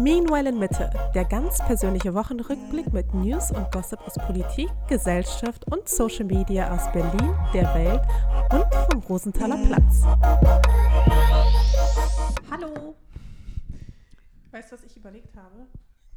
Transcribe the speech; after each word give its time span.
Meanwhile 0.00 0.48
in 0.50 0.58
Mitte, 0.58 0.90
der 1.14 1.24
ganz 1.24 1.58
persönliche 1.58 2.14
Wochenrückblick 2.14 2.92
mit 2.92 3.12
News 3.14 3.50
und 3.50 3.70
Gossip 3.72 4.00
aus 4.06 4.14
Politik, 4.14 4.68
Gesellschaft 4.88 5.64
und 5.72 5.88
Social 5.88 6.24
Media 6.24 6.72
aus 6.72 6.90
Berlin, 6.92 7.34
der 7.52 7.74
Welt 7.74 8.00
und 8.52 8.74
vom 8.92 9.00
Rosenthaler 9.08 9.56
Platz. 9.66 10.02
Hallo! 12.50 12.94
Weißt 14.52 14.70
du, 14.70 14.76
was 14.76 14.84
ich 14.84 14.96
überlegt 14.96 15.36
habe? 15.36 15.66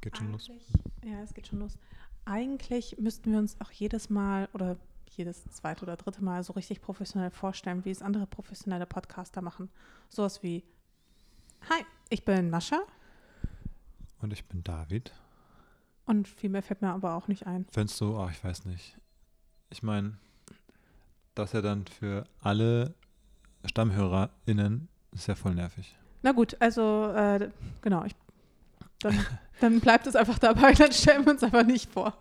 Geht 0.01 0.15
schon 0.17 0.31
los. 0.31 0.47
Eigentlich- 0.49 0.67
Ja, 1.03 1.23
es 1.23 1.33
geht 1.33 1.47
schon 1.47 1.59
los. 1.59 1.77
Eigentlich 2.25 2.97
müssten 2.99 3.31
wir 3.31 3.39
uns 3.39 3.57
auch 3.59 3.71
jedes 3.71 4.11
Mal 4.11 4.47
oder 4.53 4.77
jedes 5.09 5.43
zweite 5.49 5.83
oder 5.83 5.97
dritte 5.97 6.23
Mal 6.23 6.43
so 6.43 6.53
richtig 6.53 6.81
professionell 6.81 7.31
vorstellen, 7.31 7.83
wie 7.83 7.89
es 7.91 8.03
andere 8.03 8.27
professionelle 8.27 8.85
Podcaster 8.85 9.41
machen. 9.41 9.69
Sowas 10.09 10.43
wie 10.43 10.63
Hi, 11.69 11.83
ich 12.09 12.23
bin 12.25 12.49
Mascha 12.49 12.79
Und 14.21 14.33
ich 14.33 14.45
bin 14.45 14.63
David. 14.63 15.11
und 16.05 16.27
viel 16.27 16.49
mehr 16.49 16.61
fällt 16.63 16.81
mir 16.81 16.91
aber 16.91 17.15
auch 17.15 17.27
nicht 17.27 17.47
ein. 17.47 17.65
Findest 17.71 17.99
du, 18.01 18.17
ach, 18.19 18.31
ich 18.31 18.43
weiß 18.43 18.65
nicht. 18.65 18.97
Ich 19.69 19.81
meine, 19.83 20.17
das 21.35 21.53
ja 21.53 21.61
dann 21.61 21.85
für 21.87 22.25
alle 22.41 22.93
StammhörerInnen 23.65 24.87
ist 25.11 25.27
ja 25.27 25.35
voll 25.35 25.55
nervig. 25.55 25.95
Na 26.23 26.33
gut, 26.33 26.55
also 26.59 27.11
äh, 27.15 27.49
genau, 27.81 28.03
ich, 28.05 28.15
dann, 28.99 29.25
dann 29.59 29.79
bleibt 29.79 30.05
es 30.07 30.15
einfach 30.15 30.37
dabei, 30.39 30.73
dann 30.77 30.91
stellen 30.91 31.25
wir 31.25 31.31
uns 31.33 31.43
aber 31.43 31.63
nicht 31.63 31.89
vor. 31.91 32.13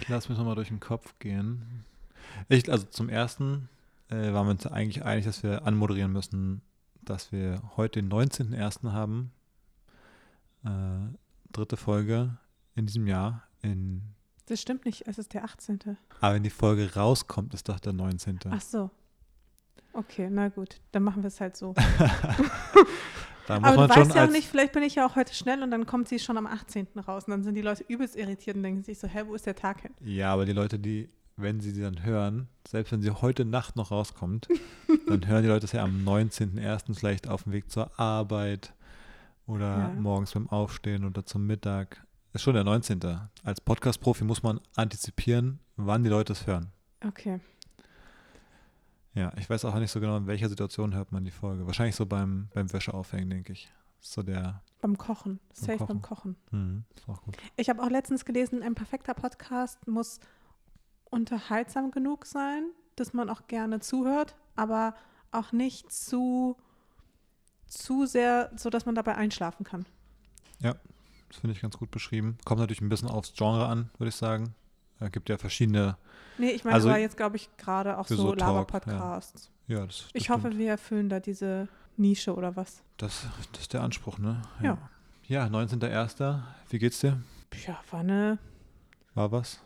Ich 0.00 0.08
lasse 0.08 0.28
mich 0.28 0.38
nochmal 0.38 0.54
durch 0.54 0.68
den 0.68 0.80
Kopf 0.80 1.18
gehen. 1.18 1.84
Ich, 2.48 2.70
also 2.70 2.86
zum 2.86 3.08
ersten 3.08 3.68
äh, 4.08 4.32
waren 4.32 4.46
wir 4.46 4.52
uns 4.52 4.66
eigentlich 4.66 5.04
einig, 5.04 5.24
dass 5.24 5.42
wir 5.42 5.66
anmoderieren 5.66 6.12
müssen, 6.12 6.62
dass 7.02 7.32
wir 7.32 7.62
heute 7.76 8.00
den 8.02 8.10
19.01. 8.10 8.92
haben. 8.92 9.32
Äh, 10.64 11.16
dritte 11.52 11.76
Folge 11.76 12.36
in 12.74 12.86
diesem 12.86 13.06
Jahr. 13.06 13.42
In, 13.62 14.02
Das 14.46 14.60
stimmt 14.60 14.84
nicht, 14.84 15.06
es 15.06 15.18
ist 15.18 15.34
der 15.34 15.44
18. 15.44 15.96
aber 16.20 16.34
wenn 16.34 16.42
die 16.42 16.50
Folge 16.50 16.94
rauskommt, 16.94 17.54
ist 17.54 17.68
doch 17.68 17.80
der 17.80 17.92
19. 17.92 18.38
Ach 18.50 18.60
so. 18.60 18.90
Okay, 19.92 20.28
na 20.30 20.48
gut, 20.48 20.80
dann 20.92 21.02
machen 21.02 21.22
wir 21.22 21.28
es 21.28 21.40
halt 21.40 21.56
so. 21.56 21.74
Aber 23.48 23.88
du 23.88 23.94
weißt 23.94 24.14
ja 24.14 24.26
auch 24.26 24.30
nicht, 24.30 24.48
vielleicht 24.48 24.72
bin 24.72 24.84
ich 24.84 24.94
ja 24.94 25.06
auch 25.06 25.16
heute 25.16 25.34
schnell 25.34 25.62
und 25.62 25.72
dann 25.72 25.86
kommt 25.86 26.08
sie 26.08 26.18
schon 26.20 26.36
am 26.36 26.46
18. 26.46 26.86
raus 27.06 27.24
und 27.24 27.32
dann 27.32 27.42
sind 27.42 27.54
die 27.54 27.62
Leute 27.62 27.84
übelst 27.88 28.14
irritiert 28.14 28.56
und 28.56 28.62
denken 28.62 28.84
sich 28.84 28.98
so, 28.98 29.08
hä, 29.08 29.22
wo 29.26 29.34
ist 29.34 29.46
der 29.46 29.56
Tag 29.56 29.82
hin? 29.82 29.90
Ja, 30.00 30.32
aber 30.32 30.44
die 30.44 30.52
Leute, 30.52 30.78
die, 30.78 31.08
wenn 31.36 31.58
sie 31.60 31.72
sie 31.72 31.82
dann 31.82 32.04
hören, 32.04 32.48
selbst 32.68 32.92
wenn 32.92 33.02
sie 33.02 33.10
heute 33.10 33.44
Nacht 33.44 33.74
noch 33.74 33.90
rauskommt, 33.90 34.46
dann 35.08 35.26
hören 35.26 35.42
die 35.42 35.48
Leute 35.48 35.64
es 35.66 35.72
ja 35.72 35.82
am 35.82 36.06
19.01. 36.06 36.94
vielleicht 36.96 37.28
auf 37.28 37.42
dem 37.44 37.52
Weg 37.52 37.70
zur 37.70 37.98
Arbeit 37.98 38.72
oder 39.50 39.78
Ja. 39.78 39.88
morgens 39.88 40.32
beim 40.32 40.48
Aufstehen 40.48 41.04
oder 41.04 41.24
zum 41.26 41.46
Mittag. 41.46 42.04
Ist 42.32 42.42
schon 42.42 42.54
der 42.54 42.64
19. 42.64 43.00
Als 43.42 43.60
Podcast-Profi 43.60 44.24
muss 44.24 44.42
man 44.42 44.60
antizipieren, 44.76 45.58
wann 45.76 46.02
die 46.04 46.10
Leute 46.10 46.32
es 46.32 46.46
hören. 46.46 46.70
Okay. 47.06 47.40
Ja, 49.14 49.32
ich 49.36 49.50
weiß 49.50 49.64
auch 49.64 49.74
nicht 49.74 49.90
so 49.90 50.00
genau, 50.00 50.16
in 50.16 50.26
welcher 50.28 50.48
Situation 50.48 50.94
hört 50.94 51.10
man 51.10 51.24
die 51.24 51.32
Folge. 51.32 51.66
Wahrscheinlich 51.66 51.96
so 51.96 52.06
beim, 52.06 52.48
beim 52.54 52.72
Wäscheaufhängen, 52.72 53.28
denke 53.30 53.52
ich. 53.52 53.68
So 53.98 54.22
der, 54.22 54.62
Beim 54.80 54.96
Kochen. 54.96 55.40
Safe 55.52 55.76
Kochen. 55.78 55.86
beim 55.88 56.02
Kochen. 56.02 56.36
hm, 56.50 56.84
ist 56.94 57.08
auch 57.08 57.20
gut. 57.22 57.36
Ich 57.56 57.68
habe 57.68 57.82
auch 57.82 57.90
letztens 57.90 58.24
gelesen, 58.24 58.62
ein 58.62 58.74
perfekter 58.74 59.12
Podcast 59.14 59.86
muss 59.88 60.20
unterhaltsam 61.10 61.90
genug 61.90 62.24
sein, 62.24 62.70
dass 62.96 63.12
man 63.12 63.28
auch 63.28 63.46
gerne 63.48 63.80
zuhört, 63.80 64.36
aber 64.56 64.94
auch 65.32 65.52
nicht 65.52 65.90
zu, 65.92 66.56
zu 67.70 68.06
sehr, 68.06 68.50
so 68.56 68.68
dass 68.70 68.84
man 68.86 68.94
dabei 68.94 69.16
einschlafen 69.16 69.64
kann. 69.64 69.86
Das 70.60 71.38
finde 71.38 71.54
ich 71.54 71.60
ganz 71.62 71.78
gut 71.78 71.92
beschrieben. 71.92 72.38
Kommt 72.44 72.58
natürlich 72.60 72.80
ein 72.80 72.88
bisschen 72.88 73.08
aufs 73.08 73.32
Genre 73.34 73.66
an, 73.66 73.88
würde 73.98 74.08
ich 74.08 74.16
sagen. 74.16 74.52
Es 74.98 75.12
gibt 75.12 75.28
ja 75.28 75.38
verschiedene, 75.38 75.96
Nee, 76.38 76.50
ich 76.50 76.64
meine, 76.64 76.74
Also 76.74 76.88
aber 76.88 76.98
jetzt 76.98 77.16
glaube 77.16 77.36
ich 77.36 77.48
gerade 77.56 77.96
auch 77.98 78.06
so 78.08 78.34
Lava-Podcasts. 78.34 79.48
ja, 79.68 79.86
das, 79.86 79.86
das 79.98 80.10
Ich 80.14 80.24
stimmt. 80.24 80.44
hoffe, 80.44 80.58
wir 80.58 80.70
erfüllen 80.70 81.08
da 81.08 81.20
diese 81.20 81.68
Nische 81.96 82.34
oder 82.34 82.56
was. 82.56 82.82
Das, 82.96 83.26
das 83.52 83.60
ist 83.62 83.72
der 83.72 83.82
Anspruch, 83.82 84.18
ne? 84.18 84.42
Ja. 84.60 84.76
Ja, 85.28 85.44
19.01. 85.46 86.40
Wie 86.70 86.78
geht's 86.80 86.98
dir? 86.98 87.20
Ja, 87.66 87.78
war 87.92 88.00
eine, 88.00 88.38
War 89.14 89.30
was? 89.30 89.60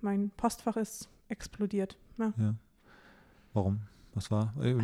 mein 0.00 0.30
Postfach 0.36 0.76
ist 0.76 1.08
explodiert. 1.28 1.96
Ja. 2.18 2.32
Ja. 2.36 2.54
Warum? 3.54 3.80
Was 4.14 4.30
war? 4.30 4.52
Äh, 4.60 4.74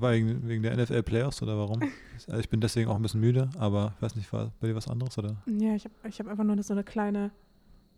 War 0.00 0.12
wegen, 0.12 0.46
wegen 0.46 0.62
der 0.62 0.76
NFL 0.76 1.02
Playoffs 1.02 1.42
oder 1.42 1.58
warum? 1.58 1.80
Also 2.28 2.40
ich 2.40 2.48
bin 2.48 2.60
deswegen 2.60 2.88
auch 2.88 2.96
ein 2.96 3.02
bisschen 3.02 3.20
müde, 3.20 3.50
aber 3.58 3.92
ich 3.96 4.02
weiß 4.02 4.16
nicht, 4.16 4.32
war 4.32 4.50
bei 4.60 4.68
dir 4.68 4.74
was 4.74 4.88
anderes 4.88 5.18
oder? 5.18 5.36
Ja, 5.46 5.74
ich 5.74 5.84
habe 5.84 5.94
ich 6.08 6.18
hab 6.18 6.26
einfach 6.28 6.44
nur 6.44 6.60
so 6.62 6.72
eine 6.72 6.82
kleine, 6.82 7.30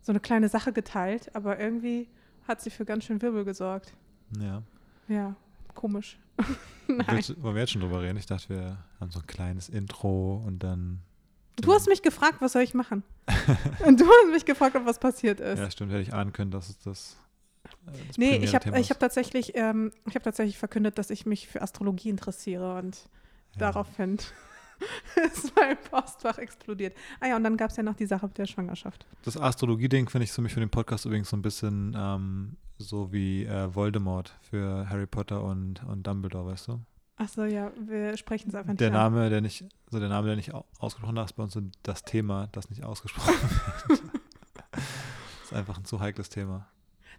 so 0.02 0.10
eine 0.12 0.20
kleine 0.20 0.48
Sache 0.48 0.72
geteilt, 0.72 1.34
aber 1.36 1.58
irgendwie 1.60 2.08
hat 2.48 2.60
sie 2.60 2.70
für 2.70 2.84
ganz 2.84 3.04
schön 3.04 3.22
Wirbel 3.22 3.44
gesorgt. 3.44 3.92
Ja. 4.38 4.62
Ja, 5.06 5.36
komisch. 5.74 6.18
Nein. 6.88 7.06
Willst, 7.10 7.40
wollen 7.42 7.54
wir 7.54 7.60
jetzt 7.60 7.72
schon 7.72 7.82
drüber 7.82 8.02
reden? 8.02 8.18
Ich 8.18 8.26
dachte, 8.26 8.48
wir 8.48 8.78
haben 9.00 9.10
so 9.10 9.20
ein 9.20 9.26
kleines 9.26 9.68
Intro 9.68 10.42
und 10.44 10.62
dann. 10.62 11.00
Du 11.56 11.72
hast 11.72 11.88
mich 11.88 12.02
gefragt, 12.02 12.40
was 12.40 12.52
soll 12.52 12.62
ich 12.62 12.74
machen? 12.74 13.02
Und 13.84 14.00
du 14.00 14.04
hast 14.04 14.30
mich 14.30 14.44
gefragt, 14.44 14.76
ob 14.76 14.86
was 14.86 15.00
passiert 15.00 15.40
ist. 15.40 15.58
Ja, 15.58 15.68
stimmt, 15.70 15.90
hätte 15.90 16.02
ich 16.02 16.14
ahnen 16.14 16.32
können, 16.32 16.52
dass 16.52 16.68
es 16.68 16.78
das. 16.78 17.16
Das 18.08 18.18
nee, 18.18 18.36
ich 18.36 18.54
habe 18.54 18.78
ich 18.78 18.90
hab 18.90 18.98
tatsächlich, 19.00 19.52
ähm, 19.56 19.92
ich 20.06 20.14
hab 20.14 20.22
tatsächlich 20.22 20.58
verkündet, 20.58 20.98
dass 20.98 21.10
ich 21.10 21.26
mich 21.26 21.48
für 21.48 21.62
Astrologie 21.62 22.08
interessiere 22.10 22.76
und 22.78 22.96
Ja. 23.54 23.58
daraufhin 23.58 24.18
ist 25.26 25.52
mein 25.56 25.76
Postfach 25.90 26.38
explodiert. 26.38 26.96
Ah 27.20 27.26
ja, 27.28 27.36
und 27.36 27.44
dann 27.44 27.56
gab 27.56 27.70
es 27.70 27.76
ja 27.76 27.82
noch 27.82 27.94
die 27.96 28.06
Sache 28.06 28.26
mit 28.26 28.38
der 28.38 28.46
Schwangerschaft. 28.46 29.06
Das 29.24 29.36
Astrologie-Ding 29.36 30.08
finde 30.08 30.24
ich 30.24 30.32
für 30.32 30.42
mich 30.42 30.54
für 30.54 30.60
den 30.60 30.70
Podcast 30.70 31.04
übrigens 31.04 31.30
so 31.30 31.36
ein 31.36 31.42
bisschen 31.42 31.96
ähm, 31.98 32.56
so 32.78 33.12
wie 33.12 33.44
äh, 33.44 33.74
Voldemort 33.74 34.36
für 34.40 34.88
Harry 34.88 35.06
Potter 35.06 35.42
und, 35.42 35.82
und 35.84 36.06
Dumbledore, 36.06 36.46
weißt 36.52 36.68
du? 36.68 36.80
Achso, 37.16 37.44
ja, 37.44 37.72
wir 37.88 38.16
sprechen 38.16 38.50
es 38.50 38.54
einfach 38.54 38.68
nicht 38.74 38.80
Der 38.80 38.88
an. 38.88 38.92
Name, 38.92 39.28
der 39.30 39.40
nicht, 39.40 39.64
so 39.90 39.98
der 39.98 40.08
Name, 40.08 40.28
der 40.28 40.36
nicht 40.36 40.54
au- 40.54 40.64
ausgesprochen 40.78 41.16
ist 41.16 41.32
bei 41.32 41.42
uns 41.42 41.52
so 41.54 41.60
das 41.82 42.04
Thema, 42.04 42.46
das 42.52 42.70
nicht 42.70 42.84
ausgesprochen 42.84 43.34
wird. 43.88 44.02
ist 45.42 45.52
einfach 45.52 45.78
ein 45.78 45.84
zu 45.84 45.98
heikles 45.98 46.28
Thema. 46.28 46.68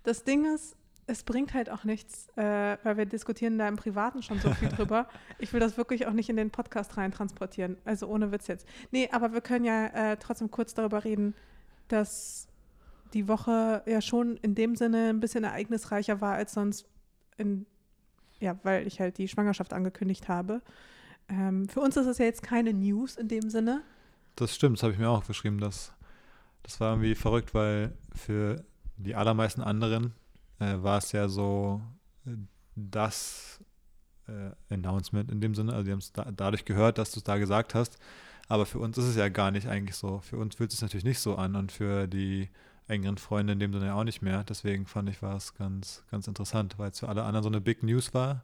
Das 0.04 0.24
Ding 0.24 0.46
ist, 0.54 0.76
es 1.10 1.24
bringt 1.24 1.54
halt 1.54 1.70
auch 1.70 1.84
nichts, 1.84 2.30
äh, 2.36 2.78
weil 2.84 2.98
wir 2.98 3.06
diskutieren 3.06 3.58
da 3.58 3.68
im 3.68 3.78
Privaten 3.78 4.22
schon 4.22 4.40
so 4.40 4.52
viel 4.54 4.70
drüber. 4.70 5.08
Ich 5.40 5.54
will 5.54 5.60
das 5.60 5.78
wirklich 5.78 6.06
auch 6.06 6.14
nicht 6.14 6.30
in 6.30 6.36
den 6.36 6.52
Podcast 6.52 6.98
rein 6.98 7.12
transportieren. 7.12 7.78
Also 7.86 8.08
ohne 8.08 8.32
Witz 8.32 8.48
jetzt. 8.48 8.68
Nee, 8.92 9.10
aber 9.12 9.34
wir 9.34 9.42
können 9.42 9.66
ja 9.66 9.88
äh, 9.88 10.18
trotzdem 10.18 10.52
kurz 10.52 10.74
darüber 10.74 11.04
reden, 11.04 11.34
dass 11.88 12.48
die 13.14 13.28
Woche 13.28 13.82
ja 13.88 14.02
schon 14.02 14.38
in 14.38 14.54
dem 14.54 14.76
Sinne 14.76 15.10
ein 15.10 15.20
bisschen 15.20 15.44
ereignisreicher 15.44 16.22
war 16.22 16.36
als 16.36 16.54
sonst 16.54 16.86
in, 17.38 17.66
ja, 18.40 18.60
weil 18.64 18.86
ich 18.86 19.00
halt 19.00 19.18
die 19.18 19.28
Schwangerschaft 19.28 19.74
angekündigt 19.74 20.28
habe. 20.28 20.62
Ähm, 21.30 21.68
für 21.70 21.80
uns 21.80 21.98
ist 21.98 22.06
es 22.06 22.18
ja 22.18 22.26
jetzt 22.26 22.44
keine 22.44 22.74
News 22.74 23.16
in 23.16 23.28
dem 23.28 23.50
Sinne. 23.50 23.82
Das 24.36 24.54
stimmt, 24.54 24.78
das 24.78 24.84
habe 24.84 24.94
ich 24.94 25.00
mir 25.00 25.10
auch 25.10 25.26
geschrieben. 25.26 25.60
Das, 25.60 25.94
das 26.64 26.80
war 26.80 26.92
irgendwie 26.92 27.16
verrückt, 27.16 27.54
weil 27.54 27.98
für 28.14 28.64
die 29.00 29.16
allermeisten 29.16 29.62
anderen 29.62 30.14
äh, 30.60 30.76
war 30.82 30.98
es 30.98 31.12
ja 31.12 31.28
so 31.28 31.82
äh, 32.26 32.32
das 32.76 33.60
äh, 34.28 34.74
Announcement 34.74 35.32
in 35.32 35.42
dem 35.42 35.56
Sinne. 35.56 35.74
Also 35.74 35.86
die 35.86 35.92
haben 35.92 36.00
es 36.00 36.12
da, 36.12 36.30
dadurch 36.32 36.66
gehört, 36.66 36.98
dass 36.98 37.12
du 37.12 37.20
es 37.20 37.24
da 37.24 37.38
gesagt 37.38 37.76
hast. 37.76 37.98
Aber 38.48 38.66
für 38.66 38.80
uns 38.80 38.98
ist 38.98 39.06
es 39.06 39.16
ja 39.16 39.30
gar 39.30 39.52
nicht 39.52 39.68
eigentlich 39.68 39.96
so. 39.96 40.20
Für 40.20 40.38
uns 40.38 40.56
fühlt 40.56 40.72
es 40.72 40.78
sich 40.78 40.82
natürlich 40.82 41.06
nicht 41.06 41.20
so 41.20 41.36
an 41.36 41.56
und 41.56 41.72
für 41.72 42.08
die 42.08 42.50
engeren 42.88 43.18
Freunde 43.18 43.54
in 43.54 43.60
dem 43.60 43.72
Sinne 43.72 43.94
auch 43.94 44.04
nicht 44.04 44.22
mehr. 44.22 44.44
Deswegen 44.44 44.88
fand 44.88 45.10
ich, 45.10 45.22
war 45.22 45.36
es 45.36 45.54
ganz, 45.54 46.04
ganz 46.10 46.28
interessant, 46.28 46.78
weil 46.78 46.90
es 46.90 47.00
für 47.00 47.10
alle 47.10 47.24
anderen 47.24 47.44
so 47.44 47.50
eine 47.50 47.62
Big 47.62 47.84
News 47.84 48.14
war. 48.14 48.44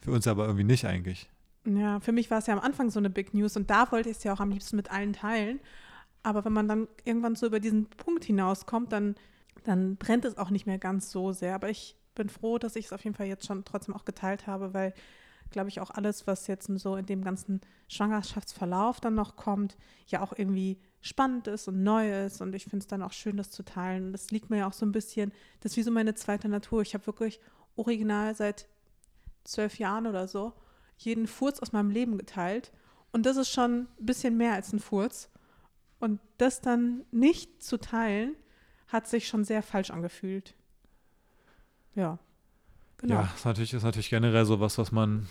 Für 0.00 0.10
uns 0.10 0.26
aber 0.26 0.44
irgendwie 0.44 0.64
nicht 0.64 0.84
eigentlich. 0.86 1.30
Ja, 1.66 2.00
für 2.00 2.12
mich 2.12 2.30
war 2.30 2.38
es 2.38 2.46
ja 2.46 2.54
am 2.54 2.60
Anfang 2.60 2.90
so 2.90 2.98
eine 2.98 3.08
Big 3.08 3.32
News 3.32 3.56
und 3.56 3.70
da 3.70 3.90
wollte 3.90 4.10
ich 4.10 4.18
es 4.18 4.24
ja 4.24 4.34
auch 4.34 4.40
am 4.40 4.50
liebsten 4.50 4.76
mit 4.76 4.90
allen 4.90 5.12
teilen. 5.14 5.60
Aber 6.22 6.44
wenn 6.44 6.52
man 6.52 6.68
dann 6.68 6.88
irgendwann 7.04 7.36
so 7.36 7.46
über 7.46 7.60
diesen 7.60 7.86
Punkt 7.86 8.24
hinauskommt, 8.24 8.92
dann, 8.92 9.14
dann 9.62 9.96
brennt 9.96 10.24
es 10.24 10.36
auch 10.36 10.50
nicht 10.50 10.66
mehr 10.66 10.78
ganz 10.78 11.10
so 11.10 11.32
sehr. 11.32 11.54
Aber 11.54 11.70
ich 11.70 11.96
bin 12.14 12.28
froh, 12.28 12.58
dass 12.58 12.76
ich 12.76 12.86
es 12.86 12.92
auf 12.92 13.04
jeden 13.04 13.16
Fall 13.16 13.26
jetzt 13.26 13.46
schon 13.46 13.64
trotzdem 13.64 13.94
auch 13.94 14.04
geteilt 14.04 14.46
habe, 14.46 14.74
weil, 14.74 14.92
glaube 15.50 15.68
ich, 15.68 15.80
auch 15.80 15.90
alles, 15.90 16.26
was 16.26 16.46
jetzt 16.46 16.68
so 16.78 16.96
in 16.96 17.06
dem 17.06 17.24
ganzen 17.24 17.60
Schwangerschaftsverlauf 17.88 19.00
dann 19.00 19.14
noch 19.14 19.36
kommt, 19.36 19.76
ja 20.06 20.20
auch 20.20 20.32
irgendwie 20.36 20.78
spannend 21.00 21.46
ist 21.48 21.68
und 21.68 21.82
neu 21.82 22.24
ist. 22.24 22.40
Und 22.40 22.54
ich 22.54 22.64
finde 22.64 22.78
es 22.78 22.86
dann 22.86 23.02
auch 23.02 23.12
schön, 23.12 23.36
das 23.36 23.50
zu 23.50 23.64
teilen. 23.64 24.12
Das 24.12 24.30
liegt 24.30 24.50
mir 24.50 24.58
ja 24.58 24.68
auch 24.68 24.72
so 24.72 24.86
ein 24.86 24.92
bisschen, 24.92 25.32
das 25.60 25.72
ist 25.72 25.76
wie 25.76 25.82
so 25.82 25.90
meine 25.90 26.14
zweite 26.14 26.48
Natur. 26.48 26.82
Ich 26.82 26.94
habe 26.94 27.06
wirklich 27.06 27.40
original 27.76 28.34
seit 28.34 28.66
zwölf 29.44 29.78
Jahren 29.78 30.06
oder 30.06 30.26
so 30.28 30.54
jeden 30.96 31.26
Furz 31.26 31.60
aus 31.60 31.72
meinem 31.72 31.90
Leben 31.90 32.18
geteilt. 32.18 32.72
Und 33.12 33.26
das 33.26 33.36
ist 33.36 33.50
schon 33.50 33.82
ein 33.82 34.06
bisschen 34.06 34.36
mehr 34.36 34.54
als 34.54 34.72
ein 34.72 34.80
Furz. 34.80 35.30
Und 36.00 36.20
das 36.38 36.60
dann 36.60 37.04
nicht 37.10 37.62
zu 37.62 37.78
teilen, 37.78 38.36
hat 38.88 39.06
sich 39.08 39.28
schon 39.28 39.44
sehr 39.44 39.62
falsch 39.62 39.90
angefühlt. 39.90 40.54
Ja. 41.94 42.18
Genau. 42.98 43.14
Ja, 43.14 43.32
ist 43.34 43.44
natürlich, 43.44 43.74
ist 43.74 43.82
natürlich 43.82 44.10
generell 44.10 44.44
so 44.44 44.60
was, 44.60 44.78
was 44.78 44.92
man 44.92 45.26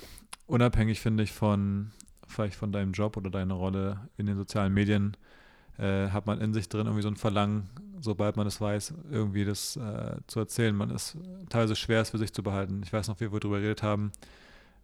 unabhängig, 0.48 1.00
finde 1.00 1.24
ich, 1.24 1.32
von 1.32 1.92
vielleicht 2.28 2.56
von 2.56 2.72
deinem 2.72 2.94
Job 2.94 3.18
oder 3.18 3.30
deiner 3.30 3.56
Rolle 3.56 4.10
in 4.18 4.26
den 4.26 4.38
sozialen 4.38 4.74
Medien 4.74 5.16
äh, 5.78 6.10
hat 6.10 6.26
man 6.26 6.40
in 6.42 6.54
sich 6.54 6.70
drin 6.70 6.86
irgendwie 6.86 7.02
so 7.02 7.08
ein 7.08 7.16
Verlangen, 7.16 7.70
sobald 8.00 8.38
man 8.38 8.48
es 8.48 8.60
weiß, 8.62 8.94
irgendwie 9.12 9.46
das 9.46 9.76
äh, 9.78 10.18
zu 10.28 10.40
erzählen. 10.40 10.76
Man 10.76 10.90
ist 10.90 11.18
teilweise 11.50 11.76
schwer, 11.76 12.02
es 12.02 12.12
für 12.12 12.18
sich 12.18 12.34
zu 12.34 12.44
behalten. 12.44 12.82
Ich 12.84 12.94
weiß 12.94 13.08
noch, 13.08 13.20
wie 13.20 13.32
wir 13.32 13.40
darüber 13.40 13.60
geredet 13.60 13.84
haben, 13.84 14.12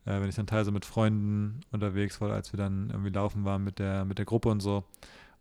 äh, 0.06 0.20
wenn 0.20 0.30
ich 0.30 0.36
dann 0.36 0.48
teilweise 0.48 0.72
mit 0.72 0.86
Freunden 0.86 1.62
unterwegs 1.72 2.20
war, 2.22 2.32
als 2.32 2.54
wir 2.54 2.58
dann 2.58 2.90
irgendwie 2.90 3.12
laufen 3.12 3.46
waren 3.46 3.64
mit 3.64 3.80
der, 3.80 4.06
mit 4.06 4.18
der 4.18 4.26
Gruppe 4.26 4.50
und 4.50 4.62
so. 4.62 4.84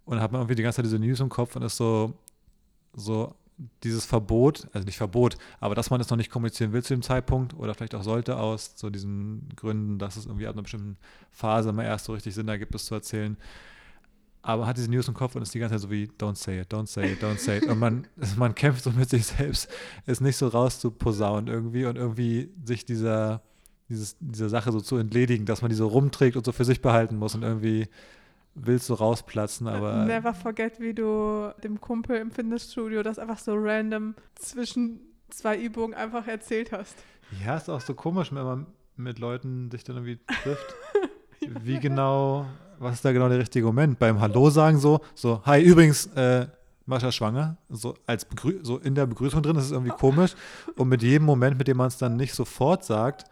Und 0.04 0.16
dann 0.16 0.22
hat 0.22 0.32
man 0.32 0.42
irgendwie 0.42 0.56
die 0.56 0.62
ganze 0.62 0.76
Zeit 0.76 0.86
diese 0.86 0.98
News 0.98 1.20
im 1.20 1.28
Kopf 1.28 1.56
und 1.56 1.62
ist 1.62 1.76
so, 1.76 2.14
so 2.94 3.34
dieses 3.82 4.06
Verbot, 4.06 4.68
also 4.72 4.84
nicht 4.84 4.96
Verbot, 4.96 5.36
aber 5.60 5.74
dass 5.74 5.90
man 5.90 6.00
es 6.00 6.10
noch 6.10 6.16
nicht 6.16 6.30
kommunizieren 6.30 6.72
will 6.72 6.82
zu 6.82 6.94
dem 6.94 7.02
Zeitpunkt 7.02 7.54
oder 7.54 7.74
vielleicht 7.74 7.94
auch 7.94 8.04
sollte 8.04 8.36
aus 8.36 8.74
so 8.76 8.90
diesen 8.90 9.48
Gründen, 9.56 9.98
dass 9.98 10.16
es 10.16 10.26
irgendwie 10.26 10.46
ab 10.46 10.54
einer 10.54 10.62
bestimmten 10.62 10.96
Phase 11.32 11.72
mal 11.72 11.84
erst 11.84 12.04
so 12.04 12.12
richtig 12.12 12.34
Sinn 12.34 12.48
ergibt, 12.48 12.74
es 12.74 12.86
zu 12.86 12.94
erzählen. 12.94 13.36
Aber 14.42 14.66
hat 14.66 14.76
diese 14.76 14.90
News 14.90 15.08
im 15.08 15.14
Kopf 15.14 15.34
und 15.34 15.42
ist 15.42 15.52
die 15.52 15.58
ganze 15.58 15.74
Zeit 15.74 15.82
so 15.82 15.90
wie, 15.90 16.08
don't 16.18 16.36
say 16.36 16.60
it, 16.60 16.72
don't 16.72 16.86
say 16.86 17.12
it, 17.12 17.22
don't 17.22 17.38
say 17.38 17.58
it. 17.58 17.66
Und 17.66 17.78
man, 17.78 18.06
man 18.36 18.54
kämpft 18.54 18.84
so 18.84 18.90
mit 18.92 19.10
sich 19.10 19.26
selbst, 19.26 19.68
es 20.06 20.20
nicht 20.20 20.36
so 20.36 20.48
rauszuposaunen 20.48 21.48
irgendwie 21.52 21.84
und 21.84 21.96
irgendwie 21.96 22.50
sich 22.64 22.84
dieser, 22.84 23.42
dieses, 23.88 24.16
dieser 24.20 24.48
Sache 24.48 24.70
so 24.70 24.80
zu 24.80 24.96
entledigen, 24.96 25.44
dass 25.46 25.62
man 25.62 25.68
die 25.70 25.76
so 25.76 25.88
rumträgt 25.88 26.36
und 26.36 26.46
so 26.46 26.52
für 26.52 26.64
sich 26.64 26.80
behalten 26.80 27.16
muss 27.16 27.34
und 27.34 27.42
irgendwie 27.42 27.88
willst 28.60 28.88
du 28.88 28.94
rausplatzen, 28.94 29.66
aber. 29.66 30.04
Never 30.04 30.34
forget, 30.34 30.80
wie 30.80 30.94
du 30.94 31.52
dem 31.62 31.80
Kumpel 31.80 32.16
im 32.16 32.30
Fitnessstudio 32.30 33.02
das 33.02 33.18
einfach 33.18 33.38
so 33.38 33.54
random 33.56 34.14
zwischen 34.34 35.00
zwei 35.30 35.58
Übungen 35.60 35.94
einfach 35.94 36.26
erzählt 36.26 36.72
hast. 36.72 36.96
Ja, 37.44 37.56
ist 37.56 37.68
auch 37.68 37.80
so 37.80 37.94
komisch, 37.94 38.32
wenn 38.32 38.44
man 38.44 38.66
mit 38.96 39.18
Leuten 39.18 39.70
sich 39.70 39.84
dann 39.84 39.96
irgendwie 39.96 40.18
trifft. 40.42 40.74
wie 41.62 41.78
genau, 41.78 42.46
was 42.78 42.94
ist 42.94 43.04
da 43.04 43.12
genau 43.12 43.28
der 43.28 43.38
richtige 43.38 43.66
Moment? 43.66 43.98
Beim 43.98 44.20
Hallo 44.20 44.50
sagen 44.50 44.78
so, 44.78 45.00
so, 45.14 45.42
hi, 45.44 45.62
übrigens, 45.62 46.06
äh, 46.14 46.46
Mascha 46.86 47.12
schwanger, 47.12 47.58
so 47.68 47.94
als 48.06 48.24
Begrü 48.24 48.60
so 48.62 48.78
in 48.78 48.94
der 48.94 49.06
Begrüßung 49.06 49.42
drin, 49.42 49.54
das 49.54 49.66
ist 49.66 49.72
irgendwie 49.72 49.90
komisch. 49.90 50.34
Und 50.76 50.88
mit 50.88 51.02
jedem 51.02 51.26
Moment, 51.26 51.58
mit 51.58 51.68
dem 51.68 51.76
man 51.76 51.88
es 51.88 51.98
dann 51.98 52.16
nicht 52.16 52.32
sofort 52.32 52.82
sagt, 52.82 53.24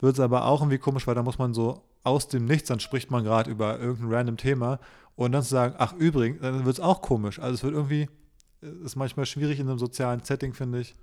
wird 0.00 0.14
es 0.14 0.20
aber 0.20 0.44
auch 0.44 0.60
irgendwie 0.60 0.78
komisch, 0.78 1.06
weil 1.06 1.14
da 1.14 1.22
muss 1.22 1.38
man 1.38 1.54
so 1.54 1.82
aus 2.02 2.28
dem 2.28 2.44
Nichts, 2.44 2.68
dann 2.68 2.80
spricht 2.80 3.10
man 3.10 3.24
gerade 3.24 3.50
über 3.50 3.78
irgendein 3.78 4.14
random 4.14 4.36
Thema 4.36 4.80
und 5.16 5.32
dann 5.32 5.42
zu 5.42 5.50
sagen, 5.50 5.74
ach 5.78 5.92
übrigens, 5.94 6.40
dann 6.40 6.64
wird 6.64 6.78
es 6.78 6.80
auch 6.80 7.02
komisch. 7.02 7.38
Also 7.38 7.54
es 7.54 7.62
wird 7.62 7.74
irgendwie, 7.74 8.08
ist 8.60 8.96
manchmal 8.96 9.26
schwierig 9.26 9.60
in 9.60 9.68
einem 9.68 9.78
sozialen 9.78 10.22
Setting, 10.22 10.54
finde 10.54 10.80
ich. 10.80 10.94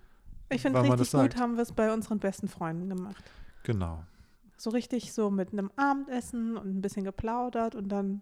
Ich 0.49 0.61
finde 0.61 0.81
richtig 0.81 1.11
gut 1.11 1.35
haben 1.35 1.55
wir 1.55 1.63
es 1.63 1.71
bei 1.71 1.93
unseren 1.93 2.19
besten 2.19 2.47
Freunden 2.47 2.89
gemacht. 2.89 3.23
Genau. 3.63 4.03
So 4.57 4.69
richtig 4.69 5.13
so 5.13 5.29
mit 5.29 5.51
einem 5.51 5.69
Abendessen 5.75 6.57
und 6.57 6.77
ein 6.77 6.81
bisschen 6.81 7.03
geplaudert 7.03 7.75
und 7.75 7.89
dann 7.89 8.21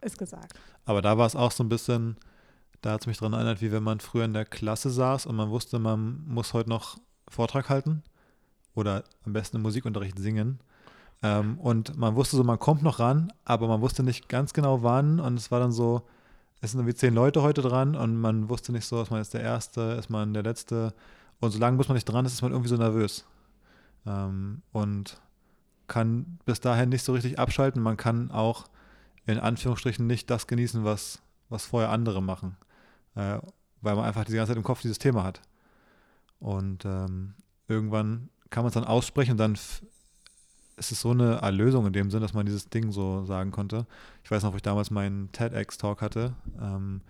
ist 0.00 0.18
gesagt. 0.18 0.58
Aber 0.84 1.02
da 1.02 1.18
war 1.18 1.26
es 1.26 1.36
auch 1.36 1.52
so 1.52 1.62
ein 1.62 1.68
bisschen, 1.68 2.16
da 2.80 2.92
hat 2.92 3.02
es 3.02 3.06
mich 3.06 3.18
daran 3.18 3.34
erinnert, 3.34 3.60
wie 3.60 3.70
wenn 3.70 3.82
man 3.82 4.00
früher 4.00 4.24
in 4.24 4.32
der 4.32 4.46
Klasse 4.46 4.90
saß 4.90 5.26
und 5.26 5.36
man 5.36 5.50
wusste, 5.50 5.78
man 5.78 6.24
muss 6.26 6.54
heute 6.54 6.70
noch 6.70 6.98
Vortrag 7.28 7.68
halten 7.68 8.02
oder 8.74 9.04
am 9.24 9.32
besten 9.32 9.56
im 9.56 9.62
Musikunterricht 9.62 10.18
singen. 10.18 10.60
Ähm, 11.22 11.58
und 11.58 11.96
man 11.96 12.14
wusste 12.14 12.36
so, 12.36 12.44
man 12.44 12.58
kommt 12.58 12.82
noch 12.82 13.00
ran, 13.00 13.32
aber 13.44 13.68
man 13.68 13.80
wusste 13.80 14.02
nicht 14.02 14.28
ganz 14.28 14.52
genau 14.52 14.82
wann. 14.82 15.20
Und 15.20 15.38
es 15.38 15.50
war 15.50 15.60
dann 15.60 15.72
so, 15.72 16.02
es 16.60 16.72
sind 16.72 16.80
irgendwie 16.80 16.94
zehn 16.94 17.14
Leute 17.14 17.42
heute 17.42 17.62
dran 17.62 17.94
und 17.94 18.16
man 18.16 18.48
wusste 18.48 18.72
nicht 18.72 18.86
so, 18.86 19.00
ist 19.02 19.10
man 19.10 19.20
jetzt 19.20 19.34
der 19.34 19.42
Erste, 19.42 19.80
ist 19.98 20.10
man 20.10 20.34
der 20.34 20.42
Letzte. 20.42 20.94
Und 21.40 21.50
solange 21.50 21.76
muss 21.76 21.88
man 21.88 21.94
nicht 21.94 22.04
dran 22.04 22.24
ist, 22.24 22.32
ist 22.32 22.42
man 22.42 22.52
irgendwie 22.52 22.68
so 22.68 22.76
nervös. 22.76 23.24
Ähm, 24.06 24.62
und 24.72 25.20
kann 25.86 26.38
bis 26.44 26.60
dahin 26.60 26.90
nicht 26.90 27.04
so 27.04 27.12
richtig 27.12 27.38
abschalten. 27.38 27.82
Man 27.82 27.96
kann 27.96 28.30
auch 28.30 28.66
in 29.26 29.38
Anführungsstrichen 29.38 30.06
nicht 30.06 30.30
das 30.30 30.46
genießen, 30.46 30.84
was, 30.84 31.22
was 31.48 31.66
vorher 31.66 31.90
andere 31.90 32.22
machen. 32.22 32.56
Äh, 33.14 33.38
weil 33.80 33.94
man 33.94 34.04
einfach 34.04 34.24
die 34.24 34.32
ganze 34.32 34.50
Zeit 34.50 34.56
im 34.56 34.64
Kopf 34.64 34.82
dieses 34.82 34.98
Thema 34.98 35.24
hat. 35.24 35.40
Und 36.40 36.84
ähm, 36.84 37.34
irgendwann 37.68 38.28
kann 38.50 38.64
man 38.64 38.68
es 38.68 38.74
dann 38.74 38.84
aussprechen 38.84 39.32
und 39.32 39.38
dann 39.38 39.58
es 40.78 40.92
ist 40.92 41.00
so 41.00 41.10
eine 41.10 41.36
Erlösung 41.36 41.86
in 41.86 41.92
dem 41.92 42.10
Sinn, 42.10 42.20
dass 42.20 42.34
man 42.34 42.46
dieses 42.46 42.68
Ding 42.68 42.92
so 42.92 43.24
sagen 43.24 43.50
konnte. 43.50 43.86
Ich 44.24 44.30
weiß 44.30 44.42
noch, 44.42 44.52
wo 44.52 44.56
ich 44.56 44.62
damals 44.62 44.90
meinen 44.90 45.30
TEDx-Talk 45.32 46.00
hatte. 46.00 46.34
Ähm, 46.60 47.00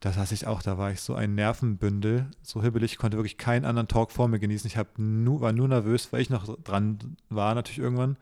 da 0.00 0.12
saß 0.12 0.30
ich 0.32 0.46
auch, 0.46 0.62
da 0.62 0.78
war 0.78 0.92
ich 0.92 1.00
so 1.00 1.14
ein 1.14 1.34
Nervenbündel, 1.34 2.26
so 2.42 2.62
hibbelig, 2.62 2.92
ich 2.92 2.98
konnte 2.98 3.16
wirklich 3.16 3.36
keinen 3.36 3.64
anderen 3.64 3.88
Talk 3.88 4.12
vor 4.12 4.28
mir 4.28 4.38
genießen. 4.38 4.68
Ich 4.68 4.78
nur, 4.96 5.40
war 5.40 5.52
nur 5.52 5.66
nervös, 5.66 6.12
weil 6.12 6.20
ich 6.20 6.30
noch 6.30 6.56
dran 6.62 7.16
war, 7.30 7.54
natürlich 7.54 7.80
irgendwann. 7.80 8.16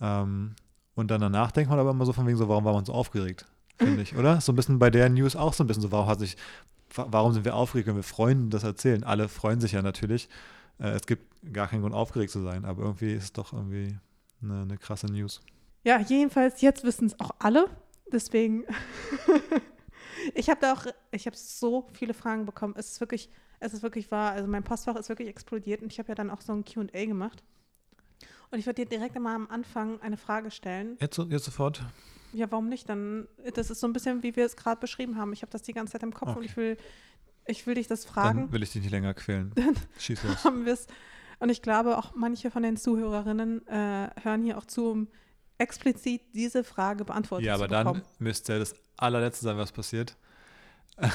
Ähm, 0.00 0.54
und 0.94 1.10
dann 1.10 1.20
danach 1.20 1.52
denkt 1.52 1.70
man 1.70 1.78
aber 1.78 1.90
immer 1.90 2.06
so 2.06 2.12
von 2.12 2.26
wegen 2.26 2.36
so, 2.36 2.48
warum 2.48 2.64
war 2.64 2.72
man 2.72 2.84
so 2.84 2.92
aufgeregt, 2.92 3.46
finde 3.76 4.02
ich, 4.02 4.16
oder? 4.16 4.40
So 4.40 4.52
ein 4.52 4.56
bisschen 4.56 4.80
bei 4.80 4.90
der 4.90 5.08
News 5.08 5.36
auch 5.36 5.54
so 5.54 5.62
ein 5.62 5.68
bisschen 5.68 5.82
so, 5.82 5.92
warum 5.92 6.08
hat 6.08 6.18
sich, 6.18 6.36
warum 6.94 7.32
sind 7.32 7.44
wir 7.44 7.54
aufgeregt, 7.54 7.86
wenn 7.86 7.96
wir 7.96 8.02
Freunden 8.02 8.50
das 8.50 8.64
erzählen? 8.64 9.04
Alle 9.04 9.28
freuen 9.28 9.60
sich 9.60 9.72
ja 9.72 9.82
natürlich. 9.82 10.28
Äh, 10.80 10.90
es 10.90 11.06
gibt 11.06 11.27
gar 11.52 11.68
keinen 11.68 11.82
Grund 11.82 11.94
aufgeregt 11.94 12.30
zu 12.30 12.40
sein, 12.40 12.64
aber 12.64 12.82
irgendwie 12.82 13.14
ist 13.14 13.24
es 13.24 13.32
doch 13.32 13.52
irgendwie 13.52 13.96
eine, 14.42 14.62
eine 14.62 14.78
krasse 14.78 15.06
News. 15.06 15.40
Ja, 15.84 16.00
jedenfalls, 16.00 16.60
jetzt 16.60 16.84
wissen 16.84 17.06
es 17.06 17.18
auch 17.20 17.30
alle. 17.38 17.66
Deswegen, 18.12 18.64
ich 20.34 20.48
habe 20.48 20.60
da 20.60 20.72
auch, 20.72 20.86
ich 21.10 21.26
habe 21.26 21.36
so 21.36 21.88
viele 21.92 22.14
Fragen 22.14 22.46
bekommen. 22.46 22.74
Es 22.76 22.92
ist 22.92 23.00
wirklich, 23.00 23.30
es 23.60 23.74
ist 23.74 23.82
wirklich 23.82 24.10
wahr. 24.10 24.32
Also 24.32 24.48
mein 24.48 24.64
Postfach 24.64 24.96
ist 24.96 25.08
wirklich 25.08 25.28
explodiert 25.28 25.82
und 25.82 25.92
ich 25.92 25.98
habe 25.98 26.08
ja 26.08 26.14
dann 26.14 26.30
auch 26.30 26.40
so 26.40 26.52
ein 26.52 26.64
QA 26.64 27.04
gemacht. 27.04 27.42
Und 28.50 28.58
ich 28.58 28.66
würde 28.66 28.84
dir 28.84 28.88
direkt 28.88 29.14
einmal 29.14 29.36
am 29.36 29.46
Anfang 29.48 30.00
eine 30.00 30.16
Frage 30.16 30.50
stellen. 30.50 30.96
Jetzt, 31.00 31.18
jetzt 31.18 31.44
sofort? 31.44 31.84
Ja, 32.32 32.50
warum 32.50 32.68
nicht? 32.68 32.88
Dann, 32.88 33.28
das 33.54 33.70
ist 33.70 33.80
so 33.80 33.86
ein 33.86 33.92
bisschen, 33.92 34.22
wie 34.22 34.36
wir 34.36 34.46
es 34.46 34.56
gerade 34.56 34.80
beschrieben 34.80 35.16
haben. 35.16 35.32
Ich 35.32 35.42
habe 35.42 35.52
das 35.52 35.62
die 35.62 35.72
ganze 35.72 35.92
Zeit 35.92 36.02
im 36.02 36.14
Kopf 36.14 36.30
okay. 36.30 36.38
und 36.38 36.44
ich 36.44 36.56
will 36.56 36.76
ich 37.48 37.66
will 37.66 37.74
dich 37.74 37.88
das 37.88 38.04
fragen. 38.04 38.42
Dann 38.42 38.52
will 38.52 38.62
ich 38.62 38.72
dich 38.72 38.82
nicht 38.82 38.90
länger 38.90 39.14
quälen. 39.14 39.52
Dann 39.54 39.74
Schieß 39.98 40.22
los. 40.22 40.44
haben 40.44 40.66
wir 40.66 40.74
es. 40.74 40.86
Und 41.38 41.50
ich 41.50 41.62
glaube, 41.62 41.98
auch 41.98 42.12
manche 42.14 42.50
von 42.50 42.62
den 42.62 42.76
Zuhörerinnen 42.76 43.66
äh, 43.68 44.10
hören 44.22 44.42
hier 44.42 44.58
auch 44.58 44.66
zu, 44.66 44.90
um 44.90 45.08
explizit 45.58 46.22
diese 46.34 46.64
Frage 46.64 47.04
beantwortet 47.04 47.46
zu 47.46 47.52
bekommen. 47.52 47.72
Ja, 47.72 47.80
aber 47.80 47.92
dann 47.92 48.02
müsste 48.18 48.58
das 48.58 48.74
allerletzte 48.96 49.44
sein, 49.44 49.56
was 49.56 49.72
passiert. 49.72 50.16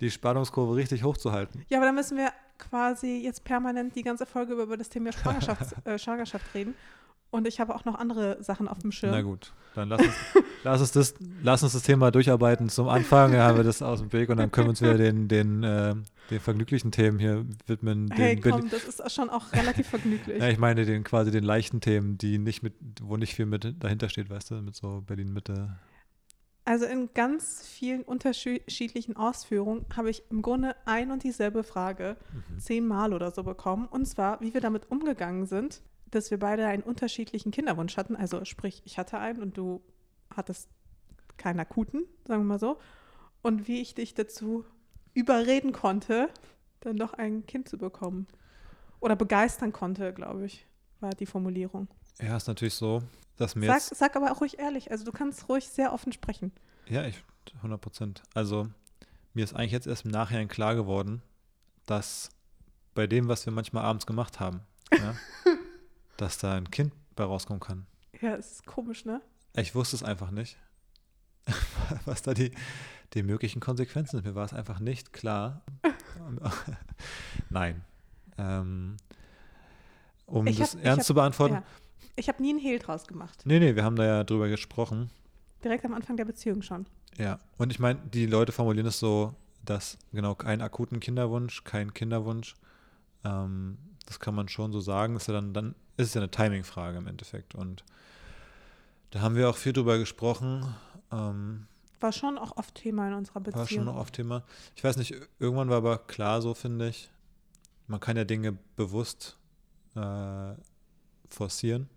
die 0.00 0.10
Spannungskurve 0.10 0.76
richtig 0.76 1.04
hochzuhalten. 1.04 1.64
Ja, 1.68 1.78
aber 1.78 1.86
dann 1.86 1.94
müssen 1.94 2.16
wir 2.16 2.32
quasi 2.58 3.18
jetzt 3.18 3.44
permanent 3.44 3.94
die 3.94 4.02
ganze 4.02 4.24
Folge 4.24 4.54
über, 4.54 4.62
über 4.62 4.76
das 4.76 4.88
Thema 4.88 5.12
Schwangerschaft, 5.12 5.74
äh, 5.86 5.98
Schwangerschaft 5.98 6.54
reden. 6.54 6.74
Und 7.30 7.46
ich 7.48 7.60
habe 7.60 7.74
auch 7.74 7.84
noch 7.84 7.94
andere 7.94 8.42
Sachen 8.42 8.68
auf 8.68 8.78
dem 8.78 8.92
Schirm. 8.92 9.12
Na 9.12 9.22
gut, 9.22 9.52
dann 9.74 9.88
lass 9.88 10.02
uns, 10.02 10.14
lass 10.64 10.80
uns, 10.80 10.92
das, 10.92 11.14
lass 11.42 11.62
uns 11.62 11.72
das 11.72 11.82
Thema 11.82 12.10
durcharbeiten 12.10 12.68
zum 12.68 12.88
Anfang. 12.88 13.32
Haben 13.36 13.56
wir 13.56 13.64
das 13.64 13.82
aus 13.82 14.00
dem 14.00 14.12
Weg 14.12 14.28
und 14.28 14.36
dann 14.36 14.50
können 14.50 14.66
wir 14.66 14.70
uns 14.70 14.82
wieder 14.82 14.96
den, 14.96 15.28
den, 15.28 15.62
äh, 15.62 15.94
den 16.30 16.40
vergnüglichen 16.40 16.92
Themen 16.92 17.18
hier 17.18 17.44
widmen. 17.66 18.10
Hey, 18.12 18.36
komm, 18.36 18.68
das 18.70 18.84
ist 18.84 19.12
schon 19.12 19.30
auch 19.30 19.52
relativ 19.52 19.88
vergnüglich. 19.88 20.40
ja, 20.40 20.48
ich 20.48 20.58
meine 20.58 20.84
den 20.84 21.04
quasi 21.04 21.30
den 21.30 21.44
leichten 21.44 21.80
Themen, 21.80 22.18
die 22.18 22.38
nicht 22.38 22.62
mit, 22.62 22.74
wo 23.02 23.16
nicht 23.16 23.34
viel 23.34 23.46
mit 23.46 23.82
dahinter 23.82 24.08
steht, 24.08 24.30
weißt 24.30 24.50
du, 24.50 24.54
mit 24.56 24.74
so 24.74 25.02
Berlin-Mitte. 25.06 25.76
Also 26.64 26.84
in 26.84 27.12
ganz 27.12 27.66
vielen 27.66 28.02
unterschiedlichen 28.02 29.16
Ausführungen 29.16 29.84
habe 29.96 30.10
ich 30.10 30.22
im 30.30 30.42
Grunde 30.42 30.76
ein 30.84 31.10
und 31.10 31.24
dieselbe 31.24 31.64
Frage 31.64 32.16
mhm. 32.32 32.60
zehnmal 32.60 33.12
oder 33.12 33.32
so 33.32 33.42
bekommen. 33.42 33.86
Und 33.86 34.06
zwar, 34.06 34.40
wie 34.40 34.54
wir 34.54 34.60
damit 34.60 34.88
umgegangen 34.88 35.46
sind, 35.46 35.82
dass 36.12 36.30
wir 36.30 36.38
beide 36.38 36.66
einen 36.66 36.84
unterschiedlichen 36.84 37.50
Kinderwunsch 37.50 37.96
hatten. 37.96 38.14
Also 38.14 38.44
sprich, 38.44 38.82
ich 38.84 38.96
hatte 38.96 39.18
einen 39.18 39.42
und 39.42 39.56
du 39.56 39.82
hattest 40.36 40.68
keinen 41.36 41.60
akuten, 41.60 42.06
sagen 42.26 42.42
wir 42.42 42.46
mal 42.46 42.58
so. 42.58 42.78
Und 43.42 43.68
wie 43.68 43.80
ich 43.80 43.94
dich 43.94 44.14
dazu 44.14 44.64
überreden 45.14 45.72
konnte, 45.72 46.28
dann 46.80 46.96
doch 46.96 47.12
ein 47.14 47.46
Kind 47.46 47.68
zu 47.68 47.78
bekommen. 47.78 48.26
Oder 49.00 49.16
begeistern 49.16 49.72
konnte, 49.72 50.12
glaube 50.12 50.46
ich, 50.46 50.66
war 51.00 51.10
die 51.10 51.26
Formulierung. 51.26 51.88
Ja, 52.20 52.36
ist 52.36 52.46
natürlich 52.46 52.74
so, 52.74 53.02
dass 53.36 53.56
mir 53.56 53.66
sag, 53.66 53.80
sag 53.80 54.16
aber 54.16 54.30
auch 54.30 54.40
ruhig 54.40 54.58
ehrlich, 54.58 54.90
also 54.90 55.04
du 55.04 55.12
kannst 55.12 55.48
ruhig 55.48 55.68
sehr 55.68 55.92
offen 55.92 56.12
sprechen. 56.12 56.52
Ja, 56.88 57.04
ich, 57.04 57.22
100 57.56 57.80
Prozent. 57.80 58.22
Also 58.34 58.68
mir 59.34 59.44
ist 59.44 59.54
eigentlich 59.54 59.72
jetzt 59.72 59.86
erst 59.86 60.04
im 60.04 60.10
Nachhinein 60.10 60.48
klar 60.48 60.74
geworden, 60.74 61.22
dass 61.86 62.30
bei 62.94 63.06
dem, 63.06 63.28
was 63.28 63.46
wir 63.46 63.52
manchmal 63.52 63.84
abends 63.84 64.06
gemacht 64.06 64.40
haben, 64.40 64.60
ja, 64.92 65.16
dass 66.16 66.38
da 66.38 66.54
ein 66.54 66.70
Kind 66.70 66.92
bei 67.16 67.24
rauskommen 67.24 67.60
kann. 67.60 67.86
Ja, 68.20 68.36
es 68.36 68.52
ist 68.52 68.66
komisch, 68.66 69.04
ne? 69.04 69.20
Ich 69.54 69.74
wusste 69.74 69.96
es 69.96 70.02
einfach 70.02 70.30
nicht, 70.30 70.56
was 72.04 72.22
da 72.22 72.34
die, 72.34 72.52
die 73.14 73.22
möglichen 73.22 73.60
Konsequenzen 73.60 74.16
sind. 74.16 74.26
Mir 74.26 74.34
war 74.34 74.46
es 74.46 74.54
einfach 74.54 74.80
nicht 74.80 75.12
klar. 75.12 75.62
Nein. 77.50 77.84
Ähm, 78.38 78.96
um 80.26 80.46
ich 80.46 80.58
das 80.58 80.74
hab, 80.74 80.84
ernst 80.84 81.00
hab, 81.00 81.06
zu 81.06 81.14
beantworten. 81.14 81.54
Ja. 81.54 81.62
Ich 82.16 82.28
habe 82.28 82.42
nie 82.42 82.50
einen 82.50 82.58
Hehl 82.58 82.78
draus 82.78 83.06
gemacht. 83.06 83.42
Nee, 83.44 83.58
nee, 83.58 83.74
wir 83.74 83.84
haben 83.84 83.96
da 83.96 84.04
ja 84.04 84.24
drüber 84.24 84.48
gesprochen. 84.48 85.10
Direkt 85.64 85.84
am 85.84 85.94
Anfang 85.94 86.16
der 86.16 86.24
Beziehung 86.24 86.62
schon. 86.62 86.86
Ja, 87.18 87.38
und 87.58 87.70
ich 87.70 87.78
meine, 87.78 88.00
die 88.12 88.26
Leute 88.26 88.52
formulieren 88.52 88.86
es 88.86 88.98
so, 88.98 89.34
dass 89.64 89.98
genau 90.12 90.34
keinen 90.34 90.62
akuten 90.62 91.00
Kinderwunsch, 91.00 91.64
kein 91.64 91.94
Kinderwunsch. 91.94 92.54
Ähm, 93.24 93.78
das 94.06 94.18
kann 94.18 94.34
man 94.34 94.48
schon 94.48 94.72
so 94.72 94.80
sagen. 94.80 95.16
Ist 95.16 95.28
ja 95.28 95.34
dann, 95.34 95.52
dann 95.52 95.74
ist 95.96 96.08
es 96.08 96.14
ja 96.14 96.20
eine 96.20 96.30
Timing-Frage 96.30 96.98
im 96.98 97.06
Endeffekt. 97.06 97.54
Und 97.54 97.84
da 99.12 99.20
haben 99.20 99.36
wir 99.36 99.48
auch 99.48 99.56
viel 99.56 99.72
drüber 99.72 99.98
gesprochen, 99.98 100.74
ähm, 101.12 101.66
war 102.00 102.12
schon 102.12 102.36
auch 102.36 102.56
oft 102.56 102.74
Thema 102.74 103.06
in 103.08 103.14
unserer 103.14 103.40
Beziehung. 103.40 103.60
War 103.60 103.68
schon 103.68 103.84
noch 103.84 103.96
oft 103.96 104.14
Thema. 104.14 104.42
Ich 104.74 104.82
weiß 104.82 104.96
nicht, 104.96 105.14
irgendwann 105.38 105.68
war 105.68 105.76
aber 105.76 105.98
klar 105.98 106.42
so, 106.42 106.52
finde 106.52 106.88
ich, 106.88 107.10
man 107.86 108.00
kann 108.00 108.16
ja 108.16 108.24
Dinge 108.24 108.58
bewusst 108.74 109.38
äh, 109.94 110.54
forcieren 111.28 111.88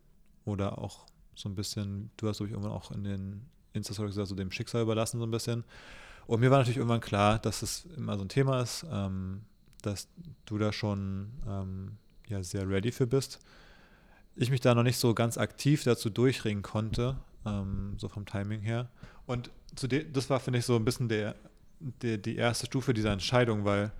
oder 0.43 0.77
auch 0.77 1.07
so 1.33 1.49
ein 1.49 1.55
bisschen, 1.55 2.11
du 2.17 2.27
hast, 2.27 2.37
glaube 2.37 2.49
ich, 2.49 2.53
irgendwann 2.53 2.73
auch 2.73 2.91
in 2.91 3.03
den 3.03 3.49
Insta-Stories 3.73 4.11
gesagt, 4.11 4.27
so 4.29 4.35
dem 4.35 4.51
Schicksal 4.51 4.83
überlassen 4.83 5.19
so 5.19 5.25
ein 5.25 5.31
bisschen. 5.31 5.63
Und 6.27 6.39
mir 6.39 6.51
war 6.51 6.59
natürlich 6.59 6.77
irgendwann 6.77 7.01
klar, 7.01 7.39
dass 7.39 7.61
es 7.61 7.85
immer 7.97 8.17
so 8.17 8.25
ein 8.25 8.29
Thema 8.29 8.61
ist, 8.61 8.85
ähm, 8.91 9.43
dass 9.81 10.07
du 10.45 10.57
da 10.57 10.71
schon 10.71 11.31
ähm, 11.47 11.97
ja, 12.27 12.43
sehr 12.43 12.67
ready 12.69 12.91
für 12.91 13.07
bist. 13.07 13.39
Ich 14.35 14.49
mich 14.49 14.61
da 14.61 14.75
noch 14.75 14.83
nicht 14.83 14.97
so 14.97 15.13
ganz 15.13 15.37
aktiv 15.37 15.83
dazu 15.83 16.09
durchringen 16.09 16.63
konnte, 16.63 17.17
ähm, 17.45 17.95
so 17.97 18.09
vom 18.09 18.25
Timing 18.25 18.61
her. 18.61 18.89
Und 19.25 19.49
zu 19.75 19.87
das 19.87 20.29
war, 20.29 20.39
finde 20.39 20.59
ich, 20.59 20.65
so 20.65 20.75
ein 20.75 20.85
bisschen 20.85 21.09
der, 21.09 21.35
der, 21.79 22.17
die 22.17 22.35
erste 22.35 22.65
Stufe 22.65 22.93
dieser 22.93 23.11
Entscheidung, 23.11 23.65
weil 23.65 23.91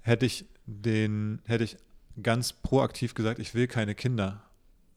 hätte 0.00 0.26
ich 0.26 0.46
den, 0.66 1.40
hätte 1.44 1.64
ich 1.64 1.76
ganz 2.22 2.52
proaktiv 2.52 3.14
gesagt, 3.14 3.38
ich 3.38 3.54
will 3.54 3.66
keine 3.66 3.94
Kinder, 3.94 4.42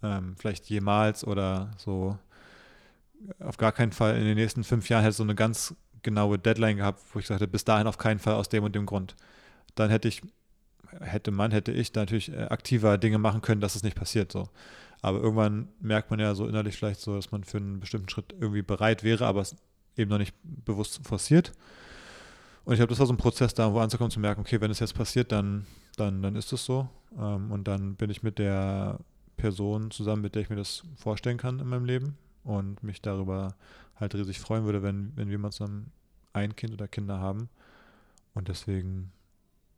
ähm, 0.04 0.36
vielleicht 0.38 0.70
jemals 0.70 1.26
oder 1.26 1.72
so 1.78 2.18
auf 3.40 3.58
gar 3.58 3.72
keinen 3.72 3.92
Fall 3.92 4.16
in 4.18 4.26
den 4.26 4.36
nächsten 4.36 4.64
fünf 4.64 4.90
Jahren 4.90 5.04
hätte 5.04 5.16
so 5.16 5.24
eine 5.24 5.36
ganz 5.36 5.76
genaue 6.04 6.38
Deadline 6.38 6.78
gehabt, 6.78 7.02
wo 7.14 7.20
ich 7.20 7.28
sagte, 7.28 7.48
bis 7.48 7.66
dahin 7.66 7.88
auf 7.88 7.98
keinen 7.98 8.20
Fall 8.20 8.36
aus 8.36 8.50
dem 8.50 8.64
und 8.64 8.76
dem 8.76 8.86
Grund. 8.86 9.16
Dann 9.76 9.90
hätte 9.90 10.08
ich, 10.08 10.22
hätte 11.02 11.32
man, 11.32 11.52
hätte 11.52 11.72
ich 11.72 11.94
natürlich 11.94 12.32
äh, 12.32 12.44
aktiver 12.44 12.98
Dinge 12.98 13.18
machen 13.18 13.42
können, 13.42 13.62
dass 13.62 13.76
es 13.76 13.84
nicht 13.84 13.98
passiert 13.98 14.32
so. 14.32 14.50
Aber 15.02 15.20
irgendwann 15.20 15.70
merkt 15.80 16.10
man 16.10 16.20
ja 16.20 16.34
so 16.36 16.48
innerlich 16.48 16.76
vielleicht 16.76 17.00
so, 17.00 17.16
dass 17.16 17.32
man 17.32 17.44
für 17.44 17.58
einen 17.58 17.80
bestimmten 17.80 18.10
Schritt 18.10 18.34
irgendwie 18.40 18.62
bereit 18.62 19.04
wäre, 19.04 19.26
aber 19.26 19.42
es 19.42 19.56
eben 19.96 20.10
noch 20.10 20.18
nicht 20.18 20.36
bewusst 20.44 21.00
forciert. 21.04 21.54
Und 22.66 22.74
ich 22.74 22.80
glaube, 22.80 22.90
das 22.90 23.00
war 23.00 23.08
so 23.08 23.14
ein 23.14 23.18
Prozess, 23.18 23.54
da 23.54 23.74
wo 23.74 23.80
anzukommen, 23.80 24.12
zu 24.12 24.20
merken, 24.20 24.42
okay, 24.42 24.60
wenn 24.60 24.72
es 24.72 24.80
jetzt 24.80 24.96
passiert, 24.96 25.32
dann, 25.32 25.66
dann, 25.96 26.22
dann 26.22 26.36
ist 26.36 26.52
es 26.52 26.66
so. 26.66 26.90
Ähm, 27.18 27.52
und 27.52 27.68
dann 27.68 27.96
bin 27.96 28.10
ich 28.10 28.24
mit 28.24 28.40
der 28.40 29.00
Person 29.38 29.92
zusammen, 29.92 30.22
mit 30.22 30.36
der 30.36 30.42
ich 30.42 30.50
mir 30.50 30.56
das 30.56 30.84
vorstellen 30.96 31.38
kann 31.38 31.60
in 31.60 31.68
meinem 31.68 31.86
Leben 31.86 32.18
und 32.44 32.84
mich 32.84 33.02
darüber 33.02 33.56
halt 33.96 34.16
riesig 34.16 34.40
freuen 34.40 34.66
würde, 34.66 34.84
wenn, 34.84 35.14
wenn 35.16 35.30
wir 35.30 35.40
mal 35.40 35.52
zusammen 35.52 35.92
ein 36.34 36.56
Kind 36.56 36.74
oder 36.74 36.88
Kinder 36.88 37.20
haben. 37.20 37.50
Und 38.34 38.50
deswegen, 38.50 39.12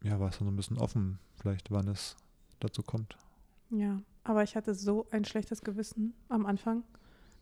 ja, 0.04 0.20
war 0.20 0.30
es 0.30 0.38
dann 0.38 0.48
so 0.48 0.52
ein 0.52 0.58
bisschen 0.58 0.78
offen, 0.78 1.20
vielleicht, 1.40 1.72
wann 1.72 1.88
es 1.88 2.18
dazu 2.60 2.82
kommt. 2.82 3.18
Ja, 3.70 4.02
aber 4.24 4.44
ich 4.44 4.56
hatte 4.56 4.74
so 4.74 5.08
ein 5.12 5.26
schlechtes 5.26 5.62
Gewissen 5.62 6.14
am 6.28 6.46
Anfang. 6.46 6.84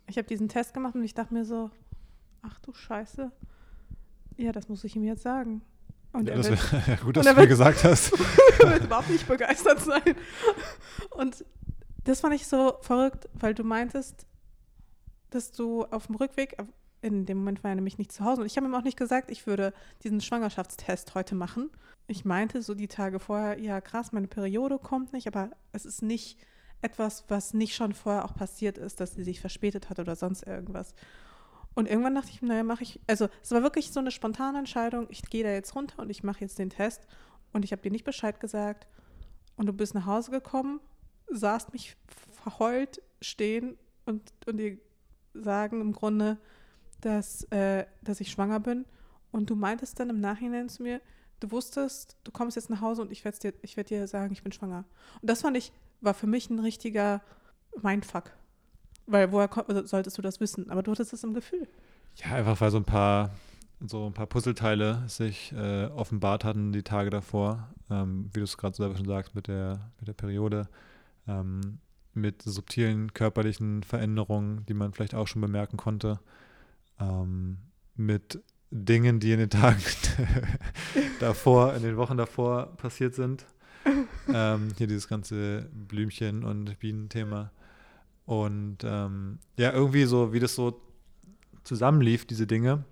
Ich 0.08 0.18
habe 0.18 0.28
diesen 0.28 0.50
Test 0.50 0.74
gemacht 0.74 0.96
und 0.96 1.04
ich 1.04 1.14
dachte 1.14 1.34
mir 1.34 1.46
so, 1.46 1.70
ach 2.42 2.60
du 2.60 2.74
Scheiße. 2.74 3.32
Ja, 4.38 4.52
das 4.52 4.70
muss 4.70 4.84
ich 4.84 4.96
ihm 4.96 5.04
jetzt 5.04 5.24
sagen. 5.24 5.62
Und 6.14 6.28
ja, 6.28 6.34
er 6.34 6.38
das 6.38 6.50
wird, 6.50 6.88
ja, 6.88 6.96
gut, 6.96 7.18
dass 7.18 7.26
und 7.26 7.36
du 7.36 7.42
mir 7.42 7.48
gesagt 7.48 7.84
hast. 7.84 8.14
er 8.60 8.72
wird 8.72 8.86
überhaupt 8.86 9.10
nicht 9.10 9.28
begeistert 9.28 9.80
sein. 9.82 10.16
Und 11.12 11.44
das 12.04 12.22
fand 12.22 12.34
ich 12.36 12.48
so 12.48 12.78
verrückt, 12.82 13.28
weil 13.34 13.54
du 13.54 13.64
meintest, 13.64 14.26
dass 15.30 15.52
du 15.52 15.84
auf 15.86 16.08
dem 16.08 16.16
Rückweg, 16.16 16.56
in 17.02 17.26
dem 17.26 17.40
Moment 17.40 17.64
war 17.64 17.72
er 17.72 17.76
nämlich 17.76 17.98
nicht 17.98 18.12
zu 18.12 18.24
Hause 18.24 18.42
und 18.42 18.48
ich 18.48 18.58
habe 18.58 18.66
ihm 18.66 18.74
auch 18.74 18.84
nicht 18.84 18.98
gesagt, 18.98 19.30
ich 19.30 19.46
würde 19.46 19.74
diesen 20.04 20.22
Schwangerschaftstest 20.22 21.16
heute 21.16 21.36
machen. 21.36 21.70
Ich 22.08 22.26
meinte 22.26 22.62
so 22.62 22.74
die 22.74 22.88
Tage 22.88 23.20
vorher, 23.20 23.60
ja 23.60 23.82
krass, 23.82 24.14
meine 24.14 24.28
Periode 24.28 24.80
kommt 24.80 25.14
nicht, 25.14 25.28
aber 25.28 25.52
es 25.74 25.86
ist 25.86 26.02
nicht 26.02 26.40
etwas, 26.82 27.26
was 27.28 27.54
nicht 27.54 27.76
schon 27.76 27.94
vorher 27.94 28.26
auch 28.26 28.36
passiert 28.36 28.78
ist, 28.78 29.00
dass 29.00 29.16
sie 29.16 29.24
sich 29.24 29.40
verspätet 29.40 29.90
hat 29.90 30.00
oder 30.00 30.16
sonst 30.16 30.44
irgendwas. 30.44 30.94
Und 31.74 31.88
irgendwann 31.88 32.16
dachte 32.16 32.32
ich, 32.32 32.42
naja, 32.42 32.64
mache 32.64 32.84
ich, 32.84 33.00
also 33.08 33.28
es 33.44 33.52
war 33.52 33.62
wirklich 33.62 33.92
so 33.92 34.00
eine 34.00 34.12
spontane 34.12 34.58
Entscheidung, 34.58 35.08
ich 35.10 35.22
gehe 35.24 35.44
da 35.44 35.52
jetzt 35.52 35.76
runter 35.76 36.02
und 36.02 36.10
ich 36.10 36.24
mache 36.24 36.42
jetzt 36.42 36.58
den 36.58 36.70
Test 36.70 37.08
und 37.54 37.64
ich 37.64 37.72
habe 37.72 37.82
dir 37.82 37.92
nicht 37.92 38.06
Bescheid 38.06 38.40
gesagt 38.40 38.88
und 39.58 39.68
du 39.68 39.74
bist 39.74 39.94
nach 39.94 40.06
Hause 40.06 40.32
gekommen, 40.32 40.80
sahst 41.30 41.74
mich 41.74 41.96
verheult 42.32 43.02
stehen 43.22 43.78
und, 44.06 44.34
und 44.46 44.58
dir 44.58 44.78
sagen 45.34 45.82
im 45.82 45.94
Grunde, 45.94 46.38
dass, 47.02 47.44
äh, 47.52 47.86
dass 48.02 48.22
ich 48.22 48.32
schwanger 48.32 48.60
bin 48.60 48.86
und 49.32 49.50
du 49.50 49.56
meintest 49.56 50.00
dann 50.00 50.10
im 50.10 50.20
Nachhinein 50.20 50.70
zu 50.70 50.84
mir, 50.84 51.02
du 51.40 51.52
wusstest, 51.52 52.18
du 52.24 52.32
kommst 52.32 52.56
jetzt 52.56 52.70
nach 52.70 52.82
Hause 52.82 53.02
und 53.04 53.12
ich 53.12 53.24
werde 53.24 53.38
dir, 53.38 53.54
werd 53.76 53.90
dir 53.90 54.08
sagen, 54.08 54.34
ich 54.34 54.44
bin 54.44 54.52
schwanger. 54.52 54.86
Und 55.22 55.30
das 55.30 55.42
fand 55.42 55.58
ich, 55.58 55.72
war 56.02 56.14
für 56.14 56.28
mich 56.28 56.50
ein 56.50 56.60
richtiger 56.60 57.22
Mindfuck. 57.82 58.32
Weil 59.06 59.32
woher 59.32 59.50
also 59.70 59.86
solltest 59.86 60.18
du 60.18 60.22
das 60.22 60.40
wissen? 60.40 60.70
Aber 60.70 60.84
du 60.84 60.92
hattest 60.92 61.14
es 61.14 61.24
im 61.24 61.34
Gefühl. 61.34 61.68
Ja, 62.16 62.36
einfach 62.36 62.60
weil 62.60 62.72
so 62.72 62.78
ein 62.78 62.84
paar, 62.84 63.32
so 63.80 64.06
ein 64.06 64.14
paar 64.14 64.28
Puzzleteile 64.28 65.04
sich 65.08 65.54
äh, 65.54 65.86
offenbart 65.86 66.44
hatten 66.44 66.72
die 66.72 66.84
Tage 66.84 67.10
davor, 67.10 67.70
ähm, 67.90 68.30
wie 68.34 68.40
du 68.40 68.44
es 68.44 68.58
gerade 68.58 68.76
selber 68.76 68.98
schon 68.98 69.08
sagst, 69.08 69.36
mit 69.36 69.48
der, 69.48 69.92
mit 70.00 70.08
der 70.08 70.14
Periode, 70.14 70.68
ähm, 71.28 71.80
mit 72.14 72.42
subtilen 72.42 73.14
körperlichen 73.14 73.84
Veränderungen, 73.84 74.66
die 74.66 74.74
man 74.74 74.94
vielleicht 74.94 75.16
auch 75.16 75.28
schon 75.28 75.42
bemerken 75.42 75.78
konnte, 75.78 76.20
ähm, 77.00 77.60
mit 77.96 78.42
Dingen, 78.72 79.20
die 79.20 79.32
in 79.32 79.40
den 79.40 79.50
Tagen 79.50 79.82
davor, 81.20 81.76
in 81.76 81.84
den 81.84 81.96
Wochen 81.98 82.18
davor 82.18 82.76
passiert 82.78 83.16
sind. 83.16 83.46
Ähm, 84.34 84.74
hier 84.78 84.88
dieses 84.88 85.08
ganze 85.08 85.70
Blümchen- 85.74 86.44
und 86.44 86.80
Bienenthema. 86.80 87.52
Und 88.26 88.80
ähm, 88.84 89.40
ja, 89.58 89.72
irgendwie 89.72 90.04
so, 90.04 90.34
wie 90.34 90.40
das 90.40 90.56
so 90.56 90.82
zusammenlief, 91.64 92.26
diese 92.26 92.48
Dinge. 92.48 92.84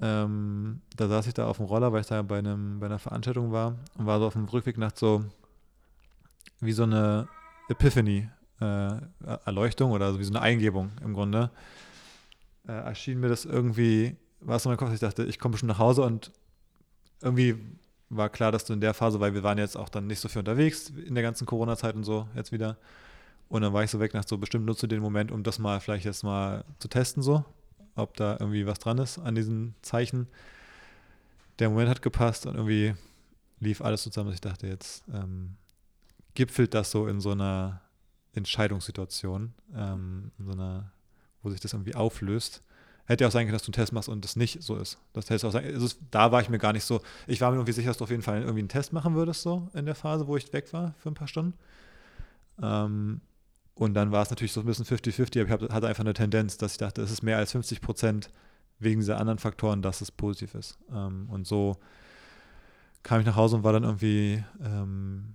Ähm, 0.00 0.80
da 0.96 1.08
saß 1.08 1.26
ich 1.28 1.34
da 1.34 1.46
auf 1.46 1.58
dem 1.58 1.66
Roller, 1.66 1.92
weil 1.92 2.00
ich 2.00 2.06
da 2.08 2.20
bei, 2.22 2.38
einem, 2.38 2.80
bei 2.80 2.86
einer 2.86 2.98
Veranstaltung 2.98 3.52
war 3.52 3.78
und 3.96 4.06
war 4.06 4.18
so 4.18 4.26
auf 4.26 4.32
dem 4.34 4.44
Rückweg 4.44 4.76
nach 4.76 4.92
so 4.94 5.24
wie 6.60 6.72
so 6.72 6.82
eine 6.82 7.28
Epiphany, 7.68 8.28
äh, 8.60 8.96
Erleuchtung 9.44 9.92
oder 9.92 10.18
wie 10.18 10.24
so 10.24 10.32
eine 10.32 10.40
Eingebung 10.40 10.92
im 11.02 11.14
Grunde. 11.14 11.50
Äh, 12.66 12.72
erschien 12.72 13.20
mir 13.20 13.28
das 13.28 13.44
irgendwie, 13.44 14.16
war 14.40 14.56
es 14.56 14.64
in 14.64 14.70
meinem 14.70 14.78
Kopf, 14.78 14.92
ich 14.92 15.00
dachte, 15.00 15.24
ich 15.24 15.38
komme 15.38 15.52
bestimmt 15.52 15.72
nach 15.72 15.78
Hause 15.78 16.02
und 16.02 16.32
irgendwie 17.22 17.56
war 18.10 18.28
klar, 18.28 18.52
dass 18.52 18.64
du 18.64 18.72
in 18.72 18.80
der 18.80 18.94
Phase, 18.94 19.20
weil 19.20 19.34
wir 19.34 19.42
waren 19.42 19.58
jetzt 19.58 19.76
auch 19.76 19.88
dann 19.88 20.06
nicht 20.06 20.20
so 20.20 20.28
viel 20.28 20.40
unterwegs 20.40 20.90
in 20.90 21.14
der 21.14 21.22
ganzen 21.22 21.46
Corona-Zeit 21.46 21.94
und 21.94 22.04
so 22.04 22.28
jetzt 22.34 22.52
wieder. 22.52 22.76
Und 23.48 23.62
dann 23.62 23.72
war 23.72 23.84
ich 23.84 23.90
so 23.90 24.00
weg 24.00 24.14
nach 24.14 24.26
so 24.26 24.38
bestimmt 24.38 24.66
nutze 24.66 24.88
den 24.88 25.00
Moment, 25.00 25.30
um 25.30 25.42
das 25.42 25.58
mal 25.58 25.80
vielleicht 25.80 26.04
jetzt 26.04 26.24
mal 26.24 26.64
zu 26.78 26.88
testen, 26.88 27.22
so, 27.22 27.44
ob 27.94 28.16
da 28.16 28.36
irgendwie 28.40 28.66
was 28.66 28.78
dran 28.78 28.98
ist 28.98 29.18
an 29.18 29.34
diesen 29.34 29.74
Zeichen. 29.82 30.28
Der 31.58 31.70
Moment 31.70 31.88
hat 31.88 32.02
gepasst 32.02 32.46
und 32.46 32.54
irgendwie 32.54 32.94
lief 33.60 33.80
alles 33.80 34.02
zusammen, 34.02 34.28
dass 34.28 34.36
ich 34.36 34.40
dachte, 34.40 34.66
jetzt 34.66 35.04
ähm, 35.12 35.56
gipfelt 36.34 36.74
das 36.74 36.90
so 36.90 37.06
in 37.06 37.20
so 37.20 37.30
einer 37.30 37.80
Entscheidungssituation, 38.32 39.54
ähm, 39.74 40.32
in 40.38 40.46
so 40.46 40.52
einer, 40.52 40.90
wo 41.42 41.50
sich 41.50 41.60
das 41.60 41.72
irgendwie 41.72 41.94
auflöst. 41.94 42.62
Hätte 43.06 43.24
ja 43.24 43.28
auch 43.28 43.32
sein 43.32 43.46
können, 43.46 43.52
dass 43.52 43.62
du 43.62 43.68
einen 43.68 43.74
Test 43.74 43.92
machst 43.92 44.08
und 44.08 44.24
das 44.24 44.34
nicht 44.36 44.62
so 44.62 44.76
ist. 44.76 44.98
Das 45.12 45.28
hätte 45.28 45.46
auch 45.46 45.52
sein, 45.52 45.64
es- 45.64 45.98
da 46.10 46.32
war 46.32 46.40
ich 46.40 46.48
mir 46.48 46.58
gar 46.58 46.72
nicht 46.72 46.84
so, 46.84 47.02
ich 47.26 47.40
war 47.40 47.50
mir 47.50 47.56
irgendwie 47.58 47.72
sicher, 47.72 47.88
dass 47.88 47.98
du 47.98 48.04
auf 48.04 48.10
jeden 48.10 48.22
Fall 48.22 48.40
irgendwie 48.40 48.60
einen 48.60 48.68
Test 48.68 48.92
machen 48.92 49.14
würdest, 49.14 49.42
so 49.42 49.68
in 49.74 49.84
der 49.86 49.94
Phase, 49.94 50.26
wo 50.26 50.36
ich 50.36 50.52
weg 50.52 50.72
war 50.72 50.94
für 50.98 51.10
ein 51.10 51.14
paar 51.14 51.28
Stunden. 51.28 51.54
Ähm, 52.62 53.20
und 53.74 53.94
dann 53.94 54.12
war 54.12 54.22
es 54.22 54.30
natürlich 54.30 54.52
so 54.52 54.60
ein 54.60 54.66
bisschen 54.66 54.84
50-50, 54.84 55.40
aber 55.40 55.46
ich 55.46 55.62
hab, 55.62 55.72
hatte 55.72 55.88
einfach 55.88 56.04
eine 56.04 56.14
Tendenz, 56.14 56.56
dass 56.56 56.72
ich 56.72 56.78
dachte, 56.78 57.02
es 57.02 57.10
ist 57.10 57.22
mehr 57.22 57.38
als 57.38 57.52
50 57.52 57.80
Prozent 57.80 58.30
wegen 58.78 59.00
dieser 59.00 59.18
anderen 59.18 59.38
Faktoren, 59.38 59.82
dass 59.82 60.00
es 60.00 60.10
positiv 60.10 60.54
ist. 60.54 60.78
Ähm, 60.92 61.28
und 61.30 61.46
so 61.46 61.76
kam 63.02 63.20
ich 63.20 63.26
nach 63.26 63.36
Hause 63.36 63.56
und 63.56 63.64
war 63.64 63.72
dann 63.72 63.84
irgendwie 63.84 64.42
ähm, 64.62 65.34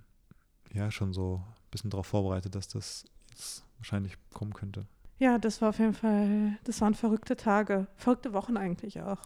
ja 0.72 0.90
schon 0.90 1.12
so 1.12 1.36
ein 1.46 1.70
bisschen 1.70 1.90
darauf 1.90 2.06
vorbereitet, 2.06 2.54
dass 2.54 2.68
das 2.68 3.04
jetzt 3.30 3.64
wahrscheinlich 3.78 4.14
kommen 4.32 4.54
könnte. 4.54 4.86
Ja, 5.20 5.36
das 5.38 5.60
war 5.60 5.68
auf 5.68 5.78
jeden 5.78 5.92
Fall, 5.92 6.58
das 6.64 6.80
waren 6.80 6.94
verrückte 6.94 7.36
Tage, 7.36 7.86
verrückte 7.94 8.32
Wochen 8.32 8.56
eigentlich 8.56 9.02
auch. 9.02 9.20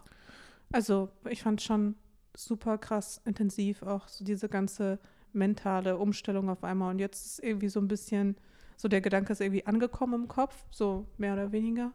Also 0.72 1.08
ich 1.30 1.42
fand 1.42 1.62
schon 1.62 1.94
super 2.36 2.78
krass 2.78 3.20
intensiv 3.24 3.82
auch 3.84 4.08
so 4.08 4.24
diese 4.24 4.48
ganze 4.48 4.98
mentale 5.32 5.96
Umstellung 5.96 6.50
auf 6.50 6.64
einmal. 6.64 6.90
Und 6.90 6.98
jetzt 6.98 7.24
ist 7.26 7.44
irgendwie 7.44 7.68
so 7.68 7.78
ein 7.80 7.86
bisschen, 7.86 8.36
so 8.76 8.88
der 8.88 9.00
Gedanke 9.00 9.32
ist 9.32 9.40
irgendwie 9.40 9.66
angekommen 9.66 10.22
im 10.22 10.28
Kopf, 10.28 10.64
so 10.70 11.06
mehr 11.16 11.34
oder 11.34 11.52
weniger. 11.52 11.92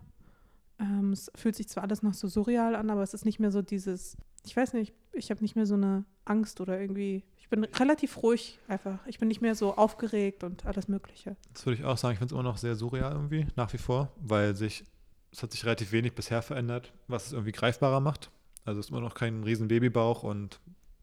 Ähm, 0.80 1.12
es 1.12 1.32
fühlt 1.36 1.56
sich 1.56 1.68
zwar 1.68 1.84
alles 1.84 2.04
noch 2.04 2.14
so 2.14 2.28
surreal 2.28 2.76
an, 2.76 2.90
aber 2.90 3.04
es 3.04 3.14
ist 3.14 3.26
nicht 3.26 3.40
mehr 3.40 3.52
so 3.52 3.62
dieses, 3.62 4.18
ich 4.46 4.56
weiß 4.56 4.74
nicht, 4.74 4.94
ich 5.12 5.30
habe 5.30 5.42
nicht 5.42 5.56
mehr 5.56 5.66
so 5.66 5.76
eine 5.76 6.06
Angst 6.26 6.62
oder 6.62 6.80
irgendwie, 6.80 7.24
ich 7.38 7.50
bin 7.50 7.64
relativ 7.64 8.22
ruhig 8.24 8.60
einfach. 8.68 9.00
Ich 9.08 9.20
bin 9.20 9.28
nicht 9.28 9.42
mehr 9.42 9.56
so 9.56 9.76
aufgeregt 9.76 10.44
und 10.44 10.66
alles 10.66 10.88
Mögliche. 10.88 11.36
Das 11.54 11.66
würde 11.66 11.80
ich 11.80 11.86
auch 11.86 11.98
sagen. 11.98 12.14
Ich 12.14 12.20
finde 12.20 12.34
es 12.34 12.40
immer 12.40 12.50
noch 12.50 12.58
sehr 12.58 12.76
surreal 12.76 13.12
irgendwie, 13.12 13.48
nach 13.56 13.74
wie 13.74 13.78
vor, 13.78 14.12
weil 14.22 14.56
sich, 14.56 14.84
es 15.32 15.44
hat 15.44 15.52
sich 15.52 15.66
relativ 15.66 15.92
wenig 15.92 16.14
bisher 16.14 16.42
verändert, 16.42 16.94
was 17.08 17.28
es 17.28 17.34
irgendwie 17.34 17.52
greifbarer 17.52 18.00
macht. 18.00 18.32
Also 18.66 18.80
es 18.80 18.86
ist 18.86 18.92
immer 18.92 19.02
noch 19.02 19.16
kein 19.16 19.44
riesen 19.44 19.68
Babybauch 19.68 20.24
und 20.24 20.60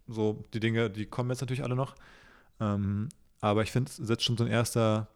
so 0.06 0.44
die 0.54 0.60
Dinge, 0.60 0.88
die 0.88 1.06
kommen 1.06 1.30
jetzt 1.30 1.40
natürlich 1.40 1.64
alle 1.64 1.76
noch. 1.76 1.96
Ähm, 2.60 3.08
aber 3.40 3.62
ich 3.62 3.72
finde, 3.72 3.90
es 3.90 3.96
setzt 3.96 4.24
schon 4.24 4.36
so 4.36 4.44
ein 4.44 4.50
erster 4.50 5.08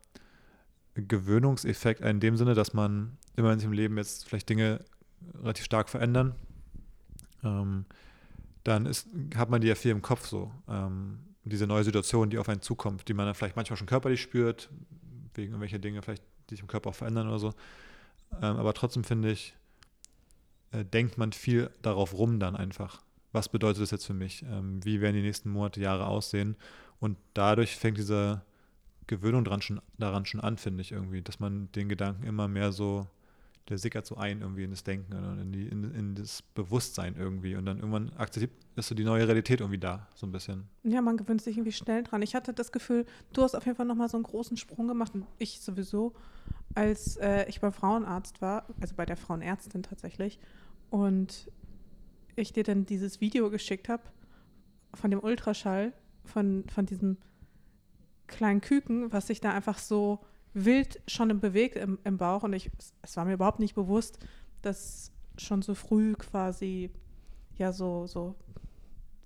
Gewöhnungseffekt 0.94 2.00
in 2.00 2.20
dem 2.20 2.36
Sinne, 2.36 2.54
dass 2.54 2.74
man 2.74 3.16
immer 3.36 3.52
in 3.52 3.60
im 3.60 3.72
Leben 3.72 3.96
jetzt 3.96 4.28
vielleicht 4.28 4.48
Dinge 4.48 4.84
relativ 5.42 5.64
stark 5.64 5.88
verändern, 5.88 6.34
ähm, 7.44 7.84
dann 8.64 8.86
ist, 8.86 9.08
hat 9.36 9.50
man 9.50 9.60
die 9.60 9.68
ja 9.68 9.74
viel 9.74 9.90
im 9.90 10.02
Kopf 10.02 10.26
so. 10.26 10.50
Ähm, 10.68 11.20
diese 11.44 11.66
neue 11.66 11.84
Situation, 11.84 12.30
die 12.30 12.38
auf 12.38 12.48
einen 12.48 12.60
zukommt, 12.60 13.08
die 13.08 13.14
man 13.14 13.26
dann 13.26 13.34
vielleicht 13.34 13.56
manchmal 13.56 13.76
schon 13.76 13.86
körperlich 13.86 14.20
spürt, 14.20 14.68
wegen 15.34 15.52
irgendwelcher 15.52 15.78
Dinge 15.78 16.02
vielleicht, 16.02 16.22
die 16.48 16.54
sich 16.54 16.62
im 16.62 16.68
Körper 16.68 16.90
auch 16.90 16.94
verändern 16.94 17.28
oder 17.28 17.38
so. 17.38 17.54
Ähm, 18.36 18.56
aber 18.56 18.74
trotzdem 18.74 19.04
finde 19.04 19.30
ich, 19.30 19.54
äh, 20.72 20.84
denkt 20.84 21.18
man 21.18 21.32
viel 21.32 21.70
darauf 21.82 22.12
rum 22.14 22.38
dann 22.38 22.56
einfach. 22.56 23.02
Was 23.32 23.48
bedeutet 23.48 23.82
das 23.82 23.90
jetzt 23.90 24.06
für 24.06 24.14
mich? 24.14 24.42
Ähm, 24.42 24.84
wie 24.84 25.00
werden 25.00 25.14
die 25.14 25.22
nächsten 25.22 25.50
Monate, 25.50 25.80
Jahre 25.80 26.06
aussehen? 26.06 26.56
Und 26.98 27.16
dadurch 27.34 27.76
fängt 27.76 27.96
diese 27.96 28.42
Gewöhnung 29.10 29.44
dran 29.44 29.60
schon, 29.60 29.80
daran 29.98 30.24
schon 30.24 30.40
an, 30.40 30.56
finde 30.56 30.80
ich 30.80 30.92
irgendwie, 30.92 31.20
dass 31.20 31.40
man 31.40 31.70
den 31.72 31.88
Gedanken 31.88 32.24
immer 32.24 32.48
mehr 32.48 32.72
so 32.72 33.06
der 33.70 33.78
sickert 33.78 34.04
so 34.04 34.16
ein 34.16 34.40
irgendwie 34.40 34.64
in 34.64 34.70
das 34.70 34.82
Denken 34.82 35.14
und 35.14 35.38
in, 35.38 35.52
die, 35.52 35.68
in, 35.68 35.94
in 35.94 36.14
das 36.16 36.42
Bewusstsein 36.42 37.14
irgendwie. 37.16 37.54
Und 37.54 37.66
dann 37.66 37.78
irgendwann 37.78 38.10
akzeptiert, 38.16 38.52
ist 38.74 38.88
so 38.88 38.96
die 38.96 39.04
neue 39.04 39.26
Realität 39.26 39.60
irgendwie 39.60 39.78
da, 39.78 40.08
so 40.14 40.26
ein 40.26 40.32
bisschen. 40.32 40.64
Ja, 40.82 41.00
man 41.00 41.16
gewöhnt 41.16 41.40
sich 41.40 41.56
irgendwie 41.56 41.72
schnell 41.72 42.02
dran. 42.02 42.20
Ich 42.22 42.34
hatte 42.34 42.52
das 42.52 42.72
Gefühl, 42.72 43.06
du 43.32 43.42
hast 43.42 43.54
auf 43.54 43.64
jeden 43.64 43.76
Fall 43.76 43.86
nochmal 43.86 44.08
so 44.08 44.16
einen 44.16 44.24
großen 44.24 44.56
Sprung 44.56 44.88
gemacht 44.88 45.14
und 45.14 45.24
ich 45.38 45.60
sowieso, 45.60 46.14
als 46.74 47.16
äh, 47.18 47.48
ich 47.48 47.60
beim 47.60 47.72
Frauenarzt 47.72 48.42
war, 48.42 48.66
also 48.80 48.94
bei 48.96 49.06
der 49.06 49.16
Frauenärztin 49.16 49.84
tatsächlich, 49.84 50.40
und 50.90 51.48
ich 52.34 52.52
dir 52.52 52.64
dann 52.64 52.86
dieses 52.86 53.20
Video 53.20 53.50
geschickt 53.50 53.88
habe 53.88 54.02
von 54.94 55.12
dem 55.12 55.20
Ultraschall, 55.20 55.92
von, 56.24 56.64
von 56.68 56.86
diesem 56.86 57.18
kleinen 58.30 58.60
Küken, 58.60 59.12
was 59.12 59.26
sich 59.26 59.40
da 59.40 59.52
einfach 59.52 59.78
so 59.78 60.20
wild 60.54 61.00
schon 61.06 61.38
bewegt 61.40 61.76
im, 61.76 61.98
im 62.04 62.16
Bauch 62.16 62.42
und 62.42 62.52
ich, 62.52 62.70
es 63.02 63.16
war 63.16 63.24
mir 63.24 63.34
überhaupt 63.34 63.60
nicht 63.60 63.74
bewusst, 63.74 64.18
dass 64.62 65.12
schon 65.38 65.62
so 65.62 65.74
früh 65.74 66.14
quasi 66.14 66.90
ja 67.56 67.72
so, 67.72 68.06
so 68.06 68.34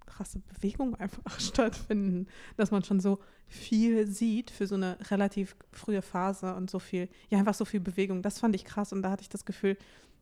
krasse 0.06 0.40
Bewegungen 0.40 0.94
einfach 1.00 1.40
stattfinden, 1.40 2.26
dass 2.56 2.70
man 2.70 2.84
schon 2.84 3.00
so 3.00 3.20
viel 3.46 4.06
sieht 4.06 4.50
für 4.50 4.66
so 4.66 4.74
eine 4.74 4.98
relativ 5.10 5.56
frühe 5.72 6.02
Phase 6.02 6.54
und 6.54 6.70
so 6.70 6.78
viel, 6.78 7.08
ja 7.30 7.38
einfach 7.38 7.54
so 7.54 7.64
viel 7.64 7.80
Bewegung. 7.80 8.22
Das 8.22 8.38
fand 8.38 8.54
ich 8.54 8.64
krass 8.64 8.92
und 8.92 9.02
da 9.02 9.10
hatte 9.10 9.22
ich 9.22 9.28
das 9.28 9.44
Gefühl, 9.44 9.76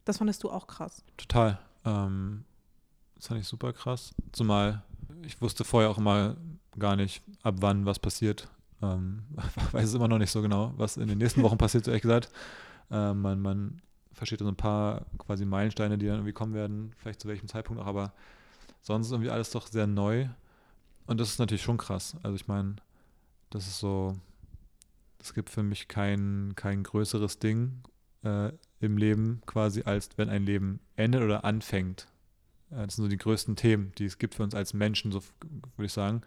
das 0.04 0.18
fandest 0.18 0.42
du 0.42 0.50
auch 0.50 0.66
krass. 0.66 1.04
Total. 1.16 1.58
Ähm, 1.84 2.44
das 3.14 3.28
fand 3.28 3.40
ich 3.40 3.46
super 3.46 3.72
krass. 3.72 4.14
Zumal 4.32 4.82
ich 5.24 5.40
wusste 5.40 5.64
vorher 5.64 5.90
auch 5.90 5.98
immer 5.98 6.36
gar 6.78 6.96
nicht, 6.96 7.22
ab 7.42 7.56
wann 7.60 7.86
was 7.86 7.98
passiert. 7.98 8.48
Ähm, 8.82 9.22
weiß 9.72 9.88
es 9.88 9.94
immer 9.94 10.08
noch 10.08 10.18
nicht 10.18 10.30
so 10.30 10.42
genau, 10.42 10.72
was 10.76 10.96
in 10.96 11.08
den 11.08 11.18
nächsten 11.18 11.42
Wochen 11.42 11.58
passiert, 11.58 11.86
ehrlich 11.86 12.02
gesagt. 12.02 12.30
Ähm, 12.90 13.22
man, 13.22 13.40
man 13.40 13.82
versteht 14.12 14.40
so 14.40 14.48
ein 14.48 14.56
paar 14.56 15.06
quasi 15.18 15.44
Meilensteine, 15.44 15.98
die 15.98 16.06
dann 16.06 16.16
irgendwie 16.16 16.32
kommen 16.32 16.54
werden, 16.54 16.92
vielleicht 16.98 17.20
zu 17.20 17.28
welchem 17.28 17.48
Zeitpunkt 17.48 17.80
auch, 17.82 17.86
aber 17.86 18.12
sonst 18.82 19.06
ist 19.06 19.12
irgendwie 19.12 19.30
alles 19.30 19.50
doch 19.50 19.66
sehr 19.66 19.86
neu. 19.86 20.28
Und 21.06 21.20
das 21.20 21.30
ist 21.30 21.38
natürlich 21.38 21.62
schon 21.62 21.78
krass. 21.78 22.16
Also 22.22 22.36
ich 22.36 22.46
meine, 22.48 22.76
das 23.50 23.66
ist 23.66 23.78
so, 23.78 24.16
es 25.18 25.34
gibt 25.34 25.50
für 25.50 25.62
mich 25.62 25.88
kein, 25.88 26.52
kein 26.56 26.82
größeres 26.82 27.38
Ding 27.38 27.82
äh, 28.24 28.52
im 28.80 28.96
Leben 28.96 29.42
quasi, 29.46 29.82
als 29.82 30.10
wenn 30.16 30.28
ein 30.28 30.44
Leben 30.44 30.80
endet 30.96 31.22
oder 31.22 31.44
anfängt. 31.44 32.06
Äh, 32.70 32.86
das 32.86 32.96
sind 32.96 33.04
so 33.04 33.08
die 33.08 33.18
größten 33.18 33.56
Themen, 33.56 33.92
die 33.98 34.04
es 34.04 34.18
gibt 34.18 34.34
für 34.34 34.42
uns 34.42 34.54
als 34.54 34.74
Menschen, 34.74 35.12
so 35.12 35.22
würde 35.76 35.86
ich 35.86 35.92
sagen. 35.92 36.22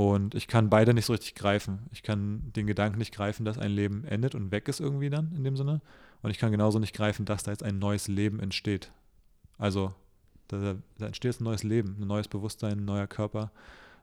Und 0.00 0.34
ich 0.34 0.48
kann 0.48 0.70
beide 0.70 0.94
nicht 0.94 1.04
so 1.04 1.12
richtig 1.12 1.34
greifen. 1.34 1.80
Ich 1.92 2.02
kann 2.02 2.54
den 2.56 2.66
Gedanken 2.66 2.96
nicht 2.96 3.14
greifen, 3.14 3.44
dass 3.44 3.58
ein 3.58 3.70
Leben 3.70 4.06
endet 4.06 4.34
und 4.34 4.50
weg 4.50 4.66
ist 4.66 4.80
irgendwie 4.80 5.10
dann 5.10 5.30
in 5.36 5.44
dem 5.44 5.58
Sinne. 5.58 5.82
Und 6.22 6.30
ich 6.30 6.38
kann 6.38 6.52
genauso 6.52 6.78
nicht 6.78 6.96
greifen, 6.96 7.26
dass 7.26 7.42
da 7.42 7.50
jetzt 7.50 7.62
ein 7.62 7.78
neues 7.78 8.08
Leben 8.08 8.40
entsteht. 8.40 8.92
Also 9.58 9.92
da, 10.48 10.76
da 10.96 11.04
entsteht 11.04 11.32
jetzt 11.32 11.42
ein 11.42 11.44
neues 11.44 11.64
Leben, 11.64 11.98
ein 12.00 12.06
neues 12.06 12.28
Bewusstsein, 12.28 12.78
ein 12.78 12.84
neuer 12.86 13.06
Körper. 13.06 13.52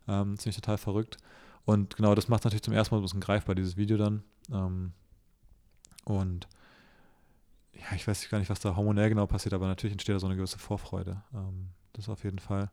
Ähm, 0.07 0.35
das 0.35 0.43
finde 0.43 0.51
ich 0.51 0.61
total 0.61 0.77
verrückt. 0.77 1.17
Und 1.65 1.95
genau 1.95 2.13
das 2.13 2.27
macht 2.27 2.43
natürlich 2.43 2.61
zum 2.61 2.75
ersten 2.75 2.93
Mal 2.93 2.99
ein 2.99 3.03
bisschen 3.03 3.19
greifbar, 3.19 3.55
dieses 3.55 3.75
Video 3.75 3.97
dann. 3.97 4.21
Ähm, 4.51 4.91
und 6.05 6.47
ja, 7.73 7.95
ich 7.95 8.07
weiß 8.07 8.29
gar 8.29 8.37
nicht, 8.37 8.51
was 8.51 8.59
da 8.59 8.75
hormonell 8.75 9.09
genau 9.09 9.25
passiert, 9.25 9.55
aber 9.55 9.65
natürlich 9.65 9.93
entsteht 9.93 10.13
da 10.13 10.19
so 10.19 10.27
eine 10.27 10.35
gewisse 10.35 10.59
Vorfreude. 10.59 11.23
Ähm, 11.33 11.69
das 11.93 12.07
auf 12.07 12.23
jeden 12.23 12.37
Fall. 12.37 12.69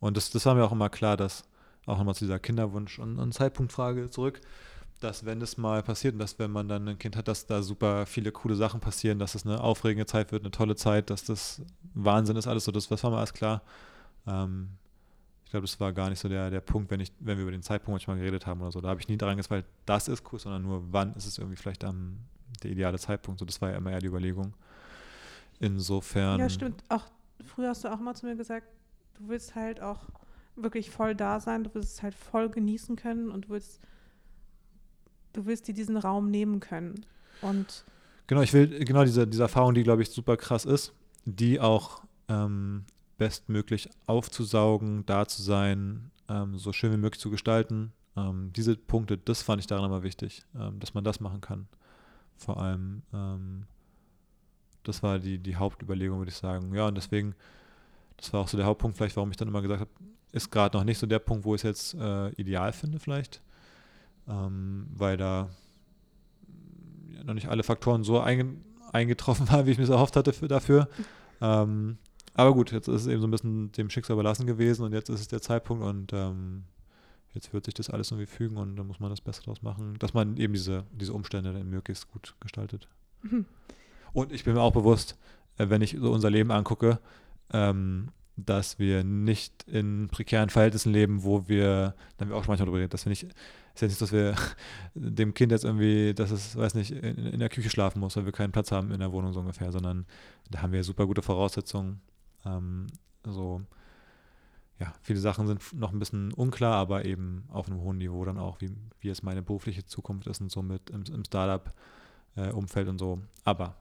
Und 0.00 0.16
das, 0.16 0.30
das 0.30 0.44
war 0.44 0.56
mir 0.56 0.64
auch 0.64 0.72
immer 0.72 0.90
klar, 0.90 1.16
dass 1.16 1.44
auch 1.88 1.98
nochmal 1.98 2.14
zu 2.14 2.24
dieser 2.24 2.38
Kinderwunsch- 2.38 2.98
und, 2.98 3.18
und 3.18 3.32
Zeitpunktfrage 3.32 4.10
zurück, 4.10 4.40
dass 5.00 5.24
wenn 5.24 5.40
das 5.40 5.56
mal 5.56 5.82
passiert 5.82 6.14
und 6.14 6.18
dass 6.20 6.38
wenn 6.38 6.50
man 6.50 6.68
dann 6.68 6.88
ein 6.88 6.98
Kind 6.98 7.16
hat, 7.16 7.28
dass 7.28 7.46
da 7.46 7.62
super 7.62 8.06
viele 8.06 8.32
coole 8.32 8.56
Sachen 8.56 8.80
passieren, 8.80 9.18
dass 9.18 9.34
es 9.34 9.46
eine 9.46 9.60
aufregende 9.60 10.06
Zeit 10.06 10.32
wird, 10.32 10.42
eine 10.42 10.50
tolle 10.50 10.76
Zeit, 10.76 11.10
dass 11.10 11.24
das 11.24 11.62
Wahnsinn 11.94 12.36
ist, 12.36 12.46
alles 12.46 12.64
so, 12.64 12.72
das, 12.72 12.90
war 12.90 13.10
mir 13.10 13.18
alles 13.18 13.32
klar. 13.32 13.62
Ähm, 14.26 14.70
ich 15.44 15.50
glaube, 15.50 15.66
das 15.66 15.80
war 15.80 15.92
gar 15.92 16.10
nicht 16.10 16.18
so 16.18 16.28
der, 16.28 16.50
der 16.50 16.60
Punkt, 16.60 16.90
wenn, 16.90 17.00
ich, 17.00 17.10
wenn 17.20 17.38
wir 17.38 17.42
über 17.42 17.52
den 17.52 17.62
Zeitpunkt 17.62 17.92
manchmal 17.94 18.18
geredet 18.18 18.46
haben 18.46 18.60
oder 18.60 18.72
so. 18.72 18.80
Da 18.80 18.88
habe 18.88 19.00
ich 19.00 19.08
nie 19.08 19.16
daran 19.16 19.40
weil 19.48 19.64
das 19.86 20.08
ist 20.08 20.22
cool, 20.30 20.38
sondern 20.38 20.62
nur, 20.62 20.82
wann 20.92 21.14
ist 21.14 21.26
es 21.26 21.38
irgendwie 21.38 21.56
vielleicht 21.56 21.84
am, 21.84 22.18
der 22.62 22.70
ideale 22.70 22.98
Zeitpunkt. 22.98 23.40
So, 23.40 23.46
das 23.46 23.60
war 23.62 23.70
ja 23.70 23.76
immer 23.76 23.92
eher 23.92 24.00
die 24.00 24.08
Überlegung. 24.08 24.52
Insofern. 25.58 26.38
Ja, 26.38 26.50
stimmt. 26.50 26.84
Auch 26.88 27.04
früher 27.44 27.70
hast 27.70 27.84
du 27.84 27.88
auch 27.88 27.98
mal 27.98 28.14
zu 28.14 28.26
mir 28.26 28.36
gesagt, 28.36 28.66
du 29.14 29.28
willst 29.28 29.54
halt 29.54 29.80
auch 29.80 30.00
wirklich 30.62 30.90
voll 30.90 31.14
da 31.14 31.40
sein, 31.40 31.64
du 31.64 31.74
willst 31.74 31.94
es 31.94 32.02
halt 32.02 32.14
voll 32.14 32.48
genießen 32.48 32.96
können 32.96 33.30
und 33.30 33.46
du 33.46 33.48
willst, 33.50 33.80
du 35.32 35.46
willst 35.46 35.68
dir 35.68 35.74
diesen 35.74 35.96
Raum 35.96 36.30
nehmen 36.30 36.60
können. 36.60 37.06
Und 37.42 37.84
genau, 38.26 38.42
ich 38.42 38.52
will 38.52 38.84
genau 38.84 39.04
diese, 39.04 39.26
diese 39.26 39.42
Erfahrung, 39.42 39.74
die, 39.74 39.82
glaube 39.82 40.02
ich, 40.02 40.10
super 40.10 40.36
krass 40.36 40.64
ist, 40.64 40.92
die 41.24 41.60
auch 41.60 42.02
ähm, 42.28 42.84
bestmöglich 43.18 43.88
aufzusaugen, 44.06 45.04
da 45.06 45.26
zu 45.26 45.42
sein, 45.42 46.10
ähm, 46.28 46.58
so 46.58 46.72
schön 46.72 46.92
wie 46.92 46.96
möglich 46.96 47.20
zu 47.20 47.30
gestalten. 47.30 47.92
Ähm, 48.16 48.52
diese 48.54 48.76
Punkte, 48.76 49.18
das 49.18 49.42
fand 49.42 49.60
ich 49.60 49.66
daran 49.66 49.84
immer 49.84 50.02
wichtig, 50.02 50.42
ähm, 50.58 50.78
dass 50.78 50.94
man 50.94 51.04
das 51.04 51.20
machen 51.20 51.40
kann. 51.40 51.68
Vor 52.36 52.60
allem, 52.60 53.02
ähm, 53.12 53.64
das 54.84 55.02
war 55.02 55.18
die, 55.18 55.38
die 55.38 55.56
Hauptüberlegung, 55.56 56.18
würde 56.18 56.30
ich 56.30 56.36
sagen. 56.36 56.74
Ja, 56.74 56.86
und 56.86 56.94
deswegen, 56.94 57.34
das 58.16 58.32
war 58.32 58.40
auch 58.40 58.48
so 58.48 58.56
der 58.56 58.66
Hauptpunkt 58.66 58.96
vielleicht, 58.96 59.16
warum 59.16 59.30
ich 59.30 59.36
dann 59.36 59.48
immer 59.48 59.62
gesagt 59.62 59.80
habe, 59.80 59.90
ist 60.32 60.50
gerade 60.50 60.76
noch 60.76 60.84
nicht 60.84 60.98
so 60.98 61.06
der 61.06 61.18
Punkt, 61.18 61.44
wo 61.44 61.54
ich 61.54 61.60
es 61.60 61.92
jetzt 61.92 61.94
äh, 61.94 62.30
ideal 62.32 62.72
finde, 62.72 62.98
vielleicht. 62.98 63.40
Ähm, 64.28 64.88
weil 64.94 65.16
da 65.16 65.48
ja, 67.12 67.24
noch 67.24 67.34
nicht 67.34 67.48
alle 67.48 67.62
Faktoren 67.62 68.04
so 68.04 68.20
einge 68.20 68.56
eingetroffen 68.92 69.48
waren, 69.50 69.66
wie 69.66 69.72
ich 69.72 69.78
mir 69.78 69.84
es 69.84 69.90
erhofft 69.90 70.16
hatte 70.16 70.32
für, 70.32 70.48
dafür. 70.48 70.88
Ähm, 71.40 71.98
aber 72.34 72.54
gut, 72.54 72.72
jetzt 72.72 72.88
ist 72.88 73.02
es 73.02 73.06
eben 73.06 73.20
so 73.20 73.26
ein 73.26 73.30
bisschen 73.30 73.72
dem 73.72 73.90
Schicksal 73.90 74.14
überlassen 74.14 74.46
gewesen 74.46 74.84
und 74.84 74.92
jetzt 74.92 75.08
ist 75.08 75.20
es 75.20 75.28
der 75.28 75.42
Zeitpunkt 75.42 75.84
und 75.84 76.12
ähm, 76.12 76.64
jetzt 77.34 77.52
wird 77.52 77.64
sich 77.64 77.74
das 77.74 77.90
alles 77.90 78.10
irgendwie 78.10 78.26
fügen 78.26 78.56
und 78.56 78.76
da 78.76 78.84
muss 78.84 79.00
man 79.00 79.10
das 79.10 79.20
Beste 79.20 79.44
draus 79.44 79.62
machen, 79.62 79.96
dass 79.98 80.14
man 80.14 80.36
eben 80.36 80.52
diese, 80.52 80.84
diese 80.92 81.12
Umstände 81.12 81.52
dann 81.52 81.68
möglichst 81.68 82.10
gut 82.10 82.34
gestaltet. 82.40 82.88
Mhm. 83.22 83.44
Und 84.12 84.32
ich 84.32 84.44
bin 84.44 84.54
mir 84.54 84.62
auch 84.62 84.72
bewusst, 84.72 85.16
äh, 85.58 85.68
wenn 85.68 85.82
ich 85.82 85.96
so 86.00 86.12
unser 86.12 86.30
Leben 86.30 86.50
angucke, 86.50 86.98
ähm, 87.52 88.08
dass 88.38 88.78
wir 88.78 89.02
nicht 89.02 89.64
in 89.64 90.08
prekären 90.08 90.48
Verhältnissen 90.48 90.92
leben, 90.92 91.24
wo 91.24 91.48
wir, 91.48 91.94
da 92.16 92.24
haben 92.24 92.30
wir 92.30 92.36
auch 92.36 92.44
schon 92.44 92.52
manchmal 92.52 92.66
drüber 92.66 92.78
geredet, 92.78 92.94
dass 92.94 93.04
wir 93.04 93.10
nicht, 93.10 93.24
ist 93.24 93.82
ja 93.82 93.88
nicht, 93.88 94.00
dass 94.00 94.12
wir 94.12 94.36
dem 94.94 95.34
Kind 95.34 95.50
jetzt 95.50 95.64
irgendwie, 95.64 96.14
dass 96.14 96.30
es, 96.30 96.56
weiß 96.56 96.74
nicht, 96.74 96.92
in, 96.92 97.26
in, 97.26 97.40
der 97.40 97.48
Küche 97.48 97.68
schlafen 97.68 97.98
muss, 97.98 98.16
weil 98.16 98.26
wir 98.26 98.32
keinen 98.32 98.52
Platz 98.52 98.70
haben 98.70 98.92
in 98.92 99.00
der 99.00 99.12
Wohnung 99.12 99.32
so 99.32 99.40
ungefähr, 99.40 99.72
sondern 99.72 100.06
da 100.50 100.62
haben 100.62 100.72
wir 100.72 100.84
super 100.84 101.06
gute 101.06 101.22
Voraussetzungen. 101.22 102.00
Ähm, 102.44 102.86
so, 103.24 103.62
ja, 104.78 104.92
viele 105.02 105.18
Sachen 105.18 105.48
sind 105.48 105.60
noch 105.72 105.92
ein 105.92 105.98
bisschen 105.98 106.32
unklar, 106.32 106.74
aber 106.74 107.04
eben 107.04 107.44
auf 107.48 107.66
einem 107.66 107.80
hohen 107.80 107.98
Niveau 107.98 108.24
dann 108.24 108.38
auch, 108.38 108.60
wie, 108.60 108.70
wie 109.00 109.08
es 109.08 109.24
meine 109.24 109.42
berufliche 109.42 109.84
Zukunft 109.84 110.28
ist 110.28 110.40
und 110.40 110.52
so 110.52 110.62
mit 110.62 110.90
im, 110.90 111.02
im 111.12 111.24
Startup-Umfeld 111.24 112.86
äh, 112.86 112.90
und 112.90 112.98
so. 112.98 113.20
Aber 113.44 113.74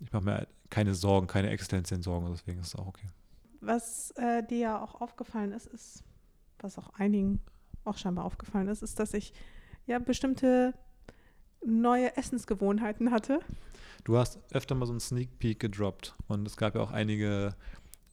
ich 0.00 0.12
mache 0.12 0.24
mir 0.24 0.46
keine 0.70 0.94
Sorgen, 0.94 1.26
keine 1.26 1.50
existenziellen 1.50 2.02
Sorgen, 2.02 2.28
deswegen 2.30 2.60
ist 2.60 2.68
es 2.68 2.76
auch 2.76 2.86
okay. 2.86 3.08
Was 3.66 4.12
äh, 4.12 4.44
dir 4.44 4.58
ja 4.58 4.80
auch 4.80 5.00
aufgefallen 5.00 5.50
ist, 5.50 5.66
ist, 5.66 6.04
was 6.60 6.78
auch 6.78 6.90
einigen 6.90 7.40
auch 7.84 7.98
scheinbar 7.98 8.24
aufgefallen 8.24 8.68
ist, 8.68 8.80
ist, 8.80 9.00
dass 9.00 9.12
ich 9.12 9.32
ja 9.86 9.98
bestimmte 9.98 10.72
neue 11.64 12.16
Essensgewohnheiten 12.16 13.10
hatte. 13.10 13.40
Du 14.04 14.16
hast 14.16 14.38
öfter 14.52 14.76
mal 14.76 14.86
so 14.86 14.92
einen 14.92 15.00
Sneak 15.00 15.40
Peek 15.40 15.58
gedroppt 15.58 16.14
und 16.28 16.46
es 16.46 16.56
gab 16.56 16.76
ja 16.76 16.80
auch 16.80 16.92
einige 16.92 17.56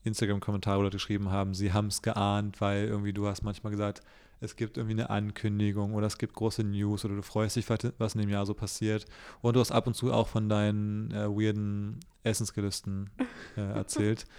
Instagram-Kommentare, 0.02 0.78
wo 0.80 0.82
Leute 0.82 0.96
geschrieben 0.96 1.30
haben, 1.30 1.54
sie 1.54 1.72
haben 1.72 1.86
es 1.86 2.02
geahnt, 2.02 2.60
weil 2.60 2.86
irgendwie 2.86 3.12
du 3.12 3.28
hast 3.28 3.44
manchmal 3.44 3.70
gesagt, 3.70 4.00
es 4.40 4.56
gibt 4.56 4.76
irgendwie 4.76 4.94
eine 4.94 5.08
Ankündigung 5.08 5.94
oder 5.94 6.08
es 6.08 6.18
gibt 6.18 6.34
große 6.34 6.64
News 6.64 7.04
oder 7.04 7.14
du 7.14 7.22
freust 7.22 7.54
dich, 7.54 7.70
was 7.70 8.14
in 8.16 8.22
dem 8.22 8.28
Jahr 8.28 8.44
so 8.44 8.54
passiert. 8.54 9.06
Und 9.40 9.54
du 9.54 9.60
hast 9.60 9.70
ab 9.70 9.86
und 9.86 9.94
zu 9.94 10.12
auch 10.12 10.26
von 10.26 10.48
deinen 10.48 11.12
äh, 11.12 11.28
weirden 11.28 12.00
Essensgelüsten 12.24 13.10
äh, 13.56 13.60
erzählt. 13.60 14.26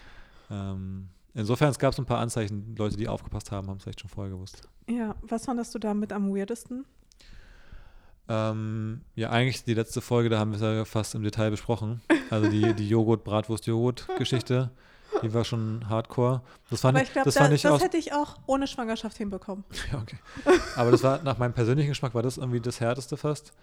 ähm, 0.50 1.10
insofern, 1.34 1.70
es 1.70 1.80
gab 1.80 1.94
so 1.94 2.02
ein 2.02 2.06
paar 2.06 2.20
Anzeichen, 2.20 2.76
Leute, 2.78 2.98
die 2.98 3.08
aufgepasst 3.08 3.52
haben, 3.52 3.70
haben 3.70 3.78
es 3.78 3.84
vielleicht 3.84 4.02
schon 4.02 4.10
vorher 4.10 4.34
gewusst. 4.34 4.62
Ja, 4.88 5.16
was 5.22 5.46
fandest 5.46 5.74
du 5.76 5.80
damit 5.80 6.14
am 6.14 6.36
weirdesten? 6.36 6.86
Ähm, 8.28 9.02
ja, 9.16 9.30
eigentlich 9.30 9.64
die 9.64 9.74
letzte 9.76 10.02
Folge, 10.02 10.30
da 10.30 10.40
haben 10.40 10.52
wir 10.52 10.56
es 10.56 10.62
ja 10.62 10.86
fast 10.86 11.14
im 11.16 11.24
Detail 11.24 11.52
besprochen. 11.52 12.02
Also 12.30 12.50
die, 12.50 12.74
die 12.74 12.90
Joghurt, 12.90 13.24
Bratwurst, 13.24 13.68
Joghurt-Geschichte. 13.68 14.72
Die 15.22 15.34
war 15.34 15.46
schon 15.46 15.88
hardcore. 15.88 16.42
Das 16.70 16.82
fand 16.82 16.98
Aber 16.98 17.04
ich, 17.06 17.14
glaube, 17.14 17.26
das 17.26 17.36
da, 17.36 17.42
fand 17.42 17.54
ich 17.54 17.62
das 17.62 17.82
hätte 17.82 17.98
ich 17.98 18.14
auch 18.14 18.38
ohne 18.48 18.68
Schwangerschaft 18.68 19.18
hinbekommen. 19.18 19.64
Ja, 19.92 20.00
okay. 20.00 20.18
Aber 20.76 20.92
das 20.92 21.04
war 21.04 21.22
nach 21.24 21.38
meinem 21.38 21.54
persönlichen 21.54 21.90
Geschmack 21.90 22.14
war 22.16 22.24
das 22.24 22.38
irgendwie 22.38 22.60
das 22.60 22.80
härteste 22.80 23.16
fast. 23.16 23.54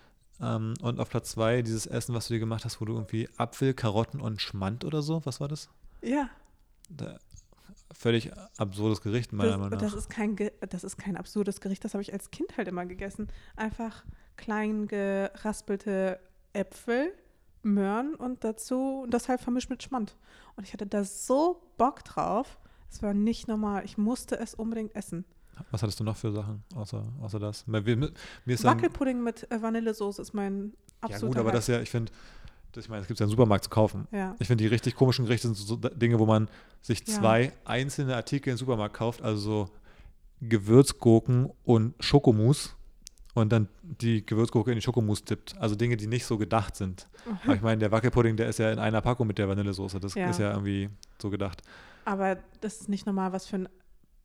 Ähm, 0.40 0.75
und 0.81 0.99
auf 0.99 1.11
Platz 1.11 1.33
zwei 1.33 1.61
dieses 1.62 1.87
Essen, 1.87 2.14
was 2.14 2.29
du 2.29 2.35
dir 2.35 2.40
gemacht 2.40 2.64
hast, 2.64 2.81
wo 2.81 2.85
du 2.85 2.95
irgendwie 2.95 3.29
Apfel, 3.37 3.75
Karotten 3.75 4.21
und 4.21 4.40
Schmand 4.40 4.85
oder 4.85 5.03
so, 5.03 5.21
was 5.27 5.40
war 5.40 5.49
das? 5.49 5.68
Ja, 6.01 6.23
Da, 6.23 6.29
völlig 7.92 8.31
absurdes 8.59 9.01
Gericht 9.01 9.33
meiner 9.33 9.51
das, 9.51 9.59
Meinung 9.59 9.79
nach. 9.79 9.81
das, 9.81 9.95
ist 9.95 10.11
kein, 10.11 10.37
das 10.68 10.85
ist 10.85 10.97
kein 10.97 11.16
absurdes 11.16 11.61
Gericht, 11.61 11.85
das 11.85 11.95
habe 11.95 12.03
ich 12.03 12.12
als 12.12 12.31
Kind 12.31 12.57
halt 12.57 12.68
immer 12.68 12.87
gegessen. 12.87 13.29
Einfach 13.57 14.05
klein 14.37 14.88
geraspelte 14.88 16.18
Äpfel, 16.53 17.12
Möhren 17.62 18.14
und 18.16 18.42
dazu 18.42 19.03
und 19.05 19.14
das 19.14 19.29
halt 19.29 19.40
vermischt 19.40 19.71
mit 19.71 19.83
Schmand. 19.83 20.16
Und 20.57 20.66
ich 20.66 20.73
hatte 20.73 20.87
da 20.87 21.05
so 21.05 21.62
Bock 21.79 22.05
drauf. 22.05 22.59
Es 22.90 23.03
war 23.03 23.14
nicht 23.14 23.47
normal. 23.47 23.85
Ich 23.85 23.97
musste 23.97 24.38
es 24.38 24.55
unbedingt 24.55 24.95
essen. 24.97 25.25
Was 25.71 25.83
hattest 25.83 26.01
du 26.01 26.05
noch 26.05 26.16
für 26.16 26.33
Sachen 26.33 26.64
außer, 26.75 27.05
außer 27.21 27.38
das? 27.38 27.66
Mir 27.66 27.83
dann, 27.83 28.12
Wackelpudding 28.45 29.23
mit 29.23 29.51
äh, 29.51 29.62
Vanillesoße 29.62 30.21
ist 30.21 30.33
mein 30.35 30.73
ja 30.73 30.75
absoluter 31.03 31.27
gut, 31.27 31.37
aber 31.37 31.49
Highlight. 31.51 31.55
das 31.55 31.68
ist 31.68 31.75
ja, 31.75 31.81
ich 31.83 31.90
finde, 31.90 32.12
das- 32.72 32.85
ich 32.85 32.90
meine, 32.90 33.02
es 33.02 33.08
gibt 33.08 33.20
ja 33.20 33.24
im 33.24 33.30
Supermarkt 33.30 33.64
zu 33.64 33.70
kaufen. 33.70 34.08
Ja. 34.12 34.35
Ich 34.38 34.46
finde, 34.48 34.62
die 34.64 34.68
richtig 34.68 34.94
komischen 34.96 35.24
Gerichte 35.26 35.46
sind 35.48 35.56
so, 35.56 35.76
Dinge, 35.76 36.18
wo 36.18 36.26
man 36.26 36.48
sich 36.80 37.00
Ja. 37.00 37.14
zwei 37.14 37.52
einzelne 37.64 38.16
Artikel 38.16 38.50
im 38.50 38.56
Supermarkt 38.56 38.94
kauft, 38.96 39.22
also 39.22 39.40
so 39.40 39.70
Gewürzgurken 40.40 41.50
und 41.64 41.94
Schokomousse 42.02 42.70
und 43.35 43.52
dann 43.52 43.68
die 43.82 44.26
Gewürzgurke 44.26 44.72
in 44.72 44.76
die 44.76 44.82
Schokomousse 44.82 45.24
tippt. 45.24 45.56
Also 45.58 45.76
Dinge, 45.76 45.96
die 45.96 46.06
nicht 46.06 46.26
so 46.26 46.37
gedacht 46.37 46.76
sind. 46.76 47.08
Aber 47.44 47.54
ich 47.54 47.62
meine, 47.62 47.78
der 47.78 47.92
Wackelpudding, 47.92 48.37
der 48.37 48.48
ist 48.48 48.58
ja 48.58 48.70
in 48.72 48.78
einer 48.78 49.00
Packung 49.00 49.26
mit 49.28 49.38
der 49.38 49.48
Vanillesoße. 49.48 50.00
Das 50.00 50.14
Ja. 50.14 50.28
ist 50.30 50.38
ja 50.40 50.50
irgendwie 50.50 50.90
so 51.20 51.30
gedacht. 51.30 51.62
Aber 52.04 52.37
das 52.61 52.80
ist 52.80 52.88
nicht 52.88 53.06
normal, 53.06 53.32
was 53.32 53.46
für 53.46 53.56
einen 53.56 53.68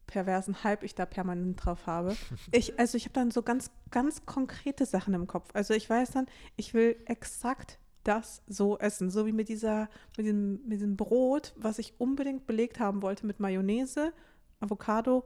perversen 0.08 0.64
Hype 0.64 0.84
ich 0.84 0.96
da 0.96 1.06
permanent 1.06 1.64
drauf 1.64 1.86
habe. 1.86 2.16
Ich, 2.52 2.80
also 2.80 2.98
ich 2.98 3.04
habe 3.06 3.14
dann 3.14 3.30
so 3.30 3.44
ganz, 3.44 3.70
ganz 3.92 4.26
konkrete 4.26 4.86
Sachen 4.86 5.14
im 5.14 5.28
Kopf. 5.28 5.50
Also 5.54 5.74
ich 5.76 5.88
weiß 5.90 6.12
dann, 6.12 6.26
ich 6.56 6.74
will 6.74 6.96
exakt 7.06 7.78
das 8.08 8.42
so 8.48 8.78
essen. 8.80 9.10
So 9.10 9.26
wie 9.26 9.32
mit 9.32 9.50
dieser, 9.50 9.90
mit 10.16 10.26
diesem, 10.26 10.62
mit 10.64 10.74
diesem 10.74 10.98
Brot, 10.98 11.54
was 11.58 11.80
ich 11.80 12.00
unbedingt 12.00 12.48
belegt 12.48 12.80
haben 12.80 13.02
wollte 13.02 13.26
mit 13.26 13.40
Mayonnaise, 13.40 14.14
Avocado 14.60 15.24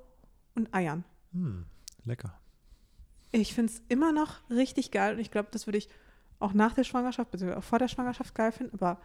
und 0.56 0.74
Eiern. 0.74 1.04
Hm, 1.34 1.66
lecker. 2.06 2.38
Ich 3.32 3.54
finde 3.54 3.72
es 3.72 3.82
immer 3.88 4.12
noch 4.12 4.50
richtig 4.50 4.92
geil 4.92 5.16
und 5.16 5.20
ich 5.20 5.32
glaube, 5.32 5.50
das 5.52 5.68
würde 5.68 5.78
ich 5.78 5.90
auch 6.40 6.54
nach 6.54 6.74
der 6.74 6.84
Schwangerschaft, 6.84 7.32
beziehungsweise 7.32 7.60
auch 7.60 7.64
vor 7.64 7.80
der 7.80 7.88
Schwangerschaft 7.88 8.36
geil 8.36 8.52
finden, 8.52 8.74
aber 8.74 9.00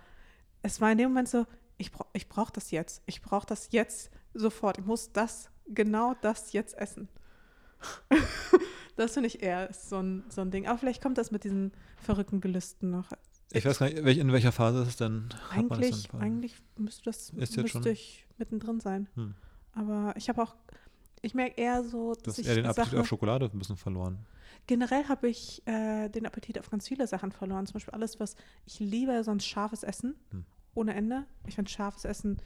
es 0.62 0.81
war 0.81 0.91
in 0.91 0.99
dem 0.99 1.11
Moment 1.11 1.29
so, 1.29 1.47
ich, 1.79 1.93
bra 1.93 2.07
ich 2.12 2.29
brauche 2.29 2.53
das 2.53 2.71
jetzt. 2.71 3.03
Ich 3.07 3.23
brauche 3.23 3.47
das 3.47 3.69
jetzt 3.71 4.11
sofort. 4.35 4.79
Ich 4.79 4.85
muss 4.85 5.12
das, 5.12 5.51
genau 5.69 6.15
das 6.23 6.53
jetzt 6.53 6.77
essen. 6.79 7.09
das 8.97 9.12
finde 9.12 9.29
ich 9.29 9.43
eher 9.43 9.73
so 9.73 9.99
ein, 9.99 10.25
so 10.29 10.41
ein 10.41 10.51
Ding. 10.51 10.67
Aber 10.67 10.79
vielleicht 10.79 11.03
kommt 11.03 11.19
das 11.19 11.31
mit 11.31 11.45
diesen 11.45 11.73
verrückten 11.99 12.41
Gelüsten 12.41 12.91
noch. 12.91 13.11
Ich 13.53 13.65
weiß 13.65 13.79
gar 13.79 13.89
nicht, 13.89 14.19
in 14.19 14.33
welcher 14.33 14.53
Phase 14.53 14.83
ist 14.83 14.89
es 14.89 14.97
denn? 14.97 15.29
Eigentlich, 15.51 16.09
vor- 16.09 16.21
eigentlich 16.21 16.55
müsste 16.77 17.05
das 17.05 17.31
Ist 17.31 17.57
müsste 17.57 17.91
ich 17.91 18.27
mittendrin 18.39 18.81
sein. 18.81 19.09
Hm. 19.15 19.35
Aber 19.73 20.13
ich 20.17 20.29
habe 20.29 20.43
auch, 20.43 20.57
ich 21.23 21.35
merke 21.35 21.61
eher 21.61 21.85
so, 21.85 22.15
Du 22.15 22.23
dass 22.23 22.35
hast 22.35 22.39
ich 22.41 22.47
eher 22.49 22.57
den 22.57 22.67
Appetit 22.67 22.91
Sachen, 22.91 23.01
auf 23.01 23.07
Schokolade 23.07 23.49
ein 23.53 23.59
bisschen 23.59 23.77
verloren. 23.77 24.19
Generell 24.67 25.05
habe 25.09 25.29
ich 25.29 25.63
äh, 25.67 26.09
den 26.09 26.27
Appetit 26.27 26.59
auf 26.59 26.71
ganz 26.71 26.89
viele 26.89 27.07
Sachen 27.07 27.31
verloren. 27.31 27.67
Zum 27.67 27.75
Beispiel 27.75 27.95
alles, 27.95 28.19
was 28.19 28.35
ich 28.67 28.81
liebe, 28.81 29.23
sonst 29.23 29.47
scharfes 29.47 29.83
Essen 29.85 30.17
Hm. 30.31 30.45
ohne 30.75 30.95
Ende. 30.95 31.25
Ich 31.47 31.55
finde 31.55 31.71
scharfes 31.71 32.05
Essen 32.05 32.39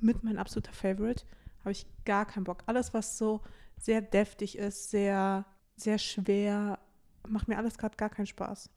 mit 0.00 0.22
mein 0.24 0.36
absoluter 0.38 0.72
Favorite. 0.72 1.24
Habe 1.60 1.72
ich 1.72 1.86
gar 2.04 2.26
keinen 2.26 2.44
Bock. 2.44 2.62
Alles, 2.66 2.92
was 2.92 3.16
so 3.16 3.40
sehr 3.78 4.02
deftig 4.02 4.58
ist, 4.58 4.90
sehr, 4.90 5.46
sehr 5.76 5.96
schwer, 5.98 6.78
macht 7.26 7.48
mir 7.48 7.56
alles 7.56 7.78
gerade 7.78 7.96
gar 7.96 8.10
keinen 8.10 8.26
Spaß. 8.26 8.68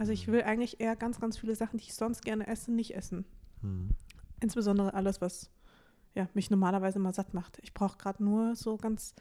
Also 0.00 0.12
ich 0.12 0.28
will 0.28 0.44
eigentlich 0.44 0.80
eher 0.80 0.96
ganz, 0.96 1.20
ganz 1.20 1.36
viele 1.36 1.54
Sachen, 1.54 1.76
die 1.76 1.84
ich 1.84 1.92
sonst 1.92 2.24
gerne 2.24 2.46
esse, 2.46 2.72
nicht 2.72 2.96
essen. 2.96 3.26
Hm. 3.60 3.90
Insbesondere 4.40 4.94
alles, 4.94 5.20
was 5.20 5.50
ja, 6.14 6.26
mich 6.32 6.48
normalerweise 6.48 6.98
mal 6.98 7.12
satt 7.12 7.34
macht. 7.34 7.58
Ich 7.60 7.74
brauche 7.74 7.98
gerade 7.98 8.24
nur 8.24 8.56
so 8.56 8.78
ganz 8.78 9.14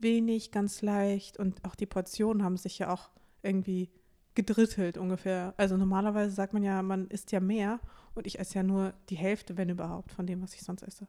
wenig, 0.00 0.50
ganz 0.50 0.82
leicht 0.82 1.36
und 1.36 1.64
auch 1.64 1.76
die 1.76 1.86
Portionen 1.86 2.42
haben 2.42 2.56
sich 2.56 2.76
ja 2.80 2.92
auch 2.92 3.10
irgendwie 3.44 3.88
gedrittelt 4.34 4.98
ungefähr. 4.98 5.54
Also 5.58 5.76
normalerweise 5.76 6.34
sagt 6.34 6.54
man 6.54 6.64
ja, 6.64 6.82
man 6.82 7.06
isst 7.06 7.30
ja 7.30 7.38
mehr 7.38 7.78
und 8.16 8.26
ich 8.26 8.40
esse 8.40 8.56
ja 8.56 8.62
nur 8.64 8.94
die 9.10 9.16
Hälfte, 9.16 9.56
wenn 9.56 9.68
überhaupt, 9.68 10.10
von 10.10 10.26
dem, 10.26 10.42
was 10.42 10.54
ich 10.54 10.64
sonst 10.64 10.82
esse. 10.82 11.06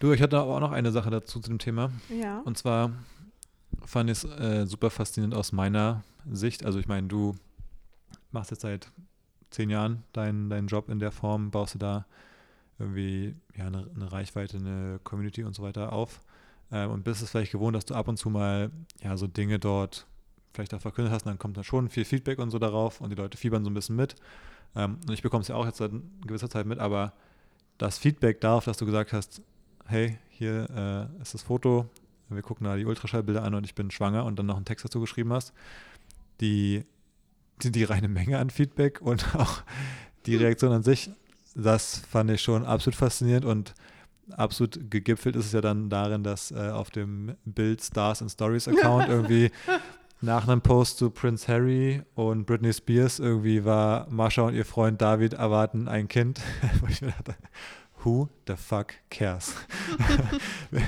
Du, 0.00 0.12
ich 0.12 0.20
hatte 0.20 0.38
aber 0.38 0.54
auch 0.54 0.60
noch 0.60 0.72
eine 0.72 0.92
Sache 0.92 1.08
dazu 1.08 1.40
zu 1.40 1.48
dem 1.48 1.58
Thema. 1.58 1.92
Ja. 2.10 2.40
Und 2.40 2.58
zwar 2.58 2.92
fand 3.86 4.10
ich 4.10 4.22
es 4.22 4.24
äh, 4.24 4.66
super 4.66 4.90
faszinierend 4.90 5.34
aus 5.34 5.52
meiner 5.52 6.04
Sicht. 6.30 6.66
Also 6.66 6.78
ich 6.78 6.88
meine, 6.88 7.08
du 7.08 7.36
machst 8.32 8.50
jetzt 8.50 8.62
seit 8.62 8.90
zehn 9.50 9.70
Jahren 9.70 10.04
deinen, 10.12 10.48
deinen 10.48 10.68
Job 10.68 10.88
in 10.88 10.98
der 10.98 11.12
Form, 11.12 11.50
baust 11.50 11.74
du 11.74 11.78
da 11.78 12.06
irgendwie 12.78 13.34
ja, 13.56 13.66
eine, 13.66 13.88
eine 13.94 14.10
Reichweite, 14.10 14.56
eine 14.56 15.00
Community 15.04 15.44
und 15.44 15.54
so 15.54 15.62
weiter 15.62 15.92
auf. 15.92 16.20
Ähm, 16.72 16.90
und 16.90 17.04
bist 17.04 17.22
es 17.22 17.30
vielleicht 17.30 17.52
gewohnt, 17.52 17.76
dass 17.76 17.84
du 17.84 17.94
ab 17.94 18.08
und 18.08 18.16
zu 18.16 18.30
mal 18.30 18.70
ja 19.02 19.16
so 19.16 19.26
Dinge 19.26 19.58
dort 19.58 20.06
vielleicht 20.52 20.74
auch 20.74 20.80
verkündet 20.80 21.12
hast, 21.12 21.26
und 21.26 21.30
dann 21.30 21.38
kommt 21.38 21.56
da 21.56 21.64
schon 21.64 21.88
viel 21.88 22.04
Feedback 22.04 22.38
und 22.38 22.50
so 22.50 22.58
darauf 22.58 23.00
und 23.00 23.10
die 23.10 23.16
Leute 23.16 23.38
fiebern 23.38 23.64
so 23.64 23.70
ein 23.70 23.74
bisschen 23.74 23.96
mit. 23.96 24.16
Ähm, 24.74 24.98
und 25.06 25.12
ich 25.12 25.22
bekomme 25.22 25.42
es 25.42 25.48
ja 25.48 25.54
auch 25.54 25.66
jetzt 25.66 25.78
seit 25.78 25.92
gewisser 26.26 26.50
Zeit 26.50 26.66
mit, 26.66 26.78
aber 26.78 27.12
das 27.78 27.98
Feedback 27.98 28.40
darauf, 28.40 28.64
dass 28.64 28.76
du 28.76 28.86
gesagt 28.86 29.12
hast, 29.12 29.42
hey, 29.86 30.18
hier 30.28 30.68
äh, 31.18 31.22
ist 31.22 31.34
das 31.34 31.42
Foto, 31.42 31.88
wir 32.28 32.42
gucken 32.42 32.64
da 32.64 32.76
die 32.76 32.84
Ultraschallbilder 32.84 33.42
an 33.42 33.54
und 33.54 33.64
ich 33.64 33.74
bin 33.74 33.90
schwanger 33.90 34.24
und 34.24 34.38
dann 34.38 34.46
noch 34.46 34.56
einen 34.56 34.64
Text 34.64 34.84
dazu 34.84 35.00
geschrieben 35.00 35.32
hast, 35.32 35.52
die, 36.40 36.84
die, 37.64 37.72
die 37.72 37.84
reine 37.84 38.08
Menge 38.08 38.38
an 38.38 38.50
Feedback 38.50 39.00
und 39.00 39.34
auch 39.36 39.62
die 40.26 40.36
Reaktion 40.36 40.72
an 40.72 40.82
sich, 40.82 41.10
das 41.54 42.02
fand 42.10 42.30
ich 42.30 42.42
schon 42.42 42.64
absolut 42.64 42.96
faszinierend 42.96 43.44
und 43.44 43.74
absolut 44.36 44.90
gegipfelt 44.90 45.36
ist 45.36 45.46
es 45.46 45.52
ja 45.52 45.60
dann 45.60 45.90
darin, 45.90 46.22
dass 46.22 46.50
äh, 46.52 46.70
auf 46.70 46.90
dem 46.90 47.36
Bild 47.44 47.82
Stars 47.82 48.22
and 48.22 48.30
Stories 48.30 48.68
Account 48.68 49.08
irgendwie 49.08 49.50
nach 50.20 50.46
einem 50.46 50.60
Post 50.60 50.98
zu 50.98 51.10
Prince 51.10 51.48
Harry 51.48 52.02
und 52.14 52.46
Britney 52.46 52.72
Spears 52.72 53.18
irgendwie 53.18 53.64
war 53.64 54.06
Mascha 54.10 54.42
und 54.42 54.54
ihr 54.54 54.64
Freund 54.64 55.00
David 55.00 55.34
erwarten 55.34 55.88
ein 55.88 56.08
Kind, 56.08 56.40
wo 56.80 56.86
ich 56.88 57.00
mir 57.00 57.08
dachte, 57.08 57.34
who 58.04 58.28
the 58.46 58.54
fuck 58.56 58.94
cares? 59.10 59.54
wer, 60.70 60.82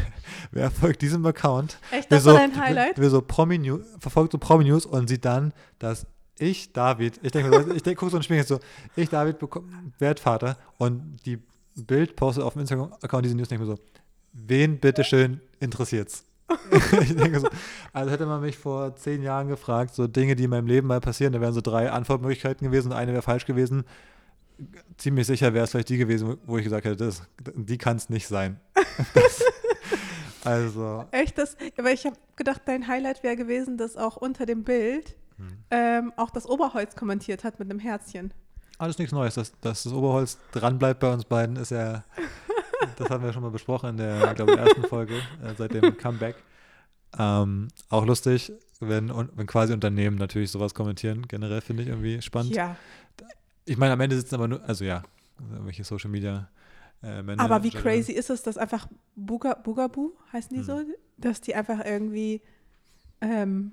wer 0.51 0.71
folgt 0.71 1.03
diesem 1.03 1.25
Account? 1.27 1.79
Echt, 1.91 2.11
das 2.13 2.25
so, 2.25 2.33
war 2.33 2.39
dein 2.39 2.59
Highlight? 2.59 3.01
wir 3.01 3.11
so 3.11 3.23
Promi 3.23 3.59
News, 3.59 3.85
verfolgt 3.99 4.33
so 4.33 4.39
Promi 4.39 4.65
News 4.65 4.87
und 4.87 5.09
sieht 5.09 5.25
dann, 5.25 5.53
dass 5.79 6.07
ich, 6.43 6.73
David, 6.73 7.21
ich 7.23 7.33
denke, 7.33 7.73
ich 7.75 7.83
denk, 7.83 7.99
gucke 7.99 8.11
so 8.11 8.17
ein 8.17 8.23
Spiel 8.23 8.37
jetzt 8.37 8.49
so, 8.49 8.59
ich, 8.97 9.09
David, 9.09 9.37
werde 9.99 10.21
Vater 10.21 10.57
und 10.79 11.17
die 11.25 11.39
Bild 11.77 12.17
postet 12.17 12.45
auf 12.45 12.55
dem 12.55 12.61
Instagram-Account 12.61 13.25
diese 13.25 13.37
News, 13.37 13.49
denke 13.49 13.65
mir 13.65 13.77
so, 13.77 13.83
wen 14.33 14.79
bitteschön 14.79 15.41
interessiert's? 15.61 16.25
ich 17.01 17.17
denke 17.17 17.41
so, 17.41 17.49
also 17.93 18.11
hätte 18.11 18.27
man 18.27 18.41
mich 18.43 18.59
vor 18.59 18.95
zehn 18.97 19.23
Jahren 19.23 19.49
gefragt, 19.49 19.95
so 19.95 20.07
Dinge, 20.07 20.37
die 20.37 20.45
in 20.45 20.51
meinem 20.51 20.67
Leben 20.67 20.89
mal 20.89 21.01
passieren, 21.01 21.33
da 21.33 21.41
wären 21.41 21.55
so 21.55 21.61
drei 21.61 21.91
Antwortmöglichkeiten 21.91 22.67
gewesen 22.67 22.89
und 22.89 22.99
eine 22.99 23.13
wäre 23.13 23.23
falsch 23.23 23.47
gewesen. 23.47 23.85
Ziemlich 24.99 25.27
sicher 25.27 25.55
wäre 25.55 25.65
es 25.65 25.71
vielleicht 25.71 25.89
die 25.89 25.97
gewesen, 25.97 26.37
wo 26.45 26.59
ich 26.59 26.65
gesagt 26.65 26.85
hätte, 26.85 26.97
das, 26.97 27.23
die 27.55 27.79
kann 27.79 27.97
es 27.97 28.11
nicht 28.11 28.29
sein. 28.29 28.61
Das, 29.15 29.43
also, 30.45 31.05
Echt, 31.13 31.39
das, 31.39 31.57
aber 31.79 31.93
ich 31.93 32.05
habe 32.05 32.17
gedacht, 32.37 32.63
dein 32.67 32.89
Highlight 32.89 33.23
wäre 33.23 33.37
gewesen, 33.37 33.79
dass 33.79 33.97
auch 33.97 34.17
unter 34.17 34.45
dem 34.45 34.65
Bild 34.65 35.17
Hm. 35.49 35.59
ähm, 35.71 36.13
auch 36.17 36.31
das 36.31 36.47
Oberholz 36.47 36.95
kommentiert 36.97 37.45
hat 37.45 37.59
mit 37.59 37.71
einem 37.71 37.79
Herzchen. 37.79 38.33
Alles 38.79 38.99
nichts 38.99 39.13
Neues. 39.13 39.35
Dass, 39.35 39.53
dass 39.61 39.85
das 39.85 39.93
Oberholz 39.93 40.39
dran 40.53 40.79
bleibt 40.79 41.01
bei 41.01 41.13
uns 41.13 41.25
beiden, 41.25 41.57
ist 41.57 41.71
ja, 41.71 42.05
das 42.97 43.11
haben 43.11 43.23
wir 43.25 43.33
schon 43.33 43.43
mal 43.43 43.51
besprochen 43.51 43.91
in 43.91 43.97
der, 43.97 44.35
glaube 44.35 44.53
ich, 44.53 44.59
ersten 44.59 44.83
Folge, 44.85 45.15
äh, 45.15 45.55
seit 45.57 45.73
dem 45.73 45.97
Comeback. 45.97 46.37
Ähm, 47.19 47.69
auch 47.91 48.07
lustig, 48.07 48.53
wenn, 48.81 49.13
wenn 49.37 49.47
quasi 49.47 49.73
Unternehmen 49.73 50.17
natürlich 50.17 50.51
sowas 50.51 50.75
kommentieren. 50.75 51.27
Generell 51.29 51.61
finde 51.61 51.83
ich 51.83 51.89
irgendwie 51.91 52.21
spannend. 52.23 52.55
Ja, 52.55 52.77
Ich 53.67 53.77
meine, 53.77 53.93
am 53.93 54.01
Ende 54.01 54.17
sitzen 54.17 54.35
aber 54.35 54.49
nur, 54.49 54.65
also 54.67 54.85
ja, 54.85 55.03
irgendwelche 55.51 55.85
Social 55.85 56.11
Media 56.11 56.49
äh, 57.03 57.23
Manager. 57.23 57.45
aber 57.45 57.63
wie 57.63 57.71
crazy 57.71 58.13
ist 58.13 58.31
es, 58.31 58.43
dass 58.43 58.57
einfach 58.57 58.87
Buga, 59.15 59.55
Bugaboo, 59.55 60.13
heißen 60.33 60.51
die 60.51 60.61
Hm. 60.61 60.65
so, 60.65 60.81
dass 61.19 61.41
die 61.41 61.55
einfach 61.55 61.85
irgendwie, 61.85 62.41
ähm, 63.21 63.73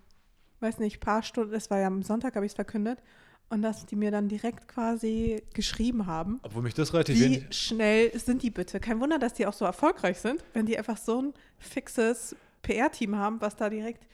weiß 0.61 0.79
nicht, 0.79 0.99
paar 0.99 1.23
Stunden, 1.23 1.51
das 1.51 1.69
war 1.69 1.79
ja 1.79 1.87
am 1.87 2.01
Sonntag, 2.03 2.35
habe 2.35 2.45
ich 2.45 2.51
es 2.51 2.55
verkündet, 2.55 3.01
und 3.49 3.61
dass 3.61 3.85
die 3.85 3.95
mir 3.95 4.11
dann 4.11 4.27
direkt 4.27 4.67
quasi 4.67 5.41
geschrieben 5.53 6.05
haben. 6.05 6.39
Obwohl 6.43 6.61
mich 6.61 6.75
das 6.75 6.93
relativ 6.93 7.15
Wie 7.15 7.23
wenig. 7.23 7.45
schnell 7.49 8.17
sind 8.17 8.43
die 8.43 8.51
bitte? 8.51 8.79
Kein 8.79 8.99
Wunder, 8.99 9.17
dass 9.17 9.33
die 9.33 9.47
auch 9.47 9.53
so 9.53 9.65
erfolgreich 9.65 10.19
sind, 10.19 10.43
wenn 10.53 10.65
die 10.65 10.77
einfach 10.77 10.97
so 10.97 11.21
ein 11.21 11.33
fixes 11.57 12.35
PR-Team 12.61 13.15
haben, 13.15 13.41
was 13.41 13.55
da 13.55 13.69
direkt 13.69 14.07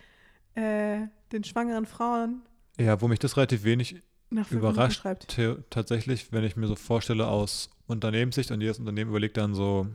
äh, 0.55 1.07
den 1.31 1.43
schwangeren 1.43 1.85
Frauen 1.85 2.43
Ja, 2.79 3.01
wo 3.01 3.07
mich 3.07 3.19
das 3.19 3.35
relativ 3.35 3.63
wenig 3.63 4.01
überrascht 4.49 5.03
tatsächlich, 5.69 6.31
wenn 6.31 6.43
ich 6.43 6.55
mir 6.55 6.67
so 6.67 6.75
vorstelle 6.75 7.27
aus 7.27 7.69
Unternehmenssicht 7.87 8.51
und 8.51 8.61
jedes 8.61 8.79
Unternehmen 8.79 9.09
überlegt 9.09 9.37
dann 9.37 9.53
so, 9.53 9.87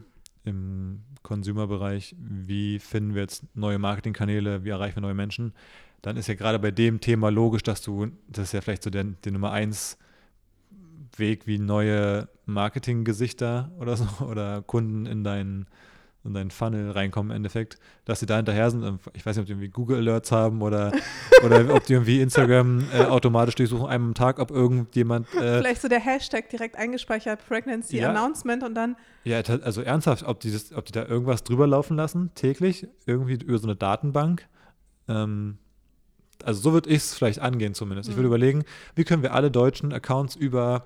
im 0.44 1.02
Consumer-Bereich, 1.22 2.16
wie 2.18 2.78
finden 2.78 3.14
wir 3.14 3.22
jetzt 3.22 3.44
neue 3.54 3.78
Marketingkanäle, 3.78 4.64
wie 4.64 4.70
erreichen 4.70 4.96
wir 4.96 5.02
neue 5.02 5.14
Menschen, 5.14 5.52
dann 6.02 6.16
ist 6.16 6.28
ja 6.28 6.34
gerade 6.34 6.58
bei 6.58 6.70
dem 6.70 7.00
Thema 7.00 7.30
logisch, 7.30 7.62
dass 7.62 7.82
du, 7.82 8.08
das 8.28 8.44
ist 8.44 8.52
ja 8.52 8.60
vielleicht 8.60 8.82
so 8.82 8.90
der, 8.90 9.04
der 9.04 9.32
Nummer 9.32 9.52
eins 9.52 9.98
Weg, 11.16 11.46
wie 11.46 11.58
neue 11.58 12.28
Marketinggesichter 12.46 13.70
oder 13.78 13.96
so 13.96 14.06
oder 14.24 14.62
Kunden 14.62 15.06
in 15.06 15.24
deinen 15.24 15.66
in 16.22 16.34
deinen 16.34 16.50
Funnel 16.50 16.90
reinkommen 16.90 17.30
im 17.30 17.36
Endeffekt, 17.36 17.78
dass 18.04 18.20
sie 18.20 18.26
da 18.26 18.36
hinterher 18.36 18.70
sind. 18.70 19.00
Ich 19.14 19.24
weiß 19.24 19.36
nicht, 19.36 19.42
ob 19.42 19.46
die 19.46 19.52
irgendwie 19.52 19.70
Google 19.70 19.96
Alerts 19.98 20.30
haben 20.30 20.60
oder, 20.60 20.92
oder 21.44 21.74
ob 21.74 21.86
die 21.86 21.94
irgendwie 21.94 22.20
Instagram 22.20 22.84
äh, 22.92 23.04
automatisch 23.04 23.54
durchsuchen 23.54 23.86
einmal 23.86 24.08
am 24.10 24.14
Tag, 24.14 24.38
ob 24.38 24.50
irgendjemand. 24.50 25.26
Äh, 25.34 25.60
Vielleicht 25.60 25.80
so 25.80 25.88
der 25.88 26.00
Hashtag 26.00 26.50
direkt 26.50 26.76
eingespeichert, 26.76 27.46
Pregnancy 27.48 27.98
ja, 27.98 28.10
Announcement 28.10 28.62
und 28.62 28.74
dann. 28.74 28.96
Ja, 29.24 29.38
also 29.38 29.80
ernsthaft, 29.80 30.24
ob 30.24 30.40
die, 30.40 30.52
das, 30.52 30.74
ob 30.74 30.84
die 30.84 30.92
da 30.92 31.06
irgendwas 31.06 31.42
drüber 31.42 31.66
laufen 31.66 31.96
lassen, 31.96 32.30
täglich, 32.34 32.86
irgendwie 33.06 33.34
über 33.34 33.58
so 33.58 33.66
eine 33.66 33.76
Datenbank. 33.76 34.46
Ähm, 35.08 35.56
also 36.44 36.60
so 36.60 36.72
würde 36.72 36.90
ich 36.90 36.98
es 36.98 37.14
vielleicht 37.14 37.40
angehen 37.40 37.74
zumindest. 37.74 38.08
Ich 38.08 38.16
würde 38.16 38.28
mhm. 38.28 38.34
überlegen, 38.34 38.64
wie 38.94 39.04
können 39.04 39.22
wir 39.22 39.34
alle 39.34 39.50
deutschen 39.50 39.92
Accounts 39.92 40.36
über 40.36 40.84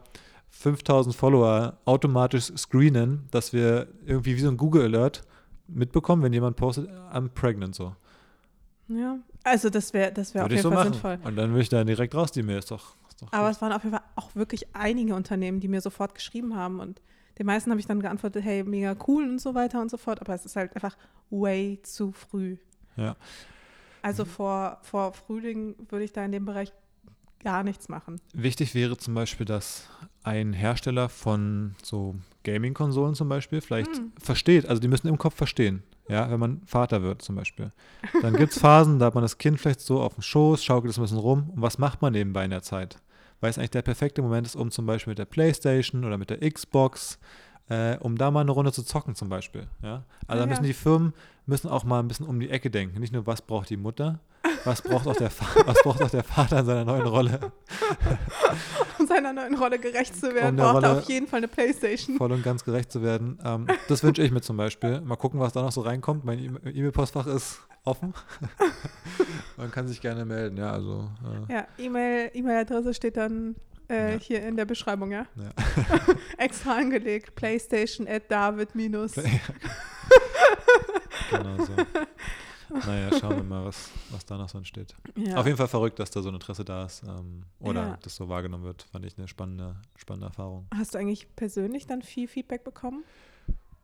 5000 0.50 1.14
Follower 1.14 1.78
automatisch 1.84 2.52
screenen, 2.56 3.26
dass 3.30 3.52
wir 3.52 3.88
irgendwie 4.06 4.36
wie 4.36 4.40
so 4.40 4.48
ein 4.48 4.56
Google 4.56 4.82
Alert 4.82 5.22
mitbekommen, 5.66 6.22
wenn 6.22 6.32
jemand 6.32 6.56
postet, 6.56 6.88
I'm 7.12 7.28
pregnant 7.28 7.74
so. 7.74 7.94
Ja, 8.88 9.18
also 9.42 9.70
das 9.70 9.92
wäre 9.92 10.12
das 10.12 10.34
wär 10.34 10.44
auf 10.44 10.50
jeden 10.50 10.62
so 10.62 10.70
Fall 10.70 10.78
machen. 10.78 10.92
sinnvoll. 10.92 11.18
Und 11.24 11.36
dann 11.36 11.50
würde 11.50 11.62
ich 11.62 11.68
da 11.68 11.82
direkt 11.84 12.14
raus, 12.14 12.32
die 12.32 12.42
Mail 12.42 12.58
ist 12.58 12.70
doch. 12.70 12.96
Ist 13.08 13.22
doch 13.22 13.32
Aber 13.32 13.46
gut. 13.46 13.56
es 13.56 13.62
waren 13.62 13.72
auf 13.72 13.82
jeden 13.82 13.96
Fall 13.96 14.04
auch 14.16 14.34
wirklich 14.34 14.74
einige 14.74 15.14
Unternehmen, 15.14 15.60
die 15.60 15.68
mir 15.68 15.80
sofort 15.80 16.14
geschrieben 16.14 16.54
haben 16.54 16.80
und 16.80 17.00
den 17.38 17.46
meisten 17.46 17.70
habe 17.70 17.80
ich 17.80 17.86
dann 17.86 18.00
geantwortet, 18.00 18.44
hey, 18.44 18.62
mega 18.62 18.94
cool 19.08 19.24
und 19.24 19.40
so 19.40 19.54
weiter 19.54 19.80
und 19.80 19.90
so 19.90 19.96
fort, 19.96 20.20
aber 20.20 20.34
es 20.34 20.44
ist 20.44 20.54
halt 20.54 20.74
einfach 20.76 20.96
way 21.30 21.80
zu 21.82 22.12
früh. 22.12 22.56
Ja. 22.96 23.16
Also 24.04 24.26
vor, 24.26 24.78
vor 24.82 25.14
Frühling 25.14 25.76
würde 25.88 26.04
ich 26.04 26.12
da 26.12 26.22
in 26.22 26.30
dem 26.30 26.44
Bereich 26.44 26.74
gar 27.42 27.64
nichts 27.64 27.88
machen. 27.88 28.20
Wichtig 28.34 28.74
wäre 28.74 28.98
zum 28.98 29.14
Beispiel, 29.14 29.46
dass 29.46 29.88
ein 30.22 30.52
Hersteller 30.52 31.08
von 31.08 31.74
so 31.82 32.14
Gaming-Konsolen 32.42 33.14
zum 33.14 33.30
Beispiel 33.30 33.62
vielleicht 33.62 33.96
hm. 33.96 34.12
versteht, 34.20 34.68
also 34.68 34.78
die 34.78 34.88
müssen 34.88 35.08
im 35.08 35.16
Kopf 35.16 35.36
verstehen, 35.36 35.82
ja, 36.06 36.30
wenn 36.30 36.38
man 36.38 36.60
Vater 36.66 37.02
wird 37.02 37.22
zum 37.22 37.36
Beispiel. 37.36 37.72
Dann 38.20 38.36
gibt 38.36 38.52
es 38.52 38.58
Phasen, 38.58 38.98
da 38.98 39.06
hat 39.06 39.14
man 39.14 39.22
das 39.22 39.38
Kind 39.38 39.58
vielleicht 39.58 39.80
so 39.80 40.02
auf 40.02 40.14
dem 40.14 40.22
Schoß, 40.22 40.62
schaukelt 40.62 40.90
es 40.90 40.98
ein 40.98 41.02
bisschen 41.02 41.18
rum 41.18 41.48
und 41.54 41.62
was 41.62 41.78
macht 41.78 42.02
man 42.02 42.12
nebenbei 42.12 42.44
in 42.44 42.50
der 42.50 42.62
Zeit? 42.62 42.98
Weil 43.40 43.48
es 43.48 43.56
eigentlich 43.56 43.70
der 43.70 43.82
perfekte 43.82 44.20
Moment 44.20 44.46
ist, 44.46 44.54
um 44.54 44.70
zum 44.70 44.84
Beispiel 44.84 45.12
mit 45.12 45.18
der 45.18 45.24
Playstation 45.24 46.04
oder 46.04 46.18
mit 46.18 46.28
der 46.28 46.50
Xbox 46.50 47.18
äh, 47.68 47.96
um 47.98 48.16
da 48.16 48.30
mal 48.30 48.40
eine 48.40 48.50
Runde 48.50 48.72
zu 48.72 48.82
zocken 48.82 49.14
zum 49.14 49.28
Beispiel. 49.28 49.66
Ja? 49.82 50.04
Also 50.26 50.42
ja, 50.42 50.46
müssen 50.46 50.64
die 50.64 50.74
Firmen 50.74 51.14
müssen 51.46 51.68
auch 51.68 51.84
mal 51.84 52.00
ein 52.00 52.08
bisschen 52.08 52.26
um 52.26 52.40
die 52.40 52.50
Ecke 52.50 52.70
denken. 52.70 53.00
Nicht 53.00 53.12
nur, 53.12 53.26
was 53.26 53.42
braucht 53.42 53.70
die 53.70 53.76
Mutter, 53.76 54.20
was 54.64 54.82
braucht 54.82 55.06
auch 55.06 55.16
der, 55.16 55.30
was 55.66 55.82
braucht 55.82 56.02
auch 56.02 56.10
der 56.10 56.24
Vater 56.24 56.60
in 56.60 56.66
seiner 56.66 56.84
neuen 56.84 57.06
Rolle. 57.06 57.52
um 58.98 59.06
seiner 59.06 59.32
neuen 59.32 59.54
Rolle 59.54 59.78
gerecht 59.78 60.16
zu 60.16 60.34
werden, 60.34 60.50
um 60.50 60.56
braucht 60.56 60.74
Rolle 60.76 60.86
er 60.86 60.98
auf 60.98 61.08
jeden 61.08 61.26
Fall 61.26 61.38
eine 61.38 61.48
Playstation. 61.48 62.16
Voll 62.16 62.32
und 62.32 62.42
ganz 62.42 62.64
gerecht 62.64 62.90
zu 62.90 63.02
werden. 63.02 63.38
Ähm, 63.44 63.66
das 63.88 64.02
wünsche 64.02 64.22
ich 64.22 64.30
mir 64.30 64.40
zum 64.40 64.56
Beispiel. 64.56 65.00
Mal 65.00 65.16
gucken, 65.16 65.40
was 65.40 65.52
da 65.52 65.62
noch 65.62 65.72
so 65.72 65.82
reinkommt. 65.82 66.24
Mein 66.24 66.38
e- 66.38 66.70
E-Mail-Postfach 66.70 67.26
ist 67.26 67.60
offen. 67.84 68.14
Man 69.56 69.70
kann 69.70 69.86
sich 69.86 70.00
gerne 70.00 70.24
melden, 70.24 70.56
ja. 70.56 70.72
Also, 70.72 71.10
äh. 71.48 71.52
Ja, 71.52 71.66
E-Mail-Adresse 71.78 72.94
steht 72.94 73.16
dann 73.16 73.56
äh, 73.88 74.14
ja. 74.14 74.18
Hier 74.18 74.42
in 74.42 74.56
der 74.56 74.64
Beschreibung, 74.64 75.12
ja? 75.12 75.26
ja. 75.36 75.50
Extra 76.38 76.76
angelegt. 76.76 77.34
PlayStation 77.34 78.08
at 78.08 78.30
David 78.30 78.74
minus. 78.74 79.12
Play 79.12 79.40
genau 81.30 81.64
so. 81.64 81.72
Naja, 82.70 83.18
schauen 83.18 83.36
wir 83.36 83.42
mal, 83.42 83.64
was, 83.64 83.90
was 84.10 84.24
da 84.24 84.36
noch 84.36 84.48
so 84.48 84.58
entsteht. 84.58 84.94
Ja. 85.16 85.36
Auf 85.36 85.46
jeden 85.46 85.56
Fall 85.56 85.68
verrückt, 85.68 85.98
dass 85.98 86.10
da 86.10 86.22
so 86.22 86.28
ein 86.28 86.34
Interesse 86.34 86.64
da 86.64 86.86
ist 86.86 87.02
ähm, 87.02 87.42
oder 87.60 87.82
ja. 87.82 87.98
das 88.02 88.16
so 88.16 88.28
wahrgenommen 88.28 88.64
wird. 88.64 88.82
Fand 88.90 89.04
ich 89.04 89.18
eine 89.18 89.28
spannende, 89.28 89.76
spannende 89.96 90.26
Erfahrung. 90.26 90.66
Hast 90.74 90.94
du 90.94 90.98
eigentlich 90.98 91.34
persönlich 91.36 91.86
dann 91.86 92.02
viel 92.02 92.26
Feedback 92.26 92.64
bekommen? 92.64 93.04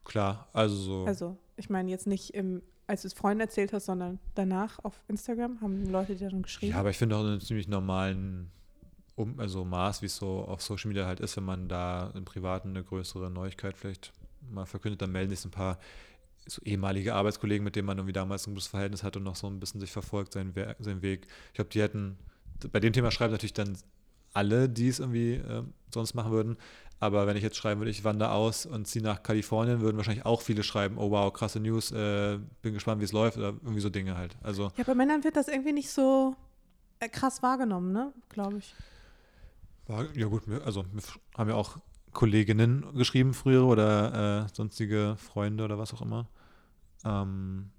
Klar, 0.05 0.49
also 0.53 0.75
so. 0.75 1.05
Also, 1.05 1.37
ich 1.57 1.71
meine 1.71 1.91
jetzt 1.91 2.07
nicht 2.07 2.35
im, 2.35 2.63
als 2.87 3.03
du 3.03 3.09
es 3.09 3.15
Freunden 3.15 3.41
erzählt 3.41 3.73
hast, 3.73 3.87
sondern 3.87 4.19
danach 4.35 4.79
auf 4.83 4.99
Instagram 5.09 5.61
haben 5.61 5.91
Leute 5.91 6.17
dir 6.17 6.31
dann 6.31 6.43
geschrieben. 6.43 6.73
Ja, 6.73 6.81
aber 6.81 6.91
ich 6.91 6.99
finde 6.99 7.17
auch 7.17 7.21
einen 7.21 7.41
ziemlich 7.41 7.69
normalen 7.69 8.51
um, 9.15 9.39
also 9.39 9.65
Maß, 9.65 10.03
wie 10.03 10.07
es 10.07 10.17
so 10.17 10.45
auf 10.45 10.63
Social 10.63 10.89
Media 10.89 11.07
halt 11.07 11.21
ist, 11.21 11.37
wenn 11.37 11.45
man 11.45 11.69
da 11.69 12.11
im 12.15 12.25
Privaten 12.25 12.71
eine 12.71 12.83
größere 12.83 13.31
Neuigkeit 13.31 13.77
vielleicht 13.77 14.13
mal 14.51 14.65
verkündet, 14.65 15.03
dann 15.03 15.13
melden 15.13 15.31
sich 15.31 15.45
ein 15.45 15.51
paar 15.51 15.79
so 16.47 16.63
ehemalige 16.63 17.15
Arbeitskollegen, 17.15 17.65
mit 17.65 17.77
denen 17.77 17.87
man 17.87 17.99
irgendwie 17.99 18.13
damals 18.13 18.47
ein 18.47 18.55
gutes 18.55 18.69
Verhältnis 18.69 19.03
hat 19.03 19.17
und 19.17 19.23
noch 19.23 19.37
so 19.37 19.47
ein 19.47 19.61
bisschen 19.61 19.81
sich 19.81 19.93
verfolgt, 19.93 20.33
seinen, 20.33 20.55
We 20.57 20.75
seinen 20.79 21.03
Weg. 21.03 21.27
Ich 21.49 21.55
glaube, 21.55 21.71
die 21.71 21.81
hätten, 21.81 22.19
bei 22.73 22.81
dem 22.81 22.93
Thema 22.93 23.11
schreiben 23.11 23.33
natürlich 23.33 23.53
dann 23.53 23.77
alle, 24.33 24.69
die 24.69 24.89
es 24.89 25.01
irgendwie 25.01 25.35
äh, 25.35 25.63
sonst 25.93 26.15
machen 26.15 26.33
würden. 26.33 26.57
Aber 26.99 27.27
wenn 27.27 27.37
ich 27.37 27.43
jetzt 27.43 27.57
schreiben 27.57 27.81
würde, 27.81 27.91
ich 27.91 28.05
wandere 28.05 28.33
aus 28.33 28.67
und 28.67 28.87
ziehe 28.87 29.03
nach 29.03 29.23
Kalifornien, 29.23 29.81
würden 29.81 29.97
wahrscheinlich 29.97 30.27
auch 30.27 30.43
viele 30.43 30.63
schreiben, 30.63 30.99
oh 30.99 31.11
wow, 31.11 31.33
krasse 31.33 31.59
News, 31.59 31.93
äh, 31.93 32.39
bin 32.61 32.75
gespannt, 32.75 33.01
wie 33.01 33.07
es 33.07 33.13
läuft 33.13 33.39
oder 33.39 33.49
irgendwie 33.49 33.81
so 33.81 33.89
Dinge 33.89 34.17
halt. 34.17 34.37
Also, 34.43 34.71
ja, 34.77 34.85
bei 34.85 34.95
Männern 34.95 35.25
wird 35.25 35.37
das 35.37 35.49
irgendwie 35.49 35.73
nicht 35.73 35.91
so 35.91 36.37
äh, 37.01 37.09
krass 37.09 37.43
wahrgenommen, 37.43 37.93
ne? 37.93 38.13
Glaube 38.29 38.59
ich. 38.59 38.75
War, 39.87 40.15
ja 40.15 40.27
gut, 40.27 40.43
also 40.65 40.85
wir 40.93 41.03
haben 41.37 41.49
ja 41.49 41.57
auch 41.57 41.79
Kolleginnen 42.13 42.85
geschrieben 42.95 43.35
früher 43.35 43.65
oder 43.65 44.45
äh, 44.45 44.55
sonstige 44.55 45.17
Freunde 45.17 45.65
oder 45.65 45.79
was 45.79 45.95
auch 45.95 46.03
immer. 46.03 46.29
Ähm, 47.05 47.71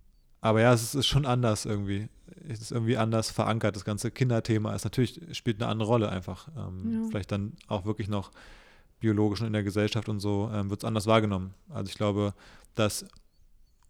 aber 0.42 0.62
ja, 0.62 0.74
es 0.74 0.96
ist 0.96 1.08
schon 1.08 1.26
anders 1.26 1.66
irgendwie. 1.66 2.10
Es 2.48 2.62
ist 2.62 2.72
irgendwie 2.72 2.98
anders 2.98 3.30
verankert. 3.30 3.76
Das 3.76 3.86
ganze 3.86 4.10
Kinderthema 4.10 4.74
ist 4.74 4.84
natürlich, 4.84 5.22
spielt 5.38 5.62
eine 5.62 5.70
andere 5.70 5.88
Rolle 5.88 6.10
einfach. 6.10 6.48
Ähm, 6.58 7.04
ja. 7.04 7.10
Vielleicht 7.10 7.32
dann 7.32 7.54
auch 7.68 7.86
wirklich 7.86 8.08
noch 8.08 8.32
biologisch 9.00 9.42
und 9.42 9.48
in 9.48 9.54
der 9.54 9.64
Gesellschaft 9.64 10.10
und 10.10 10.20
so 10.20 10.50
ähm, 10.54 10.70
wird 10.70 10.82
es 10.82 10.88
anders 10.88 11.08
wahrgenommen. 11.08 11.54
Also 11.70 11.90
ich 11.90 11.96
glaube, 11.96 12.34
dass, 12.76 13.06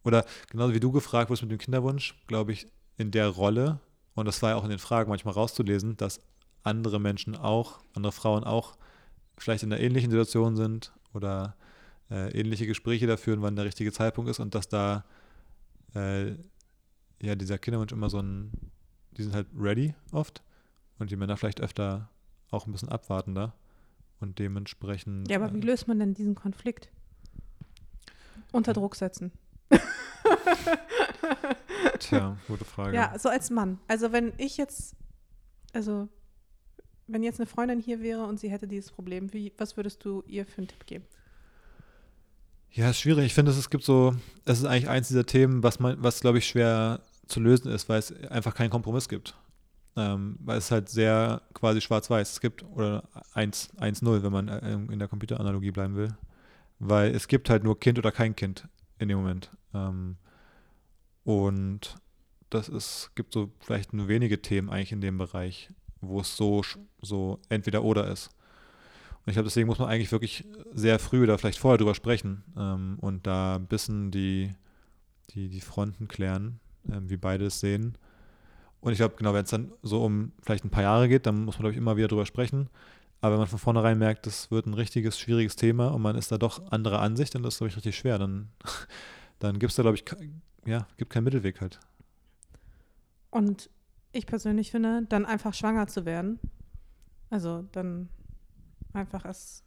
oder 0.04 0.26
genauso 0.50 0.74
wie 0.74 0.80
du 0.80 0.92
gefragt 0.92 1.30
wurdest 1.30 1.44
mit 1.44 1.52
dem 1.52 1.60
Kinderwunsch, 1.60 2.16
glaube 2.28 2.52
ich, 2.52 2.68
in 2.98 3.12
der 3.12 3.28
Rolle, 3.28 3.80
und 4.16 4.26
das 4.26 4.42
war 4.42 4.52
ja 4.52 4.56
auch 4.56 4.64
in 4.64 4.70
den 4.70 4.80
Fragen 4.80 5.10
manchmal 5.10 5.34
rauszulesen, 5.34 5.98
dass 5.98 6.22
andere 6.64 7.00
Menschen 7.00 7.36
auch, 7.36 7.80
andere 7.94 8.12
Frauen 8.12 8.44
auch 8.44 8.76
vielleicht 9.42 9.64
in 9.64 9.74
einer 9.74 9.82
ähnlichen 9.82 10.12
Situation 10.12 10.56
sind 10.56 10.94
oder 11.14 11.56
äh, 12.10 12.32
ähnliche 12.40 12.68
Gespräche 12.68 13.08
da 13.08 13.18
führen, 13.18 13.42
wann 13.42 13.56
der 13.56 13.66
richtige 13.66 13.92
Zeitpunkt 13.92 14.30
ist 14.30 14.40
und 14.40 14.56
dass 14.56 14.68
da 14.68 15.04
äh, 15.96 16.32
ja 17.22 17.36
dieser 17.36 17.58
Kinderwunsch 17.58 17.92
immer 17.92 18.10
so 18.10 18.20
ein, 18.20 18.52
die 19.12 19.24
sind 19.24 19.34
halt 19.34 19.48
ready 19.58 19.94
oft 20.12 20.44
und 21.00 21.12
die 21.12 21.16
Männer 21.16 21.38
vielleicht 21.38 21.62
öfter 21.62 22.10
auch 22.52 22.68
ein 22.68 22.72
bisschen 22.72 22.90
abwartender 22.90 23.54
und 24.20 24.40
dementsprechend. 24.40 25.30
Ja, 25.30 25.38
aber 25.38 25.54
wie 25.54 25.60
äh, 25.60 25.66
löst 25.66 25.88
man 25.88 26.00
denn 26.00 26.14
diesen 26.14 26.36
Konflikt? 26.36 26.90
Unter 28.52 28.74
Druck 28.74 28.96
setzen. 28.96 29.32
Tja, 32.00 32.38
gute 32.48 32.66
Frage. 32.66 32.96
Ja, 32.96 33.18
so 33.18 33.30
als 33.30 33.50
Mann. 33.50 33.80
Also 33.88 34.12
wenn 34.12 34.34
ich 34.38 34.58
jetzt, 34.58 34.96
also 35.74 36.10
wenn 37.12 37.24
jetzt 37.24 37.40
eine 37.40 37.48
Freundin 37.48 37.80
hier 37.80 38.02
wäre 38.02 38.26
und 38.26 38.40
sie 38.40 38.50
hätte 38.50 38.68
dieses 38.68 38.92
Problem, 38.92 39.32
wie, 39.34 39.52
was 39.58 39.78
würdest 39.78 40.04
du 40.06 40.24
ihr 40.28 40.46
für 40.46 40.60
einen 40.60 40.68
Tipp 40.68 40.86
geben? 40.86 41.06
Ja, 42.74 42.90
ist 42.90 43.00
schwierig. 43.00 43.26
Ich 43.26 43.34
finde, 43.34 43.52
es 43.52 43.70
gibt 43.70 43.84
so, 43.84 44.16
es 44.46 44.60
ist 44.60 44.66
eigentlich 44.66 44.88
eins 44.90 45.10
dieser 45.10 45.26
Themen, 45.26 45.62
was 45.62 45.80
man, 45.80 46.02
was 46.02 46.22
glaube 46.22 46.38
ich 46.38 46.48
schwer 46.48 47.02
zu 47.28 47.40
lösen 47.40 47.72
ist, 47.72 47.90
weil 47.90 48.00
es 48.00 48.14
einfach 48.28 48.56
keinen 48.56 48.70
Kompromiss 48.70 49.10
gibt. 49.10 49.36
Ähm, 49.98 50.38
weil 50.40 50.58
es 50.58 50.72
halt 50.72 50.88
sehr 50.88 51.42
quasi 51.54 51.82
schwarz-weiß 51.82 52.32
es 52.32 52.40
gibt 52.40 52.64
oder 52.64 53.04
1-0, 53.36 54.24
wenn 54.24 54.32
man 54.32 54.48
äh, 54.48 54.72
in 54.72 55.00
der 55.00 55.10
Computeranalogie 55.10 55.72
bleiben 55.72 55.96
will. 55.96 56.16
Weil 56.80 57.14
es 57.14 57.28
gibt 57.28 57.50
halt 57.50 57.66
nur 57.66 57.78
Kind 57.78 58.00
oder 58.00 58.14
kein 58.14 58.36
Kind 58.36 58.70
in 59.00 59.10
dem 59.10 59.18
Moment. 59.18 59.52
Ähm, 59.74 60.16
und 61.26 61.96
das 62.50 62.70
ist, 62.70 63.12
gibt 63.16 63.34
so 63.34 63.52
vielleicht 63.60 63.92
nur 63.92 64.08
wenige 64.08 64.42
Themen 64.42 64.70
eigentlich 64.70 64.94
in 64.94 65.02
dem 65.02 65.18
Bereich, 65.18 65.70
wo 66.02 66.20
es 66.20 66.36
so, 66.36 66.64
so 67.02 67.40
entweder 67.50 67.84
oder 67.84 68.08
ist. 68.08 68.28
Und 69.24 69.28
ich 69.28 69.34
glaube, 69.34 69.48
deswegen 69.48 69.68
muss 69.68 69.80
man 69.80 69.88
eigentlich 69.88 70.12
wirklich 70.12 70.46
sehr 70.74 70.98
früh 70.98 71.24
oder 71.24 71.38
vielleicht 71.38 71.60
vorher 71.60 71.78
drüber 71.78 71.94
sprechen 71.94 72.44
ähm, 72.58 72.98
und 73.02 73.28
da 73.28 73.58
ein 73.58 73.68
bisschen 73.68 74.10
die, 74.10 74.52
die, 75.30 75.48
die 75.48 75.62
Fronten 75.62 76.08
klären, 76.08 76.60
ähm, 76.92 77.10
wie 77.10 77.18
beide 77.18 77.46
es 77.46 77.60
sehen. 77.60 77.98
Und 78.80 78.94
ich 78.94 78.98
glaube, 78.98 79.16
genau, 79.16 79.34
wenn 79.36 79.44
es 79.44 79.52
dann 79.52 79.72
so 79.84 80.04
um 80.04 80.32
vielleicht 80.42 80.66
ein 80.66 80.72
paar 80.72 80.82
Jahre 80.82 81.08
geht, 81.08 81.28
dann 81.28 81.46
muss 81.46 81.56
man, 81.56 81.62
glaube 81.62 81.74
ich, 81.74 81.78
immer 81.78 81.98
wieder 81.98 82.08
drüber 82.08 82.26
sprechen. 82.26 82.68
Aber 83.22 83.34
wenn 83.34 83.40
man 83.40 83.48
von 83.48 83.60
vornherein 83.60 84.00
merkt, 84.00 84.26
das 84.26 84.50
wird 84.50 84.66
ein 84.66 84.74
richtiges, 84.74 85.20
schwieriges 85.20 85.56
Thema 85.56 85.90
und 85.90 86.02
man 86.02 86.16
ist 86.16 86.32
da 86.32 86.40
doch 86.40 86.72
anderer 86.72 87.02
Ansicht, 87.02 87.36
dann 87.36 87.44
ist 87.44 87.54
das, 87.54 87.58
glaube 87.60 87.70
ich, 87.70 87.76
richtig 87.76 87.96
schwer. 87.96 88.18
Dann, 88.18 88.50
dann 89.40 89.60
gibt 89.60 89.70
es 89.70 89.76
da, 89.76 89.84
glaube 89.84 89.98
ich, 89.98 90.06
ja, 90.66 90.88
gibt 90.98 91.12
keinen 91.12 91.26
Mittelweg 91.26 91.62
halt. 91.62 91.80
Und 93.30 93.70
ich 94.12 94.26
persönlich 94.26 94.72
finde, 94.72 95.06
dann 95.10 95.26
einfach 95.26 95.54
schwanger 95.54 95.88
zu 95.88 96.06
werden. 96.06 96.40
Also 97.30 97.64
dann 97.72 98.10
einfach 98.94 99.26
es 99.26 99.64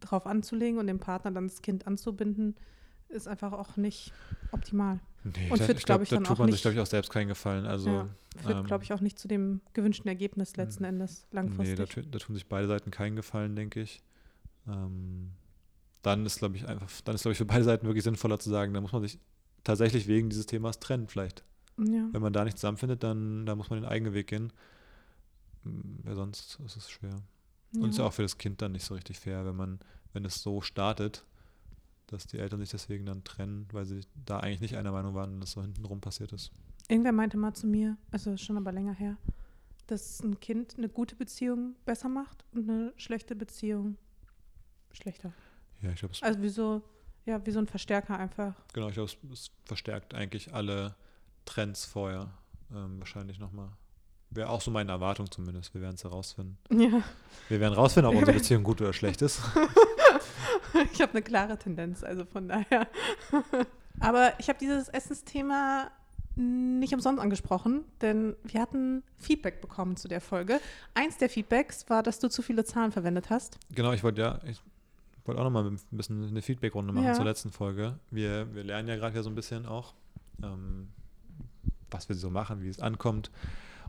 drauf 0.00 0.26
anzulegen 0.26 0.78
und 0.78 0.86
dem 0.86 1.00
Partner 1.00 1.32
dann 1.32 1.48
das 1.48 1.60
Kind 1.60 1.86
anzubinden, 1.86 2.54
ist 3.08 3.26
einfach 3.26 3.52
auch 3.52 3.76
nicht 3.76 4.12
optimal. 4.52 5.00
Nee, 5.24 5.50
Und 5.50 5.60
da, 5.60 5.64
führt, 5.64 5.78
ich 5.78 5.84
glaub 5.84 5.98
glaube, 5.98 6.04
ich, 6.04 6.10
da 6.10 6.16
dann 6.16 6.24
tut 6.24 6.34
auch 6.36 6.38
man 6.38 6.46
sich, 6.48 6.52
nicht- 6.52 6.62
glaube 6.62 6.74
ich, 6.76 6.80
auch 6.80 6.86
selbst 6.86 7.10
keinen 7.10 7.28
Gefallen. 7.28 7.66
Also, 7.66 7.90
Ja, 7.90 8.08
Führt, 8.36 8.58
ähm, 8.58 8.66
glaube 8.66 8.84
ich, 8.84 8.92
auch 8.92 9.00
nicht 9.00 9.18
zu 9.18 9.26
dem 9.26 9.60
gewünschten 9.72 10.06
Ergebnis 10.06 10.56
letzten 10.56 10.84
Endes 10.84 11.26
Nee, 11.32 11.36
langfristig. 11.36 11.76
da, 11.76 11.86
tu- 11.86 12.02
da 12.08 12.18
tun 12.18 12.34
sich 12.36 12.46
beide 12.48 12.68
Seiten 12.68 12.92
keinen 12.92 13.16
Gefallen, 13.16 13.56
denke 13.56 13.80
ich. 13.80 14.00
Ähm, 14.68 15.32
dann 16.02 16.24
ist, 16.24 16.38
glaube 16.38 16.54
ich, 16.56 16.68
einfach, 16.68 16.88
dann 17.04 17.16
ist, 17.16 17.22
glaube 17.22 17.32
ich, 17.32 17.38
für 17.38 17.44
beide 17.46 17.64
Seiten 17.64 17.86
wirklich 17.86 18.04
sinnvoller 18.04 18.38
zu 18.38 18.48
sagen, 18.50 18.72
da 18.74 18.80
muss 18.80 18.92
man 18.92 19.02
sich 19.02 19.18
tatsächlich 19.64 20.06
wegen 20.06 20.28
dieses 20.30 20.46
Themas 20.46 20.78
trennen, 20.78 21.08
vielleicht. 21.08 21.42
Ja. 21.86 22.08
Wenn 22.12 22.22
man 22.22 22.32
da 22.32 22.44
nicht 22.44 22.58
zusammenfindet, 22.58 23.02
dann 23.02 23.46
da 23.46 23.54
muss 23.54 23.70
man 23.70 23.80
den 23.80 23.88
eigenen 23.88 24.14
Weg 24.14 24.26
gehen. 24.28 24.52
Hm, 25.64 25.98
Weil 26.04 26.14
sonst 26.14 26.58
ist 26.64 26.76
es 26.76 26.90
schwer. 26.90 27.16
Und 27.74 27.90
ist 27.90 27.98
ja 27.98 28.04
auch 28.04 28.12
für 28.12 28.22
das 28.22 28.38
Kind 28.38 28.62
dann 28.62 28.72
nicht 28.72 28.84
so 28.84 28.94
richtig 28.94 29.18
fair, 29.20 29.44
wenn 29.44 29.54
man, 29.56 29.78
wenn 30.14 30.24
es 30.24 30.42
so 30.42 30.62
startet, 30.62 31.26
dass 32.06 32.26
die 32.26 32.38
Eltern 32.38 32.60
sich 32.60 32.70
deswegen 32.70 33.04
dann 33.04 33.24
trennen, 33.24 33.68
weil 33.72 33.84
sie 33.84 34.00
da 34.24 34.40
eigentlich 34.40 34.62
nicht 34.62 34.76
einer 34.76 34.92
Meinung 34.92 35.14
waren 35.14 35.34
und 35.34 35.40
das 35.40 35.52
so 35.52 35.60
hintenrum 35.60 36.00
passiert 36.00 36.32
ist. 36.32 36.50
Irgendwer 36.88 37.12
meinte 37.12 37.36
mal 37.36 37.52
zu 37.52 37.66
mir, 37.66 37.98
also 38.10 38.36
schon 38.38 38.56
aber 38.56 38.72
länger 38.72 38.94
her, 38.94 39.18
dass 39.86 40.20
ein 40.22 40.40
Kind 40.40 40.76
eine 40.78 40.88
gute 40.88 41.14
Beziehung 41.16 41.76
besser 41.84 42.08
macht 42.08 42.42
und 42.52 42.70
eine 42.70 42.94
schlechte 42.96 43.36
Beziehung 43.36 43.98
schlechter. 44.92 45.34
Ja, 45.82 45.90
ich 45.90 45.98
glaube, 45.98 46.14
es, 46.14 46.22
Also 46.22 46.40
wie 46.40 46.48
so, 46.48 46.82
ja, 47.26 47.44
wie 47.44 47.50
so 47.50 47.58
ein 47.58 47.66
Verstärker 47.66 48.18
einfach. 48.18 48.54
genau, 48.72 48.88
ich 48.88 48.94
glaube, 48.94 49.10
es, 49.10 49.30
es 49.30 49.50
verstärkt 49.66 50.14
eigentlich 50.14 50.54
alle 50.54 50.96
Trends 51.48 51.84
vorher 51.84 52.28
ähm, 52.74 52.98
wahrscheinlich 52.98 53.38
nochmal. 53.38 53.68
Wäre 54.30 54.50
auch 54.50 54.60
so 54.60 54.70
meine 54.70 54.92
Erwartung 54.92 55.30
zumindest. 55.30 55.72
Wir 55.74 55.80
werden 55.80 55.94
es 55.94 56.04
herausfinden. 56.04 56.58
Ja, 56.70 57.02
Wir 57.48 57.60
werden 57.60 57.72
rausfinden, 57.72 58.10
ob 58.12 58.18
unsere 58.18 58.36
Beziehung 58.38 58.62
gut 58.62 58.80
oder 58.82 58.92
schlecht 58.92 59.22
ist. 59.22 59.40
ich 60.92 61.00
habe 61.00 61.12
eine 61.12 61.22
klare 61.22 61.58
Tendenz, 61.58 62.04
also 62.04 62.24
von 62.26 62.48
daher. 62.48 62.86
Aber 64.00 64.32
ich 64.38 64.48
habe 64.48 64.58
dieses 64.58 64.88
Essensthema 64.88 65.90
nicht 66.36 66.92
umsonst 66.94 67.20
angesprochen, 67.20 67.84
denn 68.00 68.36
wir 68.44 68.60
hatten 68.60 69.02
Feedback 69.18 69.60
bekommen 69.60 69.96
zu 69.96 70.06
der 70.06 70.20
Folge. 70.20 70.60
Eins 70.94 71.16
der 71.16 71.28
Feedbacks 71.30 71.88
war, 71.90 72.02
dass 72.02 72.20
du 72.20 72.28
zu 72.28 72.42
viele 72.42 72.64
Zahlen 72.64 72.92
verwendet 72.92 73.30
hast. 73.30 73.58
Genau, 73.74 73.92
ich 73.92 74.04
wollte 74.04 74.20
ja, 74.20 74.38
ich 74.46 74.60
wollte 75.24 75.40
auch 75.40 75.44
nochmal 75.44 75.64
ein 75.66 75.80
bisschen 75.90 76.28
eine 76.28 76.42
Feedback-Runde 76.42 76.92
machen 76.92 77.06
Ja. 77.06 77.14
zur 77.14 77.24
letzten 77.24 77.50
Folge. 77.50 77.98
Wir, 78.10 78.54
wir 78.54 78.62
lernen 78.62 78.88
ja 78.88 78.94
gerade 78.96 79.14
wieder 79.14 79.24
so 79.24 79.30
ein 79.30 79.34
bisschen 79.34 79.66
auch, 79.66 79.94
ähm, 80.42 80.88
was 81.90 82.08
wir 82.08 82.16
so 82.16 82.30
machen, 82.30 82.62
wie 82.62 82.68
es 82.68 82.80
ankommt. 82.80 83.30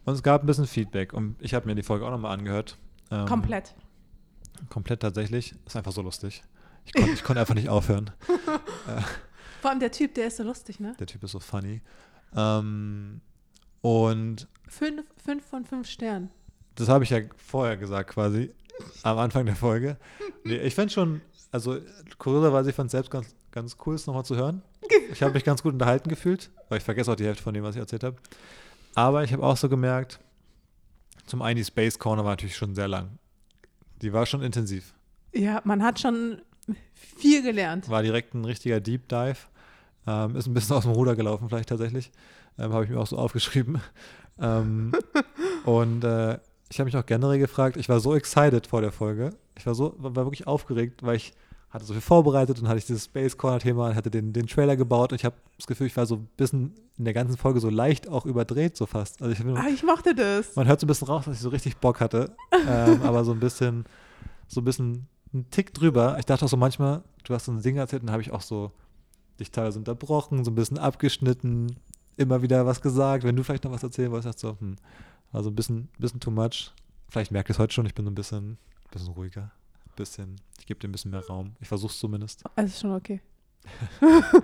Und 0.06 0.14
es 0.14 0.24
gab 0.24 0.44
ein 0.44 0.48
bisschen 0.48 0.68
Feedback 0.68 1.14
und 1.14 1.36
ich 1.40 1.54
habe 1.54 1.66
mir 1.68 1.76
die 1.76 1.84
Folge 1.84 2.06
auch 2.06 2.12
nochmal 2.12 2.38
angehört. 2.38 2.78
Ähm, 3.12 3.26
Komplett. 3.26 3.76
Komplett 4.70 5.02
tatsächlich. 5.02 5.54
Ist 5.66 5.76
einfach 5.76 5.92
so 5.92 6.02
lustig. 6.02 6.44
Ich 6.86 6.94
konnte 6.94 7.12
ich 7.12 7.24
konnte 7.24 7.40
einfach 7.42 7.54
nicht 7.56 7.70
aufhören. 7.70 8.12
Vor 9.62 9.70
allem 9.72 9.80
der 9.80 9.92
Typ, 9.92 10.14
der 10.16 10.28
ist 10.28 10.38
so 10.38 10.44
lustig, 10.44 10.80
ne? 10.80 10.96
Der 11.00 11.08
Typ 11.08 11.24
ist 11.24 11.32
so 11.32 11.40
funny. 11.40 11.82
Ähm, 12.36 13.22
und 13.82 14.48
Fünf, 14.68 15.04
fünf 15.24 15.46
von 15.46 15.66
fünf 15.66 15.88
Sternen. 15.88 16.30
das 16.76 16.88
habe 16.90 17.04
ich 17.04 17.10
ja 17.10 17.20
vorher 17.38 17.76
gesagt 17.76 18.12
quasi, 18.12 18.54
am 19.04 19.18
Anfang 19.18 19.46
der 19.46 19.56
Folge. 19.56 19.98
Nee, 20.44 20.58
ich 20.58 20.76
fände 20.76 20.94
schon, 20.94 21.22
also 21.52 21.80
kurioserweise, 22.20 22.70
ich 22.70 22.76
fand 22.76 22.88
es 22.88 22.92
selbst 22.92 23.10
ganz, 23.10 23.36
ganz 23.52 23.78
cool, 23.86 23.96
es 23.96 24.06
nochmal 24.06 24.26
zu 24.26 24.36
hören. 24.36 24.62
Ich 25.12 25.22
habe 25.22 25.34
mich 25.34 25.44
ganz 25.44 25.62
gut 25.62 25.74
unterhalten 25.74 26.10
gefühlt, 26.10 26.50
weil 26.70 26.78
ich 26.78 26.84
vergesse 26.84 27.12
auch 27.12 27.16
die 27.16 27.26
Hälfte 27.26 27.44
von 27.44 27.54
dem, 27.54 27.64
was 27.64 27.76
ich 27.76 27.82
erzählt 27.82 28.04
habe. 28.04 28.18
Aber 28.96 29.24
ich 29.24 29.34
habe 29.34 29.44
auch 29.44 29.58
so 29.58 29.70
gemerkt, 29.70 30.20
zum 31.26 31.42
einen 31.42 31.58
die 31.58 31.66
Space 31.66 32.00
Corner 32.00 32.24
war 32.24 32.32
natürlich 32.32 32.56
schon 32.56 32.76
sehr 32.76 32.88
lang. 32.88 33.20
Die 34.02 34.14
war 34.14 34.26
schon 34.26 34.42
intensiv. 34.42 34.94
Ja, 35.34 35.62
man 35.64 35.84
hat 35.84 36.00
schon 36.00 36.42
viel 36.94 37.44
gelernt. 37.44 37.90
War 37.90 38.02
direkt 38.02 38.34
ein 38.34 38.46
richtiger 38.46 38.80
Deep 38.80 39.08
Dive. 39.10 39.38
Ähm, 40.08 40.36
ist 40.36 40.48
ein 40.48 40.54
bisschen 40.54 40.76
aus 40.76 40.84
dem 40.84 40.94
Ruder 40.94 41.16
gelaufen, 41.16 41.50
vielleicht 41.50 41.70
tatsächlich. 41.70 42.12
Ähm, 42.58 42.74
habe 42.74 42.86
ich 42.86 42.90
mir 42.90 43.00
auch 43.00 43.08
so 43.08 43.18
aufgeschrieben. 43.18 43.82
Ähm, 44.42 44.94
und 45.66 46.06
äh, 46.06 46.40
ich 46.70 46.80
habe 46.80 46.86
mich 46.86 46.96
auch 46.96 47.06
generell 47.06 47.40
gefragt, 47.40 47.76
ich 47.76 47.90
war 47.90 48.00
so 48.00 48.16
excited 48.16 48.68
vor 48.68 48.80
der 48.80 48.94
Folge. 48.94 49.32
Ich 49.58 49.66
war 49.66 49.76
so, 49.76 49.96
war 49.98 50.16
wirklich 50.16 50.48
aufgeregt, 50.48 51.04
weil 51.04 51.18
ich 51.18 51.34
hatte 51.70 51.86
so 51.86 51.94
viel 51.94 52.02
vorbereitet 52.02 52.60
und 52.60 52.68
hatte 52.68 52.80
ich 52.80 52.86
dieses 52.86 53.06
Space 53.06 53.38
Corner 53.38 53.60
Thema 53.60 53.90
und 53.90 53.96
hatte 53.96 54.10
den, 54.10 54.34
den 54.34 54.48
Trailer 54.48 54.76
gebaut 54.76 55.12
und 55.12 55.18
ich 55.20 55.26
habe 55.26 55.36
das 55.58 55.68
Gefühl, 55.68 55.88
ich 55.88 55.96
war 55.96 56.06
so 56.06 56.16
ein 56.16 56.28
bisschen 56.36 56.74
in 56.98 57.06
der 57.06 57.14
ganzen 57.14 57.38
Folge 57.38 57.60
so 57.60 57.70
leicht 57.70 58.10
auch 58.10 58.26
überdreht, 58.26 58.76
so 58.76 58.86
fast. 58.86 59.22
Also 59.22 59.32
ich 59.32 59.56
Ah, 59.56 59.68
ich 59.72 59.84
mochte 59.84 60.16
das. 60.16 60.56
man 60.56 60.68
hört 60.68 60.80
so 60.80 60.86
ein 60.86 60.88
bisschen 60.88 61.08
raus, 61.08 61.26
dass 61.26 61.36
ich 61.36 61.42
so 61.42 61.50
richtig 61.50 61.78
Bock 61.78 62.00
hatte, 62.00 62.36
ähm, 62.68 63.02
aber 63.04 63.24
so 63.24 63.32
ein 63.32 63.40
bisschen, 63.40 63.86
so 64.48 64.62
ein 64.62 64.66
bisschen 64.66 65.08
einen 65.32 65.50
Tick 65.52 65.74
drüber. 65.74 66.18
Ich 66.18 66.26
dachte 66.26 66.44
auch 66.46 66.50
so 66.50 66.58
manchmal, 66.58 67.04
du 67.24 67.34
hast 67.34 67.46
so 67.46 67.52
ein 67.52 67.62
Ding 67.62 67.78
erzählt 67.78 68.02
und 68.02 68.08
dann 68.08 68.14
habe 68.14 68.24
ich 68.24 68.32
auch 68.32 68.42
so 68.42 68.72
dich 69.40 69.52
teilweise 69.52 69.78
unterbrochen, 69.80 70.44
so 70.44 70.52
ein 70.52 70.56
bisschen 70.56 70.80
abgeschnitten, 70.80 71.76
immer 72.18 72.42
wieder 72.42 72.66
was 72.66 72.82
gesagt. 72.82 73.24
Wenn 73.24 73.36
du 73.36 73.44
vielleicht 73.44 73.64
noch 73.64 73.72
was 73.72 73.84
erzählen 73.84 74.12
wolltest, 74.12 74.44
dachte 74.44 74.56
ich 74.56 74.60
so, 74.60 74.66
hm, 74.66 74.76
war 75.32 75.44
so 75.44 75.50
ein 75.50 75.56
bisschen, 75.56 75.88
bisschen 76.00 76.20
too 76.20 76.32
much. 76.32 76.74
Vielleicht 77.10 77.32
merkt 77.32 77.50
ihr 77.50 77.54
es 77.54 77.60
heute 77.60 77.74
schon, 77.74 77.86
ich 77.86 77.94
bin 77.94 78.06
so 78.06 78.12
ein 78.12 78.16
bisschen, 78.16 78.58
bisschen 78.92 79.14
ruhiger. 79.14 79.52
Bisschen, 80.00 80.36
ich 80.58 80.66
gebe 80.66 80.80
dir 80.80 80.88
ein 80.88 80.92
bisschen 80.94 81.12
mehr 81.12 81.26
Raum. 81.28 81.56
Ich 81.60 81.68
versuche 81.68 81.92
es 81.92 82.00
zumindest. 82.00 82.42
Also 82.56 82.68
ist 82.74 82.80
schon 82.80 82.96
okay. 82.96 83.22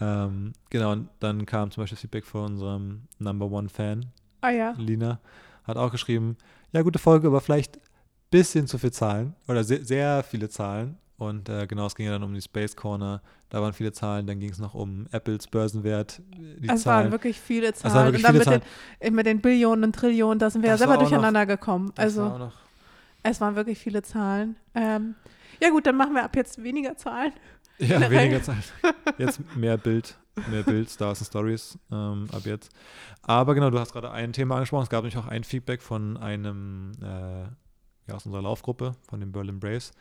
Ähm, 0.00 0.52
genau, 0.70 0.92
und 0.92 1.08
dann 1.20 1.44
kam 1.46 1.70
zum 1.70 1.82
Beispiel 1.82 1.98
Feedback 1.98 2.24
von 2.24 2.52
unserem 2.52 3.02
Number 3.18 3.50
One 3.50 3.68
Fan, 3.68 4.06
Ah 4.40 4.50
ja. 4.50 4.74
Lina 4.78 5.20
hat 5.64 5.76
auch 5.76 5.90
geschrieben, 5.90 6.36
ja, 6.72 6.82
gute 6.82 6.98
Folge, 6.98 7.26
aber 7.26 7.40
vielleicht 7.40 7.76
ein 7.76 7.82
bisschen 8.30 8.66
zu 8.66 8.78
viel 8.78 8.92
Zahlen 8.92 9.34
oder 9.48 9.62
sehr, 9.64 9.84
sehr 9.84 10.22
viele 10.22 10.48
Zahlen. 10.48 10.96
Und 11.18 11.48
äh, 11.48 11.66
genau, 11.66 11.86
es 11.86 11.94
ging 11.96 12.06
ja 12.06 12.12
dann 12.12 12.22
um 12.22 12.32
die 12.32 12.40
Space 12.40 12.76
Corner, 12.76 13.20
da 13.50 13.60
waren 13.60 13.72
viele 13.72 13.90
Zahlen, 13.92 14.26
dann 14.26 14.38
ging 14.38 14.50
es 14.50 14.58
noch 14.60 14.74
um 14.74 15.06
Apples 15.10 15.48
Börsenwert, 15.48 16.22
die 16.36 16.68
Es 16.68 16.82
Zahlen. 16.82 17.04
waren 17.06 17.12
wirklich 17.12 17.40
viele 17.40 17.72
Zahlen. 17.74 18.12
wirklich 18.12 18.24
und 18.28 18.46
dann 18.46 18.54
mit, 18.54 18.62
den, 19.02 19.14
mit 19.14 19.26
den 19.26 19.40
Billionen 19.40 19.84
und 19.84 19.94
Trillionen, 19.96 20.38
da 20.38 20.48
sind 20.48 20.62
wir 20.62 20.68
ja 20.68 20.74
Das 20.74 20.78
selber 20.80 20.92
war 20.94 20.98
auch 20.98 21.02
noch- 21.02 21.08
durcheinander 21.10 21.44
gekommen. 21.46 21.92
Das 21.96 22.16
war 22.16 22.24
Also 22.24 22.34
auch 22.34 22.38
noch, 22.38 22.52
es 23.30 23.40
waren 23.40 23.56
wirklich 23.56 23.78
viele 23.78 24.02
Zahlen. 24.02 24.56
Ähm, 24.74 25.14
ja 25.60 25.70
gut, 25.70 25.86
dann 25.86 25.96
machen 25.96 26.14
wir 26.14 26.24
ab 26.24 26.36
jetzt 26.36 26.62
weniger 26.62 26.96
Zahlen. 26.96 27.32
ja, 27.78 27.98
Nein. 27.98 28.10
weniger 28.10 28.42
Zeit. 28.42 28.72
Jetzt 29.18 29.40
mehr 29.56 29.76
Bild, 29.76 30.16
mehr 30.50 30.62
Bild, 30.62 30.90
Stars 30.90 31.20
und 31.20 31.26
Stories 31.26 31.78
ähm, 31.90 32.28
ab 32.32 32.42
jetzt. 32.44 32.70
Aber 33.22 33.54
genau, 33.54 33.70
du 33.70 33.78
hast 33.78 33.92
gerade 33.92 34.10
ein 34.10 34.32
Thema 34.32 34.56
angesprochen. 34.56 34.84
Es 34.84 34.90
gab 34.90 35.02
nämlich 35.02 35.16
auch 35.16 35.26
ein 35.26 35.44
Feedback 35.44 35.82
von 35.82 36.16
einem 36.16 36.92
äh, 37.02 37.42
ja, 38.08 38.14
aus 38.14 38.26
unserer 38.26 38.42
Laufgruppe, 38.42 38.92
von 39.08 39.20
dem 39.20 39.32
Berlin 39.32 39.60
Braves. 39.60 39.92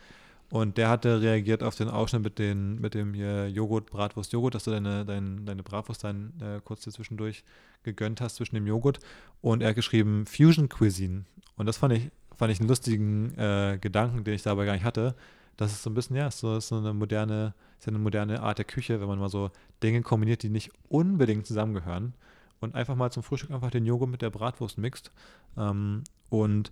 Und 0.50 0.78
der 0.78 0.90
hatte 0.90 1.22
reagiert 1.22 1.62
auf 1.62 1.76
den 1.76 1.90
Ausschnitt 1.90 2.24
mit, 2.24 2.40
den, 2.40 2.80
mit 2.80 2.94
dem 2.94 3.14
hier 3.14 3.50
Joghurt, 3.50 3.90
Bratwurst, 3.90 4.32
Joghurt, 4.32 4.56
dass 4.56 4.64
du 4.64 4.72
deine, 4.72 5.04
dein, 5.04 5.46
deine 5.46 5.62
Bratwurst 5.62 6.06
dann 6.06 6.34
äh, 6.40 6.62
kurz 6.64 6.86
hier 6.86 6.94
zwischendurch 6.94 7.44
gegönnt 7.84 8.22
hast 8.22 8.36
zwischen 8.38 8.56
dem 8.56 8.66
Joghurt. 8.66 9.00
Und 9.42 9.62
er 9.62 9.70
hat 9.70 9.76
geschrieben 9.76 10.26
Fusion 10.26 10.70
Cuisine. 10.70 11.26
Und 11.58 11.66
das 11.66 11.78
fand 11.78 11.94
ich, 11.94 12.12
fand 12.38 12.52
ich 12.52 12.60
einen 12.60 12.70
lustigen 12.70 13.38
äh, 13.38 13.78
Gedanken, 13.82 14.24
den 14.24 14.36
ich 14.36 14.44
dabei 14.44 14.66
gar 14.66 14.74
nicht 14.74 14.86
hatte. 14.86 15.16
Das 15.58 15.72
ist 15.72 15.82
so 15.82 15.90
ein 15.90 15.96
bisschen, 15.96 16.16
ja, 16.16 16.30
so, 16.30 16.58
ist 16.58 16.68
so 16.68 16.78
eine 16.78 16.94
moderne, 16.94 17.54
ist 17.80 17.88
ja 17.88 17.90
eine 17.90 18.00
moderne 18.00 18.42
Art 18.42 18.60
der 18.60 18.66
Küche, 18.66 19.02
wenn 19.02 19.08
man 19.08 19.20
mal 19.20 19.30
so 19.30 19.50
Dinge 19.82 20.02
kombiniert, 20.04 20.44
die 20.44 20.50
nicht 20.50 20.72
unbedingt 20.88 21.48
zusammengehören. 21.48 22.14
Und 22.60 22.76
einfach 22.76 22.96
mal 22.96 23.12
zum 23.12 23.24
Frühstück 23.24 23.52
einfach 23.52 23.72
den 23.72 23.86
Joghurt 23.86 24.10
mit 24.10 24.22
der 24.22 24.30
Bratwurst 24.30 24.78
mixt. 24.78 25.12
Ähm, 25.58 26.04
und 26.30 26.72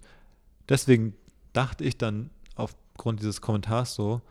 deswegen 0.70 1.14
dachte 1.54 1.84
ich 1.84 1.98
dann 1.98 2.30
aufgrund 2.56 3.20
dieses 3.20 3.42
Kommentars 3.42 3.96
so, 3.96 4.22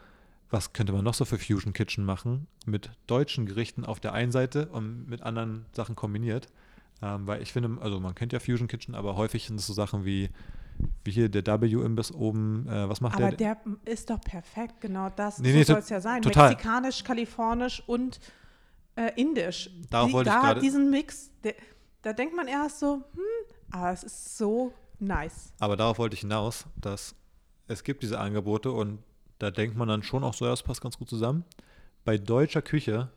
was 0.51 0.73
könnte 0.73 0.93
man 0.93 1.05
noch 1.05 1.15
so 1.15 1.25
für 1.25 1.39
Fusion 1.39 1.73
Kitchen 1.73 2.05
machen 2.05 2.47
mit 2.65 2.91
deutschen 3.09 3.47
Gerichten 3.47 3.85
auf 3.85 3.99
der 3.99 4.13
einen 4.13 4.31
Seite 4.31 4.67
und 4.67 5.09
mit 5.09 5.23
anderen 5.23 5.67
Sachen 5.73 5.97
kombiniert. 5.97 6.49
Ähm, 7.03 7.27
weil 7.27 7.43
ich 7.43 7.53
finde, 7.53 7.81
also 7.81 7.99
man 7.99 8.15
kennt 8.15 8.33
ja 8.33 8.39
Fusion 8.39 8.69
Kitchen, 8.69 8.95
aber 8.95 9.17
häufig 9.17 9.47
sind 9.47 9.59
es 9.59 9.67
so 9.67 9.73
Sachen 9.73 10.05
wie, 10.05 10.31
wie 11.05 11.11
hier 11.11 11.29
der 11.29 11.45
W-Imbiss 11.61 12.13
oben. 12.13 12.67
Äh, 12.69 12.89
was 12.89 13.01
macht 13.01 13.17
Aber 13.17 13.31
der? 13.31 13.57
der 13.57 13.93
ist 13.93 14.11
doch 14.11 14.21
perfekt, 14.21 14.81
genau 14.81 15.11
das 15.11 15.39
Nee, 15.39 15.51
so 15.53 15.57
nee, 15.59 15.63
soll 15.65 15.79
es 15.79 15.89
ja 15.89 16.01
sein. 16.01 16.23
total. 16.23 16.51
Mexikanisch, 16.51 17.05
kalifornisch 17.05 17.83
und 17.87 18.21
äh, 18.97 19.11
indisch. 19.21 19.71
Darauf 19.91 20.13
wollte 20.13 20.31
ich 20.31 20.35
da 20.37 20.41
gerade- 20.41 20.61
diesen 20.61 20.91
Mix, 20.91 21.31
der, 21.43 21.55
da 22.03 22.13
denkt 22.13 22.35
man 22.37 22.47
erst 22.49 22.81
so, 22.81 23.05
hm, 23.13 23.21
aber 23.71 23.93
es 23.93 24.05
ist 24.05 24.37
so 24.39 24.73
nice. 24.99 25.53
Aber 25.59 25.77
darauf 25.77 25.99
wollte 25.99 26.15
ich 26.15 26.21
hinaus, 26.21 26.65
dass 26.77 27.15
es 27.67 27.83
gibt 27.83 28.03
diese 28.03 28.19
Angebote 28.21 28.71
und 28.71 28.99
da 29.39 29.51
denkt 29.51 29.77
man 29.77 29.89
dann 29.89 30.03
schon 30.03 30.23
auch 30.23 30.35
so, 30.35 30.45
ja, 30.45 30.51
das 30.53 30.63
passt 30.63 30.81
ganz 30.81 30.97
gut 30.99 31.09
zusammen. 31.09 31.45
Bei 32.05 32.19
deutscher 32.19 32.63
Küche 32.63 33.11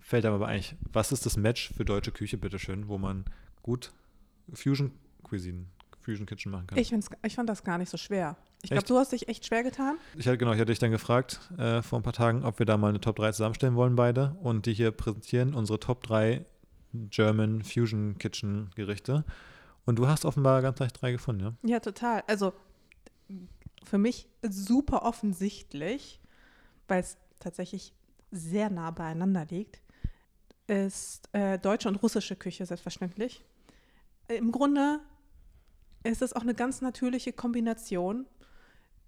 fällt 0.00 0.24
einem 0.24 0.34
aber 0.36 0.46
eigentlich, 0.48 0.76
was 0.92 1.10
ist 1.12 1.26
das 1.26 1.36
Match 1.36 1.72
für 1.74 1.84
deutsche 1.84 2.12
Küche, 2.12 2.36
bitteschön, 2.38 2.88
wo 2.88 2.98
man 2.98 3.24
gut 3.62 3.92
Fusion 4.52 4.92
Cuisine, 5.22 5.64
Fusion 6.02 6.26
Kitchen 6.26 6.52
machen 6.52 6.66
kann? 6.66 6.78
Ich, 6.78 6.88
find's, 6.88 7.08
ich 7.24 7.34
fand 7.34 7.48
das 7.48 7.64
gar 7.64 7.78
nicht 7.78 7.90
so 7.90 7.96
schwer. 7.96 8.36
Ich 8.62 8.70
glaube, 8.70 8.86
du 8.86 8.96
hast 8.96 9.12
dich 9.12 9.28
echt 9.28 9.46
schwer 9.46 9.62
getan. 9.62 9.96
Ich 10.16 10.26
hatte, 10.26 10.38
genau, 10.38 10.52
ich 10.52 10.58
hatte 10.58 10.70
dich 10.70 10.78
dann 10.78 10.90
gefragt 10.90 11.40
äh, 11.58 11.82
vor 11.82 11.98
ein 11.98 12.02
paar 12.02 12.12
Tagen, 12.12 12.44
ob 12.44 12.58
wir 12.58 12.66
da 12.66 12.76
mal 12.76 12.88
eine 12.88 13.00
Top 13.00 13.16
3 13.16 13.32
zusammenstellen 13.32 13.74
wollen, 13.74 13.96
beide, 13.96 14.36
und 14.40 14.66
die 14.66 14.74
hier 14.74 14.92
präsentieren, 14.92 15.54
unsere 15.54 15.80
Top 15.80 16.02
3 16.04 16.44
German 16.92 17.62
Fusion 17.62 18.18
Kitchen 18.18 18.70
Gerichte. 18.74 19.24
Und 19.84 19.98
du 19.98 20.06
hast 20.06 20.24
offenbar 20.24 20.62
ganz 20.62 20.78
leicht 20.78 21.00
drei 21.00 21.12
gefunden, 21.12 21.40
ja? 21.40 21.68
Ja, 21.68 21.80
total. 21.80 22.22
Also 22.26 22.52
für 23.84 23.98
mich 23.98 24.28
super 24.42 25.02
offensichtlich, 25.02 26.20
weil 26.86 27.00
es 27.00 27.16
tatsächlich 27.40 27.92
sehr 28.30 28.70
nah 28.70 28.90
beieinander 28.90 29.44
liegt, 29.46 29.80
ist 30.66 31.28
äh, 31.32 31.58
deutsche 31.58 31.88
und 31.88 31.96
russische 31.96 32.36
Küche 32.36 32.64
selbstverständlich. 32.64 33.44
Im 34.28 34.52
Grunde 34.52 35.00
ist 36.04 36.22
es 36.22 36.32
auch 36.32 36.42
eine 36.42 36.54
ganz 36.54 36.80
natürliche 36.80 37.32
Kombination. 37.32 38.26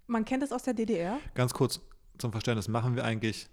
Man 0.07 0.25
kennt 0.25 0.43
es 0.43 0.51
aus 0.51 0.63
der 0.63 0.73
DDR. 0.73 1.17
Ganz 1.33 1.53
kurz 1.53 1.79
zum 2.17 2.31
Verständnis, 2.31 2.67
machen 2.67 2.95
wir 2.95 3.03
eigentlich 3.03 3.47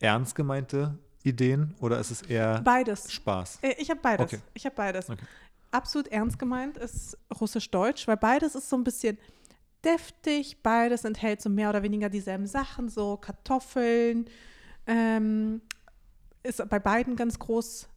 ernst 0.00 0.34
gemeinte 0.34 0.98
Ideen 1.22 1.74
oder 1.80 2.00
ist 2.00 2.10
es 2.10 2.22
eher 2.22 2.62
Beides. 2.62 3.12
Spaß? 3.12 3.58
Äh, 3.62 3.74
Ich 3.78 3.90
habe 3.90 4.00
beides. 4.00 4.32
Okay. 4.32 4.42
Ich 4.54 4.64
habe 4.64 4.74
beides. 4.74 5.10
Okay. 5.10 5.22
Absolut 5.70 6.08
ernst 6.08 6.38
gemeint 6.38 6.76
ist 6.78 7.16
Russisch-Deutsch, 7.40 8.08
weil 8.08 8.16
beides 8.16 8.54
ist 8.54 8.68
so 8.68 8.76
ein 8.76 8.82
bisschen 8.84 9.18
deftig. 9.84 10.62
Beides 10.62 11.04
enthält 11.04 11.40
so 11.42 11.48
mehr 11.50 11.68
oder 11.70 11.82
weniger 11.82 12.08
dieselben 12.08 12.46
Sachen, 12.46 12.88
so 12.88 13.16
Kartoffeln. 13.18 14.24
Ähm, 14.86 15.60
ist 16.42 16.66
bei 16.68 16.78
beiden 16.78 17.14
ganz 17.16 17.38
groß. 17.38 17.88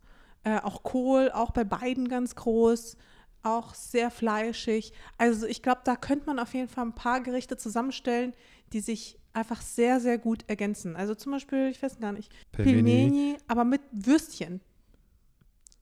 Äh, 0.44 0.60
auch 0.60 0.84
Kohl, 0.84 1.32
auch 1.32 1.52
bei 1.52 1.64
beiden 1.64 2.10
ganz 2.10 2.36
groß. 2.36 2.98
Auch 3.44 3.74
sehr 3.76 4.10
fleischig. 4.10 4.94
Also 5.18 5.46
ich 5.46 5.62
glaube, 5.62 5.82
da 5.84 5.96
könnte 5.98 6.26
man 6.28 6.40
auf 6.40 6.54
jeden 6.54 6.70
Fall 6.70 6.86
ein 6.86 6.96
paar 6.96 7.20
Gerichte 7.22 7.58
zusammenstellen, 7.58 8.34
die 8.72 8.80
sich 8.80 9.20
einfach 9.34 9.62
sehr, 9.62 10.00
sehr 10.00 10.18
gut 10.18 10.46
ergänzen. 10.48 10.96
Also 10.96 11.14
zum 11.16 11.34
Beispiel, 11.34 11.68
ich 11.70 11.84
weiß 11.84 12.00
gar 12.00 12.14
nicht, 12.14 12.32
Pelmeni 12.52 12.82
Pilmeni, 13.10 13.38
aber 13.48 13.66
mit 13.66 13.82
Würstchen 13.92 14.62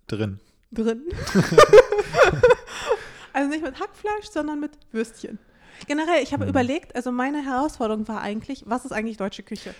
drin. 0.07 0.39
drin. 0.72 1.03
also 3.34 3.49
nicht 3.49 3.64
mit 3.64 3.80
Hackfleisch, 3.80 4.30
sondern 4.32 4.59
mit 4.59 4.72
Würstchen. 4.91 5.39
Generell, 5.88 6.22
ich 6.22 6.34
habe 6.34 6.43
Mhm. 6.45 6.49
überlegt, 6.49 6.95
also 6.95 7.12
meine 7.12 7.43
Herausforderung 7.43 8.07
war 8.07 8.22
eigentlich, 8.22 8.64
was 8.68 8.86
ist 8.86 8.91
eigentlich 8.91 9.18
deutsche 9.18 9.43
Küche? 9.43 9.74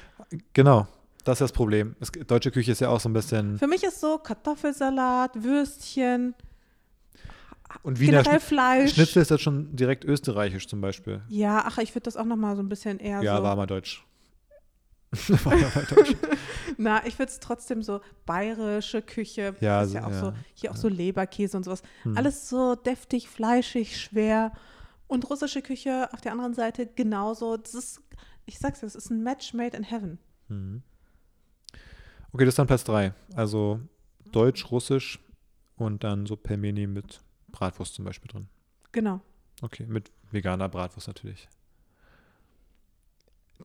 Genau, 0.54 0.88
das 1.24 1.36
ist 1.36 1.42
das 1.42 1.52
Problem. 1.52 1.96
Es, 2.00 2.12
deutsche 2.12 2.52
Küche 2.52 2.72
ist 2.72 2.82
ja 2.82 2.90
auch 2.90 3.00
so 3.00 3.10
ein 3.10 3.14
bisschen. 3.14 3.60
Für 3.60 3.68
mich 3.68 3.84
ist 3.84 4.00
so 4.00 4.18
Kartoffelsalat, 4.18 5.44
Würstchen, 5.44 6.34
Und 7.84 8.00
Wiener 8.00 8.24
Schn 8.24 8.40
Fleisch. 8.40 8.94
Schnitzel 8.94 9.22
ist 9.22 9.32
jetzt 9.32 9.42
schon 9.42 9.76
direkt 9.76 10.04
österreichisch 10.06 10.68
zum 10.68 10.82
Beispiel. 10.82 11.22
Ja, 11.30 11.64
ach, 11.66 11.78
ich 11.78 11.94
würde 11.96 12.04
das 12.06 12.18
auch 12.18 12.26
noch 12.26 12.36
mal 12.36 12.56
so 12.56 12.62
ein 12.62 12.70
bisschen 12.70 13.00
eher 13.00 13.22
Ja, 13.22 13.38
so. 13.38 13.44
war 13.44 13.56
mal 13.56 13.68
deutsch. 13.68 14.06
war 15.28 15.56
mal 15.56 15.86
deutsch. 15.90 16.16
Na, 16.78 17.06
ich 17.06 17.20
würde 17.20 17.32
es 17.32 17.40
trotzdem 17.40 17.82
so 17.84 18.02
bayerische 18.26 19.02
Küche. 19.02 19.56
Ja, 19.60 19.82
ist 19.84 19.94
ja 19.94 20.02
so- 20.02 20.08
auch 20.08 20.12
ja, 20.12 20.20
so, 20.20 20.34
hier 20.54 20.72
auch 20.72 20.76
ja. 20.76 20.82
so 20.82 20.88
Leberkäse 20.88 21.58
und 21.58 21.64
sowas. 21.64 21.82
Hm. 22.04 22.18
Alles 22.18 22.50
so 22.50 22.76
deftig, 22.76 23.28
fleischig, 23.28 24.00
schwer. 24.00 24.54
Und 25.08 25.30
russische 25.30 25.62
Küche 25.62 26.08
auf 26.14 26.22
der 26.22 26.32
anderen 26.32 26.54
Seite 26.54 26.86
genauso. 26.88 27.58
Das 27.58 27.74
ist, 27.74 28.02
ich 28.46 28.58
sag's 28.60 28.80
dir, 28.80 28.86
das 28.86 28.96
ist 28.96 29.10
ein 29.10 29.22
Match 29.24 29.54
made 29.54 29.76
in 29.76 29.84
heaven. 29.84 30.18
Mhm. 30.48 30.84
Okay, 32.34 32.46
das 32.46 32.54
ist 32.54 32.60
dann 32.60 32.68
Platz 32.68 32.86
3. 32.86 33.14
Also 33.36 33.82
Deutsch, 34.32 34.72
Russisch 34.72 35.20
und 35.76 36.06
dann 36.06 36.26
so 36.26 36.38
Pelmeni 36.38 36.88
mit 36.88 37.20
Bratwurst 37.52 37.96
zum 37.96 38.06
Beispiel 38.06 38.30
drin. 38.30 38.48
Genau. 38.92 39.22
Okay, 39.62 39.86
mit 39.88 40.12
veganer 40.32 40.70
Bratwurst 40.70 41.08
natürlich. 41.08 41.48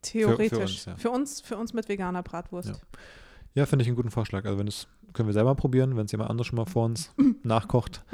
Theoretisch. 0.03 0.87
uns, 0.87 1.01
Für 1.01 1.09
ja. 1.09 1.15
uns, 1.15 1.41
für 1.41 1.57
uns, 1.57 1.73
mit 1.73 1.89
veganer 1.89 2.23
Bratwurst. 2.23 2.69
Ja. 2.69 2.75
Ja, 3.55 3.67
finde 3.67 3.83
ich 3.83 3.89
einen 3.89 3.97
guten 3.97 4.11
Vorschlag. 4.11 4.45
Also 4.45 4.59
wenn 4.59 4.69
es, 4.69 4.87
können 5.15 5.29
wir 5.29 5.33
selber 5.33 5.55
probieren, 5.55 5.97
wenn 5.97 6.05
es 6.05 6.13
jemand 6.13 6.29
anderes 6.29 6.47
schon 6.47 6.57
mal 6.57 6.67
vor 6.67 6.85
uns 6.85 7.15
nachkocht, 7.43 8.05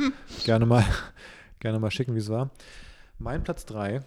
gerne 0.45 0.67
mal, 0.67 0.85
gerne 1.59 1.81
mal 1.81 1.91
schicken, 1.91 2.15
wie 2.15 2.21
es 2.21 2.29
war. 2.29 2.51
Mein 3.19 3.43
Platz 3.43 3.67
3, 3.67 4.03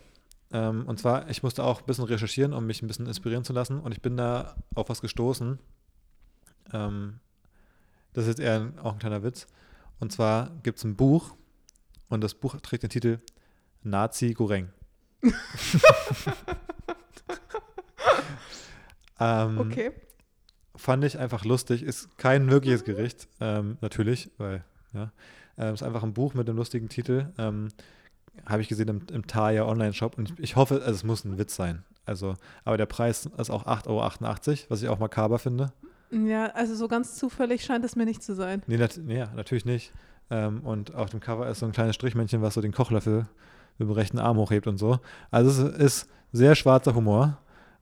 ähm, 0.51 0.85
und 0.87 0.99
zwar, 0.99 1.29
ich 1.29 1.43
musste 1.43 1.63
auch 1.63 1.81
ein 1.81 1.85
bisschen 1.85 2.05
recherchieren, 2.05 2.53
um 2.53 2.65
mich 2.65 2.81
ein 2.81 2.87
bisschen 2.87 3.07
inspirieren 3.07 3.43
zu 3.43 3.51
lassen 3.51 3.79
und 3.79 3.91
ich 3.91 4.01
bin 4.01 4.15
da 4.15 4.55
auf 4.73 4.87
was 4.87 5.01
gestoßen. 5.01 5.59
Ähm, 6.71 7.19
das 8.13 8.23
ist 8.23 8.29
jetzt 8.29 8.39
eher 8.39 8.71
auch 8.81 8.93
ein 8.93 8.99
kleiner 8.99 9.23
Witz. 9.23 9.47
Und 9.99 10.13
zwar 10.13 10.51
gibt 10.63 10.77
es 10.77 10.85
ein 10.85 10.95
Buch 10.95 11.35
und 12.09 12.21
das 12.23 12.33
Buch 12.35 12.55
trägt 12.61 12.83
den 12.83 12.89
Titel 12.89 13.19
Nazi 13.83 14.33
Goreng. 14.33 14.69
ähm, 19.19 19.57
Okay. 19.59 19.91
fand 20.75 21.03
ich 21.03 21.17
einfach 21.19 21.45
lustig. 21.45 21.83
Ist 21.83 22.17
kein 22.17 22.49
wirkliches 22.49 22.83
Gericht, 22.83 23.27
ähm, 23.39 23.77
natürlich, 23.81 24.31
weil, 24.37 24.63
ja. 24.93 25.11
Ähm, 25.57 25.73
ist 25.73 25.83
einfach 25.83 26.03
ein 26.03 26.13
Buch 26.13 26.33
mit 26.33 26.49
einem 26.49 26.57
lustigen 26.57 26.89
Titel. 26.89 27.31
Ähm, 27.37 27.69
Habe 28.45 28.61
ich 28.61 28.67
gesehen 28.67 28.89
im, 28.89 29.01
im 29.13 29.25
Taya 29.27 29.65
Online-Shop 29.65 30.17
und 30.17 30.31
ich, 30.31 30.39
ich 30.39 30.55
hoffe, 30.57 30.81
also 30.81 30.91
es 30.91 31.03
muss 31.05 31.23
ein 31.23 31.37
Witz 31.37 31.55
sein. 31.55 31.83
Also, 32.05 32.35
aber 32.65 32.75
der 32.77 32.85
Preis 32.85 33.25
ist 33.37 33.49
auch 33.49 33.65
8,88 33.65 33.87
Euro, 33.87 34.65
was 34.69 34.81
ich 34.81 34.89
auch 34.89 34.99
makaber 34.99 35.39
finde. 35.39 35.71
Ja, 36.11 36.47
also 36.47 36.75
so 36.75 36.87
ganz 36.89 37.15
zufällig 37.15 37.63
scheint 37.63 37.83
es 37.85 37.95
mir 37.95 38.05
nicht 38.05 38.21
zu 38.21 38.35
sein. 38.35 38.61
Nee, 38.67 38.77
nat 38.77 38.99
nee 39.01 39.25
natürlich 39.35 39.63
nicht. 39.65 39.93
Ähm, 40.29 40.61
und 40.61 40.95
auf 40.95 41.09
dem 41.09 41.19
Cover 41.19 41.47
ist 41.47 41.59
so 41.59 41.65
ein 41.65 41.71
kleines 41.71 41.95
Strichmännchen, 41.95 42.41
was 42.41 42.55
so 42.55 42.61
den 42.61 42.71
Kochlöffel 42.71 43.27
mit 43.77 43.89
dem 43.89 43.91
rechten 43.91 44.19
Arm 44.19 44.37
hochhebt 44.37 44.67
und 44.67 44.77
so. 44.77 44.99
Also 45.31 45.67
es 45.67 45.77
ist 45.77 46.09
sehr 46.31 46.55
schwarzer 46.55 46.95
Humor. 46.95 47.37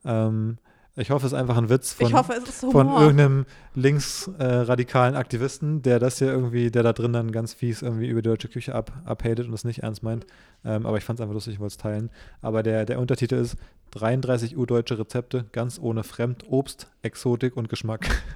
Ähm, 0.05 0.57
ich 0.95 1.09
hoffe, 1.09 1.25
es 1.25 1.33
ist 1.33 1.39
einfach 1.39 1.57
ein 1.57 1.69
Witz 1.69 1.91
von, 1.93 2.13
hoffe, 2.13 2.39
von 2.71 2.87
irgendeinem 2.87 3.45
linksradikalen 3.73 5.15
Aktivisten, 5.15 5.81
der 5.81 5.97
das 5.97 6.19
hier 6.19 6.27
irgendwie, 6.27 6.69
der 6.69 6.83
da 6.83 6.93
drin 6.93 7.13
dann 7.13 7.31
ganz 7.31 7.53
fies 7.53 7.81
irgendwie 7.81 8.07
über 8.07 8.21
die 8.21 8.29
deutsche 8.29 8.47
Küche 8.47 8.75
ab, 8.75 8.91
abhatet 9.03 9.47
und 9.47 9.53
es 9.53 9.63
nicht 9.63 9.79
ernst 9.79 10.03
meint. 10.03 10.27
Ähm, 10.63 10.85
aber 10.85 10.97
ich 10.97 11.03
fand 11.03 11.17
es 11.17 11.21
einfach 11.21 11.33
lustig, 11.33 11.55
ich 11.55 11.59
wollte 11.59 11.73
es 11.73 11.77
teilen. 11.77 12.11
Aber 12.41 12.61
der, 12.61 12.85
der 12.85 12.99
Untertitel 12.99 13.35
ist 13.35 13.57
33 13.91 14.55
urdeutsche 14.55 14.99
Rezepte, 14.99 15.45
ganz 15.51 15.79
ohne 15.79 16.03
Fremdobst, 16.03 16.91
Exotik 17.01 17.57
und 17.57 17.69
Geschmack. 17.69 18.07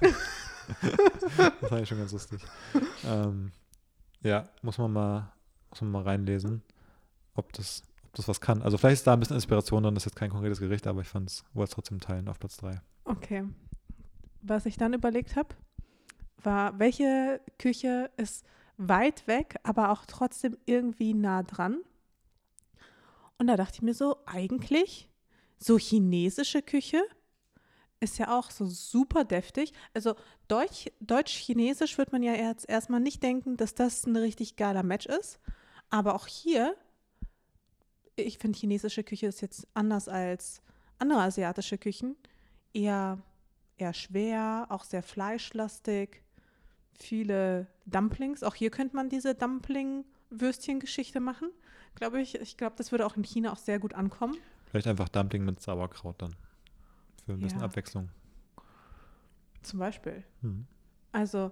das 1.60 1.68
fand 1.68 1.82
ich 1.82 1.88
schon 1.88 1.98
ganz 1.98 2.10
lustig. 2.10 2.40
Ähm, 3.06 3.52
ja, 4.22 4.48
muss 4.62 4.78
man 4.78 4.92
mal, 4.92 5.32
muss 5.70 5.80
man 5.80 5.90
mal 5.90 6.02
reinlesen, 6.02 6.62
ob 7.34 7.52
das, 7.52 7.82
ob 8.04 8.14
das 8.14 8.28
was 8.28 8.40
kann. 8.40 8.62
Also 8.62 8.78
vielleicht 8.78 8.94
ist 8.94 9.06
da 9.06 9.12
ein 9.12 9.20
bisschen 9.20 9.36
Inspiration 9.36 9.82
drin, 9.82 9.94
das 9.94 10.02
ist 10.02 10.12
jetzt 10.12 10.18
kein 10.18 10.30
konkretes 10.30 10.60
Gericht, 10.60 10.86
aber 10.86 11.00
ich 11.00 11.08
fand 11.08 11.30
es, 11.30 11.44
wollte 11.54 11.70
es 11.70 11.74
trotzdem 11.74 12.00
teilen 12.00 12.28
auf 12.28 12.38
Platz 12.38 12.56
3. 12.58 12.80
Okay. 13.04 13.44
Was 14.42 14.66
ich 14.66 14.76
dann 14.76 14.94
überlegt 14.94 15.36
habe, 15.36 15.54
war, 16.42 16.78
welche 16.78 17.40
Küche 17.58 18.10
ist 18.16 18.44
weit 18.76 19.26
weg, 19.26 19.56
aber 19.64 19.90
auch 19.90 20.04
trotzdem 20.06 20.56
irgendwie 20.66 21.14
nah 21.14 21.42
dran? 21.42 21.78
Und 23.38 23.46
da 23.46 23.56
dachte 23.56 23.76
ich 23.76 23.82
mir 23.82 23.94
so, 23.94 24.16
eigentlich 24.26 25.10
so 25.58 25.78
chinesische 25.78 26.62
Küche 26.62 27.02
ist 28.00 28.18
ja 28.18 28.38
auch 28.38 28.50
so 28.50 28.66
super 28.66 29.24
deftig. 29.24 29.72
Also 29.94 30.14
Deutsch, 30.46 30.86
Deutsch-Chinesisch 31.00 31.98
wird 31.98 32.12
man 32.12 32.22
ja 32.22 32.34
jetzt 32.34 32.68
erstmal 32.68 33.00
nicht 33.00 33.22
denken, 33.22 33.56
dass 33.56 33.74
das 33.74 34.06
ein 34.06 34.16
richtig 34.16 34.56
geiler 34.56 34.82
Match 34.82 35.06
ist. 35.06 35.40
Aber 35.90 36.14
auch 36.14 36.26
hier, 36.26 36.76
ich 38.16 38.38
finde 38.38 38.58
chinesische 38.58 39.02
Küche 39.02 39.26
ist 39.26 39.40
jetzt 39.40 39.66
anders 39.74 40.08
als 40.08 40.62
andere 40.98 41.22
asiatische 41.22 41.78
Küchen. 41.78 42.16
Eher, 42.72 43.18
eher 43.76 43.94
schwer, 43.94 44.66
auch 44.68 44.84
sehr 44.84 45.02
fleischlastig. 45.02 46.22
Viele 46.92 47.66
Dumplings. 47.86 48.42
Auch 48.42 48.54
hier 48.54 48.70
könnte 48.70 48.96
man 48.96 49.08
diese 49.08 49.34
Dumpling-Würstchen-Geschichte 49.34 51.20
machen. 51.20 51.50
Glaube 51.94 52.20
ich. 52.20 52.36
Ich 52.36 52.56
glaube, 52.56 52.76
das 52.76 52.92
würde 52.92 53.06
auch 53.06 53.16
in 53.16 53.24
China 53.24 53.52
auch 53.52 53.58
sehr 53.58 53.78
gut 53.78 53.94
ankommen. 53.94 54.36
Vielleicht 54.70 54.86
einfach 54.86 55.08
Dumpling 55.08 55.44
mit 55.44 55.60
Sauerkraut 55.60 56.20
dann. 56.20 56.36
Für 57.28 57.34
ein 57.34 57.40
bisschen 57.40 57.58
Ja. 57.60 57.66
Abwechslung. 57.66 58.08
Zum 59.60 59.78
Beispiel. 59.80 60.24
Hm. 60.40 60.64
Also, 61.12 61.50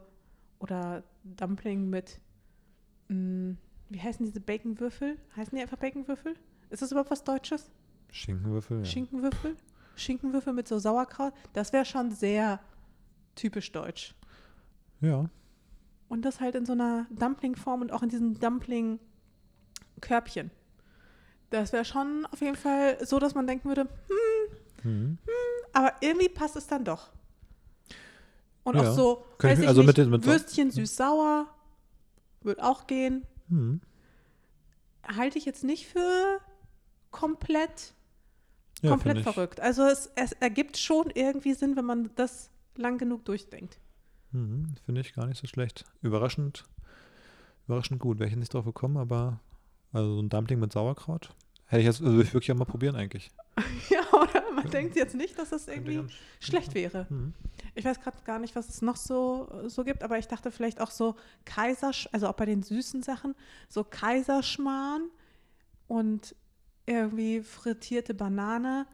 oder 0.59 1.03
Dumpling 1.22 1.91
mit, 1.91 2.18
mh, 3.09 3.57
wie 3.91 4.01
heißen 4.01 4.24
diese 4.24 4.41
Baconwürfel? 4.41 5.18
Heißen 5.37 5.55
die 5.55 5.61
einfach 5.61 5.77
Baconwürfel? 5.77 6.35
Ist 6.70 6.81
das 6.81 6.93
überhaupt 6.93 7.11
was 7.11 7.24
Deutsches? 7.24 7.70
Schinkenwürfel, 8.11 8.79
ja. 8.79 8.85
Schinkenwürfel? 8.87 9.55
Schinkenwürfel 9.97 10.55
mit 10.55 10.66
so 10.66 10.79
Sauerkraut? 10.79 11.35
Das 11.53 11.74
wäre 11.74 11.85
schon 11.85 12.11
sehr 12.11 12.59
typisch 13.35 13.70
deutsch. 13.72 14.14
ja. 15.03 15.29
Und 16.09 16.22
das 16.24 16.41
halt 16.41 16.55
in 16.55 16.64
so 16.64 16.72
einer 16.72 17.05
Dumpling-Form 17.11 17.83
und 17.83 17.93
auch 17.93 18.03
in 18.03 18.09
diesem 18.09 18.41
Dumpling-Körbchen. 18.41 20.51
Das 21.51 21.74
wäre 21.74 21.85
schon 21.85 22.24
auf 22.31 22.41
jeden 22.41 22.57
Fall 22.57 23.05
so, 23.05 23.18
dass 23.18 23.35
man 23.35 23.47
denken 23.47 23.68
würde, 23.68 23.87
Hm. 24.83 25.18
Aber 25.77 25.93
irgendwie 26.01 26.29
passt 26.29 26.57
es 26.57 26.66
dann 26.66 26.85
doch. 26.85 27.11
Und 28.64 28.77
Ja. 28.77 28.83
auch 28.91 28.95
so, 28.95 29.24
weiß 29.39 29.59
ich- 29.61 29.68
also 29.68 29.83
mit 29.83 29.89
nicht, 29.89 29.99
den- 29.99 30.11
mit- 30.11 30.24
Würstchen 30.24 30.70
süß-sauer 30.70 31.47
wird 32.43 32.61
auch 32.62 32.87
gehen. 32.87 33.24
Hm. 33.49 33.81
Halte 35.07 35.39
ich 35.39 35.45
jetzt 35.45 35.62
nicht 35.64 35.87
für 35.87 36.41
komplett, 37.11 37.93
Ja, 38.83 38.91
komplett 38.91 39.20
verrückt. 39.20 39.61
Also 39.61 39.83
es, 39.85 40.11
es 40.16 40.33
ergibt 40.33 40.77
schon 40.79 41.11
irgendwie 41.14 41.55
Sinn, 41.55 41.77
wenn 41.77 41.85
man 41.85 42.11
das 42.16 42.51
lang 42.74 42.99
genug 42.99 43.24
durchdenkt. 43.24 43.79
Hm, 44.33 44.74
Finde 44.85 45.01
ich 45.03 45.14
gar 45.14 45.27
nicht 45.27 45.41
so 45.41 45.47
schlecht. 45.47 45.85
Überraschend, 46.03 46.64
überraschend 47.68 48.01
gut. 48.01 48.18
Wäre 48.18 48.29
ich 48.31 48.37
nicht 48.37 48.53
drauf 48.53 48.64
gekommen, 48.64 48.97
aber 48.97 49.41
also 49.93 50.14
so 50.16 50.22
ein 50.22 50.29
Dumpling 50.29 50.59
mit 50.59 50.72
Sauerkraut 50.72 51.35
hätte 51.66 51.81
ich 51.81 51.87
jetzt 51.87 52.01
also 52.01 52.12
würde 52.14 52.29
ich 52.29 52.35
wirklich 52.35 52.51
auch 52.53 52.57
mal 52.57 52.64
probieren 52.64 52.97
eigentlich. 52.97 53.31
ja, 53.91 54.01
oder 54.12 54.43
man 54.63 54.71
denkt 54.71 54.97
jetzt 54.97 55.15
nicht, 55.15 55.39
dass 55.39 55.51
das 55.51 55.69
irgendwie 55.69 56.05
schlecht 56.41 56.75
wäre. 56.75 57.09
Hm. 57.09 57.35
Ich 57.75 57.85
weiß 57.85 58.01
gerade 58.01 58.19
gar 58.25 58.39
nicht, 58.39 58.57
was 58.57 58.69
es 58.69 58.83
noch 58.83 58.97
so, 58.97 59.49
so 59.67 59.85
gibt, 59.85 60.03
aber 60.03 60.19
ich 60.19 60.29
dachte 60.29 60.51
vielleicht 60.51 60.81
auch 60.81 60.91
so 60.91 61.17
Kaisersch, 61.45 62.09
also 62.13 62.29
auch 62.29 62.35
bei 62.35 62.47
den 62.47 62.63
süßen 62.63 63.03
Sachen, 63.03 63.35
so 63.69 63.85
Kaiserschmarrn 63.85 65.11
und 65.89 66.35
irgendwie 66.87 67.43
frittierte 67.43 68.15
Banane. 68.15 68.87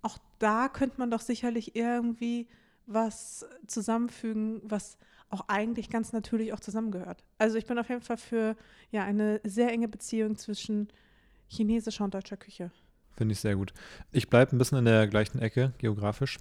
Auch 0.00 0.18
da 0.38 0.68
könnte 0.68 0.98
man 0.98 1.10
doch 1.10 1.20
sicherlich 1.20 1.76
irgendwie 1.76 2.48
was 2.86 3.46
zusammenfügen, 3.66 4.60
was 4.64 4.98
auch 5.28 5.48
eigentlich 5.48 5.88
ganz 5.88 6.12
natürlich 6.12 6.52
auch 6.52 6.60
zusammengehört. 6.60 7.24
Also 7.38 7.56
ich 7.56 7.66
bin 7.66 7.78
auf 7.78 7.88
jeden 7.88 8.02
Fall 8.02 8.18
für 8.18 8.56
ja 8.90 9.04
eine 9.04 9.40
sehr 9.44 9.70
enge 9.70 9.88
Beziehung 9.88 10.36
zwischen 10.36 10.88
chinesischer 11.48 12.04
und 12.04 12.14
deutscher 12.14 12.36
Küche. 12.36 12.70
Finde 13.16 13.32
ich 13.32 13.40
sehr 13.40 13.56
gut. 13.56 13.72
Ich 14.10 14.28
bleibe 14.28 14.54
ein 14.54 14.58
bisschen 14.58 14.78
in 14.78 14.84
der 14.84 15.06
gleichen 15.06 15.38
Ecke 15.38 15.72
geografisch 15.78 16.38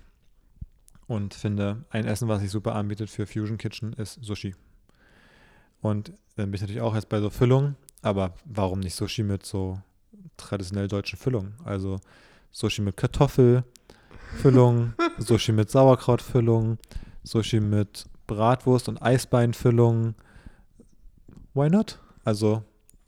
und 1.08 1.34
finde, 1.34 1.84
ein 1.90 2.06
Essen, 2.06 2.28
was 2.28 2.42
sich 2.42 2.52
super 2.52 2.76
anbietet 2.76 3.10
für 3.10 3.28
Fusion 3.28 3.58
Kitchen, 3.58 3.94
ist 3.94 4.24
Sushi. 4.24 4.56
Und 5.82 6.14
dann 6.36 6.46
bin 6.46 6.54
ich 6.54 6.62
natürlich 6.62 6.82
auch 6.82 6.96
jetzt 6.96 7.10
bei 7.10 7.20
so 7.20 7.30
Füllungen, 7.30 7.76
aber 8.02 8.34
warum 8.46 8.80
nicht 8.80 8.96
Sushi 8.96 9.24
mit 9.24 9.46
so 9.46 9.82
traditionell 10.38 10.88
deutschen 10.88 11.20
Füllungen? 11.20 11.56
Also 11.66 12.00
Sushi 12.52 12.82
mit 12.82 12.96
Kartoffelfüllung, 12.98 14.94
Sushi 15.18 15.52
mit 15.52 15.70
Sauerkrautfüllung, 15.70 16.78
Sushi 17.24 17.60
mit 17.60 18.06
Bratwurst 18.28 18.88
und 18.88 19.02
Eisbeinfüllung. 19.02 20.16
Why 21.54 21.70
not? 21.70 22.00
Also, 22.24 22.64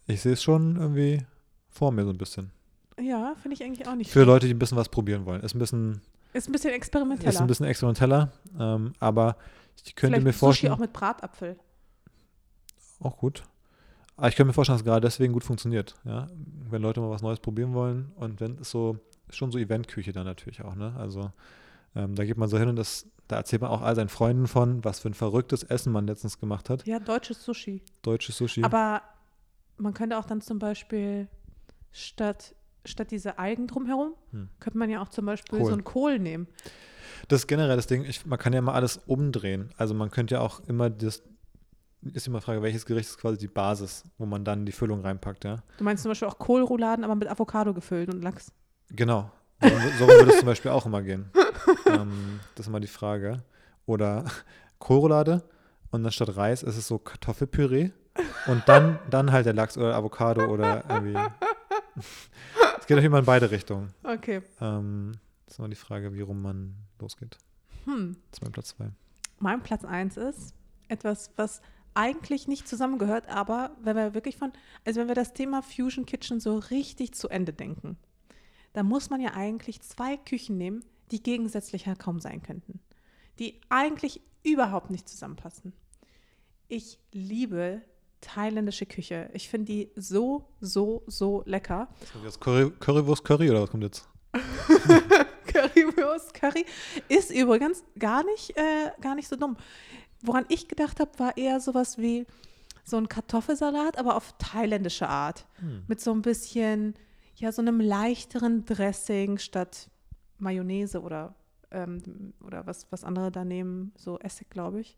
ich 0.07 0.21
sehe 0.21 0.33
es 0.33 0.43
schon 0.43 0.75
irgendwie 0.75 1.25
vor 1.69 1.91
mir 1.91 2.03
so 2.03 2.09
ein 2.09 2.17
bisschen. 2.17 2.51
Ja, 2.99 3.35
finde 3.41 3.55
ich 3.55 3.63
eigentlich 3.63 3.87
auch 3.87 3.95
nicht 3.95 4.07
Für 4.07 4.19
schlecht. 4.19 4.27
Leute, 4.27 4.47
die 4.47 4.53
ein 4.53 4.59
bisschen 4.59 4.77
was 4.77 4.89
probieren 4.89 5.25
wollen. 5.25 5.41
Ist 5.41 5.55
ein 5.55 5.59
bisschen. 5.59 6.01
Ist 6.33 6.49
ein 6.49 6.51
bisschen 6.51 6.71
experimenteller. 6.71 7.29
Ist 7.29 7.41
ein 7.41 7.47
bisschen 7.47 7.65
experimenteller, 7.65 8.31
ähm, 8.59 8.93
aber 8.99 9.37
ich 9.85 9.95
könnte 9.95 10.15
Vielleicht 10.15 10.25
mir 10.25 10.33
vorstellen. 10.33 10.71
Sushi 10.71 10.75
auch 10.75 10.79
mit 10.79 10.93
Bratapfel. 10.93 11.57
Auch 12.99 13.17
gut. 13.17 13.43
Aber 14.15 14.27
ich 14.29 14.35
könnte 14.35 14.47
mir 14.47 14.53
vorstellen, 14.53 14.75
dass 14.75 14.81
es 14.81 14.85
gerade 14.85 15.01
deswegen 15.01 15.33
gut 15.33 15.43
funktioniert. 15.43 15.95
Ja? 16.05 16.27
Wenn 16.69 16.81
Leute 16.81 17.01
mal 17.01 17.09
was 17.09 17.21
Neues 17.21 17.39
probieren 17.39 17.73
wollen 17.73 18.11
und 18.15 18.39
wenn 18.39 18.57
es 18.59 18.69
so, 18.69 18.97
ist 19.27 19.37
schon 19.37 19.51
so 19.51 19.57
Eventküche 19.57 20.11
dann 20.11 20.25
natürlich 20.25 20.63
auch, 20.63 20.75
ne? 20.75 20.93
Also 20.97 21.31
ähm, 21.95 22.15
da 22.15 22.25
geht 22.25 22.37
man 22.37 22.49
so 22.49 22.57
hin 22.57 22.69
und 22.69 22.75
das, 22.75 23.07
da 23.27 23.37
erzählt 23.37 23.61
man 23.61 23.71
auch 23.71 23.81
all 23.81 23.95
seinen 23.95 24.09
Freunden 24.09 24.47
von, 24.47 24.83
was 24.83 24.99
für 24.99 25.09
ein 25.09 25.13
verrücktes 25.13 25.63
Essen 25.63 25.91
man 25.91 26.07
letztens 26.07 26.39
gemacht 26.39 26.69
hat. 26.69 26.85
Ja, 26.85 26.99
deutsches 26.99 27.43
Sushi. 27.43 27.83
Deutsches 28.01 28.37
Sushi. 28.37 28.63
Aber 28.63 29.01
man 29.77 29.93
könnte 29.93 30.17
auch 30.17 30.25
dann 30.25 30.41
zum 30.41 30.59
Beispiel 30.59 31.27
statt, 31.91 32.55
statt 32.85 33.11
diese 33.11 33.39
Algen 33.39 33.67
drumherum, 33.67 34.13
hm. 34.31 34.49
könnte 34.59 34.77
man 34.77 34.89
ja 34.89 35.01
auch 35.01 35.09
zum 35.09 35.25
Beispiel 35.25 35.59
Kohl. 35.59 35.67
so 35.67 35.73
einen 35.73 35.83
Kohl 35.83 36.19
nehmen. 36.19 36.47
Das 37.27 37.41
ist 37.41 37.47
generell 37.47 37.75
das 37.75 37.87
Ding, 37.87 38.03
ich, 38.03 38.25
man 38.25 38.37
kann 38.37 38.53
ja 38.53 38.61
mal 38.61 38.73
alles 38.73 38.97
umdrehen. 39.05 39.69
Also 39.77 39.93
man 39.93 40.11
könnte 40.11 40.35
ja 40.35 40.41
auch 40.41 40.59
immer 40.61 40.89
das, 40.89 41.23
ist 42.01 42.27
immer 42.27 42.39
die 42.39 42.45
Frage, 42.45 42.61
welches 42.61 42.85
Gericht 42.85 43.09
ist 43.09 43.17
quasi 43.17 43.37
die 43.37 43.47
Basis, 43.47 44.03
wo 44.17 44.25
man 44.25 44.43
dann 44.43 44.65
die 44.65 44.73
Füllung 44.73 45.01
reinpackt, 45.01 45.45
ja? 45.45 45.57
Du 45.77 45.83
meinst 45.83 46.03
zum 46.03 46.11
Beispiel 46.11 46.27
auch 46.27 46.37
Kohlrouladen, 46.37 47.05
aber 47.05 47.15
mit 47.15 47.29
Avocado 47.29 47.73
gefüllt 47.73 48.13
und 48.13 48.21
Lachs. 48.21 48.51
Genau. 48.89 49.31
So, 49.61 49.69
so 49.99 50.07
würde 50.07 50.31
es 50.31 50.39
zum 50.39 50.45
Beispiel 50.47 50.71
auch 50.71 50.85
immer 50.85 51.01
gehen. 51.01 51.31
ähm, 51.85 52.41
das 52.55 52.65
ist 52.65 52.67
immer 52.67 52.81
die 52.81 52.87
Frage. 52.87 53.43
Oder 53.85 54.25
Kohlroulade 54.79 55.43
und 55.91 56.03
dann 56.03 56.11
statt 56.11 56.35
Reis 56.35 56.63
ist 56.63 56.77
es 56.77 56.87
so 56.87 56.97
Kartoffelpüree 56.97 57.91
und 58.47 58.63
dann, 58.67 58.99
dann 59.09 59.31
halt 59.31 59.45
der 59.45 59.53
Lachs 59.53 59.77
oder 59.77 59.95
Avocado 59.95 60.45
oder 60.45 60.83
irgendwie. 60.89 61.17
Es 62.83 62.87
geht 62.87 62.97
doch 62.97 63.03
immer 63.03 63.19
in 63.19 63.23
beide 63.23 63.49
Richtungen. 63.49 63.93
Okay. 64.03 64.41
Ähm, 64.59 65.13
das 65.45 65.53
ist 65.53 65.59
immer 65.59 65.69
die 65.69 65.75
Frage, 65.75 66.13
wie 66.13 66.19
rum 66.19 66.41
man 66.41 66.75
losgeht. 66.99 67.37
Hm. 67.85 68.17
Das 68.29 68.39
ist 68.39 68.41
mein 68.41 68.51
Platz 68.51 68.67
2. 68.75 68.91
Mein 69.39 69.63
Platz 69.63 69.85
1 69.85 70.17
ist 70.17 70.53
etwas, 70.89 71.31
was 71.37 71.61
eigentlich 71.93 72.49
nicht 72.49 72.67
zusammengehört, 72.67 73.29
aber 73.29 73.71
wenn 73.81 73.95
wir 73.95 74.13
wirklich 74.13 74.35
von, 74.35 74.51
also 74.83 74.99
wenn 74.99 75.07
wir 75.07 75.15
das 75.15 75.31
Thema 75.31 75.61
Fusion 75.61 76.05
Kitchen 76.05 76.41
so 76.41 76.57
richtig 76.57 77.13
zu 77.13 77.29
Ende 77.29 77.53
denken, 77.53 77.95
dann 78.73 78.85
muss 78.85 79.09
man 79.09 79.21
ja 79.21 79.33
eigentlich 79.33 79.81
zwei 79.81 80.17
Küchen 80.17 80.57
nehmen, 80.57 80.83
die 81.11 81.23
gegensätzlicher 81.23 81.95
kaum 81.95 82.19
sein 82.19 82.43
könnten, 82.43 82.81
die 83.39 83.61
eigentlich 83.69 84.19
überhaupt 84.43 84.89
nicht 84.89 85.07
zusammenpassen. 85.07 85.71
Ich 86.67 86.99
liebe 87.13 87.81
thailändische 88.23 88.85
Küche. 88.85 89.29
Ich 89.33 89.49
finde 89.49 89.65
die 89.71 89.91
so, 89.95 90.45
so, 90.61 91.03
so 91.07 91.43
lecker. 91.45 91.89
Was 92.23 92.39
Curry, 92.39 92.71
Currywurst 92.79 93.23
Curry 93.23 93.49
oder 93.49 93.61
was 93.61 93.69
kommt 93.69 93.83
jetzt? 93.83 94.07
Currywurst 95.47 96.33
Curry 96.33 96.65
ist 97.09 97.31
übrigens 97.31 97.83
gar 97.99 98.23
nicht, 98.23 98.57
äh, 98.57 98.91
gar 99.01 99.15
nicht 99.15 99.27
so 99.27 99.35
dumm. 99.35 99.57
Woran 100.21 100.45
ich 100.47 100.67
gedacht 100.67 100.99
habe, 100.99 101.11
war 101.19 101.37
eher 101.37 101.59
sowas 101.59 101.97
wie 101.97 102.25
so 102.83 102.97
ein 102.97 103.09
Kartoffelsalat, 103.09 103.97
aber 103.97 104.15
auf 104.15 104.33
thailändische 104.37 105.07
Art. 105.07 105.45
Hm. 105.55 105.83
Mit 105.87 105.99
so 105.99 106.11
ein 106.13 106.21
bisschen, 106.21 106.95
ja, 107.35 107.51
so 107.51 107.61
einem 107.61 107.79
leichteren 107.79 108.65
Dressing 108.65 109.37
statt 109.37 109.89
Mayonnaise 110.39 111.01
oder, 111.01 111.35
ähm, 111.71 112.33
oder 112.45 112.65
was, 112.65 112.87
was 112.89 113.03
andere 113.03 113.31
da 113.31 113.43
nehmen, 113.43 113.91
so 113.97 114.17
Essig, 114.19 114.49
glaube 114.49 114.79
ich. 114.79 114.97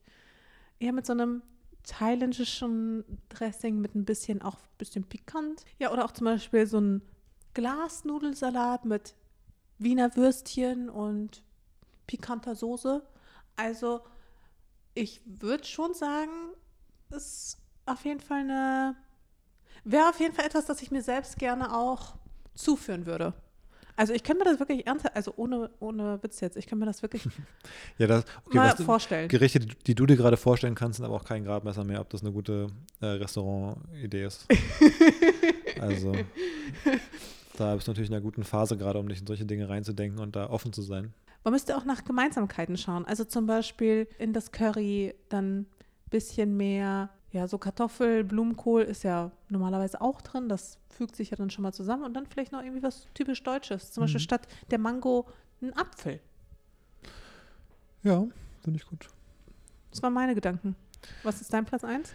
Eher 0.79 0.93
mit 0.93 1.05
so 1.05 1.13
einem 1.13 1.41
thailändischen 1.85 3.03
Dressing 3.29 3.79
mit 3.79 3.95
ein 3.95 4.05
bisschen 4.05 4.41
auch 4.41 4.55
ein 4.55 4.77
bisschen 4.77 5.03
pikant. 5.03 5.63
Ja, 5.79 5.91
oder 5.91 6.05
auch 6.05 6.11
zum 6.11 6.25
Beispiel 6.25 6.67
so 6.67 6.79
ein 6.79 7.01
Glasnudelsalat 7.53 8.85
mit 8.85 9.15
Wiener 9.77 10.15
Würstchen 10.15 10.89
und 10.89 11.43
pikanter 12.07 12.55
Soße. 12.55 13.05
Also 13.55 14.01
ich 14.93 15.21
würde 15.25 15.65
schon 15.65 15.93
sagen, 15.93 16.31
ist 17.09 17.57
auf 17.85 18.03
jeden 18.05 18.19
Fall 18.19 18.41
eine, 18.41 18.95
wäre 19.83 20.09
auf 20.09 20.19
jeden 20.19 20.33
Fall 20.33 20.45
etwas, 20.45 20.65
das 20.65 20.81
ich 20.81 20.91
mir 20.91 21.03
selbst 21.03 21.37
gerne 21.37 21.75
auch 21.75 22.15
zuführen 22.55 23.05
würde. 23.05 23.33
Also 23.95 24.13
ich 24.13 24.23
kann 24.23 24.37
mir 24.37 24.43
das 24.43 24.59
wirklich 24.59 24.85
ernsthaft, 24.85 25.15
also 25.15 25.33
ohne, 25.37 25.69
ohne 25.79 26.21
Witz 26.21 26.41
jetzt, 26.41 26.57
ich 26.57 26.67
kann 26.67 26.79
mir 26.79 26.85
das 26.85 27.01
wirklich 27.01 27.23
ja, 27.97 28.07
das, 28.07 28.25
okay, 28.45 28.57
mal 28.57 28.75
vorstellen. 28.75 29.29
Gerichte, 29.29 29.59
die, 29.59 29.75
die, 29.75 29.95
du 29.95 30.05
dir 30.05 30.17
gerade 30.17 30.37
vorstellen 30.37 30.75
kannst, 30.75 30.97
sind 30.97 31.05
aber 31.05 31.15
auch 31.15 31.23
kein 31.23 31.45
Gradmesser 31.45 31.83
mehr, 31.83 32.01
ob 32.01 32.09
das 32.09 32.21
eine 32.21 32.31
gute 32.31 32.67
äh, 33.01 33.05
Restaurant-Idee 33.05 34.25
ist. 34.25 34.47
also 35.79 36.13
da 37.57 37.75
bist 37.75 37.87
du 37.87 37.91
natürlich 37.91 38.09
in 38.09 38.15
einer 38.15 38.23
guten 38.23 38.43
Phase 38.43 38.77
gerade, 38.77 38.99
um 38.99 39.07
dich 39.07 39.21
in 39.21 39.27
solche 39.27 39.45
Dinge 39.45 39.69
reinzudenken 39.69 40.19
und 40.19 40.35
da 40.35 40.49
offen 40.49 40.73
zu 40.73 40.81
sein. 40.81 41.13
Man 41.43 41.53
müsste 41.53 41.77
auch 41.77 41.85
nach 41.85 42.03
Gemeinsamkeiten 42.03 42.75
schauen. 42.75 43.05
Also 43.05 43.23
zum 43.23 43.45
Beispiel 43.45 44.07
in 44.17 44.33
das 44.33 44.51
Curry 44.51 45.13
dann 45.29 45.59
ein 45.59 45.67
bisschen 46.09 46.57
mehr 46.57 47.11
ja, 47.35 47.49
so 47.49 47.57
Kartoffel, 47.57 48.23
Blumenkohl 48.23 48.83
ist 48.83 49.03
ja 49.03 49.29
normalerweise 49.49 49.99
auch 49.99 50.21
drin. 50.21 50.47
Das 50.47 50.77
fügt 50.89 51.17
sich 51.17 51.31
ja 51.31 51.37
dann 51.37 51.49
schon 51.49 51.63
mal 51.63 51.73
zusammen. 51.73 52.03
Und 52.05 52.13
dann 52.13 52.25
vielleicht 52.25 52.53
noch 52.53 52.63
irgendwie 52.63 52.81
was 52.81 53.09
typisch 53.13 53.43
Deutsches. 53.43 53.91
Zum 53.91 54.01
mhm. 54.01 54.05
Beispiel 54.05 54.21
statt 54.21 54.47
der 54.71 54.79
Mango 54.79 55.27
ein 55.61 55.75
Apfel. 55.75 56.21
Ja, 58.03 58.25
finde 58.63 58.79
ich 58.79 58.85
gut. 58.85 59.09
Das 59.91 60.01
waren 60.01 60.13
meine 60.13 60.33
Gedanken. 60.33 60.77
Was 61.23 61.41
ist 61.41 61.51
dein 61.51 61.65
Platz 61.65 61.83
1? 61.83 62.13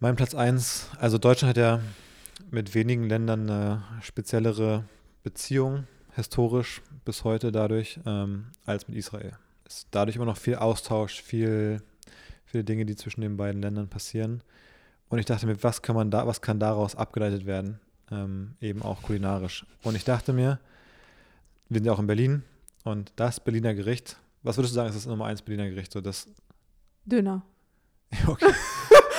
Mein 0.00 0.16
Platz 0.16 0.34
1, 0.34 0.88
also 0.98 1.18
Deutschland 1.18 1.50
hat 1.50 1.58
ja 1.58 1.80
mit 2.50 2.74
wenigen 2.74 3.04
Ländern 3.04 3.50
eine 3.50 3.82
speziellere 4.00 4.84
Beziehung, 5.22 5.86
historisch 6.14 6.80
bis 7.04 7.24
heute 7.24 7.52
dadurch, 7.52 8.00
ähm, 8.06 8.46
als 8.64 8.88
mit 8.88 8.96
Israel. 8.96 9.36
Es 9.66 9.78
ist 9.78 9.88
dadurch 9.90 10.16
immer 10.16 10.24
noch 10.24 10.38
viel 10.38 10.56
Austausch, 10.56 11.22
viel 11.22 11.82
viele 12.54 12.64
Dinge, 12.64 12.86
die 12.86 12.94
zwischen 12.94 13.20
den 13.20 13.36
beiden 13.36 13.60
Ländern 13.60 13.88
passieren. 13.88 14.42
Und 15.08 15.18
ich 15.18 15.26
dachte 15.26 15.46
mir, 15.46 15.60
was 15.64 15.82
kann 15.82 15.96
man 15.96 16.12
da, 16.12 16.24
was 16.28 16.40
kann 16.40 16.60
daraus 16.60 16.94
abgeleitet 16.94 17.46
werden, 17.46 17.80
ähm, 18.12 18.54
eben 18.60 18.80
auch 18.82 19.02
kulinarisch. 19.02 19.66
Und 19.82 19.96
ich 19.96 20.04
dachte 20.04 20.32
mir, 20.32 20.60
wir 21.68 21.78
sind 21.78 21.84
ja 21.84 21.92
auch 21.92 21.98
in 21.98 22.06
Berlin 22.06 22.42
und 22.84 23.12
das 23.16 23.40
Berliner 23.40 23.74
Gericht, 23.74 24.18
was 24.44 24.56
würdest 24.56 24.72
du 24.72 24.76
sagen, 24.76 24.88
ist 24.88 24.94
das 24.94 25.06
Nummer 25.06 25.26
eins 25.26 25.42
Berliner 25.42 25.68
Gericht? 25.68 25.92
So 25.92 26.00
das 26.00 26.28
Döner. 27.04 27.42
okay. 28.28 28.52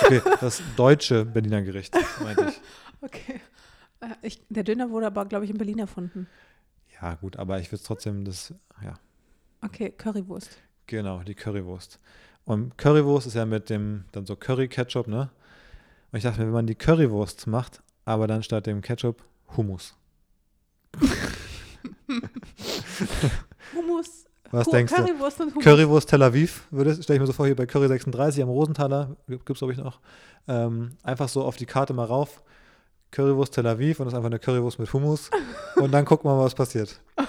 okay, 0.01 0.21
das 0.39 0.61
deutsche 0.77 1.25
Berliner 1.25 1.61
Gericht, 1.61 1.93
meinte 2.23 2.47
ich. 2.49 2.61
Okay. 3.01 3.41
Äh, 3.99 4.15
ich, 4.21 4.41
der 4.49 4.63
Döner 4.63 4.89
wurde 4.89 5.07
aber, 5.07 5.25
glaube 5.25 5.43
ich, 5.43 5.51
in 5.51 5.57
Berlin 5.57 5.79
erfunden. 5.79 6.27
Ja, 6.99 7.15
gut, 7.15 7.35
aber 7.35 7.59
ich 7.59 7.71
würde 7.71 7.83
trotzdem 7.83 8.23
das, 8.23 8.53
ja. 8.81 8.93
Okay, 9.61 9.91
Currywurst. 9.91 10.57
Genau, 10.87 11.21
die 11.21 11.35
Currywurst. 11.35 11.99
Und 12.45 12.77
Currywurst 12.77 13.27
ist 13.27 13.33
ja 13.33 13.45
mit 13.45 13.69
dem, 13.69 14.05
dann 14.11 14.25
so 14.25 14.35
Curry-Ketchup, 14.35 15.07
ne? 15.07 15.29
Und 16.11 16.17
ich 16.17 16.23
dachte 16.23 16.39
mir, 16.39 16.47
wenn 16.47 16.53
man 16.53 16.67
die 16.67 16.75
Currywurst 16.75 17.47
macht, 17.47 17.81
aber 18.05 18.27
dann 18.27 18.43
statt 18.43 18.67
dem 18.67 18.81
Ketchup 18.81 19.23
Hummus. 19.57 19.95
Hummus. 23.75 24.25
Was 24.51 24.67
denkst 24.69 24.93
Currywurst 24.93 25.39
du? 25.39 25.43
Und 25.43 25.49
Hummus. 25.49 25.63
Currywurst 25.63 26.09
Tel 26.09 26.21
Aviv, 26.21 26.67
stelle 26.71 26.93
ich 26.93 27.19
mir 27.19 27.25
so 27.25 27.33
vor, 27.33 27.47
hier 27.47 27.55
bei 27.55 27.65
Curry 27.65 27.87
36 27.87 28.43
am 28.43 28.49
Rosenthaler, 28.49 29.15
gibt 29.27 29.49
es 29.49 29.57
glaube 29.57 29.73
ich 29.73 29.79
noch, 29.79 29.99
ähm, 30.47 30.91
einfach 31.03 31.27
so 31.27 31.43
auf 31.43 31.57
die 31.57 31.65
Karte 31.65 31.93
mal 31.93 32.05
rauf, 32.05 32.43
Currywurst 33.11 33.55
Tel 33.55 33.65
Aviv 33.67 33.99
und 33.99 34.05
das 34.05 34.13
ist 34.13 34.17
einfach 34.17 34.29
eine 34.29 34.39
Currywurst 34.39 34.79
mit 34.79 34.93
Hummus 34.93 35.31
und 35.77 35.91
dann 35.91 36.05
gucken 36.05 36.29
wir 36.29 36.35
mal, 36.35 36.45
was 36.45 36.55
passiert. 36.55 37.01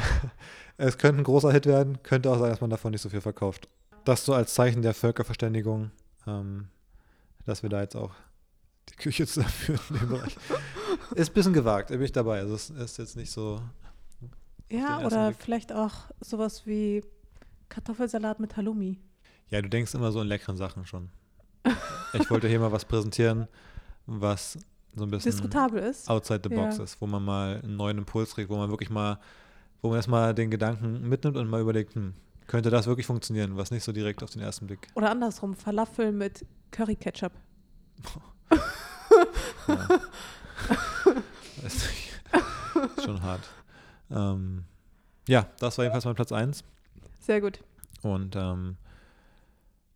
Es 0.80 0.96
könnte 0.96 1.20
ein 1.20 1.24
großer 1.24 1.52
Hit 1.52 1.66
werden, 1.66 1.98
könnte 2.04 2.30
auch 2.30 2.38
sein, 2.38 2.50
dass 2.50 2.60
man 2.60 2.70
davon 2.70 2.92
nicht 2.92 3.02
so 3.02 3.08
viel 3.08 3.20
verkauft. 3.20 3.68
Das 4.08 4.24
so 4.24 4.32
als 4.32 4.54
Zeichen 4.54 4.80
der 4.80 4.94
Völkerverständigung, 4.94 5.90
ähm, 6.26 6.68
dass 7.44 7.62
wir 7.62 7.68
da 7.68 7.82
jetzt 7.82 7.94
auch 7.94 8.14
die 8.88 8.94
Küche 8.94 9.26
zusammenführen 9.26 9.80
in 9.90 9.98
dem 9.98 10.08
Bereich. 10.08 10.34
Ist 11.14 11.28
ein 11.28 11.34
bisschen 11.34 11.52
gewagt, 11.52 11.88
bin 11.90 12.00
ich 12.00 12.12
dabei. 12.12 12.38
Also 12.38 12.54
es 12.54 12.70
ist 12.70 12.96
jetzt 12.96 13.16
nicht 13.16 13.30
so. 13.30 13.60
Ja, 14.70 15.04
oder 15.04 15.34
vielleicht 15.34 15.74
auch 15.74 15.92
sowas 16.20 16.64
wie 16.64 17.04
Kartoffelsalat 17.68 18.40
mit 18.40 18.56
Halloumi. 18.56 18.98
Ja, 19.50 19.60
du 19.60 19.68
denkst 19.68 19.92
immer 19.92 20.10
so 20.10 20.22
in 20.22 20.28
leckeren 20.28 20.56
Sachen 20.56 20.86
schon. 20.86 21.10
Ich 22.14 22.30
wollte 22.30 22.48
hier 22.48 22.60
mal 22.60 22.72
was 22.72 22.86
präsentieren, 22.86 23.46
was 24.06 24.56
so 24.96 25.04
ein 25.04 25.10
bisschen 25.10 25.32
diskutabel 25.32 25.82
ist. 25.82 26.08
outside 26.08 26.40
the 26.44 26.48
box 26.54 26.78
Ja. 26.78 26.84
ist, 26.84 26.98
wo 27.02 27.06
man 27.06 27.22
mal 27.22 27.60
einen 27.62 27.76
neuen 27.76 27.98
Impuls 27.98 28.34
kriegt, 28.34 28.48
wo 28.48 28.56
man 28.56 28.70
wirklich 28.70 28.88
mal, 28.88 29.18
wo 29.82 29.88
man 29.88 29.96
erstmal 29.96 30.34
den 30.34 30.50
Gedanken 30.50 31.06
mitnimmt 31.06 31.36
und 31.36 31.50
mal 31.50 31.60
überlegt, 31.60 31.94
hm, 31.94 32.14
könnte 32.48 32.70
das 32.70 32.86
wirklich 32.86 33.06
funktionieren, 33.06 33.56
was 33.56 33.70
nicht 33.70 33.84
so 33.84 33.92
direkt 33.92 34.22
auf 34.24 34.30
den 34.30 34.42
ersten 34.42 34.66
Blick. 34.66 34.88
Oder 34.94 35.10
andersrum, 35.10 35.54
Falafel 35.54 36.10
mit 36.10 36.44
Curry-Ketchup. 36.72 37.32
Ja. 39.66 39.88
ist, 41.66 41.88
ist 42.96 43.04
schon 43.04 43.20
hart. 43.22 43.42
Ähm, 44.10 44.64
ja, 45.26 45.46
das 45.58 45.76
war 45.76 45.84
jedenfalls 45.84 46.04
mein 46.04 46.14
Platz 46.14 46.32
1. 46.32 46.64
Sehr 47.20 47.40
gut. 47.40 47.60
Und 48.02 48.36
ähm, 48.36 48.76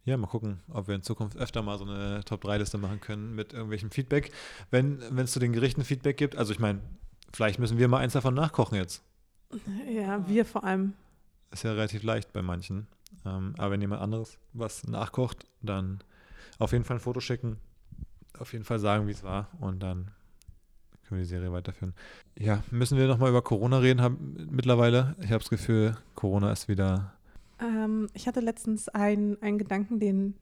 ja, 0.04 0.16
mal 0.16 0.26
gucken, 0.26 0.60
ob 0.68 0.88
wir 0.88 0.94
in 0.94 1.02
Zukunft 1.02 1.36
öfter 1.36 1.62
mal 1.62 1.78
so 1.78 1.84
eine 1.84 2.24
Top-3-Liste 2.24 2.76
machen 2.76 3.00
können 3.00 3.34
mit 3.34 3.52
irgendwelchem 3.52 3.90
Feedback. 3.90 4.32
Wenn 4.70 5.00
es 5.16 5.32
zu 5.32 5.38
den 5.38 5.52
Gerichten 5.52 5.84
Feedback 5.84 6.16
gibt, 6.16 6.36
also 6.36 6.52
ich 6.52 6.58
meine, 6.58 6.80
vielleicht 7.32 7.58
müssen 7.58 7.78
wir 7.78 7.88
mal 7.88 7.98
eins 7.98 8.14
davon 8.14 8.34
nachkochen 8.34 8.76
jetzt. 8.76 9.02
Ja, 9.88 10.26
wir 10.28 10.44
vor 10.44 10.64
allem. 10.64 10.94
Ist 11.52 11.64
ja 11.64 11.72
relativ 11.72 12.02
leicht 12.02 12.32
bei 12.32 12.42
manchen. 12.42 12.86
Ähm, 13.24 13.54
aber 13.58 13.72
wenn 13.72 13.80
jemand 13.80 14.02
anderes 14.02 14.38
was 14.52 14.86
nachkocht, 14.86 15.44
dann 15.60 16.02
auf 16.58 16.72
jeden 16.72 16.84
Fall 16.84 16.96
ein 16.96 17.00
Foto 17.00 17.20
schicken, 17.20 17.58
auf 18.38 18.52
jeden 18.52 18.64
Fall 18.64 18.78
sagen, 18.78 19.06
wie 19.06 19.12
es 19.12 19.22
war 19.22 19.48
und 19.60 19.80
dann 19.80 20.10
können 21.02 21.20
wir 21.20 21.24
die 21.24 21.28
Serie 21.28 21.52
weiterführen. 21.52 21.94
Ja, 22.38 22.62
müssen 22.70 22.96
wir 22.96 23.06
nochmal 23.06 23.30
über 23.30 23.42
Corona 23.42 23.78
reden 23.78 24.00
haben, 24.00 24.48
mittlerweile. 24.50 25.14
Ich 25.18 25.26
habe 25.26 25.40
das 25.40 25.50
Gefühl, 25.50 25.96
Corona 26.14 26.50
ist 26.52 26.68
wieder 26.68 27.12
Ähm, 27.60 28.08
ich 28.14 28.26
hatte 28.26 28.40
letztens 28.40 28.88
einen, 28.88 29.40
einen 29.42 29.58
Gedanken, 29.58 30.00
den 30.00 30.34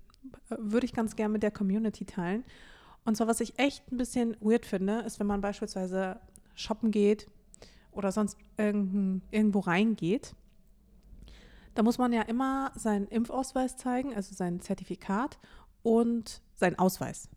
äh, 0.49 0.57
würde 0.59 0.87
ich 0.87 0.93
ganz 0.93 1.17
gerne 1.17 1.33
mit 1.33 1.43
der 1.43 1.51
Community 1.51 2.05
teilen. 2.05 2.45
Und 3.05 3.17
zwar, 3.17 3.27
was 3.27 3.41
ich 3.41 3.59
echt 3.59 3.91
ein 3.91 3.97
bisschen 3.97 4.37
weird 4.41 4.67
finde, 4.67 5.01
ist, 5.01 5.19
wenn 5.21 5.27
man 5.27 5.41
beispielsweise 5.41 6.21
shoppen 6.55 6.91
geht 6.91 7.27
oder 7.93 8.13
sonst 8.13 8.37
irgendwo 8.57 9.61
reingeht. 9.61 10.35
Da 11.81 11.85
muss 11.85 11.97
man 11.97 12.13
ja 12.13 12.21
immer 12.21 12.73
seinen 12.75 13.07
Impfausweis 13.07 13.79
zeigen, 13.79 14.15
also 14.15 14.35
sein 14.35 14.61
Zertifikat 14.61 15.39
und 15.83 16.43
seinen 16.55 16.79
Ausweis. 16.79 17.31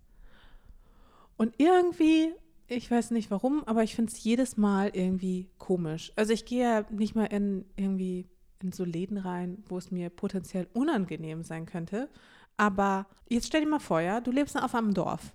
Und 1.37 1.53
irgendwie, 1.59 2.33
ich 2.67 2.91
weiß 2.91 3.11
nicht 3.11 3.31
warum, 3.31 3.63
aber 3.63 3.83
ich 3.83 3.95
finde 3.95 4.11
es 4.11 4.21
jedes 4.21 4.57
Mal 4.57 4.89
irgendwie 4.91 5.49
komisch. 5.59 6.11
Also 6.17 6.33
ich 6.33 6.43
gehe 6.43 6.61
ja 6.61 6.85
nicht 6.91 7.15
mal 7.15 7.27
in 7.27 7.63
irgendwie 7.77 8.27
in 8.61 8.73
so 8.73 8.83
Läden 8.83 9.17
rein, 9.17 9.63
wo 9.69 9.77
es 9.77 9.91
mir 9.91 10.09
potenziell 10.09 10.67
unangenehm 10.73 11.43
sein 11.43 11.65
könnte. 11.65 12.09
Aber 12.57 13.07
jetzt 13.29 13.47
stell 13.47 13.61
dir 13.61 13.69
mal 13.69 13.79
vor, 13.79 14.01
ja, 14.01 14.19
du 14.19 14.31
lebst 14.31 14.61
auf 14.61 14.75
einem 14.75 14.93
Dorf 14.93 15.33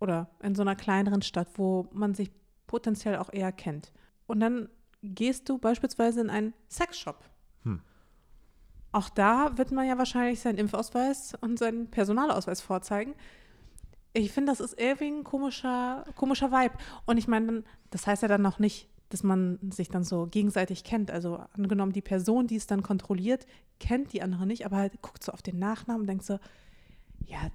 oder 0.00 0.28
in 0.42 0.56
so 0.56 0.62
einer 0.62 0.74
kleineren 0.74 1.22
Stadt, 1.22 1.50
wo 1.54 1.86
man 1.92 2.14
sich 2.16 2.32
potenziell 2.66 3.18
auch 3.18 3.32
eher 3.32 3.52
kennt. 3.52 3.92
Und 4.26 4.40
dann 4.40 4.70
gehst 5.04 5.48
du 5.48 5.58
beispielsweise 5.58 6.20
in 6.20 6.30
einen 6.30 6.52
Sexshop. 6.68 7.22
Auch 8.96 9.10
da 9.10 9.58
wird 9.58 9.72
man 9.72 9.86
ja 9.86 9.98
wahrscheinlich 9.98 10.40
seinen 10.40 10.56
Impfausweis 10.56 11.34
und 11.42 11.58
seinen 11.58 11.90
Personalausweis 11.90 12.62
vorzeigen. 12.62 13.14
Ich 14.14 14.32
finde, 14.32 14.52
das 14.52 14.60
ist 14.60 14.80
irgendwie 14.80 15.18
ein 15.18 15.22
komischer, 15.22 16.06
komischer 16.14 16.50
Vibe. 16.50 16.72
Und 17.04 17.18
ich 17.18 17.28
meine, 17.28 17.62
das 17.90 18.06
heißt 18.06 18.22
ja 18.22 18.28
dann 18.28 18.40
noch 18.40 18.58
nicht, 18.58 18.88
dass 19.10 19.22
man 19.22 19.58
sich 19.70 19.90
dann 19.90 20.02
so 20.02 20.26
gegenseitig 20.28 20.82
kennt. 20.82 21.10
Also 21.10 21.36
angenommen, 21.52 21.92
die 21.92 22.00
Person, 22.00 22.46
die 22.46 22.56
es 22.56 22.66
dann 22.66 22.82
kontrolliert, 22.82 23.46
kennt 23.80 24.14
die 24.14 24.22
andere 24.22 24.46
nicht, 24.46 24.64
aber 24.64 24.78
halt 24.78 25.02
guckt 25.02 25.22
so 25.22 25.32
auf 25.32 25.42
den 25.42 25.58
Nachnamen 25.58 26.00
und 26.00 26.06
denkt 26.06 26.24
so, 26.24 26.38
ja, 27.26 27.50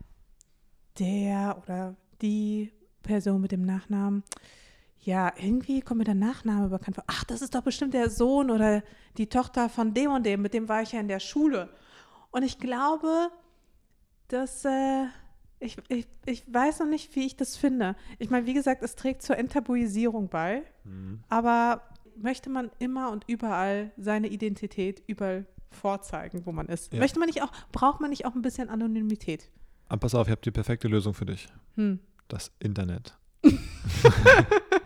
der 0.99 1.59
oder 1.63 1.95
die 2.21 2.71
Person 3.01 3.41
mit 3.41 3.51
dem 3.51 3.65
Nachnamen, 3.65 4.21
ja, 5.02 5.34
irgendwie 5.38 5.82
kommt 5.82 5.99
mir 5.99 6.04
der 6.06 6.16
Nachname 6.16 6.70
bekannt 6.70 6.95
vor. 6.95 7.04
Ach, 7.08 7.24
das 7.24 7.41
ist 7.41 7.56
doch 7.56 7.62
bestimmt 7.62 7.93
der 7.93 8.10
Sohn 8.10 8.52
oder 8.52 8.84
die 9.18 9.28
Tochter 9.28 9.68
von 9.68 9.93
dem 9.93 10.12
und 10.12 10.26
dem, 10.26 10.41
mit 10.41 10.54
dem 10.54 10.70
war 10.70 10.82
ich 10.82 10.91
ja 10.91 10.99
in 10.99 11.08
der 11.08 11.20
Schule. 11.20 11.70
Und 12.30 12.43
ich 12.43 12.60
glaube, 12.60 13.30
dass 14.28 14.64
äh, 14.64 15.06
ich, 15.60 15.78
ich, 15.89 16.08
ich 16.26 16.43
weiß 16.52 16.80
noch 16.80 16.88
nicht, 16.88 17.16
wie 17.16 17.26
ich 17.26 17.36
das 17.36 17.58
finde. 17.58 17.95
Ich 18.20 18.30
meine, 18.30 18.45
wie 18.45 18.54
gesagt, 18.54 18.84
es 18.84 18.95
trägt 18.95 19.22
zur 19.22 19.38
Enttabuisierung 19.38 20.30
bei, 20.30 20.64
aber 21.30 21.84
möchte 22.16 22.49
man 22.49 22.72
immer 22.80 23.12
und 23.12 23.26
überall 23.28 23.91
seine 23.97 24.28
Identität 24.28 25.04
überall 25.08 25.45
vorzeigen, 25.72 26.45
wo 26.45 26.52
man 26.52 26.68
ist? 26.68 26.93
Ja. 26.93 26.99
Möchte 26.99 27.20
man 27.20 27.28
nicht 27.28 27.41
auch, 27.41 27.52
braucht 27.72 28.02
man 28.02 28.10
nicht 28.10 28.26
auch 28.26 28.36
ein 28.36 28.41
bisschen 28.41 28.70
Anonymität? 28.70 29.49
Aber 29.88 29.99
pass 29.99 30.16
auf, 30.16 30.28
ich 30.28 30.32
habe 30.32 30.41
die 30.41 30.52
perfekte 30.52 30.88
Lösung 30.88 31.14
für 31.14 31.26
dich. 31.26 31.47
Hm. 31.76 31.99
Das 32.28 32.52
Internet. 32.60 33.18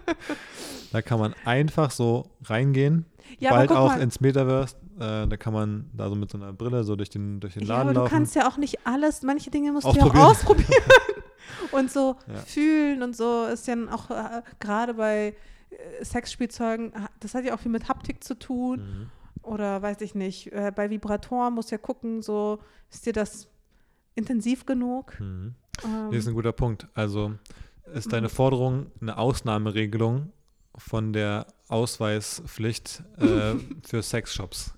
da 0.92 1.02
kann 1.02 1.20
man 1.20 1.34
einfach 1.46 1.92
so 1.92 2.30
reingehen, 2.46 3.06
Ja, 3.40 3.52
bald 3.52 3.72
auch 3.72 3.90
mal, 3.90 4.02
ins 4.02 4.20
Metaverse. 4.22 4.76
Äh, 5.00 5.28
da 5.28 5.38
kann 5.38 5.54
man 5.54 5.90
da 5.94 6.10
so 6.10 6.16
mit 6.16 6.30
so 6.32 6.38
einer 6.38 6.54
Brille 6.54 6.84
so 6.84 6.96
durch 6.96 7.10
den, 7.10 7.40
durch 7.40 7.54
den 7.56 7.64
ja, 7.64 7.70
Laden 7.70 7.82
aber 7.82 7.94
du 7.94 8.00
laufen. 8.02 8.10
kannst 8.12 8.36
ja 8.36 8.48
auch 8.48 8.58
nicht 8.58 8.86
alles, 8.86 9.22
manche 9.24 9.50
Dinge 9.52 9.72
musst 9.74 9.86
du 9.88 9.92
ja 9.92 10.06
auch 10.06 10.16
Ausprobieren. 10.16 10.70
und 11.72 11.92
so 11.92 12.16
Ja. 12.28 12.36
fühlen 12.42 13.04
und 13.04 13.16
so 13.16 13.46
ist 13.46 13.68
ja 13.68 13.76
auch 13.92 14.10
äh, 14.10 14.42
gerade 14.60 14.94
bei 14.94 15.36
äh, 15.70 16.06
Sexspielzeugen, 16.06 16.94
ah, 16.96 17.10
das 17.20 17.34
hat 17.36 17.44
ja 17.46 17.54
auch 17.56 17.60
viel 17.60 17.72
mit 17.72 17.90
Haptik 17.90 18.24
zu 18.24 18.38
tun 18.40 18.80
Mhm. 18.80 19.10
oder 19.44 19.82
weiß 19.82 20.00
ich 20.02 20.16
nicht, 20.16 20.52
äh, 20.54 20.72
bei 20.74 20.90
Vibratoren 20.90 21.54
musst 21.54 21.72
du 21.72 21.76
ja 21.76 21.80
gucken, 21.80 22.22
so 22.22 22.60
ist 22.90 23.06
dir 23.06 23.14
das 23.14 23.48
intensiv 24.16 24.66
genug? 24.66 25.20
Mhm. 25.20 25.56
Ähm, 25.84 26.10
Nee, 26.10 26.18
ist 26.18 26.28
ein 26.28 26.34
guter 26.34 26.54
Punkt. 26.54 26.88
Also 26.94 27.34
ist 27.94 28.12
deine 28.14 28.30
Forderung 28.30 28.92
eine 29.02 29.18
Ausnahmeregelung 29.18 30.32
von 30.78 31.14
der 31.14 31.48
Ausweispflicht 31.68 33.04
äh, 33.18 33.56
für 33.88 34.02
Sexshops 34.04 34.74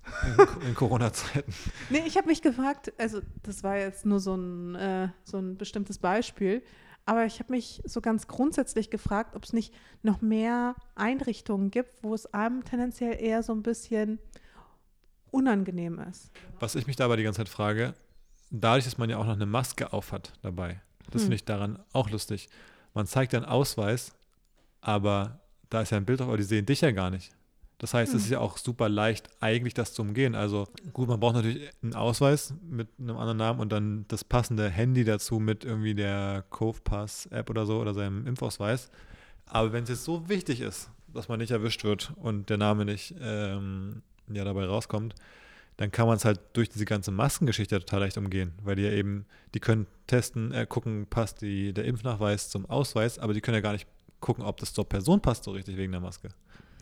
in, 0.62 0.62
in 0.68 0.74
Corona-Zeiten? 0.74 1.52
Nee, 1.90 2.02
ich 2.06 2.16
habe 2.16 2.28
mich 2.28 2.42
gefragt, 2.42 2.92
also 2.98 3.20
das 3.42 3.62
war 3.62 3.76
jetzt 3.76 4.06
nur 4.06 4.20
so 4.20 4.34
ein, 4.36 4.74
äh, 4.76 5.08
so 5.24 5.38
ein 5.38 5.56
bestimmtes 5.56 5.98
Beispiel, 5.98 6.62
aber 7.04 7.24
ich 7.24 7.40
habe 7.40 7.52
mich 7.52 7.82
so 7.84 8.00
ganz 8.00 8.28
grundsätzlich 8.28 8.90
gefragt, 8.90 9.34
ob 9.34 9.44
es 9.44 9.52
nicht 9.52 9.74
noch 10.02 10.20
mehr 10.20 10.76
Einrichtungen 10.94 11.70
gibt, 11.70 12.02
wo 12.02 12.14
es 12.14 12.32
einem 12.32 12.64
tendenziell 12.64 13.20
eher 13.20 13.42
so 13.42 13.52
ein 13.54 13.62
bisschen 13.62 14.18
unangenehm 15.30 15.98
ist. 15.98 16.30
Was 16.60 16.74
ich 16.74 16.86
mich 16.86 16.96
dabei 16.96 17.16
die 17.16 17.22
ganze 17.22 17.38
Zeit 17.38 17.48
frage, 17.48 17.94
dadurch, 18.50 18.84
dass 18.84 18.98
man 18.98 19.10
ja 19.10 19.18
auch 19.18 19.26
noch 19.26 19.34
eine 19.34 19.46
Maske 19.46 19.92
aufhat 19.92 20.32
dabei, 20.42 20.80
das 21.10 21.14
Hm. 21.14 21.20
finde 21.22 21.34
ich 21.36 21.44
daran 21.44 21.78
auch 21.92 22.10
lustig. 22.10 22.48
Man 22.98 23.06
zeigt 23.06 23.32
ja 23.32 23.38
einen 23.38 23.48
Ausweis, 23.48 24.10
aber 24.80 25.38
da 25.70 25.82
ist 25.82 25.90
ja 25.90 25.98
ein 25.98 26.04
Bild 26.04 26.18
drauf, 26.18 26.26
aber 26.26 26.36
die 26.36 26.42
sehen 26.42 26.66
dich 26.66 26.80
ja 26.80 26.90
gar 26.90 27.10
nicht. 27.10 27.30
Das 27.78 27.94
heißt, 27.94 28.12
es 28.12 28.22
Hm. 28.22 28.24
ist 28.24 28.30
ja 28.32 28.40
auch 28.40 28.56
super 28.58 28.88
leicht, 28.88 29.28
eigentlich 29.38 29.72
das 29.72 29.94
zu 29.94 30.02
umgehen. 30.02 30.34
Also 30.34 30.66
gut, 30.92 31.06
man 31.06 31.20
braucht 31.20 31.36
natürlich 31.36 31.70
einen 31.80 31.94
Ausweis 31.94 32.54
mit 32.68 32.88
einem 32.98 33.16
anderen 33.16 33.38
Namen 33.38 33.60
und 33.60 33.70
dann 33.70 34.04
das 34.08 34.24
passende 34.24 34.68
Handy 34.68 35.04
dazu 35.04 35.38
mit 35.38 35.64
irgendwie 35.64 35.94
der 35.94 36.44
Cove 36.50 36.80
Pass 36.82 37.26
App 37.26 37.50
oder 37.50 37.66
so 37.66 37.78
oder 37.80 37.94
seinem 37.94 38.26
Impfausweis. 38.26 38.90
Aber 39.46 39.72
wenn 39.72 39.84
es 39.84 39.90
jetzt 39.90 40.02
so 40.04 40.28
wichtig 40.28 40.60
ist, 40.60 40.90
dass 41.06 41.28
man 41.28 41.38
nicht 41.38 41.52
erwischt 41.52 41.84
wird 41.84 42.12
und 42.16 42.50
der 42.50 42.56
Name 42.56 42.84
nicht 42.84 43.14
ähm, 43.20 44.02
ja, 44.26 44.42
dabei 44.42 44.66
rauskommt, 44.66 45.14
dann 45.78 45.90
kann 45.90 46.06
man 46.06 46.16
es 46.16 46.24
halt 46.26 46.40
durch 46.52 46.68
diese 46.68 46.84
ganze 46.84 47.10
Maskengeschichte 47.10 47.78
total 47.80 48.00
leicht 48.00 48.18
umgehen, 48.18 48.52
weil 48.62 48.76
die 48.76 48.82
ja 48.82 48.90
eben, 48.90 49.24
die 49.54 49.60
können 49.60 49.86
testen, 50.06 50.52
äh, 50.52 50.66
gucken, 50.68 51.06
passt 51.08 51.40
die, 51.40 51.72
der 51.72 51.86
Impfnachweis 51.86 52.50
zum 52.50 52.66
Ausweis, 52.66 53.18
aber 53.18 53.32
die 53.32 53.40
können 53.40 53.54
ja 53.54 53.60
gar 53.62 53.72
nicht 53.72 53.86
gucken, 54.20 54.44
ob 54.44 54.58
das 54.58 54.74
zur 54.74 54.86
Person 54.88 55.20
passt, 55.20 55.44
so 55.44 55.52
richtig 55.52 55.76
wegen 55.76 55.92
der 55.92 56.00
Maske. 56.00 56.28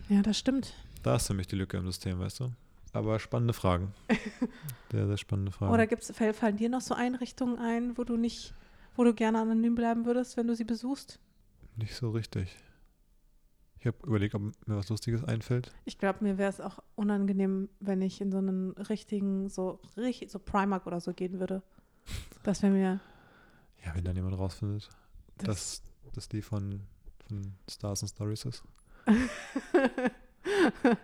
Ja, 0.09 0.23
das 0.23 0.39
stimmt. 0.39 0.75
Da 1.03 1.17
ist 1.17 1.27
für 1.29 1.35
mich 1.35 1.47
die 1.47 1.57
Lücke 1.57 1.77
im 1.77 1.87
System, 1.87 2.19
weißt 2.19 2.41
du? 2.41 2.51
Aber 2.93 3.19
spannende 3.21 3.53
Fragen. 3.53 3.93
Sehr, 4.93 5.07
sehr 5.07 5.17
spannende 5.19 5.53
Fragen. 5.53 5.73
Oder 5.75 5.87
gibt's, 5.87 6.11
fall- 6.13 6.33
fallen 6.33 6.57
dir 6.57 6.69
noch 6.69 6.81
so 6.81 6.95
Einrichtungen 6.95 7.59
ein, 7.59 7.99
wo 7.99 8.05
du 8.05 8.17
nicht, 8.17 8.55
wo 8.95 9.05
du 9.05 9.13
gerne 9.13 9.41
anonym 9.41 9.75
bleiben 9.75 10.07
würdest, 10.07 10.37
wenn 10.37 10.47
du 10.47 10.55
sie 10.55 10.65
besuchst? 10.65 11.19
Nicht 11.77 11.95
so 11.95 12.11
richtig. 12.11 12.57
Ich 13.79 13.87
habe 13.87 13.97
überlegt, 14.07 14.35
ob 14.35 14.43
mir 14.43 14.77
was 14.77 14.89
Lustiges 14.89 15.23
einfällt. 15.25 15.73
Ich 15.85 15.99
glaube, 15.99 16.25
mir 16.25 16.39
wäre 16.39 16.51
es 16.51 16.61
auch 16.61 16.79
unangenehm, 16.95 17.69
wenn 17.81 18.03
ich 18.03 18.21
in 18.21 18.33
so 18.33 18.39
einen 18.39 18.73
richtigen, 18.73 19.49
so 19.49 19.81
richtig, 19.97 20.31
so 20.31 20.39
Primark 20.39 20.87
oder 20.87 21.01
so 21.01 21.13
gehen 21.13 21.39
würde. 21.39 21.63
Das 22.43 22.63
wäre 22.63 22.73
mir. 22.73 23.01
Ja, 23.85 23.95
wenn 23.95 24.05
dann 24.05 24.17
jemand 24.17 24.39
rausfindet, 24.39 24.89
Das, 25.39 25.47
dass 25.47 25.83
das 26.15 26.29
die 26.29 26.43
von, 26.43 26.81
von 27.29 27.55
Stars 27.69 28.03
and 28.03 28.11
Stories 28.11 28.45
ist. 28.45 28.65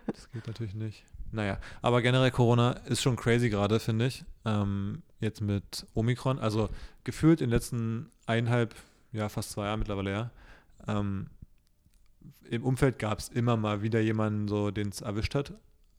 Das 0.07 0.31
geht 0.31 0.47
natürlich 0.47 0.73
nicht. 0.73 1.03
Naja, 1.31 1.59
aber 1.81 2.01
generell 2.01 2.31
Corona 2.31 2.71
ist 2.85 3.01
schon 3.01 3.15
crazy 3.15 3.49
gerade, 3.49 3.79
finde 3.79 4.07
ich. 4.07 4.23
Ähm, 4.45 5.01
jetzt 5.19 5.41
mit 5.41 5.85
Omikron. 5.93 6.39
Also 6.39 6.69
gefühlt 7.03 7.41
in 7.41 7.49
den 7.49 7.55
letzten 7.55 8.09
eineinhalb, 8.25 8.75
ja, 9.11 9.29
fast 9.29 9.51
zwei 9.51 9.65
Jahren 9.65 9.79
mittlerweile, 9.79 10.11
ja. 10.11 10.31
Ähm, 10.87 11.27
Im 12.49 12.63
Umfeld 12.63 12.99
gab 12.99 13.19
es 13.19 13.29
immer 13.29 13.57
mal 13.57 13.81
wieder 13.81 13.99
jemanden, 13.99 14.47
so, 14.47 14.71
den 14.71 14.89
es 14.89 15.01
erwischt 15.01 15.35
hat. 15.35 15.53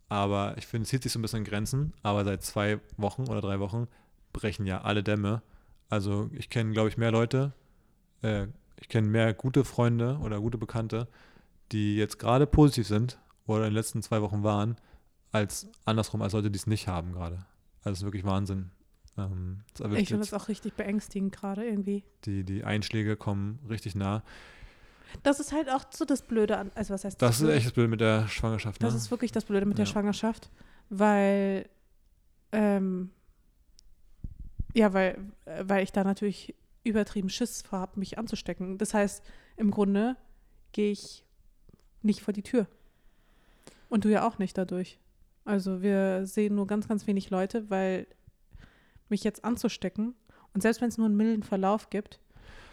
Aber 0.08 0.54
ich 0.58 0.66
finde, 0.66 0.84
es 0.84 0.90
hielt 0.90 1.02
sich 1.02 1.12
so 1.12 1.18
ein 1.18 1.22
bisschen 1.22 1.40
in 1.40 1.44
Grenzen. 1.44 1.92
Aber 2.02 2.24
seit 2.24 2.42
zwei 2.42 2.80
Wochen 2.96 3.22
oder 3.28 3.40
drei 3.40 3.58
Wochen 3.60 3.88
brechen 4.32 4.66
ja 4.66 4.82
alle 4.82 5.02
Dämme. 5.02 5.42
Also 5.88 6.30
ich 6.32 6.50
kenne, 6.50 6.72
glaube 6.72 6.88
ich, 6.88 6.96
mehr 6.96 7.10
Leute, 7.10 7.52
äh, 8.22 8.46
ich 8.80 8.88
kenne 8.88 9.08
mehr 9.08 9.32
gute 9.34 9.64
Freunde 9.64 10.18
oder 10.22 10.40
gute 10.40 10.58
Bekannte, 10.58 11.08
die 11.72 11.96
jetzt 11.96 12.18
gerade 12.18 12.46
positiv 12.46 12.86
sind 12.86 13.18
oder 13.46 13.64
in 13.64 13.70
den 13.70 13.74
letzten 13.74 14.02
zwei 14.02 14.20
Wochen 14.22 14.42
waren, 14.42 14.76
als 15.32 15.68
andersrum, 15.84 16.22
als 16.22 16.32
Leute, 16.32 16.50
die 16.50 16.58
es 16.58 16.66
nicht 16.66 16.86
haben 16.88 17.12
gerade. 17.12 17.36
Also 17.82 17.92
es 17.92 17.98
ist 17.98 18.04
wirklich 18.04 18.24
Wahnsinn. 18.24 18.70
Ähm, 19.16 19.60
Ich 19.96 20.08
finde 20.08 20.24
das 20.26 20.34
auch 20.34 20.48
richtig 20.48 20.74
beängstigend 20.74 21.34
gerade 21.34 21.64
irgendwie. 21.64 22.04
die, 22.24 22.44
die 22.44 22.64
Einschläge 22.64 23.16
kommen 23.16 23.58
richtig 23.68 23.94
nah. 23.94 24.22
Das 25.22 25.40
ist 25.40 25.52
halt 25.52 25.68
auch 25.70 25.84
so 25.90 26.04
das 26.04 26.22
Blöde 26.22 26.58
an, 26.58 26.70
also 26.74 26.92
was 26.94 27.04
heißt 27.04 27.20
Das 27.22 27.36
ist 27.36 27.40
Blöde? 27.42 27.54
echt 27.56 27.66
das 27.66 27.72
Bild 27.72 27.90
mit 27.90 28.00
der 28.00 28.28
Schwangerschaft. 28.28 28.80
Ne? 28.80 28.86
Das 28.86 28.94
ist 28.94 29.10
wirklich 29.10 29.32
das 29.32 29.44
Blöde 29.44 29.66
mit 29.66 29.78
der 29.78 29.84
Ja. 29.86 29.90
Schwangerschaft, 29.92 30.50
weil, 30.90 31.68
ähm, 32.52 33.10
ja, 34.74 34.92
weil, 34.92 35.18
äh, 35.46 35.64
weil 35.66 35.82
ich 35.84 35.92
da 35.92 36.04
natürlich 36.04 36.54
übertrieben 36.82 37.30
Schiss 37.30 37.62
vor 37.62 37.78
habe, 37.78 37.98
mich 37.98 38.18
anzustecken. 38.18 38.76
Das 38.78 38.92
heißt, 38.92 39.24
im 39.56 39.70
Grunde 39.70 40.16
gehe 40.72 40.90
ich 40.92 41.24
nicht 42.02 42.20
vor 42.20 42.34
die 42.34 42.42
Tür. 42.42 42.66
Und 43.88 44.04
du 44.04 44.10
ja 44.10 44.26
auch 44.26 44.38
nicht 44.38 44.58
dadurch. 44.58 44.98
Also 45.44 45.80
wir 45.82 46.26
sehen 46.26 46.54
nur 46.54 46.66
ganz, 46.66 46.88
ganz 46.88 47.06
wenig 47.06 47.30
Leute, 47.30 47.70
weil 47.70 48.06
mich 49.08 49.24
jetzt 49.24 49.44
anzustecken 49.44 50.14
und 50.54 50.62
selbst 50.62 50.80
wenn 50.80 50.88
es 50.88 50.98
nur 50.98 51.06
einen 51.06 51.16
milden 51.16 51.42
Verlauf 51.42 51.90
gibt, 51.90 52.18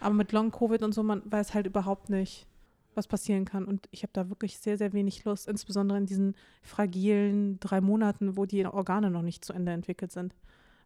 aber 0.00 0.14
mit 0.14 0.32
Long 0.32 0.50
Covid 0.50 0.82
und 0.82 0.92
so, 0.92 1.02
man 1.02 1.22
weiß 1.24 1.54
halt 1.54 1.66
überhaupt 1.66 2.10
nicht, 2.10 2.46
was 2.94 3.06
passieren 3.06 3.44
kann. 3.44 3.64
Und 3.64 3.88
ich 3.90 4.02
habe 4.02 4.12
da 4.12 4.28
wirklich 4.28 4.58
sehr, 4.58 4.76
sehr 4.76 4.92
wenig 4.92 5.24
Lust, 5.24 5.48
insbesondere 5.48 5.98
in 5.98 6.06
diesen 6.06 6.34
fragilen 6.62 7.58
drei 7.60 7.80
Monaten, 7.80 8.36
wo 8.36 8.46
die 8.46 8.66
Organe 8.66 9.10
noch 9.10 9.22
nicht 9.22 9.44
zu 9.44 9.52
Ende 9.52 9.72
entwickelt 9.72 10.12
sind. 10.12 10.34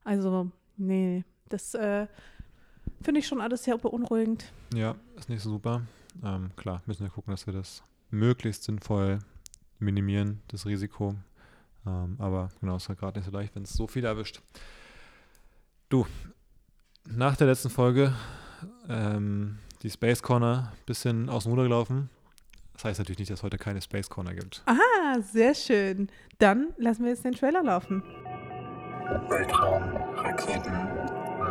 Also, 0.05 0.51
nee, 0.77 1.25
das 1.49 1.75
äh, 1.75 2.07
finde 3.03 3.21
ich 3.21 3.27
schon 3.27 3.41
alles 3.41 3.65
sehr 3.65 3.79
beunruhigend. 3.79 4.53
Ja, 4.75 4.95
ist 5.17 5.29
nicht 5.29 5.43
so 5.43 5.51
super. 5.51 5.83
Ähm, 6.25 6.51
klar, 6.57 6.83
müssen 6.87 7.05
wir 7.05 7.11
gucken, 7.11 7.33
dass 7.33 7.47
wir 7.47 7.53
das 7.53 7.83
möglichst 8.11 8.65
sinnvoll 8.65 9.19
minimieren, 9.79 10.41
das 10.49 10.67
Risiko. 10.67 11.15
Ähm, 11.87 12.17
aber 12.19 12.49
genau, 12.61 12.77
ist 12.77 12.89
halt 12.89 12.99
gerade 12.99 13.19
nicht 13.19 13.27
so 13.27 13.33
leicht, 13.33 13.55
wenn 13.55 13.65
es 13.65 13.73
so 13.73 13.87
viel 13.87 14.05
erwischt. 14.05 14.41
Du, 15.89 16.07
nach 17.05 17.37
der 17.37 17.47
letzten 17.47 17.71
Folge 17.71 18.15
ähm, 18.89 19.59
die 19.83 19.91
Space 19.91 20.23
Corner 20.23 20.73
bisschen 20.87 21.29
aus 21.29 21.45
dem 21.45 21.53
Ruder 21.53 21.65
gelaufen. 21.65 22.11
Das 22.75 22.85
heißt 22.85 22.99
natürlich 22.99 23.19
nicht, 23.19 23.31
dass 23.31 23.41
es 23.41 23.43
heute 23.43 23.57
keine 23.57 23.81
Space 23.81 24.11
Corner 24.11 24.35
gibt. 24.35 24.63
Ah, 24.67 25.21
sehr 25.21 25.55
schön. 25.55 26.09
Dann 26.39 26.75
lassen 26.77 27.05
wir 27.05 27.11
jetzt 27.11 27.25
den 27.25 27.33
Trailer 27.33 27.63
laufen. 27.63 28.03
Weltraum, 29.29 29.83
Raketen, 30.17 30.73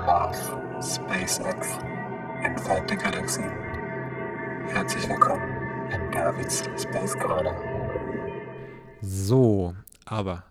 Mars, 0.05 0.37
SpaceX, 0.81 1.79
entfernte 2.43 2.95
Galaxien. 2.95 3.49
Herzlich 4.67 5.07
willkommen 5.09 5.43
in 5.91 6.11
Davids 6.11 6.63
Space 6.77 7.17
Corner. 7.17 7.55
So, 9.01 9.73
aber 10.05 10.43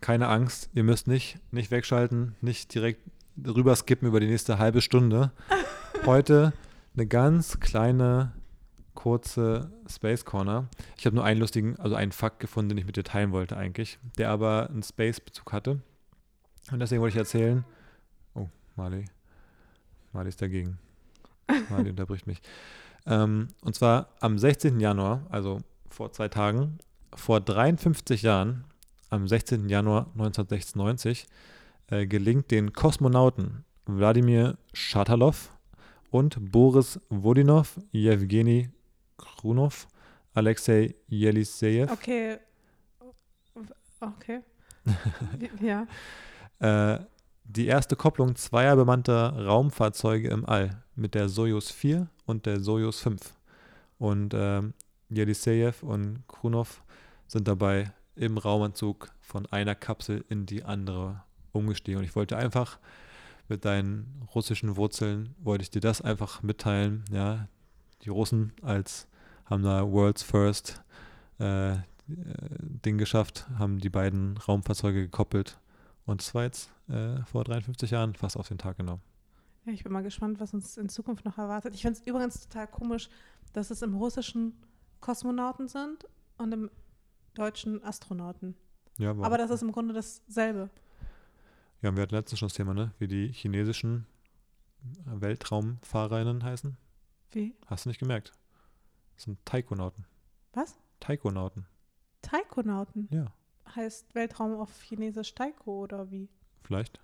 keine 0.00 0.28
Angst, 0.28 0.70
ihr 0.74 0.84
müsst 0.84 1.06
nicht, 1.06 1.38
nicht 1.52 1.70
wegschalten, 1.70 2.34
nicht 2.40 2.74
direkt 2.74 3.00
rüber 3.46 3.74
skippen 3.76 4.08
über 4.08 4.20
die 4.20 4.26
nächste 4.26 4.58
halbe 4.58 4.80
Stunde. 4.80 5.32
Heute 6.06 6.52
eine 6.94 7.06
ganz 7.06 7.60
kleine, 7.60 8.32
kurze 8.94 9.70
Space 9.88 10.24
Corner. 10.24 10.68
Ich 10.96 11.06
habe 11.06 11.14
nur 11.14 11.24
einen 11.24 11.40
lustigen, 11.40 11.76
also 11.76 11.94
einen 11.94 12.12
Fakt 12.12 12.40
gefunden, 12.40 12.70
den 12.70 12.78
ich 12.78 12.86
mit 12.86 12.96
dir 12.96 13.04
teilen 13.04 13.32
wollte 13.32 13.56
eigentlich, 13.56 13.98
der 14.16 14.30
aber 14.30 14.68
einen 14.70 14.82
Space-Bezug 14.82 15.52
hatte. 15.52 15.80
Und 16.72 16.80
deswegen 16.80 17.00
wollte 17.00 17.14
ich 17.14 17.18
erzählen. 17.18 17.64
Oh, 18.34 18.48
Marley. 18.76 19.04
Marley 20.12 20.30
ist 20.30 20.42
dagegen. 20.42 20.78
Marley 21.70 21.90
unterbricht 21.90 22.26
mich. 22.26 22.40
Ähm, 23.06 23.48
und 23.62 23.74
zwar 23.74 24.08
am 24.20 24.38
16. 24.38 24.80
Januar, 24.80 25.26
also 25.30 25.60
vor 25.88 26.12
zwei 26.12 26.28
Tagen, 26.28 26.78
vor 27.14 27.40
53 27.40 28.22
Jahren, 28.22 28.64
am 29.10 29.26
16. 29.26 29.68
Januar 29.68 30.06
1996, 30.12 31.26
äh, 31.90 32.06
gelingt 32.06 32.50
den 32.50 32.72
Kosmonauten 32.72 33.64
Wladimir 33.86 34.58
Shatalov 34.74 35.52
und 36.10 36.52
Boris 36.52 37.00
Vodinov, 37.10 37.78
Jewgeni 37.90 38.70
Krunov, 39.16 39.86
Alexei 40.34 40.94
Yeliseyev 41.08 41.90
Okay. 41.92 42.38
Okay. 44.00 44.40
ja. 45.60 45.86
äh, 46.60 47.00
die 47.44 47.66
erste 47.66 47.96
Kopplung 47.96 48.36
zweier 48.36 48.76
bemannter 48.76 49.44
Raumfahrzeuge 49.44 50.28
im 50.28 50.44
All 50.46 50.82
mit 50.94 51.14
der 51.14 51.28
Soyuz 51.28 51.70
4 51.70 52.08
und 52.26 52.46
der 52.46 52.60
Soyuz 52.60 53.00
5. 53.00 53.34
Und 53.98 54.34
ähm, 54.34 54.74
Jeliseyev 55.08 55.82
und 55.82 56.22
Krunov 56.28 56.82
sind 57.26 57.48
dabei 57.48 57.92
im 58.14 58.38
Raumanzug 58.38 59.10
von 59.20 59.46
einer 59.46 59.74
Kapsel 59.74 60.24
in 60.28 60.46
die 60.46 60.64
andere 60.64 61.22
umgestiegen. 61.52 61.98
Und 61.98 62.04
ich 62.04 62.14
wollte 62.14 62.36
einfach 62.36 62.78
mit 63.48 63.64
deinen 63.64 64.22
russischen 64.34 64.76
Wurzeln, 64.76 65.34
wollte 65.38 65.62
ich 65.62 65.70
dir 65.70 65.80
das 65.80 66.00
einfach 66.00 66.42
mitteilen. 66.42 67.04
Ja, 67.10 67.48
die 68.02 68.10
Russen 68.10 68.52
als 68.62 69.08
haben 69.46 69.62
da 69.62 69.90
World's 69.90 70.22
First 70.22 70.82
äh, 71.40 71.72
äh, 71.72 71.78
Ding 72.60 72.98
geschafft, 72.98 73.46
haben 73.58 73.78
die 73.78 73.90
beiden 73.90 74.36
Raumfahrzeuge 74.36 75.02
gekoppelt. 75.02 75.58
Und 76.06 76.20
das 76.20 76.34
war 76.34 76.44
jetzt 76.44 76.70
äh, 76.88 77.22
vor 77.24 77.44
53 77.44 77.90
Jahren 77.90 78.14
fast 78.14 78.36
auf 78.36 78.48
den 78.48 78.58
Tag 78.58 78.76
genau. 78.78 79.00
Ja, 79.66 79.72
ich 79.72 79.84
bin 79.84 79.92
mal 79.92 80.02
gespannt, 80.02 80.40
was 80.40 80.54
uns 80.54 80.78
in 80.78 80.88
Zukunft 80.88 81.24
noch 81.24 81.36
erwartet. 81.36 81.74
Ich 81.74 81.82
finde 81.82 81.98
es 82.00 82.06
übrigens 82.06 82.48
total 82.48 82.66
komisch, 82.66 83.10
dass 83.52 83.70
es 83.70 83.82
im 83.82 83.94
Russischen 83.94 84.54
Kosmonauten 85.00 85.68
sind 85.68 86.06
und 86.38 86.52
im 86.52 86.70
Deutschen 87.34 87.82
Astronauten. 87.84 88.54
Ja, 88.98 89.10
aber, 89.10 89.24
Aber 89.24 89.38
das 89.38 89.50
ist 89.50 89.62
im 89.62 89.72
Grunde 89.72 89.94
dasselbe. 89.94 90.70
Ja, 91.82 91.94
wir 91.94 92.02
hatten 92.02 92.14
letztens 92.14 92.38
schon 92.38 92.48
das 92.48 92.56
Thema, 92.56 92.74
ne? 92.74 92.92
Wie 92.98 93.08
die 93.08 93.32
chinesischen 93.32 94.06
Weltraumfahrerinnen 95.04 96.42
heißen. 96.44 96.76
Wie? 97.30 97.54
Hast 97.66 97.84
du 97.84 97.90
nicht 97.90 97.98
gemerkt? 97.98 98.32
Das 99.14 99.24
sind 99.24 99.44
Taikonauten. 99.44 100.04
Was? 100.52 100.78
Taikonauten. 101.00 101.66
Taikonauten 102.22 103.08
Ja, 103.10 103.32
heißt 103.74 104.14
Weltraum 104.14 104.54
auf 104.60 104.80
Chinesisch 104.82 105.34
Taiko 105.34 105.82
oder 105.82 106.10
wie? 106.10 106.28
vielleicht. 106.64 107.00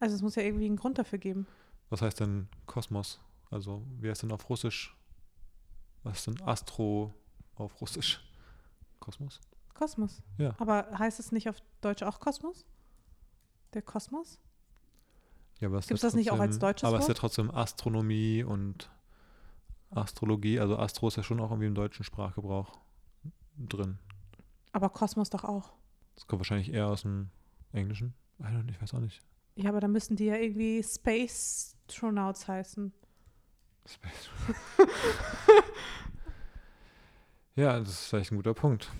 Also 0.00 0.16
es 0.16 0.22
muss 0.22 0.34
ja 0.34 0.42
irgendwie 0.42 0.66
einen 0.66 0.76
Grund 0.76 0.98
dafür 0.98 1.18
geben. 1.18 1.46
Was 1.88 2.02
heißt 2.02 2.20
denn 2.20 2.48
Kosmos? 2.66 3.20
Also, 3.50 3.86
wie 4.00 4.10
heißt 4.10 4.22
denn 4.22 4.32
auf 4.32 4.48
Russisch? 4.50 4.94
Was 6.02 6.18
ist 6.18 6.26
denn 6.26 6.40
Astro 6.42 7.14
auf 7.54 7.80
Russisch? 7.80 8.20
Kosmos? 9.00 9.40
Kosmos. 9.72 10.22
Ja. 10.38 10.54
Aber 10.58 10.88
heißt 10.98 11.20
es 11.20 11.32
nicht 11.32 11.48
auf 11.48 11.56
Deutsch 11.80 12.02
auch 12.02 12.20
Kosmos? 12.20 12.66
Der 13.74 13.82
Kosmos? 13.82 14.38
Ja, 15.60 15.68
aber 15.68 15.78
es 15.78 15.88
ja 15.88 15.96
das 15.96 16.14
nicht 16.14 16.30
auch 16.30 16.40
als 16.40 16.58
deutsches 16.58 16.86
Aber 16.86 16.96
es 16.96 17.04
ist 17.04 17.08
ja 17.08 17.14
trotzdem 17.14 17.50
Astronomie 17.50 18.42
und 18.42 18.90
Astrologie. 19.90 20.58
Also 20.58 20.76
Astro 20.78 21.08
ist 21.08 21.16
ja 21.16 21.22
schon 21.22 21.40
auch 21.40 21.50
irgendwie 21.50 21.66
im 21.66 21.74
deutschen 21.74 22.04
Sprachgebrauch 22.04 22.78
drin. 23.56 23.98
Aber 24.72 24.90
Kosmos 24.90 25.30
doch 25.30 25.44
auch. 25.44 25.72
Das 26.14 26.26
kommt 26.26 26.40
wahrscheinlich 26.40 26.72
eher 26.72 26.88
aus 26.88 27.02
dem 27.02 27.30
Englischen. 27.72 28.14
Ich 28.68 28.82
weiß 28.82 28.94
auch 28.94 29.00
nicht. 29.00 29.22
Ja, 29.56 29.70
aber 29.70 29.80
dann 29.80 29.92
müssten 29.92 30.16
die 30.16 30.24
ja 30.24 30.36
irgendwie 30.36 30.82
Space 30.82 31.74
Astronauts 31.86 32.48
heißen. 32.48 32.92
Ja, 37.56 37.78
das 37.78 37.88
ist 37.88 38.06
vielleicht 38.06 38.32
ein 38.32 38.36
guter 38.36 38.52
Punkt. 38.52 38.90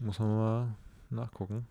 Muss 0.00 0.18
man 0.18 0.34
mal 0.34 0.74
nachgucken. 1.10 1.66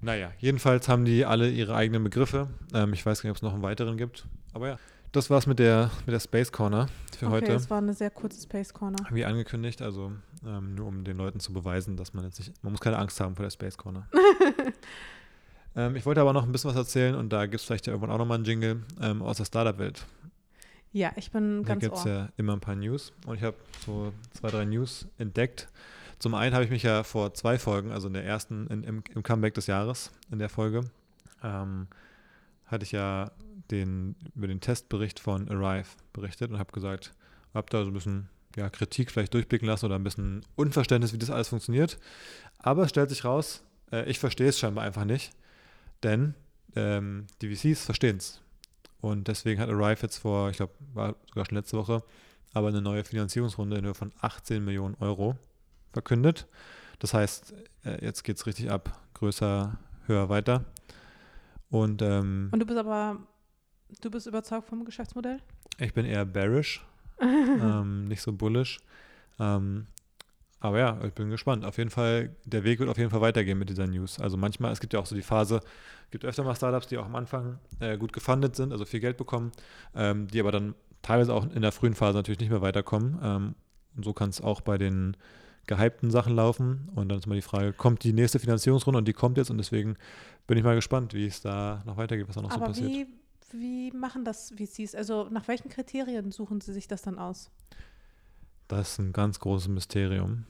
Naja, 0.00 0.30
jedenfalls 0.38 0.88
haben 0.88 1.04
die 1.04 1.24
alle 1.24 1.48
ihre 1.48 1.74
eigenen 1.74 2.04
Begriffe. 2.04 2.48
Ähm, 2.74 2.92
ich 2.92 3.04
weiß 3.04 3.22
gar 3.22 3.28
nicht, 3.28 3.32
ob 3.32 3.36
es 3.36 3.42
noch 3.42 3.54
einen 3.54 3.62
weiteren 3.62 3.96
gibt. 3.96 4.26
Aber 4.52 4.68
ja, 4.68 4.78
das 5.12 5.30
war's 5.30 5.46
mit 5.46 5.58
der, 5.58 5.90
mit 6.04 6.12
der 6.12 6.20
Space 6.20 6.52
Corner 6.52 6.88
für 7.16 7.26
okay, 7.26 7.34
heute. 7.34 7.52
es 7.54 7.70
war 7.70 7.78
eine 7.78 7.94
sehr 7.94 8.10
kurze 8.10 8.40
Space 8.42 8.74
Corner. 8.74 8.98
Wie 9.10 9.24
angekündigt, 9.24 9.80
also 9.80 10.12
ähm, 10.46 10.74
nur 10.74 10.86
um 10.86 11.04
den 11.04 11.16
Leuten 11.16 11.40
zu 11.40 11.52
beweisen, 11.52 11.96
dass 11.96 12.12
man 12.12 12.24
jetzt 12.24 12.38
nicht, 12.38 12.52
man 12.62 12.72
muss 12.72 12.80
keine 12.80 12.98
Angst 12.98 13.18
haben 13.20 13.34
vor 13.34 13.44
der 13.44 13.50
Space 13.50 13.78
Corner. 13.78 14.06
ähm, 15.76 15.96
ich 15.96 16.04
wollte 16.04 16.20
aber 16.20 16.34
noch 16.34 16.44
ein 16.44 16.52
bisschen 16.52 16.68
was 16.68 16.76
erzählen 16.76 17.14
und 17.14 17.32
da 17.32 17.46
gibt 17.46 17.60
es 17.60 17.64
vielleicht 17.64 17.86
ja 17.86 17.94
irgendwann 17.94 18.10
auch 18.10 18.18
nochmal 18.18 18.36
einen 18.36 18.44
Jingle 18.44 18.82
ähm, 19.00 19.22
aus 19.22 19.38
der 19.38 19.46
Startup-Welt. 19.46 20.04
Ja, 20.92 21.12
ich 21.16 21.30
bin 21.30 21.62
Da 21.62 21.68
ganz 21.68 21.80
gibt 21.80 21.96
es 21.96 22.04
ja 22.04 22.28
immer 22.36 22.52
ein 22.52 22.60
paar 22.60 22.76
News 22.76 23.12
und 23.26 23.36
ich 23.36 23.42
habe 23.42 23.56
so 23.84 24.12
zwei, 24.32 24.48
drei 24.48 24.64
News 24.66 25.06
entdeckt. 25.18 25.68
Zum 26.18 26.34
einen 26.34 26.54
habe 26.54 26.64
ich 26.64 26.70
mich 26.70 26.82
ja 26.82 27.02
vor 27.02 27.34
zwei 27.34 27.58
Folgen, 27.58 27.92
also 27.92 28.08
in 28.08 28.14
der 28.14 28.24
ersten, 28.24 28.66
in, 28.68 28.82
im, 28.84 29.02
im 29.14 29.22
Comeback 29.22 29.54
des 29.54 29.66
Jahres, 29.66 30.10
in 30.30 30.38
der 30.38 30.48
Folge, 30.48 30.82
ähm, 31.42 31.88
hatte 32.66 32.84
ich 32.84 32.92
ja 32.92 33.30
den, 33.70 34.16
über 34.34 34.46
den 34.46 34.60
Testbericht 34.60 35.20
von 35.20 35.48
Arrive 35.48 35.88
berichtet 36.12 36.50
und 36.50 36.58
habe 36.58 36.72
gesagt, 36.72 37.12
habe 37.54 37.68
da 37.70 37.82
so 37.82 37.90
ein 37.90 37.94
bisschen 37.94 38.28
ja, 38.56 38.70
Kritik 38.70 39.10
vielleicht 39.10 39.34
durchblicken 39.34 39.68
lassen 39.68 39.86
oder 39.86 39.96
ein 39.96 40.04
bisschen 40.04 40.44
Unverständnis, 40.56 41.12
wie 41.12 41.18
das 41.18 41.30
alles 41.30 41.48
funktioniert. 41.48 41.98
Aber 42.58 42.84
es 42.84 42.90
stellt 42.90 43.10
sich 43.10 43.24
raus, 43.24 43.62
äh, 43.92 44.08
ich 44.08 44.18
verstehe 44.18 44.48
es 44.48 44.58
scheinbar 44.58 44.84
einfach 44.84 45.04
nicht, 45.04 45.32
denn 46.02 46.34
ähm, 46.74 47.26
die 47.42 47.54
VCs 47.54 47.84
verstehen 47.84 48.16
es. 48.16 48.40
Und 49.00 49.28
deswegen 49.28 49.60
hat 49.60 49.68
Arrive 49.68 50.02
jetzt 50.02 50.18
vor, 50.18 50.50
ich 50.50 50.56
glaube, 50.56 50.72
war 50.94 51.14
sogar 51.28 51.44
schon 51.46 51.56
letzte 51.56 51.76
Woche, 51.76 52.02
aber 52.54 52.68
eine 52.68 52.80
neue 52.80 53.04
Finanzierungsrunde 53.04 53.76
in 53.76 53.84
Höhe 53.84 53.94
von 53.94 54.12
18 54.20 54.64
Millionen 54.64 54.94
Euro 55.00 55.36
verkündet. 55.96 56.46
Das 56.98 57.14
heißt, 57.14 57.54
äh, 57.84 58.04
jetzt 58.04 58.22
geht 58.22 58.36
es 58.36 58.46
richtig 58.46 58.70
ab, 58.70 59.00
größer, 59.14 59.78
höher, 60.06 60.28
weiter. 60.28 60.64
Und, 61.70 62.02
ähm, 62.02 62.48
Und 62.52 62.60
du 62.60 62.66
bist 62.66 62.78
aber, 62.78 63.18
du 64.00 64.10
bist 64.10 64.26
überzeugt 64.26 64.68
vom 64.68 64.84
Geschäftsmodell? 64.84 65.40
ich 65.78 65.92
bin 65.92 66.06
eher 66.06 66.24
bearish, 66.24 66.84
ähm, 67.20 68.08
nicht 68.08 68.22
so 68.22 68.32
bullish. 68.32 68.78
Ähm, 69.38 69.86
aber 70.60 70.78
ja, 70.78 70.98
ich 71.04 71.12
bin 71.12 71.28
gespannt. 71.28 71.64
Auf 71.64 71.76
jeden 71.76 71.90
Fall, 71.90 72.34
der 72.44 72.64
Weg 72.64 72.78
wird 72.78 72.88
auf 72.88 72.96
jeden 72.96 73.10
Fall 73.10 73.20
weitergehen 73.20 73.58
mit 73.58 73.68
dieser 73.68 73.86
News. 73.86 74.18
Also 74.18 74.36
manchmal, 74.36 74.72
es 74.72 74.80
gibt 74.80 74.94
ja 74.94 75.00
auch 75.00 75.06
so 75.06 75.14
die 75.14 75.22
Phase, 75.22 75.60
es 76.04 76.10
gibt 76.10 76.24
öfter 76.24 76.44
mal 76.44 76.54
Startups, 76.54 76.86
die 76.86 76.96
auch 76.98 77.04
am 77.04 77.14
Anfang 77.14 77.58
äh, 77.80 77.98
gut 77.98 78.12
gefundet 78.12 78.56
sind, 78.56 78.72
also 78.72 78.84
viel 78.84 79.00
Geld 79.00 79.16
bekommen, 79.18 79.52
ähm, 79.94 80.28
die 80.28 80.40
aber 80.40 80.52
dann 80.52 80.74
teilweise 81.02 81.34
auch 81.34 81.44
in 81.54 81.62
der 81.62 81.72
frühen 81.72 81.94
Phase 81.94 82.16
natürlich 82.16 82.40
nicht 82.40 82.50
mehr 82.50 82.62
weiterkommen. 82.62 83.18
Ähm, 83.22 83.54
und 83.96 84.04
so 84.04 84.12
kann 84.12 84.30
es 84.30 84.40
auch 84.40 84.60
bei 84.60 84.78
den 84.78 85.16
gehypten 85.66 86.10
Sachen 86.10 86.34
laufen. 86.34 86.88
Und 86.94 87.08
dann 87.08 87.18
ist 87.18 87.26
mal 87.26 87.34
die 87.34 87.42
Frage, 87.42 87.72
kommt 87.72 88.04
die 88.04 88.12
nächste 88.12 88.38
Finanzierungsrunde 88.38 88.98
und 88.98 89.08
die 89.08 89.12
kommt 89.12 89.36
jetzt 89.38 89.50
und 89.50 89.58
deswegen 89.58 89.96
bin 90.46 90.58
ich 90.58 90.64
mal 90.64 90.74
gespannt, 90.74 91.14
wie 91.14 91.26
es 91.26 91.40
da 91.40 91.82
noch 91.86 91.96
weitergeht, 91.96 92.28
was 92.28 92.36
da 92.36 92.42
noch 92.42 92.50
Aber 92.50 92.72
so 92.74 92.82
passiert. 92.82 93.08
wie, 93.52 93.90
wie 93.90 93.96
machen 93.96 94.24
das 94.24 94.52
VCs? 94.56 94.94
Also 94.94 95.28
nach 95.30 95.48
welchen 95.48 95.68
Kriterien 95.68 96.30
suchen 96.30 96.60
sie 96.60 96.72
sich 96.72 96.88
das 96.88 97.02
dann 97.02 97.18
aus? 97.18 97.50
Das 98.68 98.92
ist 98.92 98.98
ein 98.98 99.12
ganz 99.12 99.38
großes 99.40 99.68
Mysterium. 99.68 100.44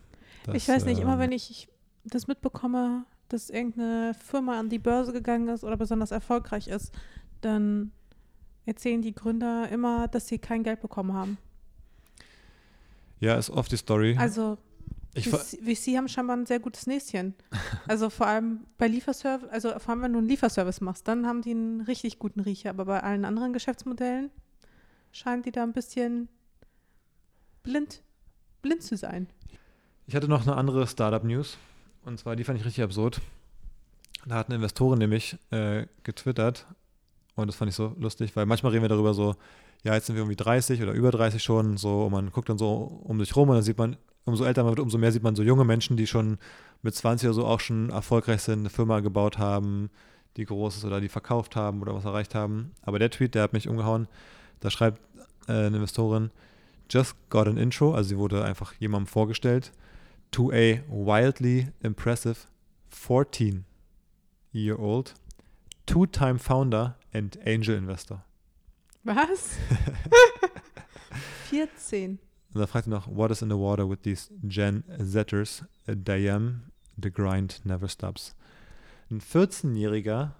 ich 0.52 0.68
weiß 0.68 0.84
nicht, 0.84 1.00
immer 1.00 1.14
ähm, 1.14 1.18
wenn 1.20 1.32
ich 1.32 1.68
das 2.04 2.26
mitbekomme, 2.26 3.04
dass 3.28 3.50
irgendeine 3.50 4.14
Firma 4.14 4.58
an 4.58 4.68
die 4.68 4.78
Börse 4.78 5.12
gegangen 5.12 5.48
ist 5.48 5.64
oder 5.64 5.76
besonders 5.76 6.10
erfolgreich 6.10 6.68
ist, 6.68 6.92
dann 7.40 7.90
erzählen 8.64 9.02
die 9.02 9.14
Gründer 9.14 9.68
immer, 9.68 10.08
dass 10.08 10.28
sie 10.28 10.38
kein 10.38 10.62
Geld 10.62 10.80
bekommen 10.80 11.12
haben. 11.12 11.38
Ja, 13.20 13.36
ist 13.36 13.50
oft 13.50 13.72
die 13.72 13.76
Story. 13.76 14.16
Also 14.18 14.58
ich, 15.18 15.28
VC, 15.28 15.58
VC 15.64 15.96
haben 15.96 16.08
scheinbar 16.08 16.36
ein 16.36 16.46
sehr 16.46 16.60
gutes 16.60 16.86
Näschen. 16.86 17.34
Also 17.88 18.10
vor 18.10 18.26
allem 18.26 18.66
bei 18.78 18.88
Lieferservice, 18.88 19.48
also 19.48 19.78
vor 19.78 19.90
allem 19.90 20.02
wenn 20.02 20.12
du 20.12 20.18
einen 20.18 20.28
Lieferservice 20.28 20.80
machst, 20.80 21.06
dann 21.06 21.24
haben 21.24 21.42
die 21.42 21.52
einen 21.52 21.82
richtig 21.82 22.18
guten 22.18 22.40
Riecher. 22.40 22.70
Aber 22.70 22.84
bei 22.84 23.02
allen 23.02 23.24
anderen 23.24 23.52
Geschäftsmodellen 23.52 24.30
scheinen 25.12 25.42
die 25.42 25.52
da 25.52 25.62
ein 25.62 25.72
bisschen 25.72 26.28
blind, 27.62 28.02
blind 28.62 28.82
zu 28.82 28.96
sein. 28.96 29.28
Ich 30.06 30.16
hatte 30.16 30.28
noch 30.28 30.42
eine 30.42 30.56
andere 30.56 30.86
Startup-News. 30.86 31.58
Und 32.04 32.18
zwar, 32.18 32.36
die 32.36 32.44
fand 32.44 32.58
ich 32.58 32.64
richtig 32.64 32.84
absurd. 32.84 33.20
Da 34.26 34.36
hat 34.36 34.46
eine 34.46 34.56
Investorin 34.56 34.98
nämlich 34.98 35.38
äh, 35.50 35.86
getwittert. 36.02 36.66
Und 37.36 37.48
das 37.48 37.56
fand 37.56 37.68
ich 37.68 37.76
so 37.76 37.94
lustig, 37.98 38.34
weil 38.34 38.46
manchmal 38.46 38.72
reden 38.72 38.82
wir 38.82 38.88
darüber 38.88 39.14
so, 39.14 39.36
ja, 39.84 39.94
jetzt 39.94 40.06
sind 40.06 40.16
wir 40.16 40.22
irgendwie 40.22 40.36
30 40.36 40.82
oder 40.82 40.92
über 40.92 41.10
30 41.10 41.42
schon, 41.42 41.76
so, 41.76 42.06
und 42.06 42.12
man 42.12 42.32
guckt 42.32 42.48
dann 42.48 42.58
so 42.58 43.00
um 43.04 43.20
sich 43.20 43.36
rum 43.36 43.50
und 43.50 43.56
dann 43.56 43.62
sieht 43.62 43.78
man, 43.78 43.96
umso 44.26 44.44
älter 44.44 44.62
man 44.62 44.72
wird, 44.72 44.80
umso 44.80 44.98
mehr 44.98 45.12
sieht 45.12 45.22
man 45.22 45.36
so 45.36 45.42
junge 45.42 45.64
Menschen, 45.64 45.96
die 45.96 46.06
schon 46.06 46.36
mit 46.82 46.94
20 46.94 47.28
oder 47.28 47.34
so 47.34 47.46
auch 47.46 47.60
schon 47.60 47.88
erfolgreich 47.90 48.42
sind, 48.42 48.58
eine 48.60 48.70
Firma 48.70 49.00
gebaut 49.00 49.38
haben, 49.38 49.90
die 50.36 50.44
groß 50.44 50.76
ist 50.76 50.84
oder 50.84 51.00
die 51.00 51.08
verkauft 51.08 51.56
haben 51.56 51.80
oder 51.80 51.94
was 51.94 52.04
erreicht 52.04 52.34
haben. 52.34 52.72
Aber 52.82 52.98
der 52.98 53.10
Tweet, 53.10 53.34
der 53.34 53.44
hat 53.44 53.54
mich 53.54 53.68
umgehauen. 53.68 54.08
Da 54.60 54.68
schreibt 54.70 55.00
äh, 55.48 55.52
eine 55.52 55.76
Investorin, 55.76 56.30
just 56.90 57.16
got 57.30 57.46
an 57.46 57.56
intro, 57.56 57.94
also 57.94 58.10
sie 58.10 58.18
wurde 58.18 58.44
einfach 58.44 58.74
jemandem 58.74 59.06
vorgestellt, 59.06 59.72
to 60.30 60.52
a 60.52 60.82
wildly 60.88 61.68
impressive 61.82 62.36
14-year-old, 62.92 65.14
two-time 65.86 66.38
founder 66.38 66.98
and 67.12 67.38
angel 67.46 67.76
investor. 67.76 68.22
Was? 69.04 69.56
14. 71.50 72.18
Und 72.56 72.60
da 72.62 72.66
fragt 72.66 72.86
sie 72.86 72.90
noch, 72.90 73.06
what 73.14 73.30
is 73.30 73.42
in 73.42 73.50
the 73.50 73.54
water 73.54 73.86
with 73.86 73.98
these 74.02 74.30
Gen 74.42 74.82
Zetters? 74.98 75.62
Diam, 75.86 76.62
the 76.96 77.10
grind 77.10 77.60
never 77.64 77.86
stops. 77.86 78.34
Ein 79.10 79.20
14-jähriger, 79.20 80.30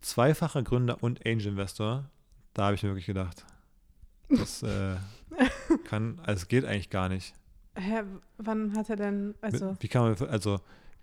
zweifacher 0.00 0.64
Gründer 0.64 1.00
und 1.04 1.24
Angel 1.24 1.46
Investor, 1.52 2.10
da 2.52 2.64
habe 2.64 2.74
ich 2.74 2.82
mir 2.82 2.88
wirklich 2.88 3.06
gedacht, 3.06 3.46
das 4.28 4.64
äh, 4.64 4.96
kann, 5.84 6.18
also 6.24 6.46
geht 6.48 6.64
eigentlich 6.64 6.90
gar 6.90 7.08
nicht. 7.08 7.32
Hä, 7.76 8.02
wann 8.38 8.76
hat 8.76 8.90
er 8.90 8.96
denn, 8.96 9.36
also, 9.40 9.70
Mit, 9.70 9.84
wie 9.84 9.88
kann 9.88 10.02
man, 10.02 10.30
also 10.30 10.60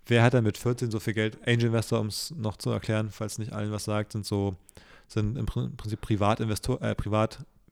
wer 0.07 0.23
hat 0.23 0.33
denn 0.33 0.43
mit 0.43 0.57
14 0.57 0.91
so 0.91 0.99
viel 0.99 1.13
Geld? 1.13 1.37
Angel 1.47 1.67
Investor, 1.67 2.01
um 2.01 2.07
es 2.07 2.31
noch 2.31 2.57
zu 2.57 2.69
erklären, 2.69 3.11
falls 3.11 3.37
nicht 3.39 3.53
allen 3.53 3.71
was 3.71 3.85
sagt, 3.85 4.11
sind 4.11 4.25
so, 4.25 4.57
sind 5.07 5.37
im 5.37 5.45
Prin- 5.45 5.77
Prinzip 5.77 6.01
Privatinvestor, 6.01 6.81
äh, 6.81 6.95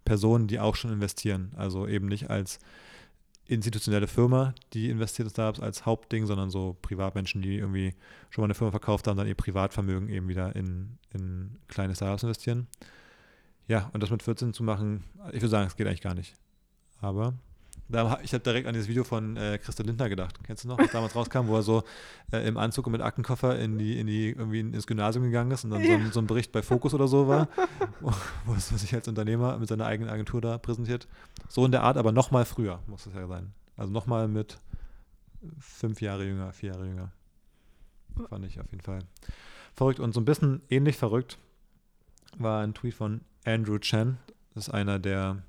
Privatpersonen, 0.05 0.47
die 0.47 0.59
auch 0.59 0.75
schon 0.75 0.93
investieren. 0.93 1.51
Also 1.57 1.87
eben 1.87 2.07
nicht 2.07 2.29
als 2.29 2.59
institutionelle 3.47 4.07
Firma, 4.07 4.55
die 4.73 4.89
investiert 4.89 5.27
in 5.27 5.31
Startups 5.31 5.59
als 5.59 5.85
Hauptding, 5.85 6.25
sondern 6.25 6.49
so 6.49 6.77
Privatmenschen, 6.81 7.41
die 7.41 7.57
irgendwie 7.57 7.93
schon 8.29 8.41
mal 8.41 8.47
eine 8.47 8.55
Firma 8.55 8.71
verkauft 8.71 9.07
haben, 9.07 9.17
dann 9.17 9.27
ihr 9.27 9.35
Privatvermögen 9.35 10.09
eben 10.09 10.27
wieder 10.27 10.55
in, 10.55 10.97
in 11.13 11.57
kleine 11.67 11.95
Startups 11.95 12.23
investieren. 12.23 12.67
Ja, 13.67 13.89
und 13.93 14.01
das 14.01 14.09
mit 14.09 14.23
14 14.23 14.53
zu 14.53 14.63
machen, 14.63 15.03
ich 15.29 15.41
würde 15.41 15.49
sagen, 15.49 15.67
es 15.67 15.75
geht 15.75 15.87
eigentlich 15.87 16.01
gar 16.01 16.15
nicht. 16.15 16.35
Aber 17.01 17.33
da, 17.87 18.19
ich 18.23 18.33
habe 18.33 18.43
direkt 18.43 18.67
an 18.67 18.73
dieses 18.73 18.87
Video 18.89 19.03
von 19.03 19.37
äh, 19.37 19.59
Christa 19.59 19.83
Lindner 19.83 20.09
gedacht. 20.09 20.39
Kennst 20.43 20.63
du 20.63 20.67
noch, 20.67 20.79
was 20.79 20.91
damals 20.91 21.15
rauskam, 21.15 21.47
wo 21.47 21.55
er 21.55 21.61
so 21.61 21.83
äh, 22.31 22.47
im 22.47 22.57
Anzug 22.57 22.87
und 22.87 22.93
mit 22.93 23.01
Aktenkoffer 23.01 23.59
in 23.59 23.77
die, 23.77 23.99
in 23.99 24.07
die, 24.07 24.29
irgendwie 24.29 24.61
ins 24.61 24.87
Gymnasium 24.87 25.25
gegangen 25.25 25.51
ist 25.51 25.63
und 25.63 25.71
dann 25.71 25.83
so, 25.83 25.91
ein, 25.91 26.11
so 26.11 26.19
ein 26.19 26.27
Bericht 26.27 26.51
bei 26.51 26.63
Focus 26.63 26.93
oder 26.93 27.07
so 27.07 27.27
war, 27.27 27.47
wo, 28.01 28.11
wo 28.45 28.53
es 28.53 28.69
sich 28.69 28.93
als 28.95 29.07
Unternehmer 29.07 29.57
mit 29.59 29.69
seiner 29.69 29.85
eigenen 29.85 30.09
Agentur 30.09 30.41
da 30.41 30.57
präsentiert. 30.57 31.07
So 31.47 31.65
in 31.65 31.71
der 31.71 31.83
Art, 31.83 31.97
aber 31.97 32.11
noch 32.11 32.31
mal 32.31 32.45
früher 32.45 32.79
muss 32.87 33.05
es 33.05 33.13
ja 33.13 33.27
sein. 33.27 33.53
Also 33.77 33.91
noch 33.91 34.07
mal 34.07 34.27
mit 34.27 34.59
fünf 35.59 36.01
Jahre 36.01 36.25
jünger, 36.25 36.53
vier 36.53 36.71
Jahre 36.71 36.87
jünger. 36.87 37.11
Fand 38.29 38.45
ich 38.45 38.59
auf 38.59 38.71
jeden 38.71 38.83
Fall 38.83 38.99
verrückt. 39.75 39.99
Und 39.99 40.13
so 40.13 40.21
ein 40.21 40.25
bisschen 40.25 40.61
ähnlich 40.69 40.97
verrückt 40.97 41.37
war 42.37 42.63
ein 42.63 42.73
Tweet 42.73 42.95
von 42.95 43.21
Andrew 43.43 43.77
Chen. 43.77 44.17
Das 44.53 44.67
ist 44.67 44.73
einer 44.73 44.99
der 44.99 45.43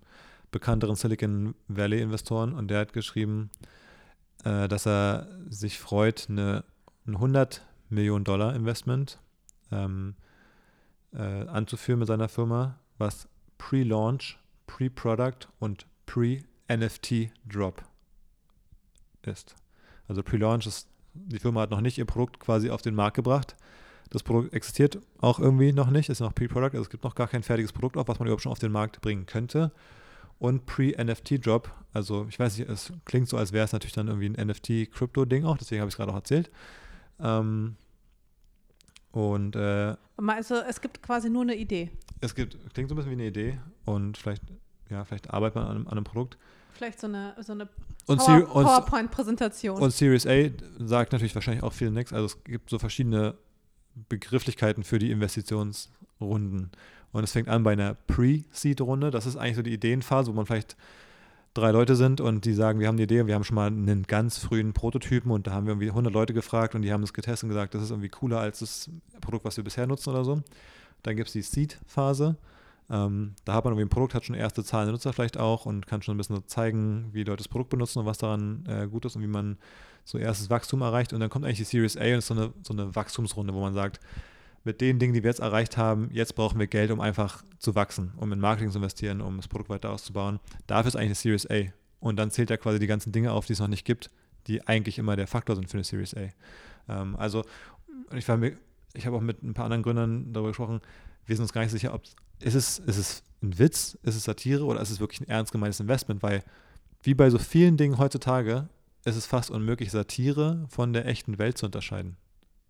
bekannteren 0.57 0.97
Silicon 0.97 1.55
Valley 1.69 2.01
Investoren 2.01 2.55
und 2.55 2.69
der 2.69 2.81
hat 2.81 2.95
geschrieben, 2.95 3.51
äh, 4.43 4.69
dass 4.69 4.87
er 4.87 5.29
sich 5.51 5.79
freut, 5.79 6.29
eine, 6.31 6.65
ein 7.07 7.15
100 7.17 7.61
Millionen 7.91 8.25
Dollar 8.25 8.55
Investment 8.55 9.21
ähm, 9.71 10.15
äh, 11.13 11.19
anzuführen 11.19 11.99
mit 11.99 12.09
seiner 12.09 12.31
Firma, 12.31 12.79
was 12.97 13.29
Pre-Launch, 13.59 14.39
Pre-Product 14.67 15.47
und 15.59 15.87
Pre-NFT 16.07 17.31
Drop 17.47 17.83
ist. 19.23 19.57
Also 20.09 20.23
Pre-Launch 20.23 20.67
ist, 20.67 20.89
die 21.13 21.39
Firma 21.39 21.61
hat 21.61 21.71
noch 21.71 21.83
nicht 21.83 21.99
ihr 21.99 22.07
Produkt 22.07 22.41
quasi 22.41 22.71
auf 22.71 22.81
den 22.81 22.95
Markt 22.95 23.17
gebracht. 23.17 23.57
Das 24.09 24.23
Produkt 24.23 24.55
existiert 24.55 25.01
auch 25.19 25.39
irgendwie 25.39 25.75
noch 25.75 25.91
nicht, 25.91 26.09
ist 26.09 26.21
noch 26.21 26.35
Pre-Product, 26.35 26.73
also 26.73 26.83
es 26.83 26.91
gibt 26.91 27.05
noch 27.05 27.15
gar 27.15 27.29
kein 27.29 27.43
fertiges 27.43 27.75
Produkt 27.75 27.99
auf, 27.99 28.09
was 28.09 28.19
man 28.19 28.27
überhaupt 28.27 28.43
schon 28.43 28.53
auf 28.53 28.59
den 28.59 28.73
Markt 28.73 29.03
bringen 29.03 29.27
könnte. 29.27 29.71
Und 30.39 30.67
Pre-NFT-Drop, 30.67 31.73
also 31.93 32.27
ich 32.29 32.39
weiß 32.39 32.59
nicht, 32.59 32.69
es 32.69 32.93
klingt 33.05 33.29
so, 33.29 33.37
als 33.37 33.53
wäre 33.53 33.65
es 33.65 33.73
natürlich 33.73 33.95
dann 33.95 34.09
irgendwie 34.09 34.29
ein 34.29 34.49
NFT-Crypto-Ding 34.49 35.45
auch, 35.45 35.57
deswegen 35.57 35.81
habe 35.81 35.89
ich 35.89 35.95
es 35.95 35.97
gerade 35.97 36.13
auch 36.13 36.17
erzählt. 36.17 36.51
Ähm, 37.19 37.77
und 39.13 39.57
äh, 39.57 39.97
also 40.19 40.57
es 40.57 40.81
gibt 40.81 41.03
quasi 41.03 41.31
nur 41.31 41.43
eine 41.43 41.57
Idee. 41.57 41.91
es 42.21 42.35
gibt, 42.35 42.59
klingt 42.75 42.91
so 42.91 42.95
ein 42.95 42.97
bisschen 42.97 43.13
wie 43.13 43.15
eine 43.15 43.27
Idee 43.27 43.59
und 43.87 44.19
vielleicht, 44.19 44.43
ja, 44.91 45.05
vielleicht 45.07 45.31
arbeitet 45.31 45.55
man 45.55 45.65
an 45.65 45.71
einem, 45.71 45.87
an 45.87 45.93
einem 45.93 46.05
Produkt. 46.05 46.37
Vielleicht 46.75 47.01
so 47.01 47.07
eine, 47.07 47.35
so 47.41 47.53
eine 47.53 47.67
Power, 48.07 48.45
PowerPoint-Präsentation. 48.45 49.81
und 49.81 49.91
Series 49.91 50.27
A 50.27 50.51
sagt 50.79 51.13
natürlich 51.13 51.35
wahrscheinlich 51.35 51.63
auch 51.63 51.73
viel 51.73 51.91
nichts. 51.91 52.13
Also 52.13 52.27
es 52.27 52.45
gibt 52.45 52.69
so 52.69 52.79
verschiedene 52.79 53.37
Begrifflichkeiten 54.11 54.85
für 54.85 54.99
die 54.99 55.11
Investitionsrunden. 55.11 56.71
Und 57.13 57.25
es 57.25 57.33
fängt 57.33 57.49
an 57.49 57.63
bei 57.63 57.73
einer 57.73 57.95
Pre-Seed-Runde. 58.07 59.11
Das 59.11 59.27
ist 59.27 59.37
eigentlich 59.37 59.57
so 59.57 59.63
die 59.63 59.73
Ideenphase, 59.73 60.31
wo 60.31 60.35
man 60.35 60.47
vielleicht 60.47 60.77
drei 61.55 61.71
Leute 61.71 61.97
sind 61.97 62.21
und 62.21 62.45
die 62.45 62.53
sagen, 62.53 62.81
wir 62.81 62.89
haben 62.89 62.97
eine 62.97 63.05
Idee, 63.05 63.27
wir 63.27 63.35
haben 63.35 63.45
schon 63.45 63.55
mal 63.55 63.69
einen 63.69 64.03
ganz 64.03 64.39
frühen 64.39 64.73
Prototypen 64.75 65.31
und 65.31 65.47
da 65.47 65.53
haben 65.53 65.67
wir 65.67 65.73
irgendwie 65.73 65.89
100 65.89 66.13
Leute 66.13 66.35
gefragt 66.35 66.75
und 66.75 66.83
die 66.83 66.93
haben 66.93 67.01
das 67.01 67.15
getestet 67.15 67.45
und 67.45 67.49
gesagt, 67.51 67.75
das 67.75 67.83
ist 67.83 67.91
irgendwie 67.91 68.11
cooler 68.11 68.41
als 68.41 68.59
das 68.59 68.91
Produkt, 69.21 69.45
was 69.45 69.57
wir 69.57 69.65
bisher 69.65 69.87
nutzen 69.87 70.11
oder 70.11 70.25
so. 70.25 70.43
Dann 71.03 71.17
gibt 71.17 71.29
es 71.29 71.33
die 71.33 71.43
Seed-Phase. 71.43 72.37
Ähm, 72.89 73.35
da 73.45 73.55
hat 73.55 73.65
man 73.65 73.73
irgendwie 73.73 73.87
ein 73.87 73.91
Produkt, 73.91 74.15
hat 74.15 74.25
schon 74.25 74.37
erste 74.37 74.63
Zahlen 74.63 74.87
der 74.87 74.93
Nutzer 74.93 75.13
vielleicht 75.13 75.39
auch 75.39 75.67
und 75.67 75.87
kann 75.87 76.03
schon 76.03 76.15
ein 76.15 76.19
bisschen 76.19 76.47
zeigen, 76.47 77.09
wie 77.13 77.25
Leute 77.25 77.39
das 77.39 77.49
Produkt 77.49 77.71
benutzen 77.71 78.01
und 78.01 78.07
was 78.07 78.19
daran 78.19 78.65
äh, 78.69 78.87
gut 78.87 79.05
ist 79.05 79.17
und 79.17 79.23
wie 79.23 79.27
man 79.27 79.57
so 80.05 80.19
erstes 80.19 80.51
Wachstum 80.51 80.83
erreicht. 80.83 81.13
Und 81.13 81.21
dann 81.21 81.31
kommt 81.31 81.45
eigentlich 81.45 81.59
die 81.59 81.65
Series 81.65 81.97
A 81.97 82.05
und 82.05 82.19
ist 82.19 82.27
so 82.29 82.35
eine, 82.35 82.53
so 82.63 82.73
eine 82.73 82.95
Wachstumsrunde, 82.95 83.55
wo 83.55 83.61
man 83.61 83.75
sagt, 83.75 83.99
mit 84.67 84.81
den 84.81 84.99
Dingen, 84.99 85.15
die 85.15 85.23
wir 85.23 85.31
jetzt 85.31 85.41
erreicht 85.41 85.77
haben, 85.77 86.11
jetzt 86.13 86.35
brauchen 86.35 86.59
wir 86.59 86.67
Geld, 86.67 86.91
um 86.91 87.01
einfach 87.01 87.45
zu 87.59 87.75
wachsen, 87.75 88.13
um 88.17 88.33
in 88.33 88.41
Marketing 88.41 88.71
zu 88.71 88.79
investieren, 88.79 89.21
um 89.21 89.37
das 89.37 89.49
Produkt 89.49 89.71
weiter 89.71 89.91
auszubauen. 89.91 90.41
Dafür 90.67 90.89
ist 90.89 90.97
eigentlich 90.97 91.07
eine 91.07 91.15
Series 91.15 91.51
A. 91.51 91.73
Und 92.01 92.17
dann 92.17 92.31
zählt 92.31 92.51
er 92.51 92.59
quasi 92.59 92.79
die 92.79 92.87
ganzen 92.87 93.13
Dinge 93.13 93.33
auf, 93.33 93.47
die 93.47 93.55
es 93.55 93.61
noch 93.61 93.69
nicht 93.69 93.85
gibt, 93.85 94.11
die 94.49 94.67
eigentlich 94.67 94.99
immer 94.99 95.17
der 95.17 95.29
Faktor 95.29 95.57
sind 95.57 95.71
für 95.71 95.77
eine 95.77 95.85
Series 95.85 96.15
A. 96.15 96.29
Ähm, 96.89 97.17
also, 97.17 97.45
ich, 98.13 98.29
ich 98.95 99.07
habe 99.07 99.17
auch 99.17 99.21
mit 99.21 99.43
ein 99.43 99.55
paar 99.55 99.65
anderen 99.65 99.83
Gründern 99.83 100.33
darüber 100.33 100.51
gesprochen, 100.51 100.81
wir 101.25 101.37
sind 101.37 101.45
uns 101.45 101.53
gar 101.53 101.63
nicht 101.63 101.71
sicher, 101.71 101.95
ob 101.95 102.03
ist 102.41 102.55
es, 102.55 102.79
ist 102.81 102.97
es 102.99 103.23
ein 103.43 103.59
Witz, 103.59 103.97
ist 104.03 104.17
es 104.17 104.25
Satire 104.25 104.65
oder 104.65 104.81
ist 104.81 104.91
es 104.91 105.01
wirklich 105.01 105.21
ein 105.21 105.29
ernst 105.29 105.53
gemeintes 105.53 105.81
Investment, 105.81 106.23
weil 106.23 106.43
wie 107.03 107.15
bei 107.15 107.31
so 107.31 107.39
vielen 107.39 107.77
Dingen 107.77 107.99
heutzutage 107.99 108.69
ist 109.05 109.17
es 109.17 109.27
fast 109.27 109.51
unmöglich, 109.51 109.91
Satire 109.91 110.67
von 110.69 110.93
der 110.93 111.07
echten 111.07 111.39
Welt 111.39 111.57
zu 111.57 111.67
unterscheiden. 111.67 112.17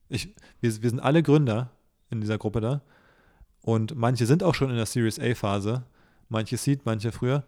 Ich, 0.08 0.34
wir, 0.60 0.82
wir 0.82 0.90
sind 0.90 1.00
alle 1.00 1.22
Gründer 1.22 1.70
in 2.10 2.20
dieser 2.20 2.38
Gruppe 2.38 2.60
da 2.60 2.82
und 3.62 3.96
manche 3.96 4.26
sind 4.26 4.42
auch 4.42 4.54
schon 4.54 4.70
in 4.70 4.76
der 4.76 4.86
Series 4.86 5.18
A-Phase, 5.18 5.84
manche 6.28 6.56
Seed, 6.56 6.86
manche 6.86 7.12
früher 7.12 7.44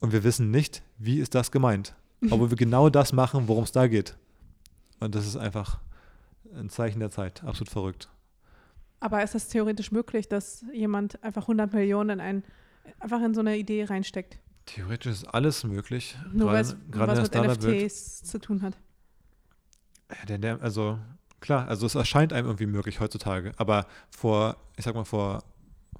und 0.00 0.12
wir 0.12 0.24
wissen 0.24 0.50
nicht, 0.50 0.82
wie 0.98 1.20
ist 1.20 1.34
das 1.34 1.50
gemeint. 1.50 1.94
Obwohl 2.30 2.50
wir 2.50 2.56
genau 2.56 2.88
das 2.88 3.12
machen, 3.12 3.46
worum 3.46 3.64
es 3.64 3.72
da 3.72 3.86
geht. 3.86 4.16
Und 5.00 5.14
das 5.14 5.26
ist 5.26 5.36
einfach 5.36 5.80
ein 6.54 6.70
Zeichen 6.70 7.00
der 7.00 7.10
Zeit. 7.10 7.44
Absolut 7.44 7.68
verrückt. 7.68 8.08
Aber 9.00 9.22
ist 9.22 9.34
es 9.34 9.48
theoretisch 9.48 9.92
möglich, 9.92 10.28
dass 10.28 10.64
jemand 10.72 11.22
einfach 11.22 11.42
100 11.42 11.72
Millionen 11.74 12.10
in 12.10 12.20
ein, 12.20 12.44
einfach 12.98 13.22
in 13.22 13.34
so 13.34 13.40
eine 13.40 13.58
Idee 13.58 13.84
reinsteckt? 13.84 14.38
Theoretisch 14.64 15.12
ist 15.12 15.24
alles 15.24 15.64
möglich. 15.64 16.16
Nur 16.32 16.50
weil 16.50 16.62
es 16.62 16.76
was 16.88 17.30
mit 17.30 17.34
NFTs 17.34 18.24
zu 18.24 18.38
tun 18.38 18.62
hat. 18.62 18.78
Der, 20.28 20.38
der, 20.38 20.62
also 20.62 20.98
klar, 21.46 21.68
also 21.68 21.86
es 21.86 21.94
erscheint 21.94 22.32
einem 22.32 22.46
irgendwie 22.46 22.66
möglich 22.66 23.00
heutzutage. 23.00 23.52
Aber 23.56 23.86
vor, 24.10 24.56
ich 24.76 24.84
sag 24.84 24.94
mal, 24.94 25.04
vor, 25.04 25.42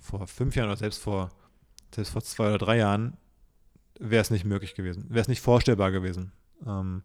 vor 0.00 0.26
fünf 0.26 0.56
Jahren 0.56 0.68
oder 0.68 0.76
selbst 0.76 1.02
vor, 1.02 1.30
selbst 1.94 2.12
vor 2.12 2.22
zwei 2.22 2.48
oder 2.48 2.58
drei 2.58 2.76
Jahren 2.78 3.16
wäre 3.98 4.20
es 4.20 4.30
nicht 4.30 4.44
möglich 4.44 4.74
gewesen, 4.74 5.06
wäre 5.08 5.20
es 5.20 5.28
nicht 5.28 5.40
vorstellbar 5.40 5.90
gewesen. 5.92 6.32
Ähm, 6.66 7.02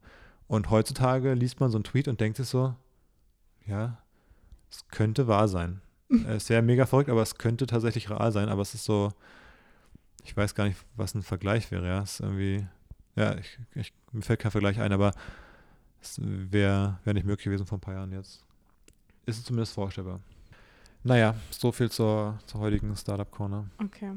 und 0.48 0.70
heutzutage 0.70 1.34
liest 1.34 1.60
man 1.60 1.72
so 1.72 1.78
einen 1.78 1.86
Tweet 1.86 2.08
und 2.08 2.20
denkt 2.20 2.38
sich 2.38 2.48
so, 2.48 2.76
ja, 3.66 4.00
es 4.70 4.88
könnte 4.90 5.28
wahr 5.28 5.48
sein. 5.48 5.82
Es 6.28 6.50
wäre 6.50 6.62
mega 6.62 6.86
verrückt, 6.86 7.10
aber 7.10 7.22
es 7.22 7.38
könnte 7.38 7.68
tatsächlich 7.68 8.10
real 8.10 8.34
sein. 8.34 8.50
Aber 8.50 8.62
es 8.62 8.74
ist 8.74 8.84
so, 8.84 9.14
ich 10.26 10.36
weiß 10.36 10.56
gar 10.56 10.66
nicht, 10.66 10.78
was 10.98 11.16
ein 11.16 11.24
Vergleich 11.24 11.72
wäre. 11.72 11.88
Ja, 11.88 12.02
es 12.02 12.16
ist 12.16 12.20
irgendwie, 12.20 12.68
ja, 13.16 13.38
ich, 13.38 13.58
ich, 13.76 13.94
mir 14.12 14.22
fällt 14.22 14.42
kein 14.42 14.52
Vergleich 14.52 14.82
ein, 14.82 14.92
aber 14.92 15.14
es 16.02 16.20
wäre 16.22 17.00
wär 17.04 17.14
nicht 17.14 17.26
möglich 17.26 17.46
gewesen 17.46 17.66
vor 17.66 17.78
ein 17.78 17.82
paar 17.82 17.94
Jahren 17.94 18.12
jetzt. 18.12 18.44
Ist 19.26 19.38
es 19.38 19.44
zumindest 19.44 19.74
vorstellbar. 19.74 20.20
Naja, 21.04 21.36
so 21.50 21.72
viel 21.72 21.90
zur, 21.90 22.40
zur 22.46 22.60
heutigen 22.60 22.96
Startup 22.96 23.30
Corner. 23.30 23.66
Okay. 23.84 24.14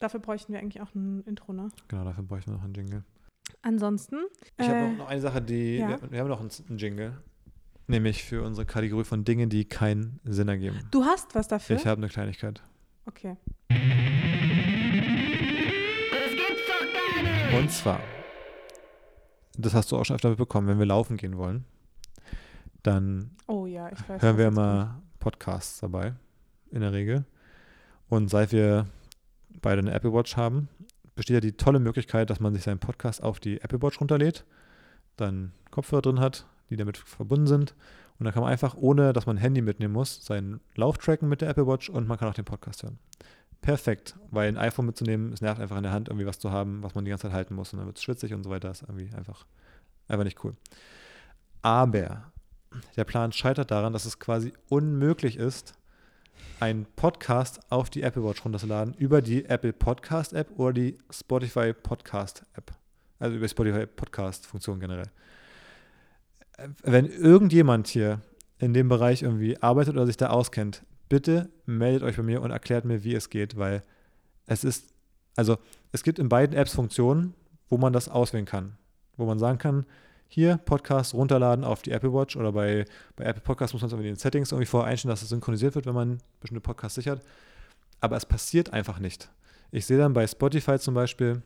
Dafür 0.00 0.20
bräuchten 0.20 0.52
wir 0.52 0.60
eigentlich 0.60 0.82
auch 0.82 0.94
ein 0.94 1.22
Intro, 1.24 1.52
ne? 1.52 1.68
Genau, 1.88 2.04
dafür 2.04 2.24
bräuchten 2.24 2.50
wir 2.50 2.56
noch 2.56 2.64
einen 2.64 2.74
Jingle. 2.74 3.04
Ansonsten. 3.62 4.16
Ich 4.58 4.66
äh, 4.66 4.68
habe 4.68 4.96
noch 4.96 5.08
eine 5.08 5.20
Sache, 5.20 5.40
die. 5.40 5.78
Ja. 5.78 5.88
Wir, 5.88 6.10
wir, 6.10 6.20
haben 6.20 6.28
noch 6.28 6.40
einen, 6.40 6.50
einen 6.68 6.78
Jingle. 6.78 7.16
Nämlich 7.86 8.22
für 8.24 8.42
unsere 8.42 8.66
Kategorie 8.66 9.04
von 9.04 9.24
Dingen, 9.24 9.48
die 9.48 9.64
keinen 9.64 10.20
Sinn 10.24 10.48
ergeben. 10.48 10.78
Du 10.90 11.04
hast 11.04 11.34
was 11.34 11.48
dafür? 11.48 11.76
Ich 11.76 11.86
habe 11.86 11.98
eine 11.98 12.08
Kleinigkeit. 12.10 12.62
Okay. 13.06 13.36
Und 17.56 17.70
zwar, 17.70 18.00
das 19.64 19.74
hast 19.74 19.90
du 19.92 19.96
auch 19.96 20.04
schon 20.04 20.16
öfter 20.16 20.30
mitbekommen, 20.30 20.68
wenn 20.68 20.78
wir 20.78 20.86
laufen 20.86 21.16
gehen 21.16 21.36
wollen, 21.36 21.64
dann 22.82 23.30
oh 23.46 23.66
ja, 23.66 23.90
weiß, 23.90 24.22
hören 24.22 24.38
wir 24.38 24.48
immer 24.48 25.02
Podcasts 25.18 25.80
dabei, 25.80 26.14
in 26.70 26.80
der 26.80 26.92
Regel. 26.92 27.24
Und 28.08 28.30
seit 28.30 28.52
wir 28.52 28.86
beide 29.60 29.80
eine 29.80 29.92
Apple 29.92 30.12
Watch 30.12 30.36
haben, 30.36 30.68
besteht 31.14 31.34
ja 31.34 31.40
die 31.40 31.56
tolle 31.56 31.80
Möglichkeit, 31.80 32.30
dass 32.30 32.40
man 32.40 32.54
sich 32.54 32.62
seinen 32.62 32.78
Podcast 32.78 33.22
auf 33.22 33.40
die 33.40 33.60
Apple 33.60 33.82
Watch 33.82 34.00
runterlädt, 34.00 34.44
dann 35.16 35.52
Kopfhörer 35.70 36.02
drin 36.02 36.20
hat, 36.20 36.46
die 36.70 36.76
damit 36.76 36.96
verbunden 36.96 37.46
sind. 37.46 37.74
Und 38.18 38.24
dann 38.24 38.32
kann 38.32 38.42
man 38.42 38.50
einfach, 38.50 38.76
ohne 38.76 39.12
dass 39.12 39.26
man 39.26 39.36
ein 39.36 39.40
Handy 39.40 39.60
mitnehmen 39.60 39.94
muss, 39.94 40.24
seinen 40.24 40.60
Lauf 40.74 40.98
tracken 40.98 41.28
mit 41.28 41.40
der 41.40 41.50
Apple 41.50 41.66
Watch 41.66 41.88
und 41.88 42.06
man 42.06 42.18
kann 42.18 42.28
auch 42.28 42.34
den 42.34 42.44
Podcast 42.44 42.82
hören. 42.82 42.98
Perfekt, 43.60 44.16
weil 44.30 44.48
ein 44.48 44.56
iPhone 44.56 44.86
mitzunehmen, 44.86 45.32
es 45.32 45.40
nervt 45.40 45.60
einfach 45.60 45.76
in 45.76 45.82
der 45.82 45.92
Hand, 45.92 46.08
irgendwie 46.08 46.26
was 46.26 46.38
zu 46.38 46.50
haben, 46.50 46.82
was 46.82 46.94
man 46.94 47.04
die 47.04 47.10
ganze 47.10 47.22
Zeit 47.22 47.32
halten 47.32 47.54
muss 47.54 47.72
und 47.72 47.78
dann 47.78 47.86
wird 47.86 47.98
es 47.98 48.02
schwitzig 48.02 48.32
und 48.32 48.44
so 48.44 48.50
weiter. 48.50 48.70
Ist 48.70 48.82
irgendwie 48.82 49.14
einfach, 49.14 49.46
einfach 50.06 50.24
nicht 50.24 50.42
cool. 50.44 50.54
Aber 51.62 52.30
der 52.96 53.04
Plan 53.04 53.32
scheitert 53.32 53.70
daran, 53.70 53.92
dass 53.92 54.04
es 54.04 54.18
quasi 54.18 54.52
unmöglich 54.68 55.36
ist, 55.36 55.74
einen 56.60 56.86
Podcast 56.96 57.60
auf 57.70 57.90
die 57.90 58.02
Apple 58.02 58.24
Watch 58.24 58.44
runterzuladen 58.44 58.94
über 58.94 59.22
die 59.22 59.44
Apple 59.44 59.72
Podcast 59.72 60.32
App 60.32 60.50
oder 60.58 60.72
die 60.72 60.98
Spotify 61.10 61.72
Podcast 61.72 62.44
App. 62.54 62.72
Also 63.18 63.36
über 63.36 63.46
die 63.46 63.50
Spotify 63.50 63.86
Podcast 63.86 64.46
Funktion 64.46 64.80
generell. 64.80 65.10
Wenn 66.82 67.06
irgendjemand 67.06 67.88
hier 67.88 68.20
in 68.58 68.74
dem 68.74 68.88
Bereich 68.88 69.22
irgendwie 69.22 69.60
arbeitet 69.62 69.94
oder 69.94 70.06
sich 70.06 70.16
da 70.16 70.30
auskennt, 70.30 70.82
bitte 71.08 71.50
meldet 71.66 72.02
euch 72.02 72.16
bei 72.16 72.22
mir 72.22 72.42
und 72.42 72.50
erklärt 72.50 72.84
mir, 72.84 73.04
wie 73.04 73.14
es 73.14 73.30
geht, 73.30 73.56
weil 73.56 73.82
es 74.46 74.64
ist, 74.64 74.92
also 75.36 75.58
es 75.92 76.02
gibt 76.02 76.18
in 76.18 76.28
beiden 76.28 76.56
Apps 76.56 76.74
Funktionen, 76.74 77.34
wo 77.68 77.76
man 77.78 77.92
das 77.92 78.08
auswählen 78.08 78.46
kann. 78.46 78.76
Wo 79.16 79.26
man 79.26 79.38
sagen 79.38 79.58
kann, 79.58 79.86
hier 80.28 80.58
Podcast 80.58 81.14
runterladen 81.14 81.64
auf 81.64 81.82
die 81.82 81.90
Apple 81.90 82.12
Watch 82.12 82.36
oder 82.36 82.52
bei, 82.52 82.84
bei 83.16 83.24
Apple 83.24 83.42
Podcast 83.42 83.72
muss 83.72 83.82
man 83.82 83.90
es 83.90 83.96
in 83.96 84.02
den 84.02 84.16
Settings 84.16 84.52
irgendwie 84.52 84.66
vorher 84.66 84.90
einstellen, 84.90 85.10
dass 85.10 85.22
es 85.22 85.30
synchronisiert 85.30 85.74
wird, 85.74 85.86
wenn 85.86 85.94
man 85.94 86.18
bestimmte 86.40 86.60
Podcasts 86.60 86.96
sichert. 86.96 87.22
Aber 88.00 88.16
es 88.16 88.26
passiert 88.26 88.72
einfach 88.72 88.98
nicht. 88.98 89.30
Ich 89.70 89.86
sehe 89.86 89.98
dann 89.98 90.12
bei 90.12 90.26
Spotify 90.26 90.78
zum 90.78 90.94
Beispiel 90.94 91.42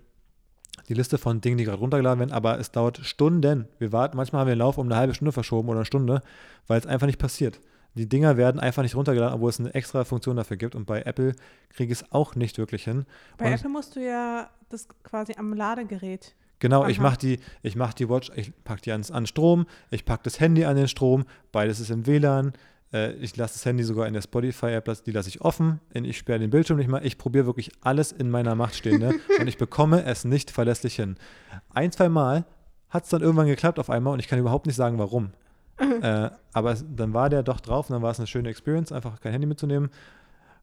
die 0.88 0.94
Liste 0.94 1.18
von 1.18 1.40
Dingen, 1.40 1.58
die 1.58 1.64
gerade 1.64 1.78
runtergeladen 1.78 2.18
werden, 2.18 2.32
aber 2.32 2.58
es 2.58 2.72
dauert 2.72 2.98
Stunden. 2.98 3.68
Wir 3.78 3.92
warten, 3.92 4.16
manchmal 4.16 4.40
haben 4.40 4.48
wir 4.48 4.54
den 4.54 4.60
Lauf 4.60 4.78
um 4.78 4.86
eine 4.86 4.96
halbe 4.96 5.14
Stunde 5.14 5.32
verschoben 5.32 5.68
oder 5.68 5.78
eine 5.78 5.86
Stunde, 5.86 6.22
weil 6.66 6.78
es 6.78 6.86
einfach 6.86 7.06
nicht 7.06 7.18
passiert. 7.18 7.60
Die 7.94 8.08
Dinger 8.08 8.36
werden 8.36 8.60
einfach 8.60 8.82
nicht 8.82 8.96
runtergeladen, 8.96 9.34
obwohl 9.34 9.50
es 9.50 9.60
eine 9.60 9.74
extra 9.74 10.04
Funktion 10.04 10.36
dafür 10.36 10.56
gibt. 10.56 10.74
Und 10.74 10.86
bei 10.86 11.02
Apple 11.02 11.34
kriege 11.70 11.92
ich 11.92 12.00
es 12.00 12.12
auch 12.12 12.34
nicht 12.34 12.58
wirklich 12.58 12.84
hin. 12.84 13.04
Bei 13.36 13.46
und 13.46 13.52
Apple 13.52 13.68
musst 13.68 13.96
du 13.96 14.00
ja 14.00 14.48
das 14.70 14.88
quasi 15.02 15.34
am 15.36 15.52
Ladegerät 15.52 16.34
Genau, 16.62 16.82
Aha. 16.82 16.90
ich 16.90 17.00
mache 17.00 17.18
die, 17.18 17.40
mach 17.74 17.92
die 17.92 18.08
Watch, 18.08 18.30
ich 18.36 18.52
packe 18.62 18.82
die 18.82 18.92
ans, 18.92 19.10
an 19.10 19.26
Strom, 19.26 19.66
ich 19.90 20.04
packe 20.04 20.22
das 20.22 20.38
Handy 20.38 20.64
an 20.64 20.76
den 20.76 20.86
Strom, 20.86 21.24
beides 21.50 21.80
ist 21.80 21.90
im 21.90 22.06
WLAN. 22.06 22.52
Äh, 22.92 23.14
ich 23.14 23.36
lasse 23.36 23.54
das 23.54 23.64
Handy 23.64 23.82
sogar 23.82 24.06
in 24.06 24.14
der 24.14 24.22
Spotify-App, 24.22 25.02
die 25.04 25.10
lasse 25.10 25.28
ich 25.28 25.40
offen. 25.40 25.80
Ich 25.92 26.18
sperre 26.18 26.38
den 26.38 26.50
Bildschirm 26.50 26.76
nicht 26.78 26.88
mal. 26.88 27.04
Ich 27.04 27.18
probiere 27.18 27.46
wirklich 27.46 27.72
alles 27.80 28.12
in 28.12 28.30
meiner 28.30 28.54
Macht 28.54 28.76
Stehende 28.76 29.12
und 29.40 29.48
ich 29.48 29.58
bekomme 29.58 30.04
es 30.04 30.24
nicht 30.24 30.52
verlässlich 30.52 30.94
hin. 30.94 31.16
Ein, 31.70 31.90
zwei 31.90 32.08
Mal 32.08 32.44
hat 32.90 33.02
es 33.02 33.10
dann 33.10 33.22
irgendwann 33.22 33.48
geklappt 33.48 33.80
auf 33.80 33.90
einmal 33.90 34.12
und 34.12 34.20
ich 34.20 34.28
kann 34.28 34.38
überhaupt 34.38 34.66
nicht 34.66 34.76
sagen, 34.76 35.00
warum. 35.00 35.32
äh, 36.02 36.30
aber 36.52 36.72
es, 36.72 36.84
dann 36.88 37.12
war 37.14 37.28
der 37.28 37.42
doch 37.42 37.60
drauf 37.60 37.88
und 37.88 37.94
dann 37.94 38.02
war 38.02 38.10
es 38.10 38.18
eine 38.18 38.26
schöne 38.26 38.48
Experience, 38.48 38.92
einfach 38.92 39.20
kein 39.20 39.32
Handy 39.32 39.46
mitzunehmen. 39.46 39.90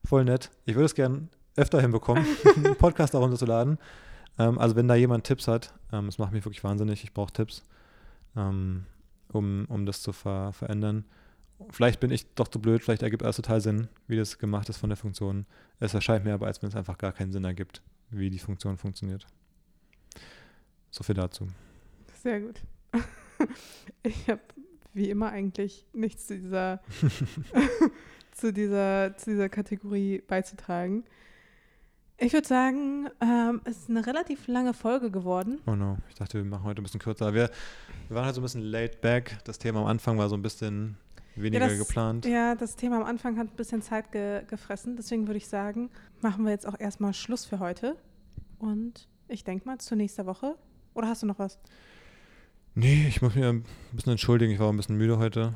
Voll 0.04 0.24
nett. 0.24 0.50
Ich 0.64 0.74
würde 0.74 0.86
es 0.86 0.94
gerne 0.94 1.28
öfter 1.56 1.80
hinbekommen, 1.80 2.24
einen 2.56 2.76
Podcast 2.76 3.14
darunter 3.14 3.36
zu 3.36 3.46
laden. 3.46 3.78
Ähm, 4.38 4.58
also 4.58 4.76
wenn 4.76 4.88
da 4.88 4.94
jemand 4.94 5.24
Tipps 5.24 5.48
hat, 5.48 5.74
ähm, 5.92 6.06
das 6.06 6.18
macht 6.18 6.32
mich 6.32 6.44
wirklich 6.44 6.64
wahnsinnig, 6.64 7.04
ich 7.04 7.12
brauche 7.12 7.32
Tipps, 7.32 7.62
ähm, 8.36 8.86
um, 9.32 9.66
um 9.68 9.86
das 9.86 10.02
zu 10.02 10.12
ver 10.12 10.52
verändern. 10.52 11.04
Vielleicht 11.68 12.00
bin 12.00 12.10
ich 12.10 12.34
doch 12.34 12.48
zu 12.48 12.58
blöd, 12.58 12.82
vielleicht 12.82 13.02
ergibt 13.02 13.22
alles 13.22 13.36
total 13.36 13.60
Sinn, 13.60 13.88
wie 14.06 14.16
das 14.16 14.38
gemacht 14.38 14.70
ist 14.70 14.78
von 14.78 14.88
der 14.88 14.96
Funktion. 14.96 15.44
Es 15.78 15.92
erscheint 15.92 16.24
mir 16.24 16.32
aber, 16.32 16.46
als 16.46 16.62
wenn 16.62 16.70
es 16.70 16.76
einfach 16.76 16.96
gar 16.96 17.12
keinen 17.12 17.32
Sinn 17.32 17.44
ergibt, 17.44 17.82
wie 18.08 18.30
die 18.30 18.38
Funktion 18.38 18.78
funktioniert. 18.78 19.26
So 20.90 21.04
viel 21.04 21.14
dazu. 21.14 21.48
Sehr 22.22 22.40
gut. 22.40 22.62
Ich 24.02 24.28
habe 24.28 24.40
wie 24.92 25.10
immer 25.10 25.30
eigentlich 25.30 25.86
nichts 25.92 26.26
zu 26.26 26.38
dieser, 26.38 26.80
zu 28.32 28.52
dieser, 28.52 29.16
zu 29.16 29.30
dieser 29.30 29.48
Kategorie 29.48 30.22
beizutragen. 30.26 31.04
Ich 32.22 32.34
würde 32.34 32.46
sagen, 32.46 33.08
ähm, 33.22 33.62
es 33.64 33.78
ist 33.78 33.90
eine 33.90 34.06
relativ 34.06 34.46
lange 34.46 34.74
Folge 34.74 35.10
geworden. 35.10 35.58
Oh 35.66 35.74
no, 35.74 35.96
ich 36.10 36.16
dachte, 36.16 36.36
wir 36.36 36.44
machen 36.44 36.64
heute 36.64 36.82
ein 36.82 36.84
bisschen 36.84 37.00
kürzer. 37.00 37.32
Wir, 37.32 37.50
wir 38.08 38.14
waren 38.14 38.26
halt 38.26 38.34
so 38.34 38.42
ein 38.42 38.44
bisschen 38.44 38.60
laid 38.60 39.00
back. 39.00 39.38
Das 39.44 39.58
Thema 39.58 39.80
am 39.80 39.86
Anfang 39.86 40.18
war 40.18 40.28
so 40.28 40.36
ein 40.36 40.42
bisschen 40.42 40.98
weniger 41.34 41.64
ja, 41.64 41.70
das, 41.70 41.78
geplant. 41.78 42.26
Ja, 42.26 42.54
das 42.54 42.76
Thema 42.76 42.98
am 42.98 43.04
Anfang 43.04 43.38
hat 43.38 43.46
ein 43.46 43.56
bisschen 43.56 43.80
Zeit 43.80 44.12
ge 44.12 44.42
gefressen. 44.46 44.96
Deswegen 44.96 45.28
würde 45.28 45.38
ich 45.38 45.48
sagen, 45.48 45.90
machen 46.20 46.44
wir 46.44 46.50
jetzt 46.50 46.68
auch 46.68 46.78
erstmal 46.78 47.14
Schluss 47.14 47.46
für 47.46 47.58
heute. 47.58 47.96
Und 48.58 49.08
ich 49.28 49.42
denke 49.42 49.66
mal 49.66 49.78
zur 49.78 49.96
nächsten 49.96 50.26
Woche. 50.26 50.56
Oder 50.92 51.08
hast 51.08 51.22
du 51.22 51.26
noch 51.26 51.38
was? 51.38 51.58
Nee, 52.80 53.06
ich 53.08 53.20
muss 53.20 53.34
mich 53.34 53.44
ein 53.44 53.64
bisschen 53.92 54.12
entschuldigen. 54.12 54.52
Ich 54.52 54.58
war 54.58 54.70
ein 54.72 54.76
bisschen 54.78 54.96
müde 54.96 55.18
heute. 55.18 55.52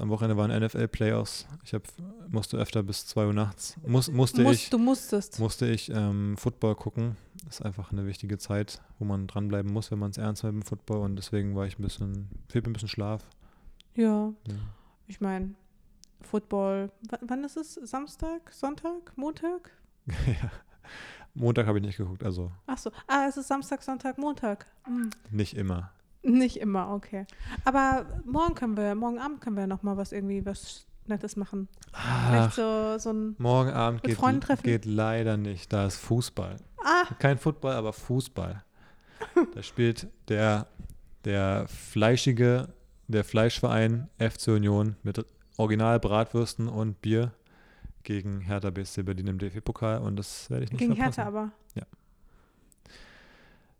am 0.00 0.08
Wochenende 0.10 0.36
waren 0.36 0.50
NFL-Playoffs. 0.50 1.46
Ich 1.64 1.72
hab, 1.72 1.82
musste 2.28 2.56
öfter 2.56 2.82
bis 2.82 3.06
2 3.06 3.26
Uhr 3.26 3.32
nachts. 3.32 3.76
Muss, 3.86 4.10
musste 4.10 4.42
Musst, 4.42 4.64
ich, 4.64 4.70
Du 4.70 4.78
musstest. 4.78 5.38
musste 5.38 5.66
ich 5.66 5.88
ähm, 5.90 6.36
Football 6.36 6.74
gucken. 6.74 7.16
Das 7.44 7.60
ist 7.60 7.62
einfach 7.64 7.92
eine 7.92 8.06
wichtige 8.06 8.38
Zeit, 8.38 8.82
wo 8.98 9.04
man 9.04 9.28
dranbleiben 9.28 9.72
muss, 9.72 9.92
wenn 9.92 10.00
man 10.00 10.10
es 10.10 10.18
ernst 10.18 10.42
nimmt 10.42 10.56
mit 10.56 10.64
dem 10.64 10.68
Football. 10.68 10.98
Und 10.98 11.14
deswegen 11.14 11.54
war 11.54 11.64
ich 11.66 11.78
ein 11.78 11.82
bisschen, 11.82 12.28
fehlt 12.48 12.64
mir 12.66 12.70
ein 12.70 12.72
bisschen 12.72 12.88
Schlaf. 12.88 13.22
Ja, 13.94 14.32
Ja. 14.48 14.54
ich 15.06 15.20
meine, 15.20 15.54
Football, 16.22 16.90
w 17.08 17.16
wann 17.28 17.44
ist 17.44 17.56
es? 17.56 17.74
Samstag, 17.74 18.50
Sonntag, 18.52 19.12
Montag? 19.16 19.70
ja. 20.08 20.50
Montag 21.34 21.66
habe 21.68 21.78
ich 21.78 21.84
nicht 21.84 21.98
geguckt, 21.98 22.24
also 22.24 22.50
Ach 22.66 22.78
so, 22.78 22.90
ah, 23.06 23.26
es 23.28 23.36
ist 23.36 23.46
Samstag, 23.46 23.82
Sonntag, 23.82 24.18
Montag. 24.18 24.66
Hm. 24.84 25.10
nicht 25.30 25.54
immer. 25.56 25.92
Nicht 26.24 26.56
immer, 26.56 26.90
okay. 26.90 27.26
Aber 27.64 28.06
morgen 28.24 28.54
können 28.54 28.76
wir, 28.76 28.94
morgen 28.94 29.18
Abend 29.18 29.40
können 29.40 29.56
wir 29.56 29.66
noch 29.66 29.82
mal 29.82 29.96
was 29.96 30.12
irgendwie 30.12 30.44
was 30.44 30.86
Nettes 31.06 31.36
machen. 31.36 31.68
Vielleicht 31.92 32.48
Ach, 32.48 32.52
so, 32.52 32.98
so 32.98 33.12
ein, 33.12 33.34
morgen 33.38 33.70
Abend 33.70 34.06
mit 34.06 34.18
geht, 34.18 34.62
geht 34.62 34.84
leider 34.86 35.36
nicht. 35.36 35.72
Da 35.72 35.86
ist 35.86 35.96
Fußball. 35.96 36.56
ah, 36.82 37.04
Kein 37.18 37.38
Football, 37.38 37.74
aber 37.74 37.92
Fußball. 37.92 38.64
Da 39.54 39.62
spielt 39.62 40.08
der, 40.28 40.66
der 41.24 41.66
fleischige, 41.68 42.68
der 43.06 43.24
Fleischverein 43.24 44.08
FC 44.18 44.48
Union 44.48 44.96
mit 45.02 45.24
Original 45.56 46.00
Bratwürsten 46.00 46.68
und 46.68 47.00
Bier 47.02 47.32
gegen 48.02 48.40
Hertha 48.40 48.70
BSC 48.70 49.02
Berlin 49.02 49.26
im 49.28 49.38
DFB-Pokal 49.38 49.98
und 50.00 50.16
das 50.16 50.50
werde 50.50 50.64
ich 50.64 50.72
nicht 50.72 50.78
gegen 50.80 50.96
verpassen. 50.96 51.22
Hertha 51.22 51.28
aber. 51.28 51.52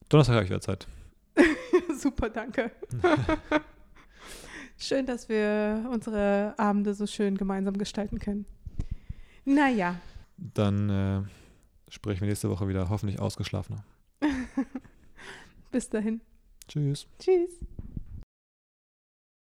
Donnerstag 0.09 0.35
habe 0.35 0.45
ich 0.45 0.51
wieder 0.51 0.61
Zeit. 0.61 0.87
Super, 2.05 2.29
danke. 2.29 2.71
schön, 4.77 5.07
dass 5.07 5.31
wir 5.31 5.89
unsere 5.91 6.53
Abende 6.59 6.93
so 6.93 7.07
schön 7.07 7.39
gemeinsam 7.39 7.79
gestalten 7.79 8.19
können. 8.19 8.45
Naja, 9.47 9.97
Dann 10.37 10.91
äh, 10.91 11.23
sprechen 11.91 12.21
wir 12.21 12.29
nächste 12.29 12.51
Woche 12.51 12.69
wieder 12.69 12.91
hoffentlich 12.91 13.21
ausgeschlafener. 13.21 13.83
bis 15.73 15.89
dahin. 15.89 16.21
Tschüss. 16.69 17.07
Tschüss. 17.19 17.59